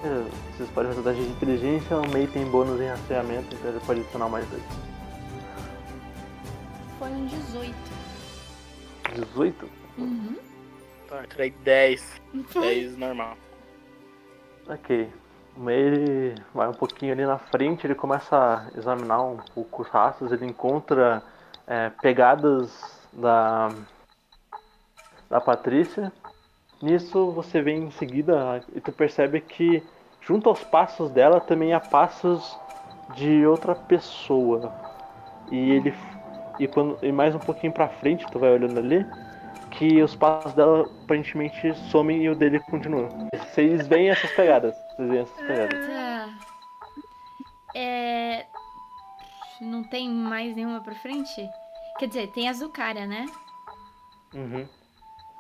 É, 0.04 0.24
Vocês 0.56 0.70
podem 0.70 0.92
fazer 0.92 1.02
teste 1.02 1.22
de 1.24 1.30
inteligência, 1.30 1.96
o 1.96 2.08
MEI 2.08 2.26
tem 2.28 2.44
bônus 2.46 2.80
em 2.80 2.88
rastreamento, 2.88 3.54
então 3.54 3.70
ele 3.70 3.80
pode 3.80 4.00
adicionar 4.00 4.28
mais 4.28 4.46
dois. 4.48 4.62
Foi 6.98 7.08
um 7.10 7.26
18. 7.26 7.74
18? 9.14 9.68
Uhum. 9.98 10.36
Tá, 11.08 11.16
eu 11.16 11.26
tirei 11.26 11.50
10. 11.50 12.20
10 12.54 12.96
normal. 12.98 13.36
Ok. 14.68 15.10
O 15.56 15.60
MEI 15.60 16.34
vai 16.54 16.68
um 16.68 16.74
pouquinho 16.74 17.12
ali 17.12 17.26
na 17.26 17.38
frente, 17.38 17.86
ele 17.86 17.94
começa 17.94 18.36
a 18.36 18.78
examinar 18.78 19.20
um 19.22 19.38
pouco 19.54 19.82
os 19.82 19.88
rastros, 19.88 20.30
ele 20.30 20.46
encontra 20.46 21.22
é, 21.68 21.90
pegadas 22.00 23.06
da, 23.12 23.68
da 25.28 25.40
Patrícia. 25.40 26.12
Nisso 26.80 27.30
você 27.32 27.60
vem 27.60 27.84
em 27.84 27.90
seguida 27.90 28.62
e 28.74 28.80
tu 28.80 28.92
percebe 28.92 29.40
que 29.40 29.82
junto 30.20 30.48
aos 30.48 30.64
passos 30.64 31.10
dela 31.10 31.40
também 31.40 31.72
há 31.74 31.80
passos 31.80 32.58
de 33.14 33.46
outra 33.46 33.74
pessoa. 33.74 34.72
E 35.50 35.72
ele 35.72 35.94
e 36.58 36.66
quando 36.66 36.98
e 37.02 37.12
mais 37.12 37.34
um 37.34 37.38
pouquinho 37.38 37.72
pra 37.72 37.88
frente, 37.88 38.26
tu 38.30 38.38
vai 38.38 38.52
olhando 38.52 38.78
ali, 38.78 39.06
que 39.70 40.02
os 40.02 40.14
passos 40.16 40.52
dela 40.54 40.88
aparentemente 41.04 41.74
somem 41.90 42.22
e 42.24 42.28
o 42.28 42.34
dele 42.34 42.58
continua. 42.60 43.08
Vocês 43.32 43.86
veem 43.86 44.10
essas 44.10 44.30
pegadas. 44.32 44.74
Vocês 44.96 45.08
veem 45.08 45.22
essas 45.22 45.46
pegadas. 45.46 45.86
Tá. 45.86 46.28
É. 47.74 48.46
Não 49.60 49.82
tem 49.82 50.08
mais 50.08 50.54
nenhuma 50.54 50.80
pra 50.80 50.94
frente? 50.94 51.48
Quer 51.98 52.06
dizer, 52.08 52.28
tem 52.32 52.48
as 52.48 52.60
do 52.60 52.68
cara, 52.68 53.06
né? 53.06 53.26
Uhum. 54.34 54.68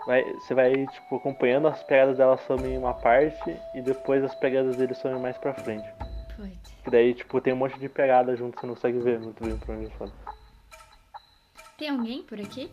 Vai, 0.06 0.24
você 0.34 0.54
vai, 0.54 0.86
tipo, 0.86 1.16
acompanhando 1.16 1.68
as 1.68 1.82
pegadas 1.82 2.16
dela 2.16 2.36
somem 2.46 2.74
em 2.74 2.78
uma 2.78 2.94
parte 2.94 3.56
e 3.74 3.82
depois 3.82 4.24
as 4.24 4.34
pegadas 4.34 4.76
dele 4.76 4.94
somem 4.94 5.20
mais 5.20 5.36
pra 5.38 5.52
frente. 5.54 5.86
Putz. 6.36 6.72
Que 6.82 6.90
daí, 6.90 7.14
tipo, 7.14 7.40
tem 7.40 7.52
um 7.52 7.56
monte 7.56 7.78
de 7.78 7.88
pegada 7.88 8.34
junto, 8.36 8.58
você 8.58 8.66
não 8.66 8.74
consegue 8.74 8.98
ver 9.00 9.18
muito 9.20 9.42
bem 9.44 9.56
pra 9.58 9.74
onde 9.74 9.90
foram. 9.96 10.12
Tem 11.76 11.90
alguém 11.90 12.22
por 12.22 12.40
aqui? 12.40 12.72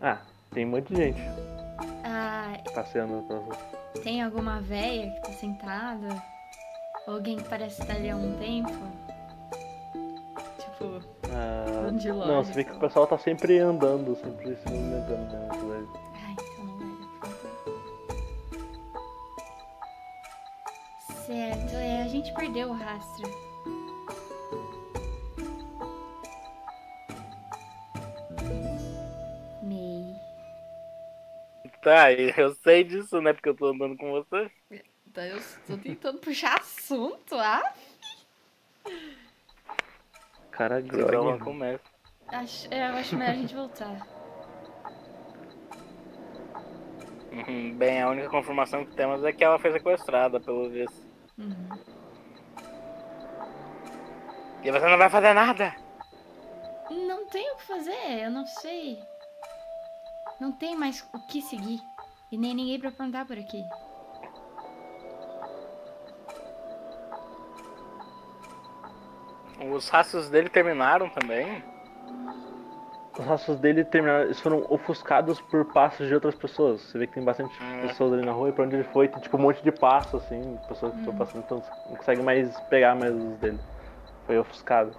Ah, 0.00 0.20
tem 0.50 0.66
um 0.66 0.70
monte 0.70 0.92
de 0.92 0.96
gente 0.96 1.20
Ah, 2.04 2.52
passeando 2.74 3.20
rua. 3.20 3.56
tem 4.02 4.22
alguma 4.22 4.60
véia 4.60 5.10
que 5.12 5.20
tá 5.22 5.32
sentada? 5.32 6.08
Alguém 7.06 7.36
que 7.36 7.48
parece 7.48 7.80
estar 7.80 7.94
ali 7.94 8.10
há 8.10 8.16
um 8.16 8.36
tempo? 8.38 8.72
Tipo, 10.58 11.00
Ah, 11.36 11.90
não, 12.26 12.44
você 12.44 12.52
vê 12.52 12.62
que 12.62 12.70
o 12.70 12.78
pessoal 12.78 13.08
tá 13.08 13.18
sempre 13.18 13.58
andando, 13.58 14.14
sempre 14.14 14.54
se 14.54 14.68
movimentando 14.68 15.32
né, 15.32 15.48
na 15.48 15.54
cidade. 15.54 15.88
ai, 16.14 16.32
então. 16.32 16.78
Certo, 21.26 21.74
é, 21.74 22.02
a 22.02 22.08
gente 22.08 22.32
perdeu 22.34 22.68
o 22.68 22.72
rastro. 22.72 23.28
Mei. 29.60 30.14
Tá, 31.82 32.12
eu 32.12 32.54
sei 32.62 32.84
disso, 32.84 33.20
né? 33.20 33.32
Porque 33.32 33.48
eu 33.48 33.56
tô 33.56 33.66
andando 33.66 33.96
com 33.96 34.12
você. 34.12 34.48
Tá, 35.12 35.26
eu 35.26 35.42
tô 35.66 35.76
tentando 35.76 36.20
puxar 36.20 36.60
assunto, 36.60 37.34
ah? 37.34 37.74
Cara, 40.56 40.80
Então 40.80 41.00
ela 41.08 41.38
começa. 41.38 41.82
Acho, 42.28 42.68
é, 42.70 42.90
eu 42.90 42.94
acho 42.94 43.16
melhor 43.16 43.32
a 43.32 43.36
gente 43.36 43.54
voltar. 43.54 44.06
Uhum, 47.32 47.74
Bem, 47.76 48.00
a 48.00 48.08
única 48.08 48.28
confirmação 48.28 48.84
que 48.84 48.94
temos 48.94 49.24
é 49.24 49.32
que 49.32 49.42
ela 49.42 49.58
foi 49.58 49.72
sequestrada, 49.72 50.38
pelo 50.40 50.70
visto. 50.70 51.04
Uhum. 51.36 51.68
E 54.62 54.70
você 54.70 54.88
não 54.88 54.96
vai 54.96 55.10
fazer 55.10 55.34
nada? 55.34 55.74
Não 56.90 57.26
tem 57.26 57.50
o 57.52 57.56
que 57.56 57.64
fazer, 57.64 58.22
eu 58.24 58.30
não 58.30 58.46
sei. 58.46 58.98
Não 60.40 60.52
tem 60.52 60.76
mais 60.76 61.06
o 61.12 61.26
que 61.26 61.42
seguir. 61.42 61.80
E 62.30 62.38
nem 62.38 62.54
ninguém 62.54 62.78
pra 62.78 62.92
perguntar 62.92 63.26
por 63.26 63.38
aqui. 63.38 63.62
Os 69.60 69.88
rastros 69.88 70.28
dele 70.28 70.48
terminaram 70.48 71.08
também? 71.08 71.62
Os 73.16 73.24
rastros 73.24 73.58
dele 73.60 73.84
terminaram, 73.84 74.24
eles 74.24 74.40
foram 74.40 74.66
ofuscados 74.68 75.40
por 75.40 75.64
passos 75.66 76.08
de 76.08 76.14
outras 76.14 76.34
pessoas. 76.34 76.80
Você 76.82 76.98
vê 76.98 77.06
que 77.06 77.14
tem 77.14 77.22
bastante 77.24 77.56
Hum. 77.62 77.80
pessoas 77.82 78.12
ali 78.12 78.24
na 78.24 78.32
rua 78.32 78.48
e 78.48 78.52
pra 78.52 78.64
onde 78.64 78.74
ele 78.76 78.84
foi 78.84 79.08
tem 79.08 79.20
tipo 79.20 79.36
um 79.36 79.40
monte 79.40 79.62
de 79.62 79.70
passos, 79.70 80.22
assim, 80.24 80.58
pessoas 80.68 80.92
que 80.92 80.98
estão 80.98 81.14
Hum. 81.14 81.16
passando, 81.16 81.44
então 81.44 81.62
não 81.88 81.96
consegue 81.96 82.22
mais 82.22 82.58
pegar 82.62 82.94
mais 82.96 83.14
os 83.14 83.38
dele. 83.38 83.60
Foi 84.26 84.38
ofuscado. 84.38 84.92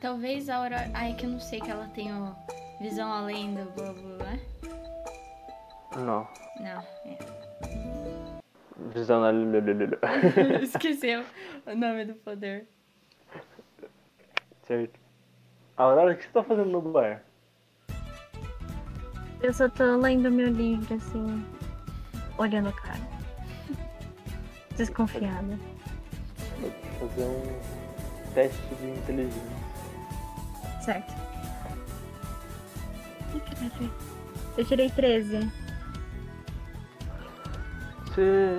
Talvez 0.00 0.48
a 0.48 0.60
hora. 0.60 0.90
Ai, 0.94 1.14
que 1.14 1.26
eu 1.26 1.30
não 1.30 1.40
sei 1.40 1.60
que 1.60 1.70
ela 1.70 1.86
tenha 1.88 2.34
visão 2.80 3.12
além 3.12 3.54
do 3.54 3.64
bobo, 3.72 4.00
né? 4.22 4.40
Não. 5.96 6.28
Não, 6.60 6.82
é. 7.04 7.18
Visão 8.94 9.20
na. 9.20 9.30
Esqueceu 10.62 11.24
o 11.66 11.74
nome 11.74 12.04
do 12.04 12.14
poder. 12.14 12.66
certo. 14.62 14.98
Aurora, 15.76 16.12
o 16.12 16.16
que 16.16 16.24
você 16.24 16.30
tá 16.30 16.42
fazendo 16.44 16.70
no 16.70 16.82
bar? 16.82 17.22
Eu 19.42 19.52
só 19.52 19.68
tô 19.68 19.96
lendo 19.96 20.30
meu 20.30 20.48
livro, 20.48 20.94
assim, 20.94 21.44
olhando 22.38 22.68
a 22.68 22.72
cara. 22.72 23.00
Desconfiada. 24.76 25.58
Vou 26.98 27.08
fazer 27.08 27.24
um 27.24 28.34
teste 28.34 28.74
de 28.76 28.90
inteligência. 28.90 29.40
Certo. 30.82 31.14
Eu 34.56 34.64
tirei 34.64 34.90
13. 34.90 35.59
Você 38.10 38.58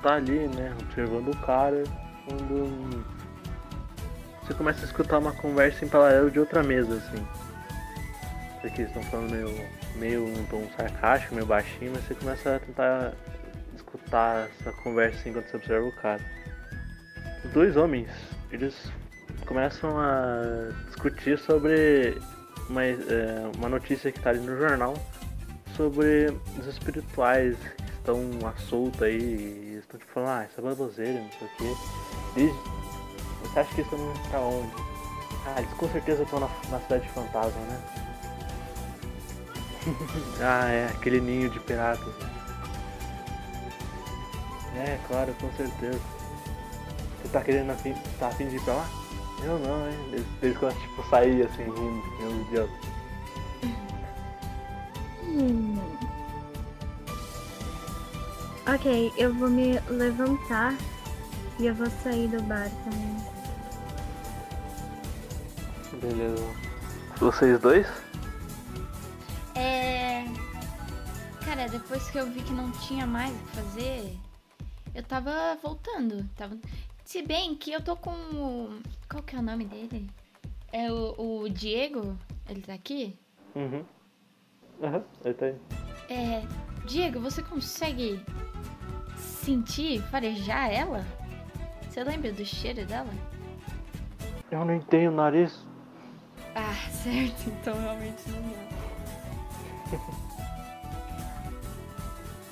tá 0.00 0.14
ali, 0.14 0.46
né, 0.48 0.72
observando 0.80 1.28
o 1.28 1.36
cara, 1.38 1.82
quando 2.24 3.04
você 4.42 4.54
começa 4.54 4.82
a 4.82 4.84
escutar 4.84 5.18
uma 5.18 5.32
conversa 5.32 5.84
em 5.84 5.88
paralelo 5.88 6.30
de 6.30 6.38
outra 6.38 6.62
mesa, 6.62 6.94
assim. 6.94 7.26
Porque 8.60 8.82
eles 8.82 8.94
estão 8.94 9.02
falando 9.10 9.30
meio, 9.30 9.68
meio 9.96 10.24
um 10.24 10.44
tom 10.46 10.68
sarcástico, 10.76 11.34
meio 11.34 11.46
baixinho, 11.46 11.92
mas 11.94 12.04
você 12.04 12.14
começa 12.14 12.56
a 12.56 12.58
tentar 12.60 13.12
escutar 13.74 14.48
essa 14.60 14.72
conversa 14.82 15.28
enquanto 15.28 15.48
você 15.48 15.56
observa 15.56 15.86
o 15.86 15.92
cara. 15.92 16.20
Os 17.44 17.52
dois 17.52 17.76
homens, 17.76 18.10
eles 18.52 18.90
começam 19.46 19.98
a 19.98 20.70
discutir 20.86 21.38
sobre 21.38 22.16
uma, 22.68 22.84
é, 22.84 23.50
uma 23.56 23.68
notícia 23.68 24.12
que 24.12 24.20
tá 24.20 24.30
ali 24.30 24.40
no 24.40 24.56
jornal 24.56 24.94
sobre 25.76 26.26
os 26.58 26.66
espirituais 26.66 27.56
estão 28.00 28.20
à 28.46 28.52
solta 28.68 29.04
aí 29.04 29.76
estão 29.78 30.00
tipo 30.00 30.12
falando, 30.12 30.30
ah, 30.30 30.46
isso 30.50 30.60
é 30.60 30.64
baboseira, 30.64 31.20
não 31.20 31.30
sei 31.32 31.46
o 31.46 31.50
quê. 31.56 31.76
Eles, 32.36 32.56
você 33.42 33.60
acha 33.60 33.74
que 33.74 33.80
eles 33.80 33.92
estão 33.92 34.10
indo 34.10 34.28
pra 34.30 34.40
onde? 34.40 34.72
Ah, 35.46 35.60
eles 35.60 35.72
com 35.74 35.88
certeza 35.88 36.22
estão 36.22 36.40
na, 36.40 36.48
na 36.70 36.80
cidade 36.80 37.08
fantasma, 37.10 37.60
né? 37.60 37.82
ah, 40.40 40.68
é, 40.68 40.86
aquele 40.86 41.20
ninho 41.20 41.50
de 41.50 41.60
piratas. 41.60 42.14
É, 44.76 44.98
claro, 45.08 45.34
com 45.40 45.50
certeza. 45.52 46.00
Você 47.22 47.28
tá 47.32 47.42
querendo 47.42 47.70
afim, 47.70 47.94
tá 48.18 48.28
afim 48.28 48.48
de 48.48 48.56
ir 48.56 48.62
pra 48.62 48.74
lá? 48.74 48.88
Eu 49.42 49.58
não, 49.58 49.88
hein? 49.88 49.98
Eles, 50.12 50.26
eles 50.42 50.58
tipo 50.58 51.08
sair 51.08 51.46
assim, 51.46 51.64
rindo, 51.64 52.02
meus 52.18 52.46
idiotas. 52.46 52.90
Hum. 55.24 56.09
Ok, 58.72 59.12
eu 59.16 59.34
vou 59.34 59.50
me 59.50 59.80
levantar 59.88 60.76
e 61.58 61.66
eu 61.66 61.74
vou 61.74 61.90
sair 61.90 62.28
do 62.28 62.40
bar 62.44 62.70
também. 62.84 63.16
Beleza. 66.00 66.54
Vocês 67.16 67.60
dois? 67.60 67.84
É. 69.56 70.24
Cara, 71.44 71.68
depois 71.68 72.08
que 72.10 72.18
eu 72.18 72.30
vi 72.30 72.42
que 72.42 72.52
não 72.52 72.70
tinha 72.70 73.08
mais 73.08 73.34
o 73.34 73.38
que 73.38 73.56
fazer, 73.56 74.16
eu 74.94 75.02
tava 75.02 75.58
voltando. 75.60 76.24
Tava... 76.36 76.56
Se 77.04 77.22
bem 77.22 77.56
que 77.56 77.72
eu 77.72 77.82
tô 77.82 77.96
com 77.96 78.12
o. 78.12 78.80
Qual 79.10 79.20
que 79.24 79.34
é 79.34 79.40
o 79.40 79.42
nome 79.42 79.64
dele? 79.64 80.08
É 80.72 80.92
o, 80.92 81.42
o 81.42 81.48
Diego? 81.48 82.16
Ele 82.48 82.62
tá 82.62 82.74
aqui? 82.74 83.18
Uhum. 83.56 83.84
Aham, 84.80 85.02
ele 85.24 85.34
tá 85.34 85.46
aí. 85.46 85.56
É. 86.08 86.42
Diego, 86.86 87.20
você 87.20 87.42
consegue 87.42 88.24
sentir, 89.50 90.00
farejar 90.02 90.70
ela? 90.70 91.04
Você 91.82 92.04
lembra 92.04 92.32
do 92.32 92.44
cheiro 92.44 92.86
dela? 92.86 93.10
Eu 94.48 94.64
não 94.64 94.74
entendo 94.74 95.12
o 95.12 95.16
nariz. 95.16 95.66
Ah, 96.54 96.74
certo, 96.90 97.48
então 97.48 97.76
realmente 97.80 98.22
não 98.28 98.42
dá. 98.42 98.56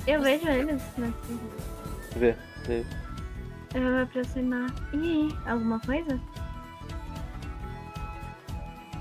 Eu 0.07 0.23
vejo 0.23 0.49
eles, 0.49 0.83
né? 0.97 1.13
Vê, 2.17 2.35
vê. 2.65 2.85
Eu 3.75 3.83
vou 3.83 3.93
me 3.93 4.03
aproximar. 4.03 4.71
E 4.93 4.97
aí, 4.97 5.39
alguma 5.47 5.79
coisa? 5.81 6.21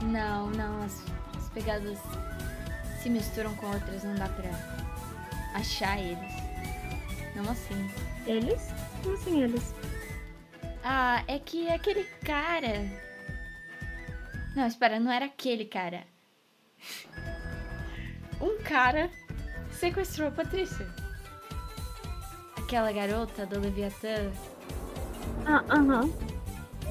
Não, 0.03 0.51
não, 0.51 0.83
as, 0.83 1.03
as 1.35 1.49
pegadas 1.49 1.97
se 3.01 3.09
misturam 3.09 3.55
com 3.55 3.67
outras, 3.67 4.03
não 4.03 4.13
dá 4.15 4.27
pra 4.29 4.51
achar 5.55 5.97
eles. 5.99 6.46
Não 7.37 7.51
assim. 7.51 7.87
Eles? 8.25 8.73
Como 9.03 9.13
assim 9.13 9.43
eles? 9.43 9.73
Ah, 10.83 11.23
é 11.27 11.37
que 11.37 11.69
aquele 11.69 12.03
cara. 12.25 12.83
Não, 14.55 14.65
espera, 14.65 14.99
não 14.99 15.11
era 15.11 15.25
aquele 15.25 15.65
cara. 15.65 16.03
Um 18.41 18.57
cara 18.63 19.11
sequestrou 19.71 20.29
a 20.29 20.31
Patrícia. 20.31 20.87
Aquela 22.57 22.91
garota 22.91 23.45
do 23.45 23.59
Leviatã. 23.59 24.31
Ah, 25.45 25.63
aham. 25.69 26.11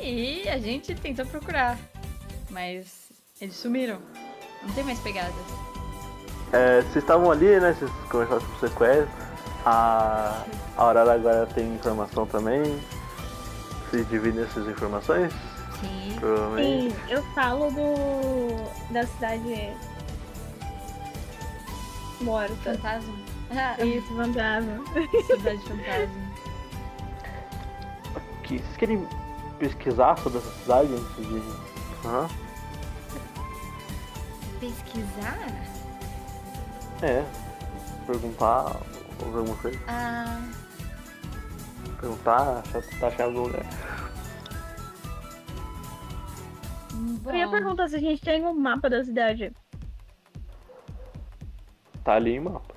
E 0.00 0.48
a 0.48 0.58
gente 0.58 0.94
tentou 0.94 1.26
procurar. 1.26 1.76
Mas 2.50 3.10
eles 3.40 3.56
sumiram. 3.56 4.00
Não 4.62 4.72
tem 4.74 4.84
mais 4.84 5.00
pegadas. 5.00 5.34
É, 6.52 6.82
vocês 6.82 6.98
estavam 6.98 7.32
ali, 7.32 7.58
né? 7.58 7.72
Vocês 7.72 7.90
conversaram 8.08 8.40
sobre 8.42 8.56
o 8.56 8.60
sequestro. 8.68 9.25
A, 9.66 10.44
a 10.76 10.82
Aurora 10.82 11.14
agora 11.14 11.44
tem 11.46 11.74
informação 11.74 12.24
também. 12.24 12.62
Vocês 13.90 14.08
dividem 14.08 14.44
essas 14.44 14.68
informações? 14.68 15.32
Sim. 15.80 16.16
Provavelmente. 16.20 16.94
Sim, 16.94 16.96
eu 17.08 17.22
falo 17.34 17.68
do. 17.72 18.92
da 18.92 19.04
cidade. 19.04 19.72
morta. 22.20 22.54
Fantasma. 22.62 23.14
Ah, 23.50 23.76
Isso, 23.84 24.06
fantasma. 24.16 24.84
cidade 25.26 25.58
fantasma. 25.64 26.36
Ok, 28.38 28.58
Vocês 28.58 28.76
querem 28.76 29.08
pesquisar 29.58 30.16
sobre 30.18 30.38
essa 30.38 30.50
cidade 30.62 30.94
antes 30.94 31.28
de. 31.28 31.42
Aham. 32.06 32.28
Pesquisar? 34.60 35.48
É. 37.02 37.24
Perguntar 38.06 38.76
ou 39.24 39.32
ver 39.32 39.38
alguma 39.38 39.56
coisa. 39.56 39.78
Ah. 39.88 40.40
Perguntar, 42.00 42.58
achar 42.58 42.82
tá 43.00 43.06
achando 43.08 43.22
algum 43.38 43.42
lugar. 43.48 43.64
Bom, 47.22 47.30
Eu 47.30 47.36
ia 47.36 47.50
perguntar 47.50 47.88
se 47.88 47.96
a 47.96 48.00
gente 48.00 48.22
tem 48.22 48.44
um 48.44 48.54
mapa 48.54 48.88
da 48.88 49.04
cidade. 49.04 49.52
Tá 52.04 52.14
ali 52.14 52.36
em 52.36 52.40
mapa. 52.40 52.74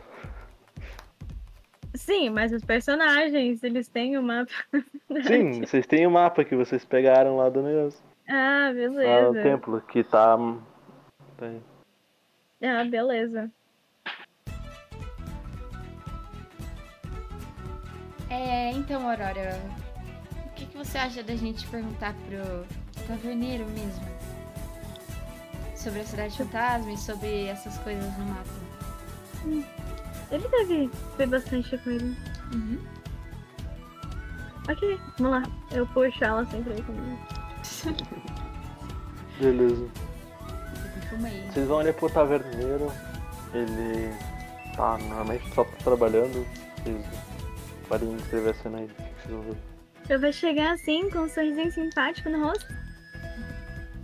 Sim, 1.96 2.30
mas 2.30 2.52
os 2.54 2.64
personagens, 2.64 3.64
eles 3.64 3.88
têm 3.88 4.18
o 4.18 4.24
mapa. 4.24 4.52
Sim, 5.28 5.62
vocês 5.62 5.86
têm 5.86 6.08
o 6.08 6.12
mapa 6.12 6.44
que 6.44 6.56
vocês 6.56 6.86
pegaram 6.86 7.38
lá 7.38 7.50
do 7.50 7.62
negócio. 7.62 8.00
Ah, 8.28 8.68
Lá 8.68 8.68
no 8.70 8.74
beleza. 8.74 9.44
templo, 9.44 9.82
que 9.82 10.04
tá. 10.04 10.38
tá. 11.38 11.52
Ah, 12.62 12.84
beleza. 12.86 13.52
É, 18.30 18.72
então, 18.72 19.10
Aurora, 19.10 19.60
o 20.46 20.50
que, 20.54 20.66
que 20.66 20.78
você 20.78 20.98
acha 20.98 21.24
da 21.24 21.36
gente 21.36 21.66
perguntar 21.68 22.14
pro 22.28 22.66
taverneiro 23.08 23.66
mesmo? 23.70 24.08
Sobre 25.76 26.02
a 26.02 26.06
cidade 26.06 26.38
fantasma 26.38 26.92
e 26.92 26.98
sobre 26.98 27.46
essas 27.46 27.78
coisas 27.80 28.18
no 28.18 28.26
mapa. 28.26 28.70
Ele 30.32 30.48
deve 30.48 30.90
ver 31.18 31.28
bastante 31.28 31.78
coisa. 31.80 32.06
Uhum. 32.54 32.80
Ok, 34.70 35.00
vamos 35.18 35.42
lá. 35.42 35.52
Eu 35.72 35.88
puxo 35.88 36.24
ela 36.24 36.46
sempre 36.46 36.74
aí 36.74 36.82
comigo. 36.84 37.18
Beleza. 39.40 39.90
Vocês 41.52 41.68
vão 41.68 41.80
ali 41.80 41.94
pro 41.94 42.10
taverneiro. 42.10 42.92
Ele 43.54 44.14
tá 44.76 44.98
normalmente 45.00 45.52
só 45.56 45.64
trabalhando. 45.84 46.46
Vocês 46.84 47.06
podem 47.90 48.16
descrever 48.16 48.52
a 48.52 48.54
cena 48.54 48.78
aí. 48.78 48.90
Eu 50.08 50.22
vou 50.22 50.32
chegar 50.32 50.74
assim, 50.74 51.10
com 51.10 51.20
um 51.20 51.30
sorrisinho 51.30 51.72
simpático 51.72 52.30
no 52.30 52.46
rosto. 52.46 52.68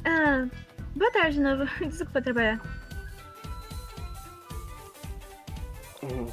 Ah, 0.04 0.48
boa 0.96 1.12
tarde 1.12 1.38
de 1.38 1.42
novo. 1.42 1.66
Desculpa 1.80 2.22
trabalhar. 2.22 2.60
Uhum. 6.04 6.28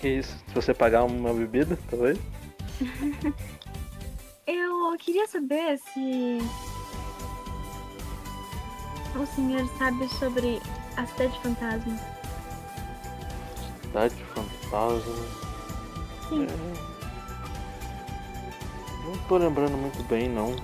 Que 0.00 0.08
isso? 0.08 0.36
Se 0.48 0.54
você 0.54 0.74
pagar 0.74 1.04
uma 1.04 1.32
bebida, 1.32 1.78
talvez? 1.88 2.18
Eu 4.46 4.96
queria 4.98 5.26
saber 5.28 5.78
se 5.78 6.38
o 9.14 9.26
senhor 9.26 9.66
sabe 9.78 10.08
sobre 10.08 10.60
a 10.96 11.06
cidade 11.06 11.38
fantasma. 11.40 11.98
cidade 13.82 14.14
fantasma. 14.34 15.41
Sim. 16.28 16.46
É... 16.46 16.82
Não 19.06 19.18
tô 19.28 19.36
lembrando 19.36 19.76
muito 19.76 20.02
bem, 20.04 20.28
não. 20.28 20.54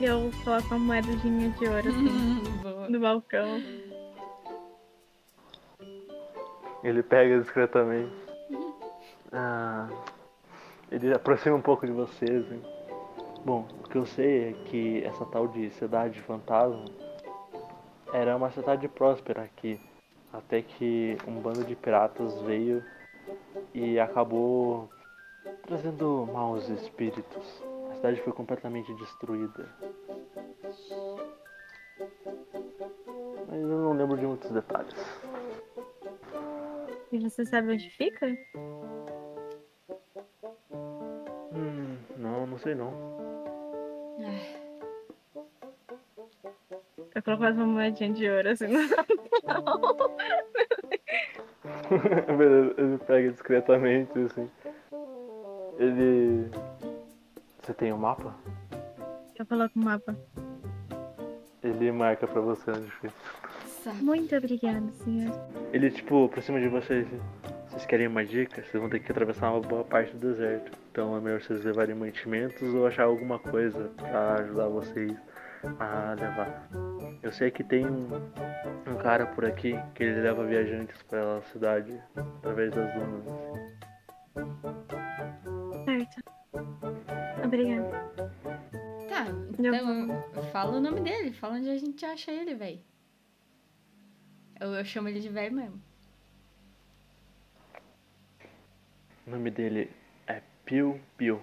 Eu 0.00 0.30
coloco 0.44 0.74
uma 0.74 0.78
moedinha 0.78 1.50
de 1.50 1.68
ouro 1.68 1.88
assim, 1.88 2.42
no 2.88 3.00
balcão. 3.00 3.62
Ele 6.82 7.02
pega 7.02 7.38
discretamente. 7.38 8.10
Ah, 9.30 9.88
ele 10.90 11.12
aproxima 11.12 11.56
um 11.56 11.60
pouco 11.60 11.86
de 11.86 11.92
vocês. 11.92 12.50
hein? 12.50 12.62
Bom, 13.44 13.66
o 13.84 13.88
que 13.88 13.96
eu 13.96 14.06
sei 14.06 14.50
é 14.50 14.52
que 14.64 15.04
essa 15.04 15.24
tal 15.26 15.46
de 15.48 15.70
cidade 15.70 16.20
fantasma 16.22 16.84
era 18.12 18.36
uma 18.36 18.50
cidade 18.50 18.88
próspera 18.88 19.42
aqui. 19.42 19.78
Até 20.32 20.62
que 20.62 21.18
um 21.26 21.40
bando 21.40 21.64
de 21.64 21.74
piratas 21.74 22.40
veio 22.42 22.84
e 23.74 23.98
acabou 23.98 24.88
trazendo 25.62 26.28
maus 26.32 26.68
espíritos. 26.68 27.62
A 27.90 27.94
cidade 27.96 28.20
foi 28.22 28.32
completamente 28.32 28.92
destruída. 28.94 29.68
Mas 33.48 33.60
eu 33.60 33.66
não 33.66 33.92
lembro 33.92 34.16
de 34.16 34.26
muitos 34.26 34.50
detalhes. 34.50 34.94
E 37.12 37.18
você 37.18 37.44
sabe 37.44 37.72
onde 37.72 37.90
fica? 37.90 38.26
Hum, 41.52 41.98
não, 42.16 42.46
não 42.46 42.58
sei 42.58 42.76
não. 42.76 42.92
Ai, 44.20 44.69
Eu 47.14 47.22
coloco 47.22 47.42
mais 47.42 47.56
uma 47.56 47.66
moedinha 47.66 48.12
de 48.12 48.28
ouro 48.28 48.48
assim. 48.50 48.66
no- 48.68 48.80
Beleza, 52.36 52.74
ele 52.78 52.98
pega 52.98 53.30
discretamente, 53.32 54.18
assim. 54.18 54.50
Ele. 55.78 56.48
Você 57.62 57.74
tem 57.74 57.92
um 57.92 57.98
mapa? 57.98 58.34
Eu 59.38 59.46
coloco 59.46 59.78
o 59.78 59.82
mapa. 59.84 60.16
Ele 61.62 61.92
marca 61.92 62.26
pra 62.26 62.40
você 62.40 62.70
onde 62.70 62.90
fica. 62.90 63.12
saco. 63.82 63.96
Muito 64.02 64.34
obrigada, 64.36 64.90
senhor. 65.04 65.32
Ele, 65.72 65.90
tipo, 65.90 66.28
por 66.28 66.42
cima 66.42 66.60
de 66.60 66.68
vocês. 66.68 67.06
Vocês 67.68 67.86
querem 67.86 68.06
uma 68.08 68.24
dica? 68.24 68.62
Vocês 68.62 68.80
vão 68.80 68.90
ter 68.90 68.98
que 69.00 69.12
atravessar 69.12 69.50
uma 69.52 69.60
boa 69.60 69.84
parte 69.84 70.12
do 70.16 70.32
deserto. 70.32 70.72
Então 70.90 71.16
é 71.16 71.20
melhor 71.20 71.40
vocês 71.40 71.64
levarem 71.64 71.94
mantimentos 71.94 72.74
ou 72.74 72.86
achar 72.86 73.04
alguma 73.04 73.38
coisa 73.38 73.90
pra 73.96 74.34
ajudar 74.40 74.66
vocês 74.68 75.12
a 75.78 76.14
levar. 76.14 76.68
Eu 77.22 77.32
sei 77.32 77.50
que 77.50 77.62
tem 77.62 77.86
um, 77.86 78.08
um 78.86 78.96
cara 79.02 79.26
por 79.26 79.44
aqui 79.44 79.74
que 79.94 80.02
ele 80.02 80.20
leva 80.20 80.46
viajantes 80.46 81.02
pra 81.02 81.40
cidade 81.52 82.00
através 82.38 82.72
das 82.72 82.94
dunas. 82.94 83.24
Certo. 85.84 86.20
Obrigada. 87.44 87.90
Tá, 89.08 89.26
Eu 89.58 89.74
então 89.74 90.42
fala 90.52 90.76
o 90.76 90.80
nome 90.80 91.00
dele, 91.00 91.32
fala 91.32 91.54
onde 91.56 91.68
a 91.68 91.76
gente 91.76 92.04
acha 92.04 92.30
ele, 92.30 92.54
véi. 92.54 92.82
Eu, 94.58 94.74
eu 94.74 94.84
chamo 94.84 95.08
ele 95.08 95.20
de 95.20 95.28
velho 95.28 95.54
mesmo. 95.54 95.80
O 99.26 99.30
nome 99.30 99.50
dele 99.50 99.90
é 100.26 100.42
Piu 100.64 101.00
Piu. 101.16 101.40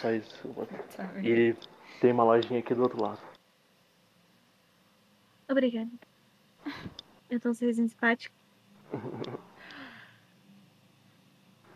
Só 0.00 0.10
isso. 0.10 0.54
Tá, 0.96 1.10
E 1.20 1.28
ele 1.28 1.56
tem 2.00 2.12
uma 2.12 2.24
lojinha 2.24 2.60
aqui 2.60 2.74
do 2.74 2.82
outro 2.82 3.02
lado. 3.02 3.20
Obrigada. 5.48 5.90
Eu 7.30 7.40
tô 7.40 7.52
sorrisinho 7.54 7.88
simpático. 7.88 8.34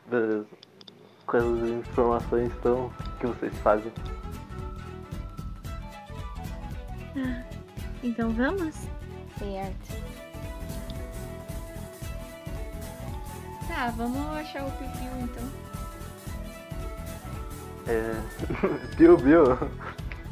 Beleza. 0.06 0.46
Com 1.26 1.36
essas 1.36 1.68
informações, 1.68 2.52
então, 2.58 2.86
o 2.86 3.18
que 3.18 3.26
vocês 3.26 3.54
fazem? 3.58 3.92
Ah, 7.16 7.44
então 8.02 8.30
vamos? 8.30 8.74
Certo. 9.38 10.08
Tá, 13.66 13.90
vamos 13.90 14.18
achar 14.38 14.66
o 14.66 14.70
Pipiu 14.72 15.12
então. 15.20 15.44
É. 17.86 18.14
Piu 18.96 19.16
Piu. 19.18 19.44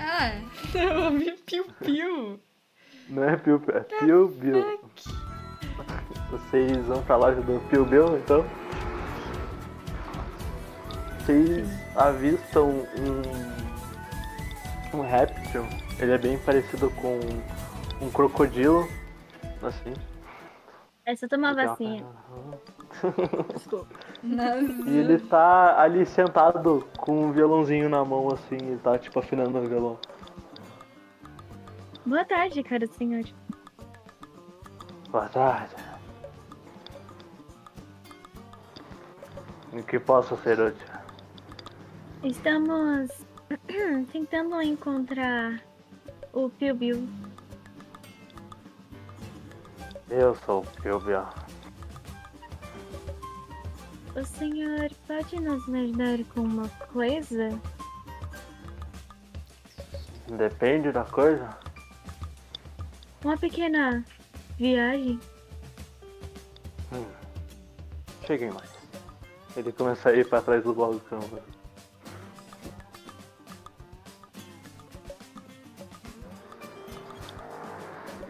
Ah, 0.08 0.30
eu 0.72 1.02
ouvi 1.06 1.32
piu-piu. 1.32 2.40
Não 3.08 3.24
é 3.24 3.36
Piu 3.36 3.58
Piu, 3.58 3.76
é 3.76 3.80
Piu 3.80 4.28
Piu. 4.40 4.80
Vocês 6.30 6.86
vão 6.86 7.02
pra 7.02 7.16
loja 7.16 7.40
do 7.40 7.58
Piu 7.68 7.84
Piu, 7.84 8.16
então? 8.16 8.46
Vocês 11.18 11.68
avistam 11.96 12.86
um. 12.96 13.22
um 14.96 15.02
réptil. 15.02 15.66
Ele 15.98 16.12
é 16.12 16.18
bem 16.18 16.38
parecido 16.38 16.88
com 16.92 17.18
um 18.00 18.08
crocodilo. 18.08 18.88
Assim. 19.60 19.92
Essa 21.04 21.26
toma 21.26 21.52
Tem 21.52 21.64
uma 21.64 21.74
vacina. 21.74 22.06
Desculpa. 23.54 23.94
E 24.86 24.96
ele 24.96 25.18
tá 25.18 25.80
ali 25.80 26.06
sentado 26.06 26.86
com 26.98 27.26
um 27.26 27.32
violãozinho 27.32 27.88
na 27.88 28.04
mão, 28.04 28.28
assim, 28.32 28.56
ele 28.56 28.78
tá 28.78 28.98
tipo 28.98 29.18
afinando 29.18 29.58
o 29.58 29.66
violão. 29.66 29.98
Boa 32.04 32.24
tarde, 32.24 32.62
cara 32.62 32.86
senhor. 32.86 33.24
Boa 35.10 35.28
tarde. 35.28 35.74
Em 39.72 39.82
que 39.82 39.98
posso 39.98 40.36
ser 40.38 40.58
útil? 40.58 40.86
Estamos 42.22 43.10
tentando 44.12 44.60
encontrar 44.62 45.60
o 46.32 46.48
Piu 46.48 46.74
Biu. 46.74 47.08
Eu 50.08 50.36
sou 50.36 50.62
o 50.62 50.82
Pilbio. 50.82 51.26
O 54.16 54.24
senhor 54.24 54.90
pode 55.06 55.38
nos 55.38 55.68
ajudar 55.68 56.24
com 56.32 56.40
uma 56.40 56.68
coisa? 56.90 57.60
Depende 60.38 60.90
da 60.90 61.04
coisa. 61.04 61.50
Uma 63.22 63.36
pequena 63.36 64.02
viagem? 64.58 65.20
Cheguem 68.26 68.50
mais. 68.50 68.70
Ele 69.54 69.70
começa 69.70 70.08
a 70.08 70.14
ir 70.14 70.26
pra 70.28 70.40
trás 70.40 70.64
do 70.64 70.74
balcão. 70.74 71.20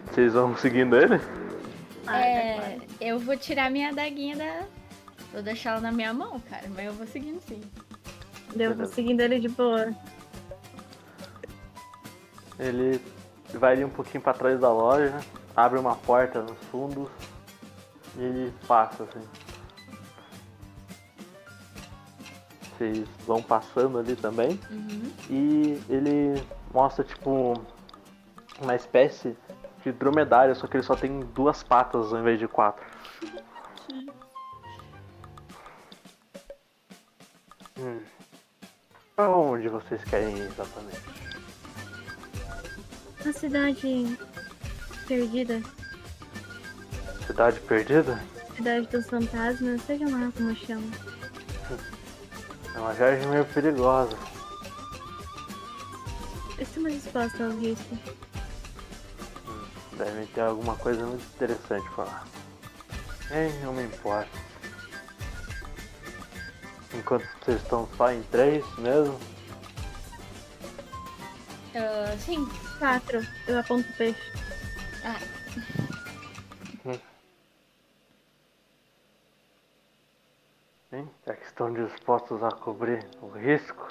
Vocês 0.06 0.32
vão 0.32 0.56
seguindo 0.56 0.96
ele? 0.96 1.20
É, 2.08 2.78
eu 3.00 3.18
vou 3.18 3.36
tirar 3.36 3.70
minha 3.70 3.90
adaguinha 3.90 4.36
da. 4.36 4.66
Vou 5.32 5.42
deixar 5.42 5.70
ela 5.72 5.80
na 5.80 5.92
minha 5.92 6.12
mão, 6.14 6.40
cara, 6.40 6.68
mas 6.74 6.86
eu 6.86 6.92
vou 6.92 7.06
seguindo 7.06 7.40
sim. 7.40 7.60
Eu 8.58 8.74
vou 8.74 8.86
seguindo 8.86 9.20
ele 9.20 9.38
de 9.38 9.48
boa. 9.48 9.92
Ele 12.58 13.00
vai 13.54 13.74
ali 13.74 13.84
um 13.84 13.90
pouquinho 13.90 14.22
pra 14.22 14.32
trás 14.32 14.58
da 14.58 14.72
loja, 14.72 15.20
abre 15.54 15.78
uma 15.78 15.94
porta 15.94 16.42
nos 16.42 16.56
fundos 16.70 17.08
e 18.16 18.22
ele 18.22 18.54
passa 18.66 19.04
assim. 19.04 19.28
Vocês 22.78 23.08
vão 23.26 23.42
passando 23.42 23.98
ali 23.98 24.16
também 24.16 24.58
Uhum. 24.70 25.12
e 25.30 25.82
ele 25.88 26.42
mostra 26.72 27.04
tipo 27.04 27.54
uma 28.60 28.74
espécie 28.74 29.36
de 29.82 29.92
dromedário, 29.92 30.54
só 30.56 30.66
que 30.66 30.76
ele 30.76 30.82
só 30.84 30.94
tem 30.96 31.20
duas 31.20 31.62
patas 31.62 32.12
ao 32.12 32.20
invés 32.20 32.38
de 32.38 32.48
quatro. 32.48 32.84
Hum. 37.78 38.00
Pra 39.14 39.28
onde 39.30 39.68
vocês 39.68 40.02
querem 40.04 40.36
ir 40.36 40.42
exatamente? 40.42 41.02
Uma 43.24 43.32
cidade 43.32 44.18
perdida. 45.06 45.62
Cidade 47.26 47.60
perdida? 47.60 48.22
Cidade 48.56 48.86
dos 48.86 49.06
fantasmas, 49.06 49.82
seja 49.82 50.04
lá 50.04 50.32
como 50.36 50.54
chama. 50.54 50.86
É 52.74 52.78
uma 52.78 52.92
viagem 52.92 53.26
meio 53.28 53.44
perigosa. 53.46 54.16
Estamos 56.58 56.92
dispostos 56.92 57.40
ao 57.40 57.50
risco. 57.50 57.98
Devem 59.96 60.26
ter 60.26 60.42
alguma 60.42 60.76
coisa 60.76 61.04
muito 61.06 61.24
interessante 61.34 61.88
pra 61.94 62.04
lá. 62.04 62.24
Nem 63.30 63.52
não 63.60 63.72
me 63.72 63.84
importa. 63.84 64.45
Enquanto 66.94 67.26
vocês 67.40 67.60
estão 67.62 67.88
só 67.96 68.12
em 68.12 68.22
três 68.24 68.64
mesmo? 68.78 69.18
Uh, 71.74 72.18
sim. 72.18 72.46
Quatro. 72.78 73.20
Eu 73.46 73.58
aponto 73.58 73.88
o 73.88 73.92
peixe. 73.94 74.32
Ah. 75.04 75.36
é 80.92 81.04
já 81.26 81.34
que 81.34 81.44
estão 81.44 81.72
dispostos 81.72 82.42
a 82.42 82.50
cobrir 82.50 83.06
o 83.20 83.28
risco, 83.28 83.88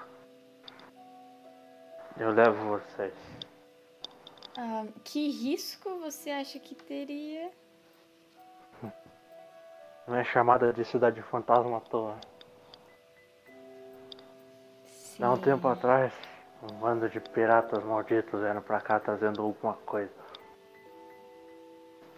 eu 2.18 2.32
levo 2.32 2.80
vocês. 2.80 3.14
Ah, 4.58 4.86
que 5.04 5.30
risco 5.30 6.00
você 6.00 6.32
acha 6.32 6.60
que 6.60 6.74
teria? 6.74 7.52
Não 10.08 10.16
é 10.16 10.24
chamada 10.24 10.72
de 10.72 10.86
cidade 10.86 11.22
fantasma 11.24 11.78
à 11.78 11.82
toa. 11.82 12.18
Há 15.20 15.32
um 15.32 15.36
Sim. 15.38 15.42
tempo 15.44 15.68
atrás, 15.68 16.14
um 16.62 16.68
bando 16.76 17.08
de 17.08 17.20
piratas 17.22 17.84
malditos 17.84 18.42
vieram 18.42 18.62
pra 18.62 18.82
cá 18.82 19.00
trazendo 19.00 19.42
alguma 19.42 19.74
coisa. 19.86 20.12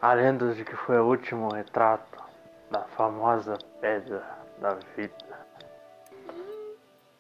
Há 0.02 0.14
lendas 0.14 0.56
de 0.56 0.66
que 0.66 0.76
foi 0.76 0.98
o 1.00 1.06
último 1.06 1.50
retrato 1.50 2.24
da 2.72 2.82
famosa 2.84 3.58
pedra 3.80 4.24
da 4.60 4.74
vida. 4.96 5.48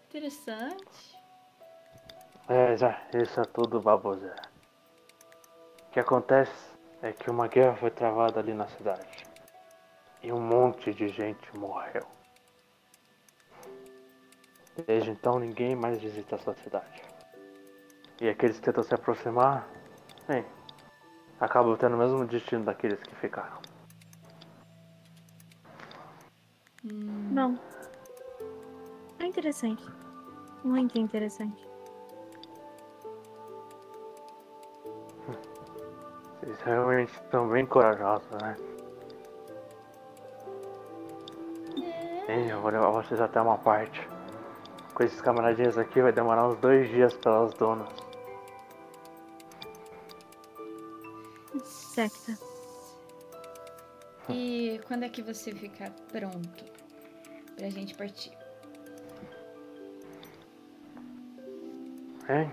Interessante. 0.10 1.18
É, 2.49 2.76
já, 2.76 2.99
isso 3.14 3.40
é 3.40 3.45
tudo 3.45 3.80
baboseira. 3.80 4.41
O 5.88 5.91
que 5.91 5.99
acontece 5.99 6.72
é 7.02 7.12
que 7.12 7.30
uma 7.30 7.48
guerra 7.48 7.76
foi 7.76 7.91
travada 7.91 8.40
ali 8.40 8.54
na 8.54 8.68
cidade. 8.68 9.28
E 10.24 10.32
um 10.32 10.40
monte 10.40 10.94
de 10.94 11.08
gente 11.10 11.56
morreu. 11.58 12.16
Desde 14.86 15.10
então 15.10 15.40
ninguém 15.40 15.76
mais 15.76 15.99
visita 15.99 16.36
essa 16.36 16.54
cidade. 16.54 17.02
E 18.22 18.30
aqueles 18.30 18.60
que 18.60 18.66
tentam 18.66 18.84
se 18.84 18.94
aproximar, 18.94 19.68
bem, 20.28 20.45
acabam 21.40 21.76
tendo 21.78 21.95
o 21.95 21.99
mesmo 21.99 22.26
destino 22.26 22.64
daqueles 22.64 23.02
que 23.02 23.16
ficaram. 23.16 23.60
Bom. 26.84 27.58
É 29.20 29.26
interessante. 29.26 29.84
Muito 30.64 30.98
interessante. 30.98 31.68
Vocês 36.40 36.62
realmente 36.62 37.14
estão 37.14 37.49
bem 37.49 37.66
corajosos, 37.66 38.30
né? 38.41 38.56
Sim, 42.26 42.49
eu 42.49 42.62
vou 42.62 42.72
levar 42.72 42.91
vocês 42.91 43.20
até 43.20 43.41
uma 43.41 43.58
parte. 43.58 44.16
Com 44.98 45.03
esses 45.03 45.22
camaradinhos 45.22 45.78
aqui 45.78 46.02
vai 46.02 46.11
demorar 46.11 46.48
uns 46.48 46.57
dois 46.57 46.90
dias 46.90 47.14
pelas 47.14 47.53
donas. 47.53 47.88
Secta. 51.64 52.36
E 54.28 54.82
quando 54.88 55.03
é 55.03 55.10
que 55.10 55.22
você 55.22 55.52
fica 55.52 55.94
pronto 56.11 56.65
pra 57.56 57.69
gente 57.69 57.94
partir? 57.94 58.36
Hein? 62.28 62.52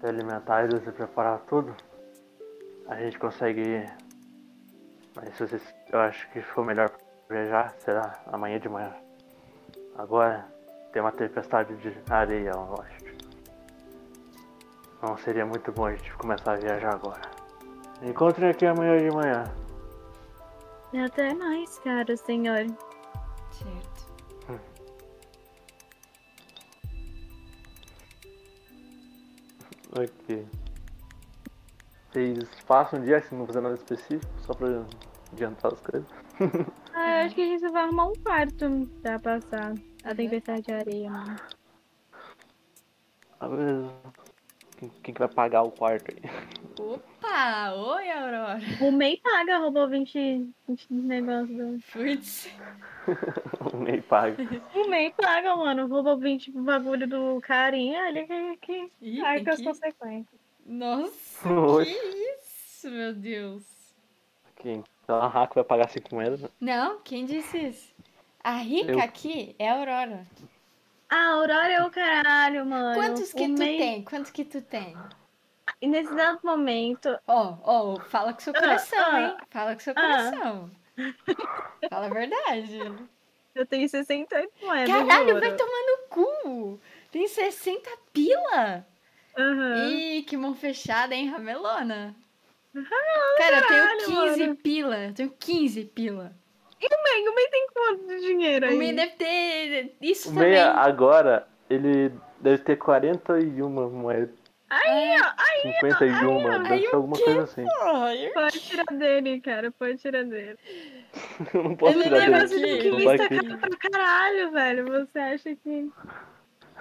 Se 0.00 0.06
alimentar 0.06 0.64
eles 0.64 0.82
e 0.86 0.92
preparar 0.92 1.40
tudo, 1.40 1.76
a 2.88 2.96
gente 2.96 3.18
consegue 3.18 3.60
ir. 3.60 3.96
Mas 5.14 5.36
se 5.36 5.46
vocês, 5.46 5.74
eu 5.92 5.98
acho 5.98 6.26
que 6.30 6.40
for 6.40 6.64
melhor 6.64 6.90
viajar, 7.28 7.76
será 7.80 8.18
amanhã 8.32 8.58
de 8.58 8.70
manhã. 8.70 8.96
Agora 9.96 10.53
tem 10.94 11.02
uma 11.02 11.10
tempestade 11.10 11.74
de 11.78 11.92
areia 12.08 12.54
lá 12.54 12.66
no 12.66 12.80
oeste. 12.80 13.16
Não 15.02 15.18
seria 15.18 15.44
muito 15.44 15.72
bom 15.72 15.86
a 15.86 15.90
gente 15.92 16.14
começar 16.14 16.52
a 16.52 16.56
viajar 16.56 16.94
agora. 16.94 17.20
Encontrem 18.00 18.50
aqui 18.50 18.64
amanhã 18.64 18.96
de 18.96 19.10
manhã. 19.10 19.44
Até 21.04 21.34
mais, 21.34 21.80
caro 21.80 22.16
senhor. 22.16 22.66
Certo. 23.50 24.04
Ok. 29.98 30.46
Vocês 32.12 32.48
passam 32.68 33.00
um 33.00 33.02
dia 33.02 33.18
assim, 33.18 33.36
não 33.36 33.46
fazendo 33.46 33.64
nada 33.64 33.74
específico, 33.74 34.32
só 34.38 34.54
pra 34.54 34.84
adiantar 35.32 35.72
as 35.72 35.80
coisas. 35.80 36.08
Ah, 36.94 37.22
eu 37.22 37.26
acho 37.26 37.34
que 37.34 37.42
a 37.42 37.46
gente 37.46 37.68
vai 37.72 37.82
arrumar 37.82 38.06
um 38.06 38.14
quarto 38.22 38.88
pra 39.02 39.18
passar 39.18 39.74
a 40.04 40.14
tempestade 40.14 40.62
de 40.62 40.72
areia, 40.72 41.10
mano. 41.10 41.36
Ah, 43.40 43.48
beleza. 43.48 43.94
Quem, 44.76 44.88
quem 45.02 45.14
que 45.14 45.18
vai 45.20 45.28
pagar 45.28 45.62
o 45.62 45.70
quarto 45.70 46.10
aí? 46.10 46.20
Opa! 46.78 47.72
Oi, 47.74 48.10
Aurora! 48.10 48.58
O 48.80 48.90
MEI 48.90 49.18
paga, 49.18 49.58
roubou 49.58 49.88
20, 49.88 50.50
20 50.68 50.86
negócios 50.92 51.56
do... 51.56 51.78
Putz. 51.92 52.48
o 53.72 53.76
MEI 53.76 54.02
paga. 54.02 54.36
O 54.74 54.88
MEI 54.88 55.12
paga, 55.12 55.56
mano. 55.56 55.86
Roubou 55.86 56.18
20 56.18 56.50
bagulho 56.52 57.06
do 57.08 57.40
carinha, 57.40 58.08
ele 58.08 58.26
que, 58.26 58.56
que 58.58 58.90
Ih, 59.00 59.20
arca 59.24 59.52
as 59.52 59.58
que- 59.58 59.64
consequências. 59.64 60.40
Nossa, 60.66 61.48
Oi. 61.48 61.84
que 61.84 61.92
isso, 62.40 62.90
meu 62.90 63.14
Deus. 63.14 63.62
Quem? 64.56 64.82
Então 65.02 65.16
a 65.16 65.28
Hack 65.28 65.54
vai 65.54 65.62
pagar 65.64 65.88
5 65.90 66.14
moedas, 66.14 66.40
né? 66.40 66.48
Não, 66.60 66.98
quem 67.02 67.26
disse 67.26 67.58
isso? 67.58 67.94
A 68.44 68.52
rica 68.58 68.92
Eu. 68.92 69.00
aqui 69.00 69.56
é 69.58 69.68
a 69.68 69.74
Aurora. 69.74 70.26
A 71.10 71.24
Aurora 71.32 71.72
é 71.72 71.82
o 71.82 71.90
caralho, 71.90 72.66
mano. 72.66 72.94
Quantos 72.94 73.32
que 73.32 73.44
o 73.44 73.54
tu 73.54 73.58
MEI... 73.58 73.78
tem? 73.78 74.04
Quantos 74.04 74.30
que 74.30 74.44
tu 74.44 74.60
tem? 74.60 74.94
E 75.80 75.86
nesse 75.88 76.14
dado 76.14 76.40
momento, 76.44 77.18
Ó, 77.26 77.56
ó, 77.62 78.00
fala 78.00 78.32
com 78.34 78.40
seu 78.40 78.52
coração, 78.52 78.98
ah. 79.06 79.20
hein? 79.22 79.36
Fala 79.50 79.74
com 79.74 79.80
seu 79.80 79.94
Ah. 79.96 80.00
coração. 80.00 80.70
Fala 81.90 82.06
a 82.06 82.10
verdade. 82.10 82.78
eu 83.54 83.66
tenho 83.66 83.88
68 83.88 84.52
moedas. 84.62 84.94
Caralho, 84.94 85.34
de 85.34 85.40
vai 85.40 85.56
tomar 85.56 85.70
no 85.86 86.08
cu! 86.08 86.80
Tem 87.10 87.26
60 87.26 87.88
pila! 88.12 88.86
Aham. 89.38 89.88
Ih, 89.88 90.22
que 90.22 90.36
mão 90.36 90.54
fechada, 90.54 91.14
hein, 91.14 91.28
Ramelona? 91.30 92.14
Cara, 93.38 93.58
eu 93.58 93.66
caralho, 93.68 94.04
tenho 94.04 94.22
15 94.28 94.40
mano. 94.40 94.56
pila. 94.56 94.98
Eu 95.06 95.14
tenho 95.14 95.30
15 95.30 95.84
pila. 95.86 96.32
E 96.84 96.86
o 96.86 97.02
MEI? 97.04 97.28
O 97.28 97.34
MEI 97.34 97.48
tem 97.48 97.66
quanto 97.72 98.06
de 98.08 98.20
dinheiro 98.20 98.66
aí? 98.66 98.74
O 98.74 98.78
MEI 98.78 98.92
deve 98.94 99.12
ter 99.12 99.94
isso 100.02 100.28
O 100.30 100.34
também. 100.34 100.50
MEI 100.50 100.60
agora, 100.60 101.46
ele 101.70 102.12
deve 102.40 102.58
ter 102.58 102.76
41 102.76 103.68
moedas. 103.90 104.30
Aí, 104.68 105.16
ó. 105.20 105.70
51, 105.78 106.42
deve 106.62 106.74
aí 106.74 106.80
ser 106.82 106.92
o 106.92 106.96
alguma 106.96 107.16
coisa 107.16 107.42
assim. 107.44 107.64
Pode 108.34 108.60
tirar 108.60 108.84
dele, 108.86 109.40
cara. 109.40 109.70
Pode 109.70 109.96
tirar 109.98 110.24
dele. 110.24 110.58
Eu 111.54 111.62
não 111.64 111.76
posso 111.76 111.92
Ele 111.96 112.02
tirar 112.04 112.46
dele. 112.48 112.66
tem 112.66 112.78
que 112.80 112.96
destacar 112.96 113.38
aqui. 113.38 113.56
pra 113.56 113.90
caralho, 113.90 114.50
velho. 114.52 114.84
Você 114.86 115.18
acha 115.18 115.54
que. 115.56 115.90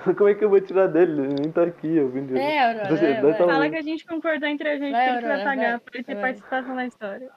Como 0.18 0.28
é 0.30 0.34
que 0.34 0.44
eu 0.44 0.50
vou 0.50 0.60
tirar 0.60 0.88
dele? 0.88 1.22
Ele 1.22 1.36
nem 1.42 1.52
tá 1.52 1.64
aqui, 1.64 1.96
eu 1.96 2.10
vim 2.10 2.26
de... 2.26 2.36
É, 2.38 2.66
Aurora, 2.68 2.90
Você- 2.98 3.06
é, 3.06 3.22
tá- 3.22 3.38
Fala 3.38 3.70
que 3.70 3.76
a 3.78 3.82
gente 3.82 4.06
concordou 4.06 4.50
entre 4.50 4.68
a 4.68 4.78
gente 4.78 4.92
Vai, 4.92 5.06
que 5.12 5.18
ele 5.18 5.28
vai 5.28 5.44
pagar 5.44 5.70
vai, 5.72 5.80
pra 5.80 5.92
ele 5.94 6.04
ter 6.04 6.14
vai. 6.16 6.24
participação 6.24 6.76
na 6.76 6.86
história. 6.88 7.30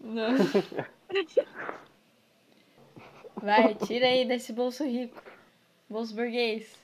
Não. 0.00 0.34
Vai, 3.42 3.74
tira 3.74 4.06
aí 4.06 4.24
desse 4.24 4.52
bolso 4.52 4.84
rico. 4.84 5.20
Bolso 5.88 6.14
burguês. 6.14 6.78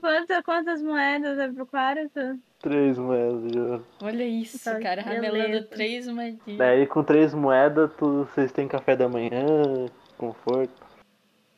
Quantas, 0.00 0.42
quantas 0.44 0.82
moedas 0.82 1.38
é 1.38 1.48
pro 1.48 1.64
quarto? 1.66 2.38
Três 2.60 2.98
moedas 2.98 3.50
de 3.52 3.58
ouro. 3.58 3.86
Olha 4.02 4.24
isso, 4.24 4.62
Tá, 4.64 4.78
cara. 4.80 5.02
beleza. 5.02 5.26
Ramelando 5.26 5.66
três 5.66 6.08
moedinhas. 6.08 6.58
Daí 6.58 6.86
com 6.86 7.02
três 7.04 7.32
moedas, 7.34 7.90
tu, 7.96 8.24
vocês 8.24 8.50
têm 8.52 8.66
café 8.68 8.96
da 8.96 9.08
manhã, 9.08 9.86
conforto. 10.18 10.72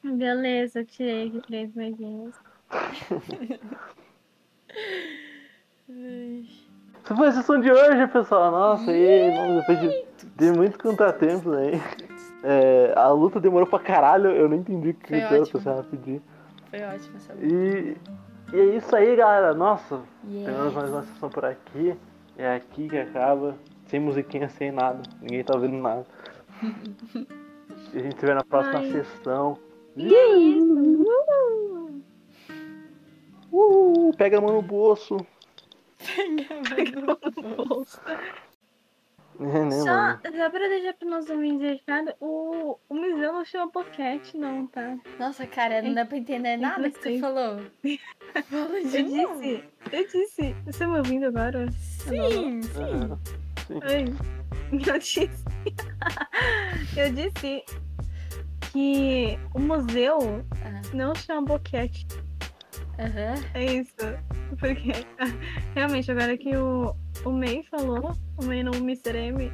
Beleza, 0.02 0.80
eu 0.80 0.84
tirei 0.84 1.28
aqui 1.28 1.40
três 1.46 1.74
moedinhas. 1.74 2.34
Essa 7.04 7.14
foi 7.14 7.28
a 7.28 7.32
sessão 7.32 7.60
de 7.60 7.70
hoje, 7.70 8.06
pessoal. 8.08 8.50
Nossa, 8.50 8.90
aí, 8.90 9.30
nossa, 9.34 9.60
depois 9.60 9.80
de, 9.80 10.04
de 10.36 10.52
muitos 10.52 10.76
contratempos 10.78 11.52
aí. 11.54 11.72
É, 12.46 12.92
a 12.94 13.08
luta 13.08 13.40
demorou 13.40 13.66
pra 13.66 13.78
caralho, 13.78 14.30
eu 14.30 14.48
não 14.48 14.56
entendi 14.58 14.90
o 14.90 14.94
que 14.94 15.14
ótimo. 15.16 15.46
passei 15.62 15.72
rapidinho. 15.72 16.22
Foi 16.70 16.82
ótimo 16.82 17.16
essa 17.16 17.32
luta. 17.32 17.46
E, 17.46 17.96
e 18.52 18.60
é 18.60 18.64
isso 18.76 18.94
aí, 18.94 19.16
galera. 19.16 19.54
Nossa, 19.54 20.02
Yes. 20.28 20.44
terminamos 20.44 20.74
mais 20.74 20.90
uma 20.90 21.02
sessão 21.04 21.30
por 21.30 21.44
aqui. 21.46 21.96
É 22.36 22.54
aqui 22.56 22.88
que 22.88 22.98
acaba. 22.98 23.56
Sem 23.86 23.98
musiquinha, 24.00 24.48
sem 24.50 24.70
nada. 24.70 25.00
Ninguém 25.22 25.42
tá 25.42 25.54
ouvindo 25.54 25.76
nada. 25.78 26.04
E 27.92 27.98
a 27.98 28.02
gente 28.02 28.18
se 28.18 28.26
vê 28.26 28.34
na 28.34 28.42
próxima 28.42 28.78
Ai. 28.80 28.90
sessão. 28.90 29.56
E 29.96 30.12
é 30.12 30.36
isso. 30.36 31.04
Uh! 33.52 34.10
Pega 34.16 34.38
a 34.38 34.40
mão 34.40 34.52
no 34.54 34.62
bolso. 34.62 35.16
no 37.40 37.64
bolso. 37.64 38.00
É, 39.40 39.64
né, 39.64 39.70
Só, 39.70 40.18
só 40.36 40.50
pra 40.50 40.68
deixar 40.68 40.94
pro 40.94 41.08
nosso 41.08 41.32
ouvinte 41.32 41.64
recado, 41.64 42.14
o, 42.20 42.78
o 42.88 42.94
Misão 42.94 43.32
não 43.32 43.44
chama 43.44 43.70
Pocket, 43.70 44.34
não, 44.34 44.66
tá? 44.68 44.96
Nossa, 45.18 45.46
cara, 45.46 45.82
não 45.82 45.92
dá 45.92 46.04
pra 46.04 46.16
entender 46.18 46.56
nada 46.56 46.88
que 46.90 47.02
Sim. 47.02 47.20
falou. 47.20 47.60
Fala 48.50 48.80
de 48.82 48.96
Eu 48.98 49.08
novo. 49.08 49.40
disse, 49.40 49.64
eu 49.92 50.06
disse. 50.06 50.56
Você 50.64 50.78
tá 50.78 50.86
me 50.88 50.98
ouvindo 50.98 51.26
agora? 51.26 51.70
Sim, 51.72 52.62
sim. 52.62 52.80
Aham. 52.80 53.18
Oi. 53.70 54.14
Eu 54.86 54.98
disse. 54.98 55.30
eu 56.96 57.12
disse 57.12 57.62
que 58.72 59.38
o 59.54 59.60
museu 59.60 60.18
Ah, 60.64 60.80
não 60.92 61.14
chama 61.14 61.42
boquete. 61.42 62.06
Aham. 62.98 63.34
É 63.54 63.64
isso. 63.64 63.94
Porque 64.58 64.92
realmente, 65.74 66.10
agora 66.10 66.36
que 66.36 66.56
o, 66.56 66.94
o 67.24 67.30
May 67.30 67.62
falou, 67.70 68.14
o 68.38 68.44
May 68.44 68.62
não 68.62 68.72
o 68.72 68.76
Mr. 68.76 69.16
M, 69.16 69.52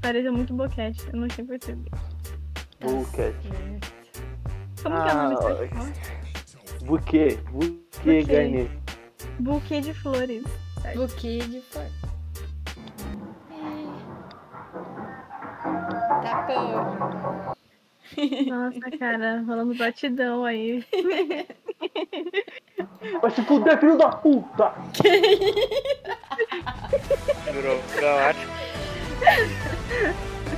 pareceu 0.00 0.32
muito 0.32 0.52
boquete. 0.54 1.06
Eu 1.12 1.20
não 1.20 1.28
tinha 1.28 1.46
percebido. 1.46 1.90
Certo. 3.14 3.48
Como 4.82 5.02
que 5.02 5.08
é 5.08 5.12
o 5.12 5.16
nome 5.16 5.34
Ah, 5.34 5.38
desse 5.38 5.46
animal? 5.62 5.86
Buquê. 6.84 7.38
Buquê 7.52 7.78
Buquê. 7.98 8.22
Garnier. 8.24 8.70
Buquê 9.38 9.80
de 9.80 9.94
flores. 9.94 10.42
certo? 10.82 10.98
Buquê 10.98 11.38
de 11.38 11.60
flor. 11.60 11.86
É. 13.50 13.62
Tá 16.22 16.46
bom. 16.48 17.54
Nossa, 18.48 18.90
cara, 18.98 19.42
falando 19.46 19.74
batidão 19.76 20.44
aí. 20.44 20.84
Vai 23.20 23.30
se 23.30 23.42
fuder, 23.42 23.78
filho 23.80 23.96
da 23.96 24.08
puta! 24.10 24.72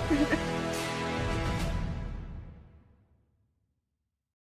Que 0.09 0.15
isso? 0.15 0.44